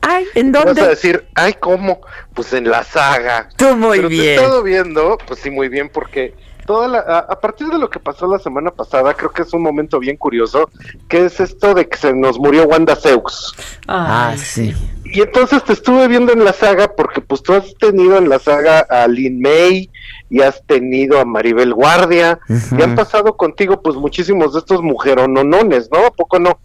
Ay, 0.00 0.26
¿en 0.34 0.52
dónde? 0.52 0.74
Vas 0.74 0.82
a 0.82 0.88
decir, 0.88 1.26
ay, 1.34 1.54
¿cómo? 1.54 2.00
Pues 2.34 2.52
en 2.52 2.68
la 2.68 2.84
saga. 2.84 3.48
Tú 3.56 3.76
muy 3.76 3.98
Pero 3.98 4.08
bien. 4.08 4.22
Te 4.22 4.30
he 4.30 4.34
estado 4.34 4.62
viendo, 4.62 5.18
pues 5.26 5.40
sí, 5.40 5.50
muy 5.50 5.68
bien, 5.68 5.88
porque 5.88 6.34
toda 6.66 6.88
la, 6.88 6.98
a, 6.98 7.40
partir 7.40 7.68
de 7.68 7.78
lo 7.78 7.90
que 7.90 7.98
pasó 7.98 8.26
la 8.26 8.38
semana 8.38 8.70
pasada, 8.70 9.14
creo 9.14 9.30
que 9.30 9.42
es 9.42 9.52
un 9.52 9.62
momento 9.62 9.98
bien 9.98 10.16
curioso, 10.16 10.70
que 11.08 11.26
es 11.26 11.40
esto 11.40 11.74
de 11.74 11.88
que 11.88 11.96
se 11.96 12.14
nos 12.14 12.38
murió 12.38 12.64
Wanda 12.64 12.96
Zeus. 12.96 13.54
Ah, 13.88 14.34
sí. 14.36 14.74
Y 15.04 15.20
entonces 15.20 15.62
te 15.64 15.74
estuve 15.74 16.08
viendo 16.08 16.32
en 16.32 16.44
la 16.44 16.52
saga 16.52 16.94
porque 16.94 17.20
pues 17.20 17.42
tú 17.42 17.52
has 17.52 17.74
tenido 17.74 18.16
en 18.16 18.28
la 18.28 18.38
saga 18.38 18.80
a 18.80 19.06
Lin 19.08 19.40
May 19.40 19.90
y 20.30 20.40
has 20.40 20.64
tenido 20.66 21.20
a 21.20 21.24
Maribel 21.24 21.74
Guardia 21.74 22.38
y 22.48 22.82
han 22.82 22.94
pasado 22.94 23.36
contigo 23.36 23.82
pues 23.82 23.96
muchísimos 23.96 24.54
de 24.54 24.60
estos 24.60 24.82
mujerononones, 24.82 25.90
¿no? 25.92 26.06
¿A 26.06 26.10
poco 26.10 26.38
no? 26.38 26.58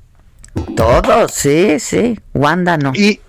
Todos, 0.75 1.31
sí, 1.33 1.79
sí. 1.79 2.17
Wanda 2.33 2.77
no. 2.77 2.93
Y 2.95 3.19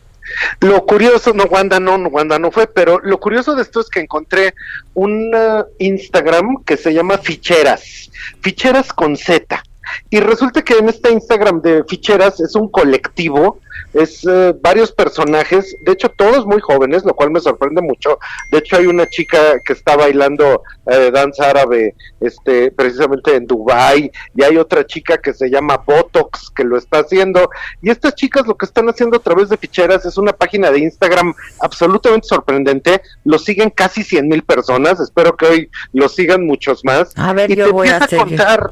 lo 0.61 0.85
curioso, 0.85 1.33
no, 1.33 1.45
Wanda 1.45 1.81
no, 1.81 1.97
Wanda 1.97 2.39
no 2.39 2.51
fue, 2.51 2.67
pero 2.67 2.99
lo 3.01 3.19
curioso 3.19 3.55
de 3.55 3.63
esto 3.63 3.81
es 3.81 3.89
que 3.89 4.01
encontré 4.01 4.55
un 4.95 5.31
Instagram 5.79 6.63
que 6.65 6.77
se 6.77 6.93
llama 6.93 7.19
Ficheras, 7.19 8.11
Ficheras 8.41 8.93
con 8.93 9.17
Z. 9.17 9.63
Y 10.11 10.21
resulta 10.21 10.63
que 10.63 10.75
en 10.75 10.89
este 10.89 11.13
Instagram 11.13 11.61
de 11.63 11.85
Ficheras 11.85 12.41
es 12.41 12.55
un 12.55 12.69
colectivo 12.69 13.61
es 13.95 14.25
eh, 14.27 14.55
varios 14.61 14.93
personajes, 14.93 15.77
de 15.85 15.93
hecho 15.93 16.09
todos 16.11 16.47
muy 16.47 16.61
jóvenes, 16.61 17.05
lo 17.05 17.15
cual 17.15 17.31
me 17.31 17.41
sorprende 17.41 17.81
mucho. 17.81 18.19
De 18.51 18.59
hecho 18.59 18.77
hay 18.77 18.87
una 18.87 19.07
chica 19.07 19.59
que 19.65 19.73
está 19.73 19.97
bailando 19.97 20.63
eh, 20.87 21.11
danza 21.13 21.51
árabe, 21.51 21.95
este, 22.21 22.71
precisamente 22.71 23.35
en 23.35 23.47
Dubai, 23.47 24.11
y 24.35 24.43
hay 24.43 24.57
otra 24.57 24.87
chica 24.87 25.19
que 25.19 25.33
se 25.33 25.49
llama 25.49 25.83
Botox 25.87 26.51
que 26.51 26.65
lo 26.65 26.77
está 26.77 27.01
haciendo. 27.01 27.51
Y 27.83 27.91
estas 27.91 28.15
chicas 28.15 28.47
lo 28.47 28.57
que 28.57 28.67
están 28.67 28.89
haciendo 28.89 29.17
a 29.17 29.23
través 29.23 29.49
de 29.49 29.57
ficheras 29.57 30.05
es 30.05 30.19
una 30.19 30.33
página 30.33 30.71
de 30.71 30.81
Instagram 30.81 31.35
absolutamente 31.61 32.29
sorprendente. 32.29 33.01
Lo 33.25 33.39
siguen 33.39 33.71
casi 33.71 34.03
100 34.03 34.29
mil 34.29 34.43
personas. 34.43 35.01
Espero 35.01 35.37
que 35.37 35.47
hoy 35.47 35.71
lo 35.93 36.09
sigan 36.09 36.45
muchos 36.45 36.85
más. 36.85 37.13
A 37.17 37.33
ver, 37.33 37.51
y 37.51 37.57
yo 37.57 37.67
te 37.67 37.73
voy 37.73 37.89
a 37.89 38.07
contar 38.07 38.71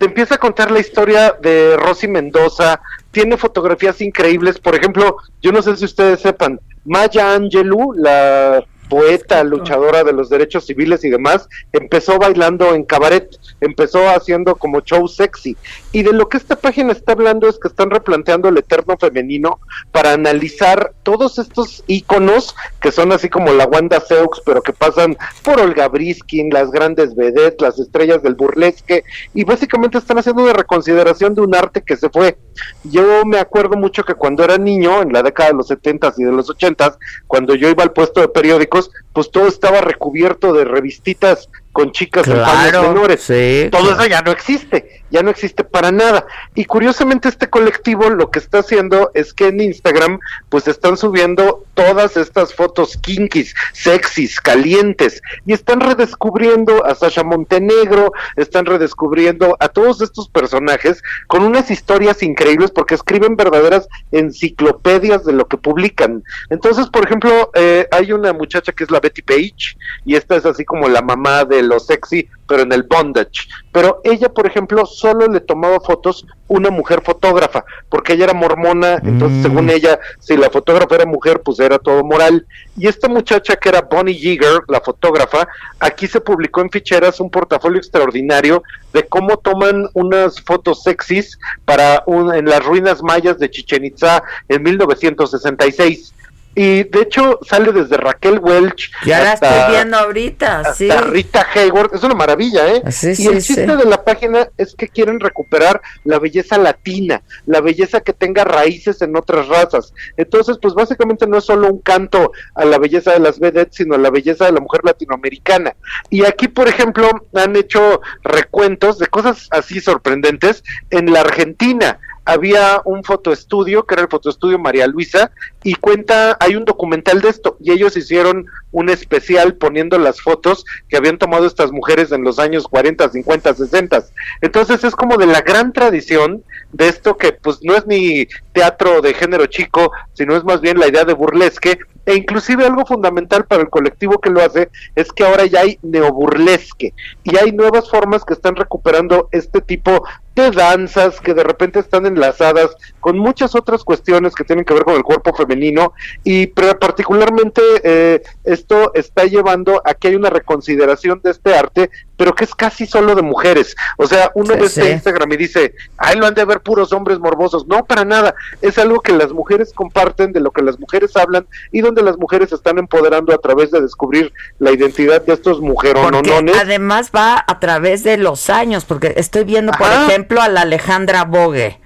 te 0.00 0.06
empieza 0.06 0.36
a 0.36 0.38
contar 0.38 0.70
la 0.70 0.80
historia 0.80 1.36
de 1.42 1.76
Rosy 1.76 2.08
Mendoza, 2.08 2.80
tiene 3.10 3.36
fotografías 3.36 4.00
increíbles, 4.00 4.58
por 4.58 4.74
ejemplo, 4.74 5.18
yo 5.42 5.52
no 5.52 5.60
sé 5.60 5.76
si 5.76 5.84
ustedes 5.84 6.20
sepan, 6.20 6.58
Maya 6.86 7.34
Angelou, 7.34 7.92
la 7.92 8.64
poeta, 8.90 9.42
luchadora 9.44 10.04
de 10.04 10.12
los 10.12 10.28
derechos 10.28 10.66
civiles 10.66 11.02
y 11.04 11.08
demás, 11.08 11.48
empezó 11.72 12.18
bailando 12.18 12.74
en 12.74 12.84
cabaret, 12.84 13.30
empezó 13.62 14.10
haciendo 14.10 14.56
como 14.56 14.80
show 14.80 15.08
sexy. 15.08 15.56
Y 15.92 16.02
de 16.02 16.12
lo 16.12 16.28
que 16.28 16.36
esta 16.36 16.56
página 16.56 16.92
está 16.92 17.12
hablando 17.12 17.48
es 17.48 17.58
que 17.58 17.68
están 17.68 17.88
replanteando 17.88 18.48
el 18.48 18.58
eterno 18.58 18.98
femenino 18.98 19.60
para 19.92 20.12
analizar 20.12 20.92
todos 21.04 21.38
estos 21.38 21.84
íconos 21.86 22.54
que 22.82 22.92
son 22.92 23.12
así 23.12 23.28
como 23.28 23.52
la 23.52 23.66
Wanda 23.66 24.00
Seux, 24.00 24.42
pero 24.44 24.60
que 24.60 24.72
pasan 24.72 25.16
por 25.42 25.60
Olga 25.60 25.88
Briskin, 25.88 26.50
las 26.50 26.70
grandes 26.70 27.14
vedettes, 27.14 27.60
las 27.60 27.78
estrellas 27.78 28.22
del 28.22 28.34
burlesque, 28.34 29.04
y 29.32 29.44
básicamente 29.44 29.98
están 29.98 30.18
haciendo 30.18 30.42
una 30.42 30.52
reconsideración 30.52 31.34
de 31.34 31.42
un 31.42 31.54
arte 31.54 31.82
que 31.82 31.96
se 31.96 32.10
fue. 32.10 32.36
Yo 32.84 33.24
me 33.24 33.38
acuerdo 33.38 33.76
mucho 33.76 34.04
que 34.04 34.14
cuando 34.14 34.44
era 34.44 34.58
niño, 34.58 35.02
en 35.02 35.12
la 35.12 35.22
década 35.22 35.50
de 35.50 35.56
los 35.56 35.68
70 35.68 36.14
y 36.18 36.24
de 36.24 36.32
los 36.32 36.50
80 36.50 36.96
cuando 37.26 37.54
yo 37.54 37.68
iba 37.68 37.82
al 37.82 37.92
puesto 37.92 38.20
de 38.20 38.28
periódicos, 38.28 38.90
pues 39.12 39.30
todo 39.30 39.46
estaba 39.46 39.80
recubierto 39.80 40.52
de 40.52 40.64
revistitas 40.64 41.48
con 41.72 41.92
chicas 41.92 42.24
claro, 42.24 42.82
menores. 42.82 43.22
Sí, 43.22 43.68
Todo 43.70 43.92
eso 43.92 44.06
ya 44.06 44.22
no 44.22 44.32
existe, 44.32 44.99
ya 45.10 45.22
no 45.22 45.30
existe 45.30 45.64
para 45.64 45.90
nada. 45.90 46.26
Y 46.54 46.64
curiosamente 46.64 47.28
este 47.28 47.48
colectivo 47.48 48.08
lo 48.10 48.30
que 48.30 48.38
está 48.38 48.58
haciendo 48.58 49.10
es 49.14 49.34
que 49.34 49.48
en 49.48 49.60
Instagram 49.60 50.18
pues 50.48 50.68
están 50.68 50.96
subiendo 50.96 51.64
todas 51.74 52.16
estas 52.16 52.54
fotos 52.54 52.96
kinkis, 52.96 53.54
sexys, 53.72 54.40
calientes 54.40 55.22
y 55.46 55.52
están 55.52 55.80
redescubriendo 55.80 56.84
a 56.84 56.94
Sasha 56.94 57.22
Montenegro, 57.24 58.12
están 58.36 58.66
redescubriendo 58.66 59.56
a 59.60 59.68
todos 59.68 60.00
estos 60.00 60.28
personajes 60.28 61.02
con 61.26 61.42
unas 61.42 61.70
historias 61.70 62.22
increíbles 62.22 62.70
porque 62.70 62.94
escriben 62.94 63.36
verdaderas 63.36 63.88
enciclopedias 64.12 65.24
de 65.24 65.32
lo 65.32 65.46
que 65.46 65.56
publican. 65.56 66.22
Entonces, 66.50 66.88
por 66.88 67.04
ejemplo, 67.04 67.50
eh, 67.54 67.86
hay 67.90 68.12
una 68.12 68.32
muchacha 68.32 68.72
que 68.72 68.84
es 68.84 68.90
la 68.90 69.00
Betty 69.00 69.22
Page 69.22 69.76
y 70.04 70.14
esta 70.14 70.36
es 70.36 70.46
así 70.46 70.64
como 70.64 70.88
la 70.88 71.02
mamá 71.02 71.44
de 71.44 71.62
lo 71.62 71.80
sexy, 71.80 72.28
pero 72.50 72.64
en 72.64 72.72
el 72.72 72.82
bondage. 72.82 73.46
Pero 73.70 74.00
ella, 74.02 74.28
por 74.28 74.44
ejemplo, 74.44 74.84
solo 74.84 75.28
le 75.28 75.38
tomaba 75.38 75.78
fotos 75.78 76.26
una 76.48 76.68
mujer 76.70 77.00
fotógrafa, 77.00 77.64
porque 77.88 78.14
ella 78.14 78.24
era 78.24 78.34
mormona, 78.34 78.94
entonces 79.04 79.38
Mm. 79.38 79.42
según 79.42 79.70
ella, 79.70 80.00
si 80.18 80.36
la 80.36 80.50
fotógrafa 80.50 80.96
era 80.96 81.06
mujer, 81.06 81.42
pues 81.44 81.60
era 81.60 81.78
todo 81.78 82.02
moral. 82.02 82.44
Y 82.76 82.88
esta 82.88 83.06
muchacha 83.08 83.54
que 83.54 83.68
era 83.68 83.82
Bonnie 83.82 84.16
Yeager, 84.18 84.62
la 84.66 84.80
fotógrafa, 84.80 85.46
aquí 85.78 86.08
se 86.08 86.20
publicó 86.20 86.60
en 86.60 86.70
ficheras 86.70 87.20
un 87.20 87.30
portafolio 87.30 87.78
extraordinario 87.78 88.64
de 88.92 89.04
cómo 89.06 89.36
toman 89.36 89.88
unas 89.94 90.40
fotos 90.40 90.82
sexys 90.82 91.38
para 91.64 92.02
un, 92.06 92.34
en 92.34 92.46
las 92.46 92.64
ruinas 92.64 93.00
mayas 93.04 93.38
de 93.38 93.48
Chichen 93.48 93.84
Itza 93.84 94.24
en 94.48 94.64
1966. 94.64 96.14
Y 96.54 96.82
de 96.84 97.02
hecho 97.02 97.38
sale 97.48 97.72
desde 97.72 97.96
Raquel 97.96 98.38
Welch. 98.40 98.90
Ya 99.04 99.20
la 99.20 99.32
hasta- 99.32 99.56
estoy 99.60 99.74
viendo 99.74 99.96
ahorita, 99.96 100.60
hasta 100.60 100.74
sí. 100.74 100.90
Rita 100.90 101.46
Hayward, 101.54 101.94
es 101.94 102.02
una 102.02 102.14
maravilla, 102.14 102.66
¿eh? 102.68 102.82
Sí, 102.90 103.10
y 103.10 103.16
sí, 103.16 103.26
el 103.28 103.42
chiste 103.42 103.66
sí. 103.66 103.76
de 103.76 103.84
la 103.84 104.02
página 104.04 104.48
es 104.56 104.74
que 104.74 104.88
quieren 104.88 105.20
recuperar 105.20 105.80
la 106.04 106.18
belleza 106.18 106.58
latina, 106.58 107.22
la 107.46 107.60
belleza 107.60 108.00
que 108.00 108.12
tenga 108.12 108.44
raíces 108.44 109.00
en 109.02 109.16
otras 109.16 109.48
razas. 109.48 109.94
Entonces, 110.16 110.58
pues 110.60 110.74
básicamente 110.74 111.26
no 111.26 111.38
es 111.38 111.44
solo 111.44 111.68
un 111.68 111.80
canto 111.80 112.32
a 112.54 112.64
la 112.64 112.78
belleza 112.78 113.12
de 113.12 113.20
las 113.20 113.38
vedettes, 113.38 113.76
sino 113.76 113.94
a 113.94 113.98
la 113.98 114.10
belleza 114.10 114.46
de 114.46 114.52
la 114.52 114.60
mujer 114.60 114.80
latinoamericana. 114.84 115.74
Y 116.10 116.24
aquí, 116.24 116.48
por 116.48 116.68
ejemplo, 116.68 117.08
han 117.34 117.54
hecho 117.56 118.00
recuentos 118.22 118.98
de 118.98 119.06
cosas 119.06 119.48
así 119.50 119.80
sorprendentes 119.80 120.62
en 120.90 121.12
la 121.12 121.20
Argentina 121.20 121.98
había 122.24 122.80
un 122.84 123.02
fotoestudio, 123.04 123.84
que 123.84 123.94
era 123.94 124.02
el 124.02 124.08
fotoestudio 124.08 124.58
María 124.58 124.86
Luisa, 124.86 125.30
y 125.62 125.74
cuenta, 125.74 126.36
hay 126.40 126.56
un 126.56 126.64
documental 126.64 127.20
de 127.20 127.28
esto, 127.28 127.56
y 127.60 127.72
ellos 127.72 127.96
hicieron 127.96 128.46
un 128.72 128.88
especial 128.88 129.54
poniendo 129.54 129.98
las 129.98 130.20
fotos 130.20 130.64
que 130.88 130.96
habían 130.96 131.18
tomado 131.18 131.46
estas 131.46 131.72
mujeres 131.72 132.12
en 132.12 132.22
los 132.22 132.38
años 132.38 132.68
40, 132.68 133.08
50, 133.08 133.54
60. 133.54 134.04
Entonces 134.42 134.84
es 134.84 134.94
como 134.94 135.16
de 135.16 135.26
la 135.26 135.40
gran 135.40 135.72
tradición 135.72 136.44
de 136.72 136.88
esto 136.88 137.16
que 137.16 137.32
pues 137.32 137.58
no 137.62 137.74
es 137.74 137.86
ni 137.86 138.26
teatro 138.52 139.00
de 139.00 139.14
género 139.14 139.46
chico, 139.46 139.90
sino 140.12 140.36
es 140.36 140.44
más 140.44 140.60
bien 140.60 140.78
la 140.78 140.88
idea 140.88 141.04
de 141.04 141.14
burlesque, 141.14 141.78
e 142.10 142.16
inclusive 142.16 142.66
algo 142.66 142.84
fundamental 142.84 143.44
para 143.44 143.62
el 143.62 143.70
colectivo 143.70 144.18
que 144.18 144.30
lo 144.30 144.42
hace 144.42 144.68
es 144.96 145.12
que 145.12 145.24
ahora 145.24 145.46
ya 145.46 145.60
hay 145.60 145.78
neoburlesque 145.82 146.92
y 147.22 147.36
hay 147.36 147.52
nuevas 147.52 147.88
formas 147.88 148.24
que 148.24 148.34
están 148.34 148.56
recuperando 148.56 149.28
este 149.30 149.60
tipo 149.60 150.02
de 150.34 150.50
danzas 150.50 151.20
que 151.20 151.34
de 151.34 151.44
repente 151.44 151.78
están 151.78 152.06
enlazadas 152.06 152.70
con 152.98 153.16
muchas 153.16 153.54
otras 153.54 153.84
cuestiones 153.84 154.34
que 154.34 154.42
tienen 154.42 154.64
que 154.64 154.74
ver 154.74 154.82
con 154.82 154.96
el 154.96 155.04
cuerpo 155.04 155.32
femenino 155.32 155.92
y 156.24 156.48
particularmente 156.48 157.62
eh, 157.84 158.22
esto 158.42 158.92
está 158.94 159.26
llevando 159.26 159.80
a 159.84 159.94
que 159.94 160.08
hay 160.08 160.16
una 160.16 160.30
reconsideración 160.30 161.20
de 161.22 161.30
este 161.30 161.54
arte 161.54 161.90
pero 162.20 162.34
que 162.34 162.44
es 162.44 162.54
casi 162.54 162.84
solo 162.86 163.14
de 163.14 163.22
mujeres 163.22 163.74
o 163.96 164.06
sea 164.06 164.30
uno 164.34 164.52
Sí, 164.52 164.60
ve 164.60 164.66
este 164.66 164.82
sí. 164.82 164.88
Instagram 164.90 165.32
y 165.32 165.36
dice 165.38 165.74
ay 165.96 166.18
lo 166.18 166.26
han 166.26 166.34
de 166.34 166.44
ver 166.44 166.60
puros 166.60 166.92
hombres 166.92 167.18
morbosos 167.18 167.66
no 167.66 167.86
para 167.86 168.04
nada 168.04 168.34
es 168.60 168.76
algo 168.76 169.00
que 169.00 169.12
las 169.12 169.32
mujeres 169.32 169.72
comparten 169.74 170.32
de 170.32 170.40
lo 170.40 170.50
que 170.50 170.60
las 170.60 170.78
mujeres 170.78 171.16
hablan 171.16 171.46
y 171.72 171.80
donde 171.80 172.02
las 172.02 172.18
mujeres 172.18 172.50
se 172.50 172.56
están 172.56 172.76
empoderando 172.76 173.32
a 173.34 173.38
través 173.38 173.70
de 173.70 173.80
descubrir 173.80 174.34
la 174.58 174.70
identidad 174.70 175.22
de 175.24 175.32
estos 175.32 175.62
mujerononones 175.62 176.54
además 176.60 177.10
va 177.16 177.42
a 177.46 177.58
través 177.58 178.04
de 178.04 178.18
los 178.18 178.50
años, 178.50 178.84
porque 178.84 179.14
estoy 179.16 179.44
viendo, 179.44 179.72
por 179.72 179.86
Ajá. 179.86 180.06
ejemplo, 180.06 180.42
a 180.42 180.48
la 180.48 180.62
Alejandra 180.62 181.24
Bogue. 181.24 181.80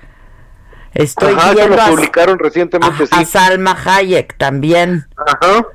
Estoy 0.94 1.34
Ajá, 1.34 1.52
viendo 1.52 1.76
lo 1.76 1.82
a, 1.82 1.86
publicaron 1.88 2.38
recientemente, 2.38 3.04
a 3.10 3.18
sí. 3.18 3.24
Salma 3.24 3.76
Hayek 3.84 4.36
también. 4.36 5.06
Ajá. 5.16 5.66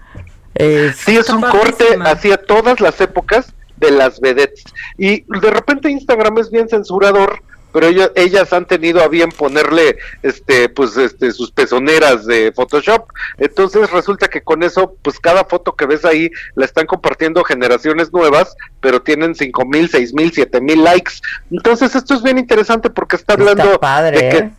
Eh, 0.55 0.91
Sí, 0.95 1.17
es 1.17 1.29
un 1.29 1.41
corte 1.41 1.97
hacia 2.03 2.37
todas 2.37 2.79
las 2.81 2.99
épocas 3.01 3.53
de 3.79 3.91
las 3.91 4.19
vedettes. 4.19 4.63
Y 4.97 5.21
de 5.39 5.49
repente 5.51 5.89
Instagram 5.89 6.37
es 6.39 6.49
bien 6.51 6.67
censurador, 6.69 7.41
pero 7.71 7.85
ella- 7.85 8.11
ellas 8.15 8.51
han 8.51 8.65
tenido 8.65 9.01
a 9.03 9.07
bien 9.07 9.29
ponerle 9.31 9.97
este 10.23 10.69
pues 10.69 10.97
este 10.97 11.31
sus 11.31 11.51
pezoneras 11.51 12.25
de 12.25 12.51
Photoshop. 12.51 13.05
Entonces 13.37 13.91
resulta 13.91 14.27
que 14.27 14.41
con 14.41 14.63
eso 14.63 14.95
pues 15.03 15.19
cada 15.19 15.45
foto 15.45 15.75
que 15.75 15.85
ves 15.85 16.03
ahí 16.03 16.31
la 16.55 16.65
están 16.65 16.87
compartiendo 16.87 17.43
generaciones 17.43 18.11
nuevas, 18.11 18.55
pero 18.81 19.01
tienen 19.03 19.35
cinco 19.35 19.65
mil, 19.65 19.87
seis 19.87 20.13
mil, 20.15 20.31
siete 20.33 20.59
mil 20.61 20.83
likes. 20.83 21.13
Entonces 21.51 21.95
esto 21.95 22.15
es 22.15 22.23
bien 22.23 22.39
interesante 22.39 22.89
porque 22.89 23.15
está 23.17 23.33
hablando 23.33 23.79
padre, 23.79 24.17
de 24.19 24.29
que 24.29 24.37
¿eh? 24.39 24.51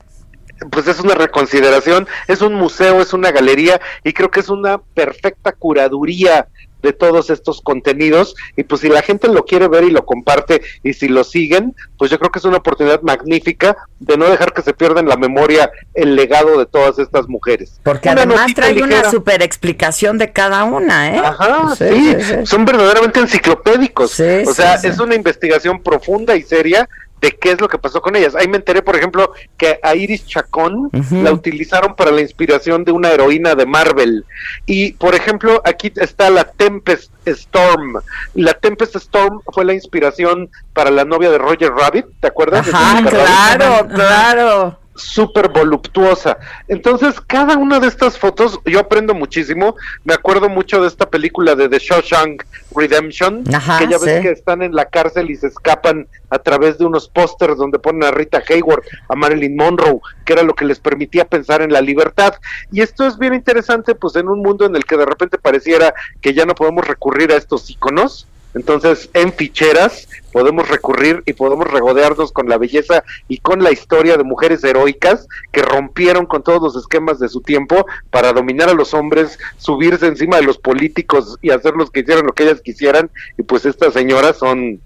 pues 0.70 0.86
es 0.86 1.00
una 1.00 1.14
reconsideración, 1.14 2.06
es 2.28 2.42
un 2.42 2.54
museo, 2.54 3.00
es 3.00 3.12
una 3.12 3.32
galería 3.32 3.80
y 4.04 4.12
creo 4.12 4.30
que 4.30 4.40
es 4.40 4.50
una 4.50 4.78
perfecta 4.78 5.52
curaduría 5.52 6.46
de 6.82 6.92
todos 6.92 7.30
estos 7.30 7.60
contenidos 7.60 8.34
y 8.56 8.64
pues 8.64 8.80
si 8.80 8.88
la 8.88 9.02
gente 9.02 9.28
lo 9.28 9.44
quiere 9.44 9.68
ver 9.68 9.84
y 9.84 9.90
lo 9.90 10.04
comparte 10.04 10.62
y 10.82 10.94
si 10.94 11.08
lo 11.08 11.24
siguen, 11.24 11.74
pues 11.98 12.10
yo 12.10 12.18
creo 12.18 12.30
que 12.30 12.38
es 12.38 12.44
una 12.44 12.58
oportunidad 12.58 13.02
magnífica 13.02 13.76
de 13.98 14.16
no 14.16 14.28
dejar 14.28 14.52
que 14.52 14.62
se 14.62 14.72
pierda 14.72 15.00
en 15.00 15.08
la 15.08 15.16
memoria 15.16 15.70
el 15.94 16.16
legado 16.16 16.58
de 16.58 16.66
todas 16.66 16.98
estas 16.98 17.28
mujeres. 17.28 17.80
Porque 17.82 18.08
Una 18.08 18.22
además 18.22 18.54
trae 18.54 18.82
una 18.82 19.10
super 19.10 19.42
explicación 19.42 20.18
de 20.18 20.32
cada 20.32 20.64
una, 20.64 21.14
¿eh? 21.14 21.18
Ajá, 21.18 21.74
sí, 21.76 22.16
son 22.44 22.64
verdaderamente 22.64 23.20
enciclopédicos. 23.20 24.12
O 24.46 24.54
sea, 24.54 24.74
es 24.74 24.98
una 24.98 25.14
investigación 25.14 25.82
profunda 25.82 26.36
y 26.36 26.42
seria 26.42 26.88
de 27.20 27.32
qué 27.32 27.52
es 27.52 27.60
lo 27.60 27.68
que 27.68 27.78
pasó 27.78 28.00
con 28.00 28.16
ellas. 28.16 28.34
Ahí 28.34 28.48
me 28.48 28.56
enteré, 28.56 28.82
por 28.82 28.96
ejemplo, 28.96 29.32
que 29.56 29.78
a 29.82 29.94
Iris 29.94 30.26
Chacón 30.26 30.90
la 31.10 31.32
utilizaron 31.32 31.94
para 31.94 32.10
la 32.10 32.20
inspiración 32.20 32.84
de 32.84 32.92
una 32.92 33.10
heroína 33.10 33.54
de 33.54 33.66
Marvel. 33.66 34.24
Y, 34.66 34.92
por 34.92 35.14
ejemplo, 35.14 35.60
aquí 35.64 35.92
está 35.96 36.30
la 36.30 36.44
Tempest 36.44 37.12
Storm. 37.26 38.00
La 38.34 38.54
Tempest 38.54 38.96
Storm 38.96 39.40
fue 39.52 39.64
la 39.64 39.74
inspiración 39.74 40.50
para 40.72 40.90
la 40.90 41.04
novia 41.04 41.30
de 41.30 41.38
Roger 41.38 41.72
Rabbit, 41.72 42.06
¿te 42.20 42.28
acuerdas? 42.28 42.68
Ajá, 42.72 43.00
Rabbit? 43.00 43.10
claro, 43.10 43.88
claro. 43.88 44.78
Súper 45.00 45.48
voluptuosa. 45.48 46.38
Entonces, 46.68 47.20
cada 47.20 47.56
una 47.56 47.80
de 47.80 47.88
estas 47.88 48.18
fotos, 48.18 48.58
yo 48.64 48.80
aprendo 48.80 49.14
muchísimo. 49.14 49.76
Me 50.04 50.14
acuerdo 50.14 50.48
mucho 50.48 50.80
de 50.80 50.88
esta 50.88 51.08
película 51.08 51.54
de 51.54 51.68
The 51.68 51.78
Shawshank 51.78 52.44
Redemption, 52.74 53.44
Ajá, 53.54 53.78
que 53.78 53.88
ya 53.88 53.98
ves 53.98 54.16
sí. 54.16 54.22
que 54.22 54.30
están 54.30 54.62
en 54.62 54.74
la 54.74 54.86
cárcel 54.86 55.30
y 55.30 55.36
se 55.36 55.48
escapan 55.48 56.06
a 56.30 56.38
través 56.38 56.78
de 56.78 56.84
unos 56.84 57.08
pósters 57.08 57.56
donde 57.56 57.78
ponen 57.78 58.04
a 58.04 58.10
Rita 58.10 58.42
Hayward, 58.48 58.82
a 59.08 59.16
Marilyn 59.16 59.56
Monroe, 59.56 60.00
que 60.24 60.32
era 60.32 60.42
lo 60.42 60.54
que 60.54 60.64
les 60.64 60.78
permitía 60.78 61.24
pensar 61.24 61.62
en 61.62 61.72
la 61.72 61.80
libertad. 61.80 62.34
Y 62.70 62.80
esto 62.80 63.06
es 63.06 63.18
bien 63.18 63.34
interesante, 63.34 63.94
pues 63.94 64.16
en 64.16 64.28
un 64.28 64.40
mundo 64.40 64.64
en 64.64 64.76
el 64.76 64.84
que 64.84 64.96
de 64.96 65.06
repente 65.06 65.38
pareciera 65.38 65.92
que 66.20 66.34
ya 66.34 66.46
no 66.46 66.54
podemos 66.54 66.86
recurrir 66.86 67.32
a 67.32 67.36
estos 67.36 67.68
iconos. 67.70 68.26
Entonces, 68.54 69.08
en 69.14 69.32
ficheras 69.32 70.08
podemos 70.32 70.68
recurrir 70.68 71.22
y 71.26 71.32
podemos 71.32 71.66
regodearnos 71.66 72.32
con 72.32 72.48
la 72.48 72.58
belleza 72.58 73.04
y 73.28 73.38
con 73.38 73.62
la 73.62 73.70
historia 73.72 74.16
de 74.16 74.24
mujeres 74.24 74.62
heroicas 74.64 75.26
que 75.52 75.62
rompieron 75.62 76.26
con 76.26 76.42
todos 76.42 76.62
los 76.62 76.76
esquemas 76.76 77.18
de 77.18 77.28
su 77.28 77.40
tiempo 77.40 77.86
para 78.10 78.32
dominar 78.32 78.68
a 78.68 78.74
los 78.74 78.94
hombres, 78.94 79.38
subirse 79.58 80.06
encima 80.06 80.36
de 80.36 80.42
los 80.42 80.58
políticos 80.58 81.36
y 81.42 81.50
hacerlos 81.50 81.90
que 81.90 82.00
hicieran 82.00 82.26
lo 82.26 82.32
que 82.32 82.44
ellas 82.44 82.60
quisieran. 82.60 83.10
Y 83.38 83.42
pues 83.42 83.64
estas 83.66 83.92
señoras 83.92 84.36
son, 84.38 84.80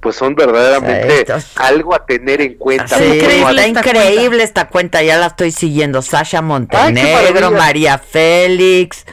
pues 0.00 0.16
son 0.16 0.34
verdaderamente 0.34 1.26
algo 1.56 1.94
a 1.94 2.04
tener 2.06 2.40
en 2.40 2.54
cuenta. 2.54 2.98
Sí, 2.98 3.04
increíble 3.04 4.42
esta 4.42 4.68
cuenta, 4.68 5.02
ya 5.02 5.18
la 5.18 5.26
estoy 5.26 5.52
siguiendo. 5.52 6.02
Sasha 6.02 6.42
Montenegro. 6.42 7.50
María 7.50 7.98
Félix, 7.98 9.04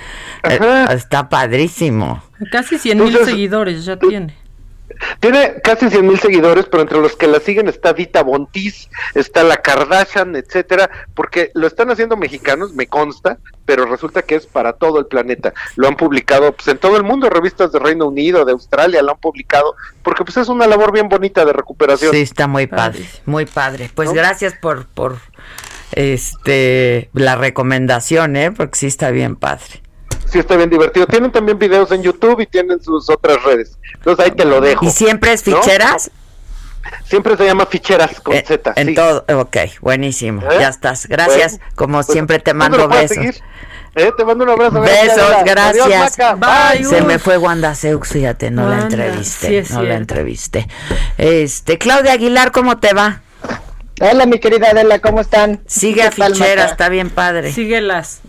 Eh, 0.43 0.85
está 0.91 1.29
padrísimo. 1.29 2.23
Casi 2.51 2.77
100 2.77 3.03
mil 3.03 3.17
seguidores 3.25 3.83
ya 3.85 3.97
tiene. 3.97 4.35
Tiene 5.19 5.55
casi 5.63 5.89
100 5.89 6.07
mil 6.07 6.19
seguidores, 6.19 6.65
pero 6.65 6.81
entre 6.83 6.99
los 6.99 7.15
que 7.15 7.27
la 7.27 7.39
siguen 7.39 7.67
está 7.67 7.93
Dita 7.93 8.23
Bontis, 8.23 8.89
está 9.15 9.43
la 9.43 9.57
Kardashian, 9.57 10.35
etcétera, 10.35 10.89
porque 11.13 11.51
lo 11.53 11.67
están 11.67 11.89
haciendo 11.89 12.17
mexicanos, 12.17 12.73
me 12.73 12.87
consta, 12.87 13.37
pero 13.65 13.85
resulta 13.85 14.21
que 14.21 14.35
es 14.35 14.45
para 14.45 14.73
todo 14.73 14.99
el 14.99 15.05
planeta. 15.05 15.53
Lo 15.75 15.87
han 15.87 15.95
publicado 15.95 16.51
pues, 16.53 16.67
en 16.67 16.77
todo 16.77 16.97
el 16.97 17.03
mundo, 17.03 17.29
revistas 17.29 17.71
de 17.71 17.79
Reino 17.79 18.07
Unido, 18.07 18.45
de 18.45 18.51
Australia, 18.53 19.01
lo 19.01 19.11
han 19.11 19.17
publicado, 19.19 19.75
porque 20.03 20.23
pues 20.23 20.37
es 20.37 20.47
una 20.47 20.67
labor 20.67 20.91
bien 20.91 21.09
bonita 21.09 21.45
de 21.45 21.53
recuperación. 21.53 22.11
Sí, 22.11 22.21
está 22.21 22.47
muy 22.47 22.67
padre, 22.67 23.05
muy 23.25 23.45
padre. 23.45 23.91
Pues 23.93 24.13
gracias 24.13 24.53
por, 24.53 24.85
por 24.87 25.17
este 25.91 27.09
la 27.13 27.35
recomendación, 27.35 28.35
¿eh? 28.35 28.51
porque 28.51 28.77
sí 28.77 28.87
está 28.87 29.11
bien 29.11 29.35
padre 29.35 29.81
sí 30.29 30.39
está 30.39 30.55
bien 30.55 30.69
divertido. 30.69 31.07
Tienen 31.07 31.31
también 31.31 31.57
videos 31.57 31.91
en 31.91 32.03
YouTube 32.03 32.41
y 32.41 32.45
tienen 32.45 32.81
sus 32.81 33.09
otras 33.09 33.41
redes. 33.43 33.77
Entonces 33.95 34.25
ahí 34.25 34.31
te 34.31 34.45
lo 34.45 34.61
dejo. 34.61 34.85
¿Y 34.85 34.91
siempre 34.91 35.33
es 35.33 35.43
ficheras? 35.43 36.11
Siempre 37.05 37.35
se 37.35 37.45
llama 37.45 37.65
ficheras 37.65 38.19
con 38.21 38.35
eh, 38.35 38.43
Z. 38.45 38.73
En 38.75 38.95
todo, 38.95 39.25
ok, 39.39 39.57
buenísimo. 39.81 40.41
¿Eh? 40.43 40.57
Ya 40.59 40.69
estás. 40.69 41.07
Gracias. 41.07 41.59
Como 41.75 41.97
pues, 41.97 42.07
siempre 42.07 42.39
te 42.39 42.53
mando 42.53 42.87
besos. 42.87 43.41
¿Eh? 43.95 44.11
Te 44.15 44.23
mando 44.23 44.43
un 44.43 44.51
abrazo. 44.51 44.79
Besos, 44.81 45.31
gracias. 45.43 46.17
Bye, 46.37 46.83
Se 46.83 47.01
me 47.01 47.17
fue 47.17 47.37
Wanda 47.37 47.73
Seux, 47.73 48.07
fíjate, 48.07 48.51
no 48.51 48.69
la 48.69 48.81
entrevisté. 48.83 49.63
no 49.71 49.81
la 49.81 49.95
entrevisté. 49.95 50.67
Este, 51.17 51.77
Claudia 51.77 52.13
Aguilar, 52.13 52.51
¿cómo 52.51 52.77
te 52.77 52.93
va? 52.93 53.21
Hola, 53.99 54.27
mi 54.27 54.39
querida 54.39 54.69
Adela, 54.69 54.99
¿cómo 54.99 55.21
están? 55.21 55.61
Sigue 55.65 56.03
a 56.03 56.11
ficheras, 56.11 56.71
está 56.71 56.89
bien 56.89 57.09
padre. 57.09 57.51
Síguelas. 57.51 58.21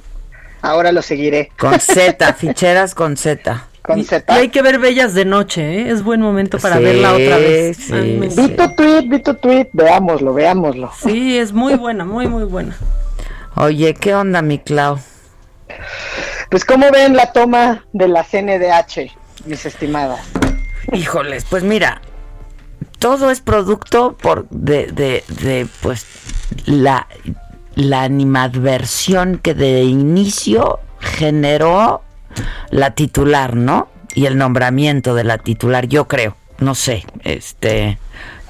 Ahora 0.62 0.92
lo 0.92 1.02
seguiré. 1.02 1.50
Con 1.58 1.78
Z, 1.78 2.32
ficheras 2.38 2.94
con 2.94 3.16
Z. 3.16 3.66
Con 3.82 4.04
Z. 4.04 4.34
Y 4.34 4.40
hay 4.40 4.48
que 4.50 4.60
ver 4.62 4.78
Bellas 4.78 5.14
de 5.14 5.24
Noche, 5.24 5.80
¿eh? 5.80 5.90
es 5.90 6.02
buen 6.02 6.20
momento 6.20 6.58
para 6.58 6.78
verla 6.78 7.12
otra 7.14 7.38
vez. 7.38 7.76
Sí, 7.76 8.20
vi 8.36 8.48
tu 8.48 8.74
tweet, 8.74 9.02
vi 9.08 9.22
tu 9.22 9.34
tweet, 9.34 9.68
veámoslo, 9.72 10.34
veámoslo. 10.34 10.92
Sí, 11.00 11.38
es 11.38 11.52
muy 11.52 11.74
buena, 11.74 12.04
muy, 12.04 12.26
muy 12.26 12.44
buena. 12.44 12.76
Oye, 13.56 13.94
¿qué 13.94 14.14
onda, 14.14 14.42
mi 14.42 14.58
Clau? 14.58 14.98
Pues, 16.50 16.64
¿cómo 16.64 16.90
ven 16.90 17.16
la 17.16 17.32
toma 17.32 17.84
de 17.92 18.08
la 18.08 18.24
CNDH, 18.24 19.10
mis 19.46 19.64
estimadas? 19.64 20.20
Híjoles, 20.92 21.44
pues 21.48 21.62
mira, 21.62 22.00
todo 22.98 23.30
es 23.30 23.40
producto 23.40 24.16
por 24.16 24.48
de, 24.50 24.86
de, 24.86 25.24
de 25.28 25.66
pues 25.82 26.06
la 26.66 27.06
la 27.78 28.02
animadversión 28.02 29.38
que 29.38 29.54
de 29.54 29.84
inicio 29.84 30.80
generó 30.98 32.02
la 32.70 32.96
titular, 32.96 33.54
¿no? 33.54 33.86
Y 34.14 34.26
el 34.26 34.36
nombramiento 34.36 35.14
de 35.14 35.22
la 35.22 35.38
titular, 35.38 35.86
yo 35.86 36.08
creo, 36.08 36.36
no 36.58 36.74
sé, 36.74 37.04
este, 37.22 37.98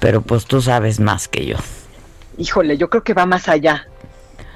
pero 0.01 0.23
pues 0.23 0.47
tú 0.47 0.63
sabes 0.63 0.99
más 0.99 1.29
que 1.29 1.45
yo. 1.45 1.57
Híjole, 2.39 2.79
yo 2.79 2.89
creo 2.89 3.05
que 3.05 3.13
va 3.13 3.27
más 3.27 3.51
allá. 3.51 3.87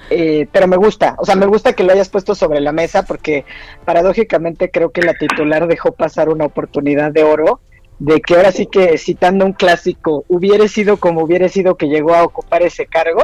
Eh, 0.09 0.49
pero 0.51 0.67
me 0.67 0.77
gusta, 0.79 1.17
o 1.19 1.27
sea, 1.27 1.37
me 1.37 1.47
gusta 1.47 1.75
que 1.75 1.85
lo 1.85 1.93
hayas 1.93 2.09
puesto 2.09 2.35
sobre 2.35 2.61
la 2.61 2.73
mesa 2.73 3.05
porque 3.05 3.45
paradójicamente 3.85 4.71
creo 4.71 4.91
que 4.91 5.03
la 5.03 5.15
titular 5.15 5.67
dejó 5.67 5.93
pasar 5.93 6.31
una 6.31 6.47
oportunidad 6.47 7.13
de 7.13 7.25
oro 7.25 7.61
de 7.99 8.21
que 8.23 8.37
ahora 8.37 8.53
sí 8.53 8.67
que 8.67 8.97
citando 8.97 9.45
un 9.45 9.53
clásico, 9.53 10.25
hubiera 10.29 10.67
sido 10.67 10.97
como 10.97 11.23
hubiera 11.23 11.49
sido 11.51 11.77
que 11.77 11.89
llegó 11.89 12.15
a 12.15 12.25
ocupar 12.25 12.63
ese 12.63 12.87
cargo, 12.87 13.23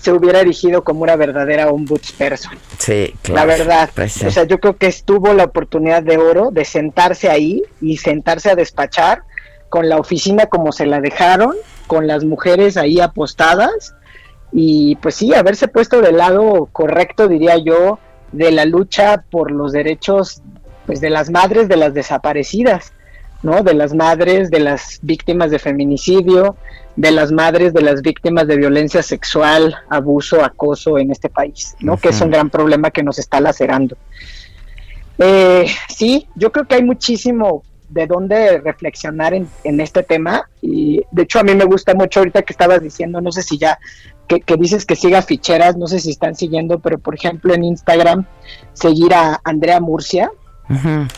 se 0.00 0.12
hubiera 0.12 0.40
erigido 0.40 0.84
como 0.84 1.02
una 1.02 1.16
verdadera 1.16 1.68
ombudsperson. 1.68 2.52
Sí, 2.78 3.14
claro. 3.22 3.46
La 3.46 3.56
verdad. 3.56 3.90
Pues 3.94 4.22
o 4.24 4.30
sea, 4.30 4.44
yo 4.44 4.58
creo 4.60 4.76
que 4.76 4.86
estuvo 4.86 5.32
la 5.34 5.44
oportunidad 5.44 6.02
de 6.02 6.18
oro 6.18 6.50
de 6.50 6.64
sentarse 6.64 7.28
ahí 7.28 7.62
y 7.80 7.96
sentarse 7.96 8.50
a 8.50 8.54
despachar 8.54 9.22
con 9.68 9.88
la 9.88 9.98
oficina 9.98 10.46
como 10.46 10.72
se 10.72 10.86
la 10.86 11.00
dejaron, 11.00 11.54
con 11.86 12.06
las 12.06 12.24
mujeres 12.24 12.76
ahí 12.76 13.00
apostadas 13.00 13.94
y 14.52 14.96
pues 14.96 15.16
sí, 15.16 15.34
haberse 15.34 15.68
puesto 15.68 16.00
del 16.00 16.16
lado 16.16 16.68
correcto, 16.72 17.28
diría 17.28 17.58
yo, 17.58 17.98
de 18.32 18.50
la 18.50 18.64
lucha 18.64 19.24
por 19.30 19.50
los 19.50 19.72
derechos 19.72 20.42
pues 20.86 21.00
de 21.00 21.10
las 21.10 21.28
madres 21.28 21.68
de 21.68 21.76
las 21.76 21.92
desaparecidas, 21.92 22.92
¿no? 23.42 23.62
De 23.62 23.74
las 23.74 23.94
madres 23.94 24.50
de 24.50 24.60
las 24.60 25.00
víctimas 25.02 25.50
de 25.50 25.58
feminicidio, 25.58 26.56
de 26.98 27.12
las 27.12 27.30
madres 27.30 27.72
de 27.72 27.80
las 27.80 28.02
víctimas 28.02 28.48
de 28.48 28.56
violencia 28.56 29.04
sexual, 29.04 29.76
abuso, 29.88 30.44
acoso 30.44 30.98
en 30.98 31.12
este 31.12 31.28
país, 31.28 31.76
¿no? 31.78 31.96
Que 31.96 32.08
es 32.08 32.20
un 32.20 32.32
gran 32.32 32.50
problema 32.50 32.90
que 32.90 33.04
nos 33.04 33.20
está 33.20 33.40
lacerando. 33.40 33.96
Eh, 35.16 35.66
sí, 35.88 36.26
yo 36.34 36.50
creo 36.50 36.66
que 36.66 36.74
hay 36.74 36.82
muchísimo 36.82 37.62
de 37.88 38.08
dónde 38.08 38.58
reflexionar 38.58 39.32
en, 39.32 39.48
este 39.80 40.02
tema 40.02 40.50
y 40.60 41.00
de 41.12 41.22
hecho 41.22 41.38
a 41.38 41.44
mí 41.44 41.54
me 41.54 41.64
gusta 41.64 41.94
mucho 41.94 42.18
ahorita 42.18 42.42
que 42.42 42.52
estabas 42.52 42.82
diciendo, 42.82 43.20
no 43.20 43.30
sé 43.30 43.42
si 43.42 43.58
ya, 43.58 43.78
que, 44.26 44.42
dices 44.58 44.84
que 44.84 44.96
siga 44.96 45.22
ficheras, 45.22 45.76
no 45.76 45.86
sé 45.86 46.00
si 46.00 46.10
están 46.10 46.34
siguiendo, 46.34 46.80
pero 46.80 46.98
por 46.98 47.14
ejemplo 47.14 47.54
en 47.54 47.62
Instagram 47.62 48.26
seguir 48.72 49.14
a 49.14 49.40
Andrea 49.44 49.78
Murcia, 49.80 50.32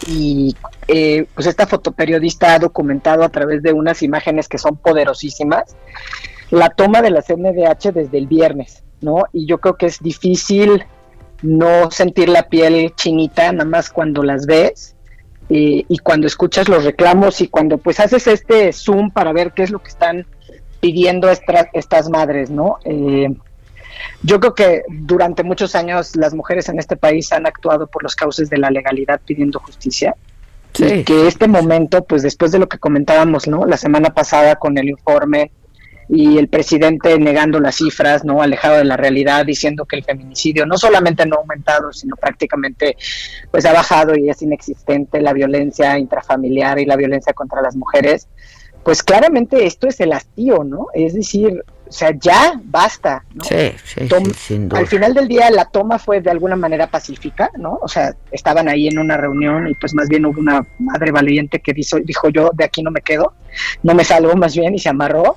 y 0.06 0.54
eh, 0.92 1.26
pues 1.34 1.46
esta 1.46 1.66
fotoperiodista 1.66 2.54
ha 2.54 2.58
documentado 2.58 3.22
a 3.22 3.28
través 3.28 3.62
de 3.62 3.72
unas 3.72 4.02
imágenes 4.02 4.48
que 4.48 4.58
son 4.58 4.76
poderosísimas 4.76 5.76
la 6.50 6.70
toma 6.70 7.00
de 7.00 7.10
la 7.10 7.22
CNDH 7.22 7.92
desde 7.92 8.18
el 8.18 8.26
viernes, 8.26 8.82
¿no? 9.00 9.22
Y 9.32 9.46
yo 9.46 9.58
creo 9.58 9.76
que 9.76 9.86
es 9.86 10.00
difícil 10.00 10.84
no 11.42 11.90
sentir 11.90 12.28
la 12.28 12.48
piel 12.48 12.92
chinita 12.96 13.52
nada 13.52 13.64
más 13.64 13.88
cuando 13.90 14.22
las 14.22 14.46
ves 14.46 14.96
eh, 15.48 15.84
y 15.88 15.98
cuando 15.98 16.26
escuchas 16.26 16.68
los 16.68 16.84
reclamos 16.84 17.40
y 17.40 17.48
cuando 17.48 17.78
pues 17.78 18.00
haces 18.00 18.26
este 18.26 18.72
zoom 18.72 19.10
para 19.10 19.32
ver 19.32 19.52
qué 19.52 19.62
es 19.62 19.70
lo 19.70 19.78
que 19.78 19.88
están 19.88 20.26
pidiendo 20.80 21.30
estas 21.30 22.10
madres, 22.10 22.50
¿no? 22.50 22.78
Eh, 22.84 23.28
yo 24.22 24.40
creo 24.40 24.54
que 24.54 24.82
durante 24.88 25.44
muchos 25.44 25.74
años 25.74 26.16
las 26.16 26.34
mujeres 26.34 26.68
en 26.68 26.78
este 26.78 26.96
país 26.96 27.32
han 27.32 27.46
actuado 27.46 27.86
por 27.86 28.02
los 28.02 28.16
cauces 28.16 28.50
de 28.50 28.58
la 28.58 28.70
legalidad 28.70 29.20
pidiendo 29.24 29.60
justicia. 29.60 30.16
Y 30.78 31.04
que 31.04 31.26
este 31.26 31.48
momento, 31.48 32.04
pues 32.04 32.22
después 32.22 32.52
de 32.52 32.58
lo 32.58 32.68
que 32.68 32.78
comentábamos, 32.78 33.48
¿no? 33.48 33.66
La 33.66 33.76
semana 33.76 34.10
pasada 34.10 34.56
con 34.56 34.78
el 34.78 34.88
informe 34.88 35.50
y 36.12 36.38
el 36.38 36.48
presidente 36.48 37.16
negando 37.18 37.60
las 37.60 37.76
cifras, 37.76 38.24
¿no? 38.24 38.42
Alejado 38.42 38.78
de 38.78 38.84
la 38.84 38.96
realidad, 38.96 39.46
diciendo 39.46 39.84
que 39.84 39.96
el 39.96 40.04
feminicidio 40.04 40.66
no 40.66 40.76
solamente 40.76 41.24
no 41.24 41.36
ha 41.36 41.38
aumentado, 41.38 41.92
sino 41.92 42.16
prácticamente 42.16 42.96
pues 43.50 43.64
ha 43.64 43.72
bajado 43.72 44.16
y 44.16 44.28
es 44.28 44.42
inexistente 44.42 45.20
la 45.20 45.32
violencia 45.32 45.98
intrafamiliar 45.98 46.80
y 46.80 46.86
la 46.86 46.96
violencia 46.96 47.32
contra 47.32 47.62
las 47.62 47.76
mujeres. 47.76 48.26
Pues 48.82 49.02
claramente 49.02 49.66
esto 49.66 49.88
es 49.88 50.00
el 50.00 50.12
hastío, 50.12 50.64
¿no? 50.64 50.86
Es 50.94 51.14
decir, 51.14 51.62
o 51.90 51.92
sea, 51.92 52.12
ya 52.16 52.60
basta. 52.64 53.24
¿no? 53.34 53.42
Sí, 53.44 53.72
sí, 53.84 54.08
sin 54.36 54.68
duda. 54.68 54.78
Al 54.78 54.86
final 54.86 55.12
del 55.12 55.26
día 55.26 55.50
la 55.50 55.64
toma 55.64 55.98
fue 55.98 56.20
de 56.20 56.30
alguna 56.30 56.54
manera 56.54 56.86
pacífica, 56.86 57.50
¿no? 57.58 57.80
O 57.82 57.88
sea, 57.88 58.14
estaban 58.30 58.68
ahí 58.68 58.86
en 58.86 58.98
una 58.98 59.16
reunión 59.16 59.66
y 59.66 59.74
pues 59.74 59.92
más 59.92 60.08
bien 60.08 60.24
hubo 60.24 60.40
una 60.40 60.64
madre 60.78 61.10
valiente 61.10 61.58
que 61.58 61.72
dijo, 61.72 61.98
dijo 61.98 62.28
yo 62.28 62.50
de 62.54 62.64
aquí 62.64 62.82
no 62.82 62.92
me 62.92 63.00
quedo, 63.00 63.34
no 63.82 63.94
me 63.94 64.04
salgo 64.04 64.36
más 64.36 64.54
bien 64.54 64.74
y 64.74 64.78
se 64.78 64.88
amarró 64.88 65.36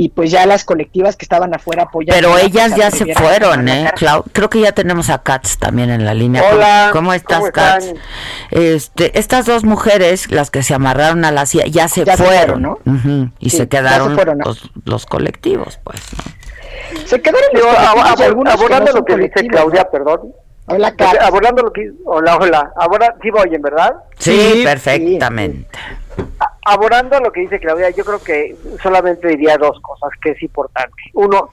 y 0.00 0.10
pues 0.10 0.30
ya 0.30 0.46
las 0.46 0.64
colectivas 0.64 1.16
que 1.16 1.24
estaban 1.24 1.52
afuera 1.52 1.82
apoyando. 1.82 2.14
Pero 2.14 2.38
ellas 2.38 2.74
ya 2.76 2.88
se 2.92 3.12
fueron, 3.14 3.68
¿eh? 3.68 3.90
creo 4.32 4.48
que 4.48 4.60
ya 4.60 4.70
tenemos 4.70 5.10
a 5.10 5.24
Katz 5.24 5.58
también 5.58 5.90
en 5.90 6.04
la 6.04 6.14
línea. 6.14 6.40
Hola. 6.50 6.90
¿Cómo 6.92 7.12
estás, 7.12 7.50
Katz? 7.50 7.94
Este, 8.52 9.18
estas 9.18 9.44
dos 9.44 9.64
mujeres, 9.64 10.30
las 10.30 10.52
que 10.52 10.62
se 10.62 10.72
amarraron 10.72 11.24
a 11.24 11.32
la 11.32 11.46
silla, 11.46 11.66
ya 11.66 11.88
se 11.88 12.06
fueron, 12.06 12.62
¿no? 12.62 12.78
Y 13.40 13.50
se 13.50 13.68
quedaron 13.68 14.16
los, 14.84 15.06
colectivos, 15.06 15.80
pues. 15.82 16.00
Se 17.04 17.20
quedaron 17.20 17.50
los 17.52 17.62
colectivos, 17.64 18.54
abordando 18.54 18.92
lo 18.92 19.04
que 19.04 19.16
dice 19.16 19.48
Claudia, 19.48 19.90
perdón. 19.90 20.32
Hola, 20.66 20.94
Katz. 20.94 21.18
Abordando 21.22 21.62
lo 21.62 21.72
que... 21.72 21.90
Hola, 22.04 22.36
hola. 22.36 22.72
Ahora 22.76 23.16
sí 23.20 23.32
me 23.32 23.40
oyen, 23.40 23.62
¿verdad? 23.62 23.94
Sí, 24.18 24.60
perfectamente 24.64 25.66
abordando 26.68 27.18
lo 27.20 27.32
que 27.32 27.42
dice 27.42 27.60
Claudia, 27.60 27.90
yo 27.90 28.04
creo 28.04 28.22
que 28.22 28.56
solamente 28.82 29.28
diría 29.28 29.56
dos 29.56 29.80
cosas 29.80 30.10
que 30.20 30.30
es 30.30 30.42
importante. 30.42 30.94
Uno, 31.14 31.50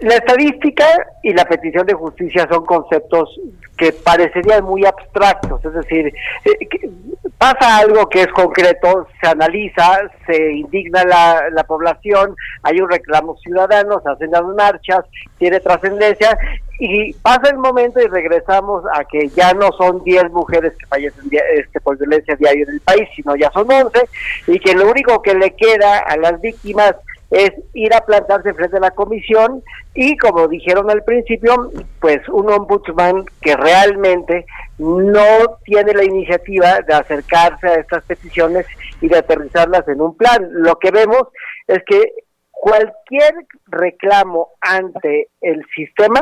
la 0.00 0.16
estadística 0.16 0.84
y 1.22 1.32
la 1.32 1.44
petición 1.44 1.86
de 1.86 1.94
justicia 1.94 2.48
son 2.50 2.64
conceptos 2.66 3.38
que 3.76 3.92
parecerían 3.92 4.64
muy 4.64 4.84
abstractos, 4.84 5.64
es 5.64 5.72
decir, 5.74 6.12
eh, 6.44 6.90
pasa 7.38 7.78
algo 7.78 8.08
que 8.08 8.22
es 8.22 8.28
concreto, 8.28 9.06
se 9.20 9.28
analiza, 9.28 10.10
se 10.26 10.52
indigna 10.52 11.04
la, 11.04 11.50
la 11.52 11.64
población, 11.64 12.34
hay 12.62 12.80
un 12.80 12.90
reclamo 12.90 13.36
ciudadano, 13.36 14.00
se 14.00 14.10
hacen 14.10 14.30
las 14.30 14.44
marchas, 14.44 15.04
tiene 15.38 15.60
trascendencia 15.60 16.36
y 16.78 17.12
pasa 17.14 17.50
el 17.50 17.58
momento 17.58 18.00
y 18.00 18.06
regresamos 18.06 18.84
a 18.92 19.04
que 19.04 19.28
ya 19.28 19.54
no 19.54 19.70
son 19.78 20.04
10 20.04 20.30
mujeres 20.30 20.72
que 20.78 20.86
fallecen 20.86 21.30
este, 21.54 21.80
por 21.80 21.96
violencia 21.98 22.36
diaria 22.36 22.64
en 22.64 22.74
el 22.74 22.80
país, 22.80 23.08
sino 23.14 23.34
ya 23.36 23.50
son 23.52 23.70
11 23.70 24.08
y 24.48 24.58
que 24.58 24.74
lo 24.74 24.90
único 24.90 25.22
que 25.22 25.34
le 25.34 25.54
queda 25.56 25.98
a 25.98 26.16
las 26.16 26.40
víctimas 26.40 26.94
es 27.30 27.50
ir 27.74 27.92
a 27.92 28.04
plantarse 28.04 28.54
frente 28.54 28.76
a 28.76 28.80
la 28.80 28.90
comisión 28.92 29.62
y 29.94 30.16
como 30.16 30.46
dijeron 30.46 30.90
al 30.90 31.02
principio, 31.02 31.72
pues 32.00 32.20
un 32.28 32.50
ombudsman 32.50 33.24
que 33.40 33.56
realmente 33.56 34.46
no 34.78 35.58
tiene 35.64 35.92
la 35.94 36.04
iniciativa 36.04 36.80
de 36.86 36.94
acercarse 36.94 37.66
a 37.66 37.74
estas 37.74 38.04
peticiones 38.04 38.66
y 39.00 39.08
de 39.08 39.18
aterrizarlas 39.18 39.88
en 39.88 40.00
un 40.00 40.16
plan. 40.16 40.46
Lo 40.52 40.78
que 40.78 40.90
vemos 40.90 41.22
es 41.66 41.82
que 41.84 42.12
cualquier 42.50 43.34
reclamo 43.66 44.50
ante 44.60 45.28
el 45.40 45.64
sistema 45.74 46.20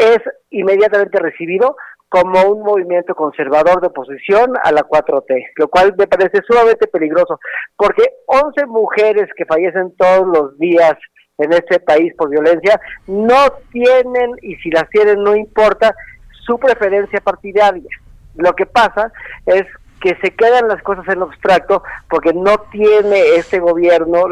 es 0.00 0.18
inmediatamente 0.50 1.18
recibido 1.18 1.76
como 2.08 2.42
un 2.42 2.62
movimiento 2.62 3.14
conservador 3.14 3.80
de 3.80 3.86
oposición 3.86 4.54
a 4.64 4.72
la 4.72 4.82
4T, 4.82 5.52
lo 5.56 5.68
cual 5.68 5.94
me 5.96 6.08
parece 6.08 6.40
sumamente 6.46 6.88
peligroso, 6.88 7.38
porque 7.76 8.02
11 8.26 8.66
mujeres 8.66 9.28
que 9.36 9.44
fallecen 9.44 9.94
todos 9.96 10.26
los 10.26 10.58
días 10.58 10.94
en 11.38 11.52
este 11.52 11.78
país 11.78 12.12
por 12.16 12.28
violencia 12.28 12.80
no 13.06 13.46
tienen, 13.70 14.32
y 14.42 14.56
si 14.56 14.70
las 14.70 14.88
tienen 14.90 15.22
no 15.22 15.36
importa, 15.36 15.94
su 16.44 16.58
preferencia 16.58 17.20
partidaria. 17.20 17.90
Lo 18.34 18.54
que 18.54 18.66
pasa 18.66 19.12
es 19.46 19.62
que 20.00 20.16
se 20.16 20.30
quedan 20.30 20.68
las 20.68 20.82
cosas 20.82 21.06
en 21.08 21.22
abstracto 21.22 21.82
porque 22.08 22.32
no 22.32 22.58
tiene 22.72 23.36
este 23.36 23.60
gobierno 23.60 24.24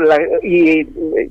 y 0.42 0.86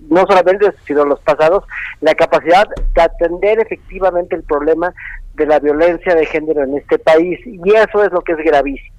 no 0.09 0.25
solamente 0.27 0.71
sino 0.85 1.05
los 1.05 1.19
pasados 1.21 1.63
la 2.01 2.13
capacidad 2.13 2.67
de 2.95 3.01
atender 3.01 3.59
efectivamente 3.59 4.35
el 4.35 4.43
problema 4.43 4.93
de 5.33 5.45
la 5.45 5.59
violencia 5.59 6.15
de 6.15 6.25
género 6.25 6.63
en 6.63 6.77
este 6.77 6.99
país 6.99 7.39
y 7.45 7.73
eso 7.73 8.03
es 8.03 8.11
lo 8.11 8.21
que 8.21 8.33
es 8.33 8.39
gravísimo. 8.39 8.97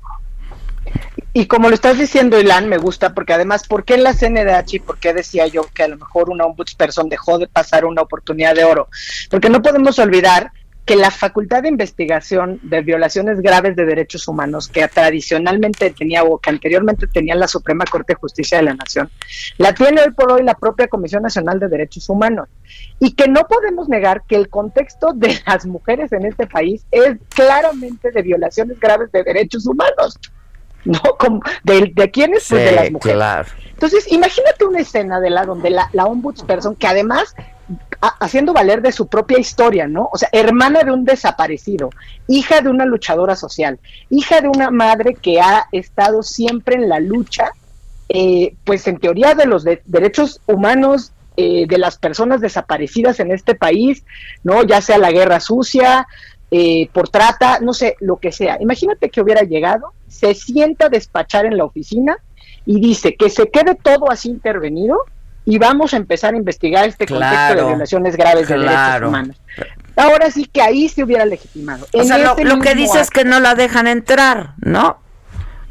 Y 1.33 1.47
como 1.47 1.69
lo 1.69 1.75
estás 1.75 1.99
diciendo, 1.99 2.41
Ilan, 2.41 2.69
me 2.69 2.79
gusta 2.79 3.13
porque 3.15 3.35
además, 3.35 3.67
¿por 3.69 3.85
qué 3.85 3.95
en 3.95 4.03
la 4.03 4.15
CNDH 4.15 4.75
y 4.75 4.79
por 4.81 4.99
qué 4.99 5.13
decía 5.13 5.47
yo 5.47 5.63
que 5.75 5.83
a 5.83 5.89
lo 5.89 5.97
mejor 5.97 6.31
una 6.31 6.47
ombudsperson 6.47 7.09
dejó 7.09 7.39
de 7.39 7.47
pasar 7.47 7.85
una 7.85 8.03
oportunidad 8.03 8.55
de 8.55 8.65
oro? 8.65 8.89
Porque 9.31 9.51
no 9.51 9.61
podemos 9.61 9.99
olvidar 9.99 10.53
que 10.89 10.97
la 10.97 11.11
facultad 11.11 11.65
de 11.65 11.69
investigación 11.69 12.61
de 12.63 12.81
violaciones 12.81 13.43
graves 13.43 13.77
de 13.77 13.85
derechos 13.85 14.27
humanos 14.27 14.69
que 14.69 14.89
tradicionalmente 14.89 15.91
tenía 15.91 16.25
o 16.25 16.39
que 16.39 16.49
anteriormente 16.49 17.07
tenía 17.07 17.35
la 17.35 17.47
Suprema 17.47 17.85
Corte 17.85 18.15
de 18.15 18.19
Justicia 18.19 18.57
de 18.57 18.65
la 18.65 18.75
Nación, 18.75 19.11
la 19.59 19.75
tiene 19.75 20.01
hoy 20.01 20.13
por 20.13 20.33
hoy 20.33 20.43
la 20.43 20.55
propia 20.55 20.89
Comisión 20.89 21.23
Nacional 21.23 21.61
de 21.61 21.69
Derechos 21.69 22.09
Humanos. 22.09 22.49
Y 23.01 23.13
que 23.13 23.29
no 23.29 23.47
podemos 23.47 23.91
negar 23.91 24.23
que 24.27 24.37
el 24.37 24.49
contexto 24.49 25.13
de 25.13 25.39
las 25.47 25.67
mujeres 25.67 26.11
en 26.13 26.25
este 26.25 26.47
país 26.47 26.87
es 26.91 27.19
claramente 27.29 28.11
de 28.11 28.23
violaciones 28.23 28.81
graves 28.81 29.13
de 29.13 29.25
derechos 29.25 29.67
humanos. 29.67 30.19
¿no? 30.87 31.01
Como 31.19 31.43
de, 31.65 31.93
de 31.95 32.11
quiénes, 32.11 32.47
pues 32.49 32.65
de 32.65 32.73
las 32.73 32.91
mujeres. 32.91 33.49
Entonces, 33.73 34.11
imagínate 34.11 34.65
una 34.65 34.81
escena 34.81 35.21
de 35.21 35.29
la 35.29 35.45
donde 35.45 35.69
la, 35.69 35.91
la 35.93 36.07
ombudsperson, 36.07 36.77
que 36.77 36.87
además 36.87 37.35
haciendo 38.01 38.53
valer 38.53 38.81
de 38.83 38.93
su 38.93 39.09
propia 39.09 39.39
historia, 39.39 39.87
¿no? 39.87 40.09
O 40.13 40.17
sea, 40.17 40.29
hermana 40.33 40.83
de 40.85 40.93
un 40.93 41.05
desaparecido, 41.05 41.91
hija 42.27 42.61
de 42.61 42.71
una 42.71 42.85
luchadora 42.85 43.37
social, 43.37 43.79
hija 44.11 44.41
de 44.41 44.49
una 44.49 44.71
madre 44.71 45.15
que 45.15 45.41
ha 45.41 45.67
estado 45.73 46.23
siempre 46.23 46.77
en 46.77 46.89
la 46.89 47.01
lucha, 47.01 47.51
eh, 48.09 48.55
pues 48.65 48.87
en 48.87 48.99
teoría 48.99 49.35
de 49.35 49.47
los 49.47 49.65
derechos 49.65 50.41
humanos 50.47 51.13
eh, 51.37 51.67
de 51.69 51.79
las 51.79 51.99
personas 51.99 52.41
desaparecidas 52.41 53.21
en 53.21 53.33
este 53.33 53.55
país, 53.55 54.05
¿no? 54.43 54.63
Ya 54.65 54.81
sea 54.81 54.99
la 54.99 55.13
guerra 55.13 55.41
sucia, 55.41 56.07
eh, 56.51 56.89
por 56.93 57.11
trata, 57.11 57.61
no 57.61 57.75
sé, 57.75 57.97
lo 58.01 58.17
que 58.17 58.33
sea. 58.33 58.57
Imagínate 58.61 59.11
que 59.11 59.21
hubiera 59.21 59.43
llegado, 59.43 59.93
se 60.09 60.35
sienta 60.35 60.87
a 60.87 60.89
despachar 60.89 61.45
en 61.45 61.59
la 61.59 61.65
oficina 61.65 62.17
y 62.65 62.81
dice 62.81 63.15
que 63.17 63.29
se 63.29 63.51
quede 63.51 63.75
todo 63.75 64.11
así 64.11 64.31
intervenido 64.31 64.99
y 65.49 65.57
vamos 65.57 65.95
a 65.95 65.97
empezar 65.97 66.35
a 66.35 66.37
investigar 66.37 66.87
este 66.87 67.07
contexto 67.07 67.55
de 67.55 67.65
violaciones 67.65 68.17
graves 68.19 68.49
de 68.49 68.59
derechos 68.59 69.03
humanos. 69.03 69.41
Ahora 69.97 70.31
sí 70.31 70.45
que 70.45 70.61
ahí 70.61 70.91
se 70.91 71.03
hubiera 71.03 71.25
legitimado. 71.25 71.87
O 71.91 72.05
sea, 72.05 72.19
lo, 72.19 72.37
este 72.37 72.59
que 72.61 72.75
dice 72.75 73.01
es 73.01 73.09
que 73.09 73.25
no 73.25 73.41
la 73.41 73.55
dejan 73.55 73.87
entrar, 73.87 74.53
¿no? 74.59 74.99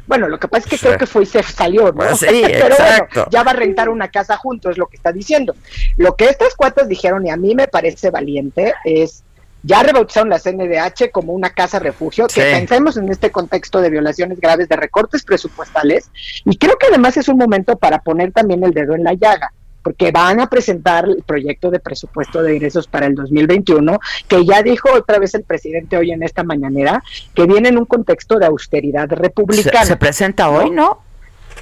Bueno, 0.08 0.26
lo 0.26 0.40
que 0.40 0.48
pasa 0.48 0.64
es 0.64 0.70
que 0.70 0.78
creo 0.84 0.98
que 0.98 1.06
fue 1.06 1.22
y 1.22 1.26
se 1.26 1.44
salió, 1.44 1.92
¿no? 1.92 1.92
Pues 1.92 2.18
sí, 2.18 2.42
Pero 2.42 2.74
bueno, 2.76 3.28
ya 3.30 3.44
va 3.44 3.52
a 3.52 3.54
rentar 3.54 3.88
una 3.88 4.08
casa 4.08 4.36
junto, 4.36 4.68
es 4.68 4.78
lo 4.78 4.88
que 4.88 4.96
está 4.96 5.12
diciendo. 5.12 5.54
Lo 5.96 6.16
que 6.16 6.24
estas 6.24 6.56
cuatas 6.56 6.88
dijeron, 6.88 7.24
y 7.24 7.30
a 7.30 7.36
mí 7.36 7.54
me 7.54 7.68
parece 7.68 8.10
valiente, 8.10 8.74
es 8.84 9.22
ya 9.62 9.84
rebautizaron 9.84 10.28
la 10.28 10.40
CNDH 10.40 11.12
como 11.12 11.32
una 11.32 11.50
casa 11.50 11.78
refugio, 11.78 12.26
que 12.26 12.40
pensemos 12.40 12.96
en 12.96 13.08
este 13.10 13.30
contexto 13.30 13.80
de 13.80 13.90
violaciones 13.90 14.40
graves, 14.40 14.68
de 14.68 14.74
recortes 14.74 15.22
presupuestales, 15.22 16.10
y 16.44 16.56
creo 16.56 16.76
que 16.78 16.88
además 16.88 17.16
es 17.16 17.28
un 17.28 17.38
momento 17.38 17.76
para 17.76 18.00
poner 18.00 18.32
también 18.32 18.64
el 18.64 18.72
dedo 18.72 18.96
en 18.96 19.04
la 19.04 19.14
llaga 19.14 19.52
porque 19.88 20.12
van 20.12 20.38
a 20.38 20.50
presentar 20.50 21.06
el 21.06 21.22
proyecto 21.22 21.70
de 21.70 21.80
presupuesto 21.80 22.42
de 22.42 22.56
ingresos 22.56 22.86
para 22.86 23.06
el 23.06 23.14
2021, 23.14 23.98
que 24.28 24.44
ya 24.44 24.62
dijo 24.62 24.90
otra 24.92 25.18
vez 25.18 25.34
el 25.34 25.44
presidente 25.44 25.96
hoy 25.96 26.12
en 26.12 26.22
esta 26.22 26.44
mañanera, 26.44 27.02
que 27.32 27.46
viene 27.46 27.70
en 27.70 27.78
un 27.78 27.86
contexto 27.86 28.38
de 28.38 28.44
austeridad 28.44 29.08
republicana. 29.08 29.86
Se, 29.86 29.96
presenta 29.96 30.50
hoy, 30.50 30.68
¿no? 30.68 31.00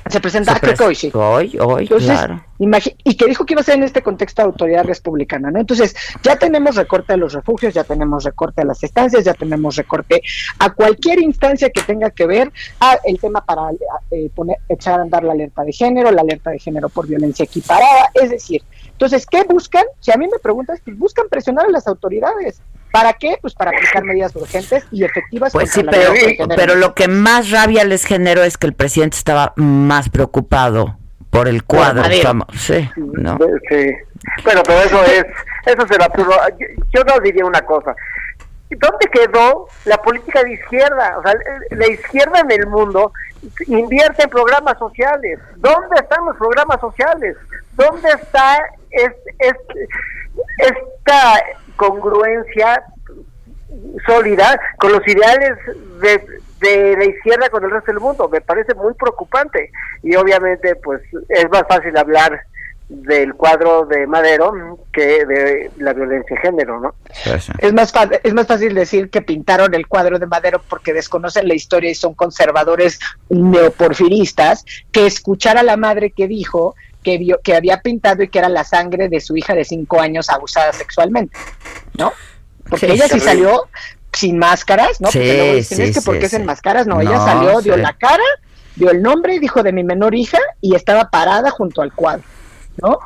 Se 0.09 0.19
presenta, 0.19 0.59
creo 0.59 0.75
que 0.75 0.83
hoy 0.83 0.95
sí. 0.97 1.13
Hoy, 1.15 1.57
hoy, 1.61 1.87
claro. 1.87 2.45
Y 2.59 3.17
que 3.17 3.27
dijo 3.27 3.45
que 3.45 3.55
iba 3.55 3.61
a 3.61 3.65
ser 3.65 3.77
en 3.77 3.83
este 3.83 4.03
contexto 4.03 4.43
de 4.43 4.47
autoridad 4.47 4.85
republicana, 4.85 5.51
¿no? 5.51 5.61
Entonces, 5.61 5.95
ya 6.23 6.37
tenemos 6.37 6.77
recorte 6.77 7.13
a 7.13 7.17
los 7.17 7.33
refugios, 7.33 7.75
ya 7.75 7.85
tenemos 7.85 8.25
recorte 8.25 8.63
a 8.63 8.65
las 8.65 8.83
estancias, 8.83 9.25
ya 9.25 9.35
tenemos 9.35 9.77
recorte 9.77 10.23
a 10.59 10.73
cualquier 10.73 11.21
instancia 11.21 11.71
que 11.71 11.83
tenga 11.83 12.11
que 12.11 12.27
ver 12.27 12.53
a 12.81 12.99
el 13.05 13.19
tema 13.19 13.45
para 13.45 13.71
eh, 14.11 14.31
poner, 14.35 14.59
echar 14.69 15.01
a 15.01 15.03
andar 15.03 15.25
la 15.25 15.33
alerta 15.33 15.63
de 15.63 15.73
género, 15.73 16.11
la 16.11 16.23
alerta 16.23 16.51
de 16.51 16.59
género 16.59 16.89
por 16.89 17.07
violencia 17.07 17.45
equiparada, 17.45 18.11
es 18.15 18.31
decir, 18.31 18.63
entonces, 18.97 19.27
¿qué 19.27 19.45
buscan? 19.45 19.85
Si 20.01 20.11
a 20.11 20.17
mí 20.17 20.27
me 20.27 20.39
preguntas, 20.39 20.81
pues 20.83 20.99
buscan 20.99 21.29
presionar 21.29 21.67
a 21.67 21.71
las 21.71 21.87
autoridades. 21.87 22.63
¿Para 22.91 23.13
qué? 23.13 23.37
Pues 23.43 23.53
para 23.53 23.71
aplicar 23.73 24.05
medidas 24.05 24.35
urgentes 24.35 24.85
y 24.91 25.05
efectivas. 25.05 25.53
Pues 25.53 25.71
sí, 25.71 25.85
pero, 25.91 26.49
pero 26.49 26.77
lo 26.77 26.95
que 26.95 27.07
más 27.07 27.51
rabia 27.51 27.85
les 27.85 28.07
generó 28.07 28.43
es 28.43 28.57
que 28.57 28.67
el 28.67 28.73
presidente 28.73 29.19
estaba 29.19 29.53
más 29.57 30.09
preocupado 30.09 30.97
por 31.37 31.49
el 31.49 31.65
cuadro. 31.65 32.05
sí, 32.53 32.91
¿no? 32.97 33.39
sí. 33.69 33.93
Bueno, 34.43 34.63
pero 34.67 34.81
eso 34.81 35.05
es, 35.05 35.25
eso 35.67 35.87
se 35.87 35.99
lo 35.99 36.07
yo, 36.17 36.67
yo 36.95 37.05
no 37.05 37.21
diría 37.21 37.45
una 37.45 37.61
cosa. 37.63 37.95
¿Dónde 38.71 39.07
quedó 39.13 39.69
la 39.85 39.97
política 39.99 40.43
de 40.43 40.55
izquierda? 40.55 41.17
O 41.19 41.23
sea, 41.23 41.35
la 41.71 41.87
izquierda 41.87 42.41
en 42.41 42.51
el 42.51 42.67
mundo 42.67 43.13
invierte 43.67 44.25
en 44.25 44.31
programas 44.31 44.77
sociales. 44.79 45.39
¿Dónde 45.57 45.97
están 46.01 46.25
los 46.25 46.37
programas 46.37 46.81
sociales? 46.81 47.37
¿Dónde 47.75 48.09
está 48.11 48.59
esta 50.59 51.45
congruencia 51.77 52.83
sólida 54.07 54.59
con 54.79 54.93
los 54.93 55.07
ideales 55.07 55.53
de, 56.01 56.41
de 56.61 56.97
la 56.97 57.05
izquierda 57.05 57.49
con 57.51 57.65
el 57.65 57.71
resto 57.71 57.93
del 57.93 58.01
mundo? 58.01 58.29
Me 58.29 58.41
parece 58.41 58.75
muy 58.75 58.95
preocupante. 58.95 59.71
Y 60.03 60.15
obviamente, 60.17 60.77
pues 60.77 61.03
es 61.29 61.51
más 61.51 61.65
fácil 61.69 61.97
hablar 61.97 62.41
del 62.89 63.35
cuadro 63.35 63.85
de 63.85 64.07
Madero 64.07 64.79
que 64.93 65.25
de 65.25 65.71
la 65.79 65.93
violencia 65.93 66.37
de 66.37 66.43
género, 66.43 66.81
¿no? 66.81 66.95
Es 67.59 67.73
más, 67.73 67.93
es 68.23 68.33
más 68.33 68.47
fácil 68.47 68.75
decir 68.75 69.11
que 69.11 69.23
pintaron 69.23 69.75
el 69.75 69.89
cuadro 69.89 70.19
de 70.19 70.27
Madero 70.27 70.63
porque 70.69 70.93
desconocen 70.93 71.49
la 71.49 71.55
historia 71.55 71.91
y 71.91 71.97
son 71.97 72.15
conservadores 72.15 73.01
neoporfiristas 73.29 74.65
que 74.93 75.07
escuchar 75.07 75.59
a 75.59 75.65
la 75.65 75.77
madre 75.77 76.11
que 76.11 76.29
dijo 76.29 76.77
que, 77.03 77.19
vio, 77.19 77.41
que 77.43 77.57
había 77.57 77.81
pintado 77.81 78.23
y 78.23 78.29
que 78.29 78.39
era 78.39 78.49
la 78.49 78.63
sangre 78.63 79.09
de 79.09 79.21
su 79.21 79.37
hija 79.37 79.55
de 79.55 79.65
cinco 79.65 80.01
años 80.01 80.31
abusada 80.31 80.73
sexualmente, 80.73 81.37
¿no? 81.99 82.13
Porque 82.69 82.87
ella 82.87 83.09
sí 83.09 83.21
salió 83.21 83.69
sin 84.17 84.39
máscaras, 84.39 85.01
¿no? 85.01 85.09
Porque 85.09 85.37
luego 85.37 85.55
dicen, 85.55 85.81
es 85.83 85.95
que 85.95 86.03
porque 86.03 86.29
se 86.29 86.39
máscaras, 86.39 86.87
no, 86.87 87.01
ella 87.01 87.19
salió, 87.19 87.61
dio 87.61 87.77
la 87.77 87.93
cara, 87.93 88.25
dio 88.75 88.91
el 88.91 89.03
nombre, 89.03 89.39
dijo 89.39 89.63
de 89.63 89.73
mi 89.73 89.85
menor 89.85 90.15
hija 90.15 90.39
y 90.61 90.75
estaba 90.75 91.11
parada 91.11 91.51
junto 91.51 91.83
al 91.83 91.93
cuadro. 91.93 92.25
¿no? 92.83 92.99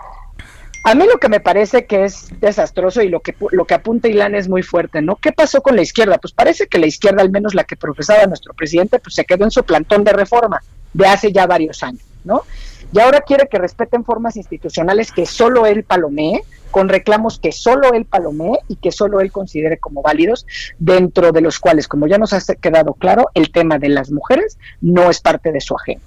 A 0.84 0.94
mí 0.94 1.04
lo 1.06 1.18
que 1.18 1.28
me 1.28 1.40
parece 1.40 1.84
que 1.84 2.04
es 2.04 2.28
desastroso 2.40 3.02
y 3.02 3.08
lo 3.08 3.20
que, 3.20 3.34
lo 3.50 3.66
que 3.66 3.74
apunta 3.74 4.08
Ilan 4.08 4.34
es 4.34 4.48
muy 4.48 4.62
fuerte, 4.62 5.02
¿no? 5.02 5.16
¿Qué 5.16 5.30
pasó 5.30 5.60
con 5.60 5.76
la 5.76 5.82
izquierda? 5.82 6.16
Pues 6.18 6.32
parece 6.32 6.68
que 6.68 6.78
la 6.78 6.86
izquierda, 6.86 7.20
al 7.20 7.30
menos 7.30 7.54
la 7.54 7.64
que 7.64 7.76
profesaba 7.76 8.24
nuestro 8.26 8.54
presidente, 8.54 8.98
pues 8.98 9.14
se 9.14 9.26
quedó 9.26 9.44
en 9.44 9.50
su 9.50 9.62
plantón 9.62 10.04
de 10.04 10.12
reforma 10.12 10.62
de 10.94 11.06
hace 11.06 11.32
ya 11.32 11.46
varios 11.46 11.82
años, 11.82 12.02
¿no? 12.24 12.44
Y 12.92 12.98
ahora 12.98 13.20
quiere 13.20 13.48
que 13.48 13.58
respeten 13.58 14.04
formas 14.04 14.36
institucionales 14.36 15.12
que 15.12 15.26
solo 15.26 15.66
él 15.66 15.84
palomee, 15.84 16.42
con 16.70 16.88
reclamos 16.88 17.38
que 17.38 17.52
solo 17.52 17.92
él 17.92 18.04
palomee 18.04 18.58
y 18.68 18.76
que 18.76 18.92
solo 18.92 19.20
él 19.20 19.30
considere 19.30 19.78
como 19.78 20.02
válidos, 20.02 20.46
dentro 20.78 21.32
de 21.32 21.40
los 21.40 21.58
cuales, 21.58 21.88
como 21.88 22.06
ya 22.06 22.18
nos 22.18 22.32
ha 22.32 22.40
quedado 22.54 22.94
claro, 22.94 23.30
el 23.34 23.52
tema 23.52 23.78
de 23.78 23.90
las 23.90 24.10
mujeres 24.10 24.58
no 24.80 25.10
es 25.10 25.20
parte 25.20 25.52
de 25.52 25.60
su 25.60 25.76
agenda. 25.76 26.04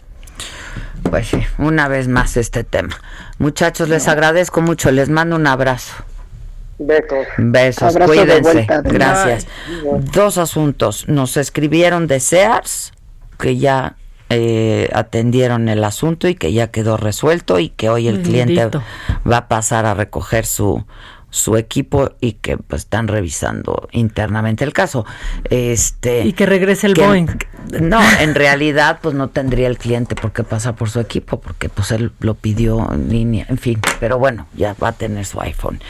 Pues 1.09 1.27
sí, 1.27 1.43
una 1.57 1.87
vez 1.87 2.07
más 2.07 2.37
este 2.37 2.63
tema. 2.63 2.99
Muchachos, 3.37 3.89
les 3.89 4.07
agradezco 4.07 4.61
mucho, 4.61 4.91
les 4.91 5.09
mando 5.09 5.35
un 5.35 5.47
abrazo. 5.47 5.93
Besos. 6.79 7.27
Besos, 7.37 7.97
cuídense. 7.97 8.67
Gracias. 8.83 9.47
Dos 10.13 10.37
asuntos. 10.37 11.07
Nos 11.07 11.37
escribieron 11.37 12.07
de 12.07 12.19
Sears, 12.19 12.93
que 13.37 13.57
ya 13.57 13.95
eh, 14.29 14.89
atendieron 14.93 15.69
el 15.69 15.83
asunto 15.83 16.27
y 16.27 16.35
que 16.35 16.53
ya 16.53 16.71
quedó 16.71 16.97
resuelto 16.97 17.59
y 17.59 17.69
que 17.69 17.89
hoy 17.89 18.07
el 18.07 18.21
cliente 18.21 18.69
va 19.29 19.37
a 19.37 19.47
pasar 19.47 19.85
a 19.85 19.93
recoger 19.93 20.45
su 20.45 20.85
su 21.33 21.57
equipo 21.57 22.11
y 22.21 22.33
que 22.33 22.57
pues 22.57 22.83
están 22.83 23.07
revisando 23.07 23.89
internamente 23.91 24.63
el 24.63 24.71
caso. 24.71 25.03
Este 25.49 26.23
y 26.25 26.33
que 26.33 26.45
regrese 26.45 26.85
el 26.85 26.93
Boeing. 26.93 27.25
No, 27.81 27.99
en 28.19 28.35
realidad 28.35 28.99
pues 29.01 29.15
no 29.15 29.29
tendría 29.29 29.67
el 29.67 29.79
cliente 29.79 30.13
por 30.13 30.31
qué 30.31 30.43
pasar 30.43 30.75
por 30.75 30.91
su 30.91 30.99
equipo 30.99 31.41
porque 31.41 31.69
pues 31.69 31.89
él 31.89 32.11
lo 32.19 32.35
pidió 32.35 32.87
en 32.93 33.09
línea, 33.09 33.47
en 33.49 33.57
fin, 33.57 33.81
pero 33.99 34.19
bueno, 34.19 34.45
ya 34.55 34.75
va 34.75 34.89
a 34.89 34.91
tener 34.91 35.25
su 35.25 35.41
iPhone. 35.41 35.81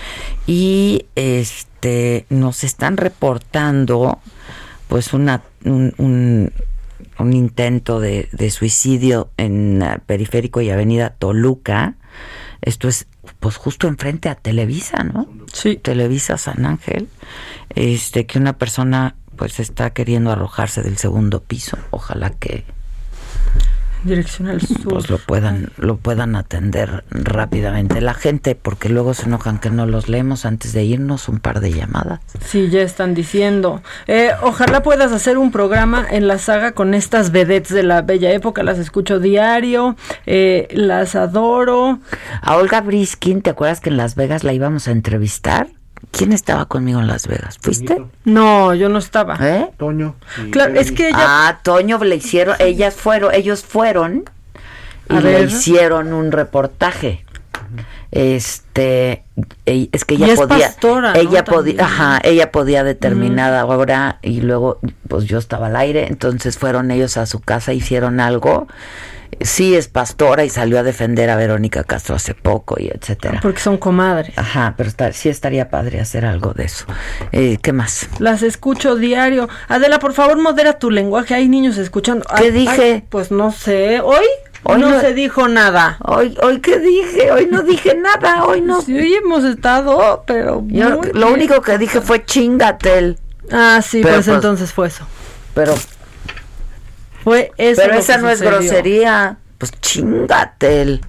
Y 0.47 1.07
este 1.15 2.25
nos 2.29 2.63
están 2.63 2.95
reportando 2.95 4.19
pues 4.87 5.13
una 5.13 5.41
un, 5.65 5.93
un, 5.97 6.53
intento 7.31 8.01
de, 8.01 8.27
de 8.33 8.51
suicidio 8.51 9.29
en 9.37 9.81
Periférico 10.05 10.59
y 10.59 10.69
Avenida 10.69 11.11
Toluca. 11.11 11.95
Esto 12.61 12.89
es 12.89 13.07
pues 13.39 13.55
justo 13.55 13.87
enfrente 13.87 14.27
a 14.29 14.35
Televisa, 14.35 15.03
¿no? 15.03 15.29
Sí. 15.53 15.77
Televisa 15.77 16.37
San 16.37 16.65
Ángel, 16.65 17.07
este 17.69 18.25
que 18.25 18.39
una 18.39 18.57
persona 18.57 19.15
pues 19.37 19.59
está 19.59 19.91
queriendo 19.91 20.31
arrojarse 20.31 20.81
del 20.81 20.97
segundo 20.97 21.41
piso. 21.41 21.77
Ojalá 21.91 22.31
que 22.31 22.65
dirección 24.03 24.47
al 24.47 24.61
sur. 24.61 24.93
Pues 24.93 25.09
lo 25.09 25.17
puedan, 25.17 25.69
lo 25.77 25.97
puedan 25.97 26.35
atender 26.35 27.03
rápidamente 27.09 28.01
la 28.01 28.13
gente, 28.13 28.55
porque 28.55 28.89
luego 28.89 29.13
se 29.13 29.25
enojan 29.25 29.59
que 29.59 29.69
no 29.69 29.85
los 29.85 30.09
leemos 30.09 30.45
antes 30.45 30.73
de 30.73 30.83
irnos 30.83 31.29
un 31.29 31.39
par 31.39 31.59
de 31.59 31.71
llamadas. 31.71 32.19
Sí, 32.45 32.69
ya 32.69 32.81
están 32.81 33.13
diciendo. 33.13 33.81
Eh, 34.07 34.31
ojalá 34.41 34.83
puedas 34.83 35.11
hacer 35.11 35.37
un 35.37 35.51
programa 35.51 36.05
en 36.09 36.27
la 36.27 36.37
saga 36.37 36.73
con 36.73 36.93
estas 36.93 37.31
vedettes 37.31 37.73
de 37.73 37.83
la 37.83 38.01
bella 38.01 38.31
época, 38.31 38.63
las 38.63 38.79
escucho 38.79 39.19
diario, 39.19 39.95
eh, 40.25 40.67
las 40.71 41.15
adoro. 41.15 41.99
A 42.41 42.57
Olga 42.57 42.81
Briskin, 42.81 43.41
¿te 43.41 43.49
acuerdas 43.49 43.79
que 43.79 43.89
en 43.89 43.97
Las 43.97 44.15
Vegas 44.15 44.43
la 44.43 44.53
íbamos 44.53 44.87
a 44.87 44.91
entrevistar? 44.91 45.67
¿Quién 46.15 46.31
estaba 46.31 46.67
conmigo 46.67 46.99
en 46.99 47.07
Las 47.07 47.25
Vegas? 47.27 47.57
¿Fuiste? 47.59 48.05
No, 48.23 48.75
yo 48.75 48.87
no 48.87 48.99
estaba. 48.99 49.35
¿Eh? 49.41 49.71
Toño. 49.77 50.15
Claro, 50.51 50.79
es 50.79 50.91
que 50.91 51.07
ella... 51.07 51.17
Ah, 51.17 51.59
Toño 51.63 51.97
le 52.03 52.17
hicieron, 52.17 52.55
ellas 52.59 52.93
fueron, 52.93 53.33
ellos 53.33 53.63
fueron 53.63 54.23
y 55.09 55.15
le 55.15 55.41
hicieron 55.41 56.13
un 56.13 56.31
reportaje. 56.31 57.25
Este, 58.11 59.23
es 59.65 60.05
que 60.05 60.13
ella 60.13 60.35
podía, 60.35 60.75
ella 61.15 61.43
podía, 61.43 61.83
ajá, 61.83 62.21
ella 62.23 62.51
podía 62.51 62.83
determinada 62.83 63.65
hora 63.65 64.19
y 64.21 64.41
luego, 64.41 64.79
pues 65.07 65.25
yo 65.25 65.39
estaba 65.39 65.65
al 65.65 65.75
aire, 65.75 66.05
entonces 66.07 66.59
fueron 66.59 66.91
ellos 66.91 67.17
a 67.17 67.25
su 67.25 67.39
casa, 67.39 67.73
hicieron 67.73 68.19
algo 68.19 68.67
sí 69.41 69.75
es 69.75 69.87
pastora 69.87 70.43
y 70.45 70.49
salió 70.49 70.79
a 70.79 70.83
defender 70.83 71.29
a 71.29 71.35
Verónica 71.35 71.83
Castro 71.83 72.15
hace 72.15 72.33
poco 72.33 72.75
y 72.79 72.87
etcétera. 72.87 73.39
Porque 73.41 73.59
son 73.59 73.77
comadres. 73.77 74.37
Ajá, 74.37 74.75
pero 74.77 74.89
sí 75.13 75.29
estaría 75.29 75.69
padre 75.69 75.99
hacer 75.99 76.25
algo 76.25 76.53
de 76.53 76.65
eso. 76.65 76.85
Eh, 77.31 77.57
¿Qué 77.61 77.73
más? 77.73 78.09
Las 78.19 78.43
escucho 78.43 78.95
diario. 78.95 79.49
Adela, 79.67 79.99
por 79.99 80.13
favor, 80.13 80.41
modera 80.41 80.79
tu 80.79 80.91
lenguaje. 80.91 81.33
Hay 81.33 81.49
niños 81.49 81.77
escuchando. 81.77 82.25
¿Qué 82.37 82.51
dije? 82.51 83.03
pues 83.09 83.31
no 83.31 83.51
sé. 83.51 84.01
¿Hoy? 84.01 84.25
Hoy 84.63 84.79
no, 84.79 84.99
se 85.01 85.13
dijo 85.13 85.47
nada. 85.47 85.97
Hoy, 86.05 86.37
hoy 86.41 86.61
qué 86.61 86.79
dije, 86.79 87.31
hoy 87.31 87.47
no 87.51 87.63
dije 87.63 87.95
nada, 87.95 88.45
hoy 88.45 88.61
no. 88.61 88.81
Sí, 88.81 88.97
hoy 88.97 89.13
hemos 89.13 89.43
estado, 89.43 90.23
pero 90.25 90.65
lo 91.13 91.33
único 91.33 91.61
que 91.61 91.77
dije 91.77 91.99
fue 91.99 92.23
chingatel. 92.23 93.17
Ah, 93.51 93.81
sí, 93.83 94.01
pues, 94.01 94.15
pues, 94.15 94.27
entonces 94.29 94.71
fue 94.71 94.87
eso. 94.87 95.05
Pero 95.53 95.75
fue 97.23 97.51
eso. 97.57 97.81
Pero 97.83 97.95
esa 97.95 98.17
no 98.17 98.29
es 98.29 98.41
grosería. 98.41 99.37
Pues 99.57 99.71
chingatel. 99.81 101.01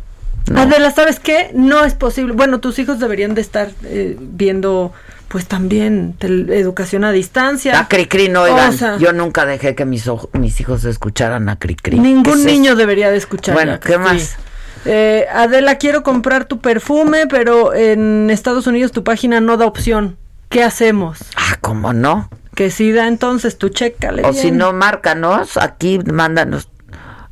Adela, 0.54 0.90
¿sabes 0.90 1.20
qué? 1.20 1.50
No 1.54 1.84
es 1.84 1.94
posible. 1.94 2.34
Bueno, 2.34 2.60
tus 2.60 2.78
hijos 2.78 3.00
deberían 3.00 3.34
de 3.34 3.40
estar 3.40 3.70
eh, 3.84 4.16
viendo 4.20 4.92
pues 5.28 5.46
también 5.46 6.14
educación 6.20 7.02
a 7.04 7.10
distancia. 7.10 7.78
A 7.78 7.88
Cricri 7.88 8.28
no, 8.28 8.42
oigan, 8.42 8.98
yo 9.00 9.12
nunca 9.12 9.46
dejé 9.46 9.74
que 9.74 9.84
mis, 9.84 10.08
mis 10.32 10.60
hijos 10.60 10.84
escucharan 10.84 11.48
a 11.48 11.58
Cricri. 11.58 11.98
Ningún 11.98 12.44
niño 12.44 12.76
debería 12.76 13.10
de 13.10 13.16
escuchar. 13.16 13.54
Bueno, 13.54 13.80
¿qué 13.80 13.98
más? 13.98 14.36
Eh, 14.84 15.26
Adela, 15.32 15.76
quiero 15.78 16.02
comprar 16.02 16.44
tu 16.44 16.60
perfume, 16.60 17.26
pero 17.26 17.74
en 17.74 18.28
Estados 18.30 18.66
Unidos 18.66 18.92
tu 18.92 19.02
página 19.02 19.40
no 19.40 19.56
da 19.56 19.66
opción. 19.66 20.16
¿Qué 20.50 20.62
hacemos? 20.62 21.18
Ah, 21.36 21.56
¿cómo 21.60 21.92
no? 21.92 22.28
Que 22.54 22.70
si 22.70 22.92
da 22.92 23.08
entonces 23.08 23.58
tú 23.58 23.68
chécale. 23.68 24.22
O 24.24 24.32
si 24.32 24.50
no, 24.50 24.72
márcanos, 24.72 25.56
aquí 25.56 25.98
mándanos. 25.98 26.68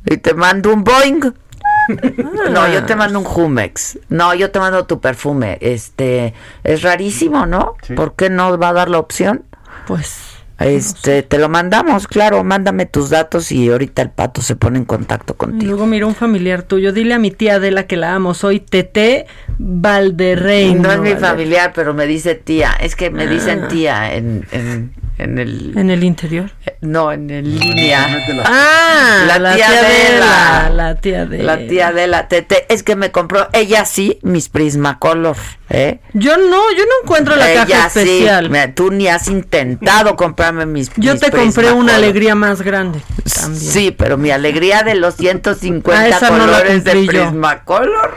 Y 0.05 0.17
te 0.17 0.33
mando 0.33 0.73
un 0.73 0.83
Boeing. 0.83 1.21
No, 2.49 2.71
yo 2.71 2.85
te 2.85 2.95
mando 2.95 3.19
un 3.19 3.25
Jumex. 3.25 3.99
No, 4.07 4.33
yo 4.33 4.51
te 4.51 4.59
mando 4.59 4.85
tu 4.85 5.01
perfume. 5.01 5.57
Este, 5.59 6.33
es 6.63 6.81
rarísimo, 6.81 7.45
¿no? 7.45 7.75
¿Por 7.93 8.15
qué 8.15 8.29
no 8.29 8.57
va 8.57 8.69
a 8.69 8.73
dar 8.73 8.89
la 8.89 8.99
opción? 8.99 9.43
Pues 9.85 10.33
este, 10.59 11.23
te 11.23 11.39
lo 11.39 11.49
mandamos, 11.49 12.07
claro, 12.07 12.43
mándame 12.43 12.85
tus 12.85 13.09
datos 13.09 13.51
y 13.51 13.69
ahorita 13.69 14.01
el 14.01 14.11
pato 14.11 14.41
se 14.41 14.55
pone 14.55 14.77
en 14.77 14.85
contacto 14.85 15.35
contigo. 15.35 15.71
Luego 15.71 15.87
mira 15.87 16.05
un 16.05 16.15
familiar 16.15 16.63
tuyo, 16.63 16.93
dile 16.93 17.15
a 17.15 17.19
mi 17.19 17.31
tía 17.31 17.55
Adela 17.55 17.85
que 17.85 17.97
la 17.97 18.13
amo, 18.13 18.33
soy 18.33 18.59
Tete 18.59 19.25
Valderreino. 19.57 20.83
No 20.83 20.91
es 20.91 20.99
mi 20.99 21.15
familiar, 21.15 21.73
pero 21.75 21.93
me 21.93 22.05
dice 22.05 22.35
tía, 22.35 22.71
es 22.79 22.95
que 22.95 23.09
me 23.09 23.27
dicen 23.27 23.63
ah. 23.63 23.67
tía 23.67 24.13
en, 24.15 24.45
en, 24.51 24.93
en 25.17 25.37
el... 25.37 25.77
¿En 25.77 25.89
el 25.89 26.03
interior? 26.03 26.51
Eh, 26.65 26.77
no, 26.81 27.11
en 27.11 27.29
el 27.29 27.59
línea. 27.59 28.23
Ah, 28.45 29.37
la, 29.39 29.55
tía, 29.55 29.67
Adela. 29.67 30.69
La 30.73 30.95
tía 30.95 31.21
Adela. 31.21 31.43
La 31.43 31.67
tía 31.67 31.87
Adela, 31.89 32.27
Tete, 32.27 32.65
es 32.69 32.83
que 32.83 32.95
me 32.95 33.11
compró, 33.11 33.47
ella 33.53 33.85
sí, 33.85 34.19
mis 34.23 34.49
Prismacolor, 34.49 35.37
¿eh? 35.69 35.99
Yo 36.13 36.37
no, 36.37 36.71
yo 36.71 36.83
no 36.85 37.03
encuentro 37.03 37.35
la 37.35 37.53
caja 37.53 37.87
especial. 37.87 38.73
tú 38.73 38.91
ni 38.91 39.07
has 39.07 39.27
intentado 39.27 40.15
comprarme 40.15 40.65
mis 40.65 40.91
Yo 40.97 41.17
te 41.17 41.31
compré 41.31 41.71
una 41.71 41.95
alegría 41.95 42.35
más 42.35 42.61
grande 42.61 43.01
también. 43.33 43.71
Sí, 43.71 43.91
pero 43.91 44.17
mi 44.17 44.31
alegría 44.31 44.83
de 44.83 44.95
los 44.95 45.15
150 45.15 46.17
ah, 46.17 46.27
colores 46.27 46.83
de 46.83 47.05
Prismacolor. 47.05 48.13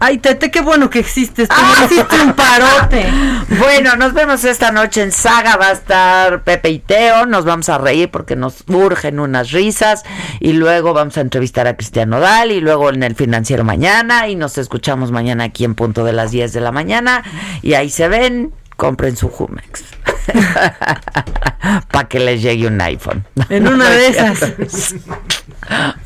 Ay, 0.00 0.18
Tete, 0.18 0.50
qué 0.50 0.60
bueno 0.60 0.90
que 0.90 1.00
existes. 1.00 1.48
Tú 1.48 1.84
hiciste 1.84 2.20
un 2.20 2.34
parote. 2.34 3.06
Bueno, 3.58 3.96
nos 3.96 4.12
vemos 4.12 4.44
esta 4.44 4.70
noche 4.70 5.02
en 5.02 5.10
Saga. 5.10 5.56
Va 5.56 5.68
a 5.68 5.72
estar 5.72 6.42
Pepe 6.42 6.70
y 6.70 6.78
Teo. 6.78 7.26
Nos 7.26 7.44
vamos 7.44 7.68
a 7.68 7.78
reír 7.78 8.10
porque 8.10 8.36
nos 8.36 8.64
urgen 8.68 9.20
unas 9.20 9.50
risas. 9.52 10.04
Y 10.38 10.52
luego 10.52 10.92
vamos 10.92 11.16
a 11.16 11.22
entrevistar 11.22 11.66
a 11.66 11.76
Cristiano 11.76 12.20
Dal. 12.20 12.52
Y 12.52 12.60
luego 12.60 12.90
en 12.90 13.02
el 13.02 13.14
financiero 13.14 13.64
mañana. 13.64 14.28
Y 14.28 14.36
nos 14.36 14.58
escuchamos 14.58 15.10
mañana 15.10 15.44
aquí 15.44 15.64
en 15.64 15.74
punto 15.74 16.04
de 16.04 16.12
las 16.12 16.30
10 16.30 16.52
de 16.52 16.60
la 16.60 16.72
mañana. 16.72 17.24
Y 17.62 17.74
ahí 17.74 17.90
se 17.90 18.08
ven. 18.08 18.52
Compren 18.76 19.16
su 19.16 19.28
Jumex. 19.28 19.84
Para 21.90 22.08
que 22.08 22.20
les 22.20 22.42
llegue 22.42 22.66
un 22.66 22.80
iPhone. 22.80 23.24
En 23.48 23.66
una 23.66 23.90
de 23.90 24.08
esas. 24.08 24.94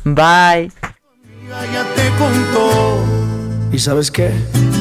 Bye. 0.03 0.71
Ya 1.71 1.83
te 1.95 2.09
contó 2.17 3.32
¿Y 3.73 3.79
sabes 3.79 4.11
qué? 4.11 4.31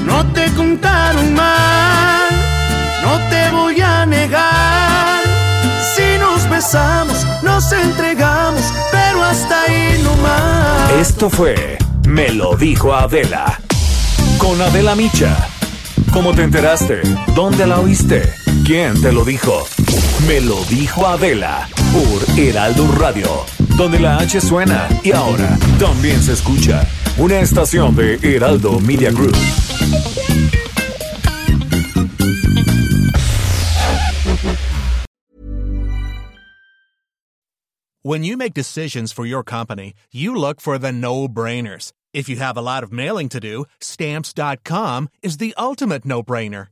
No 0.04 0.24
te 0.34 0.52
contaron 0.52 1.32
mal, 1.32 2.28
no 3.02 3.18
te 3.30 3.50
voy 3.50 3.80
a 3.80 4.04
negar. 4.04 5.22
Si 5.94 6.18
nos 6.20 6.48
besamos, 6.50 7.26
nos 7.42 7.72
entregamos, 7.72 8.62
pero 8.90 9.24
hasta 9.24 9.62
ahí 9.62 9.98
no 10.04 10.14
más. 10.16 10.92
Esto 11.00 11.30
fue 11.30 11.78
Me 12.06 12.28
lo 12.32 12.54
dijo 12.54 12.94
Adela. 12.94 13.58
Con 14.36 14.60
Adela 14.60 14.94
Micha. 14.94 15.48
¿Cómo 16.12 16.34
te 16.34 16.42
enteraste? 16.42 17.00
¿Dónde 17.34 17.66
la 17.66 17.80
oíste? 17.80 18.30
¿Quién 18.66 19.00
te 19.00 19.10
lo 19.10 19.24
dijo? 19.24 19.66
Me 20.26 20.42
lo 20.42 20.62
dijo 20.66 21.06
Adela 21.06 21.66
por 21.94 22.38
Heraldo 22.38 22.86
Radio, 22.98 23.46
donde 23.76 23.98
la 23.98 24.18
H 24.18 24.40
suena 24.40 24.88
y 25.02 25.12
ahora 25.12 25.58
también 25.78 26.22
se 26.22 26.32
escucha 26.32 26.86
una 27.18 27.40
estación 27.40 27.94
de 27.94 28.18
Heraldo 28.22 28.80
Media 28.80 29.10
Group. 29.10 29.36
When 38.04 38.24
you 38.24 38.36
make 38.36 38.52
decisions 38.52 39.12
for 39.12 39.24
your 39.24 39.44
company, 39.44 39.94
you 40.10 40.34
look 40.34 40.60
for 40.60 40.76
the 40.76 40.90
no-brainers. 40.90 41.92
If 42.12 42.28
you 42.28 42.36
have 42.36 42.56
a 42.56 42.62
lot 42.62 42.82
of 42.82 42.92
mailing 42.92 43.28
to 43.28 43.38
do, 43.38 43.64
stamps.com 43.80 45.08
is 45.22 45.36
the 45.36 45.54
ultimate 45.56 46.04
no-brainer. 46.04 46.71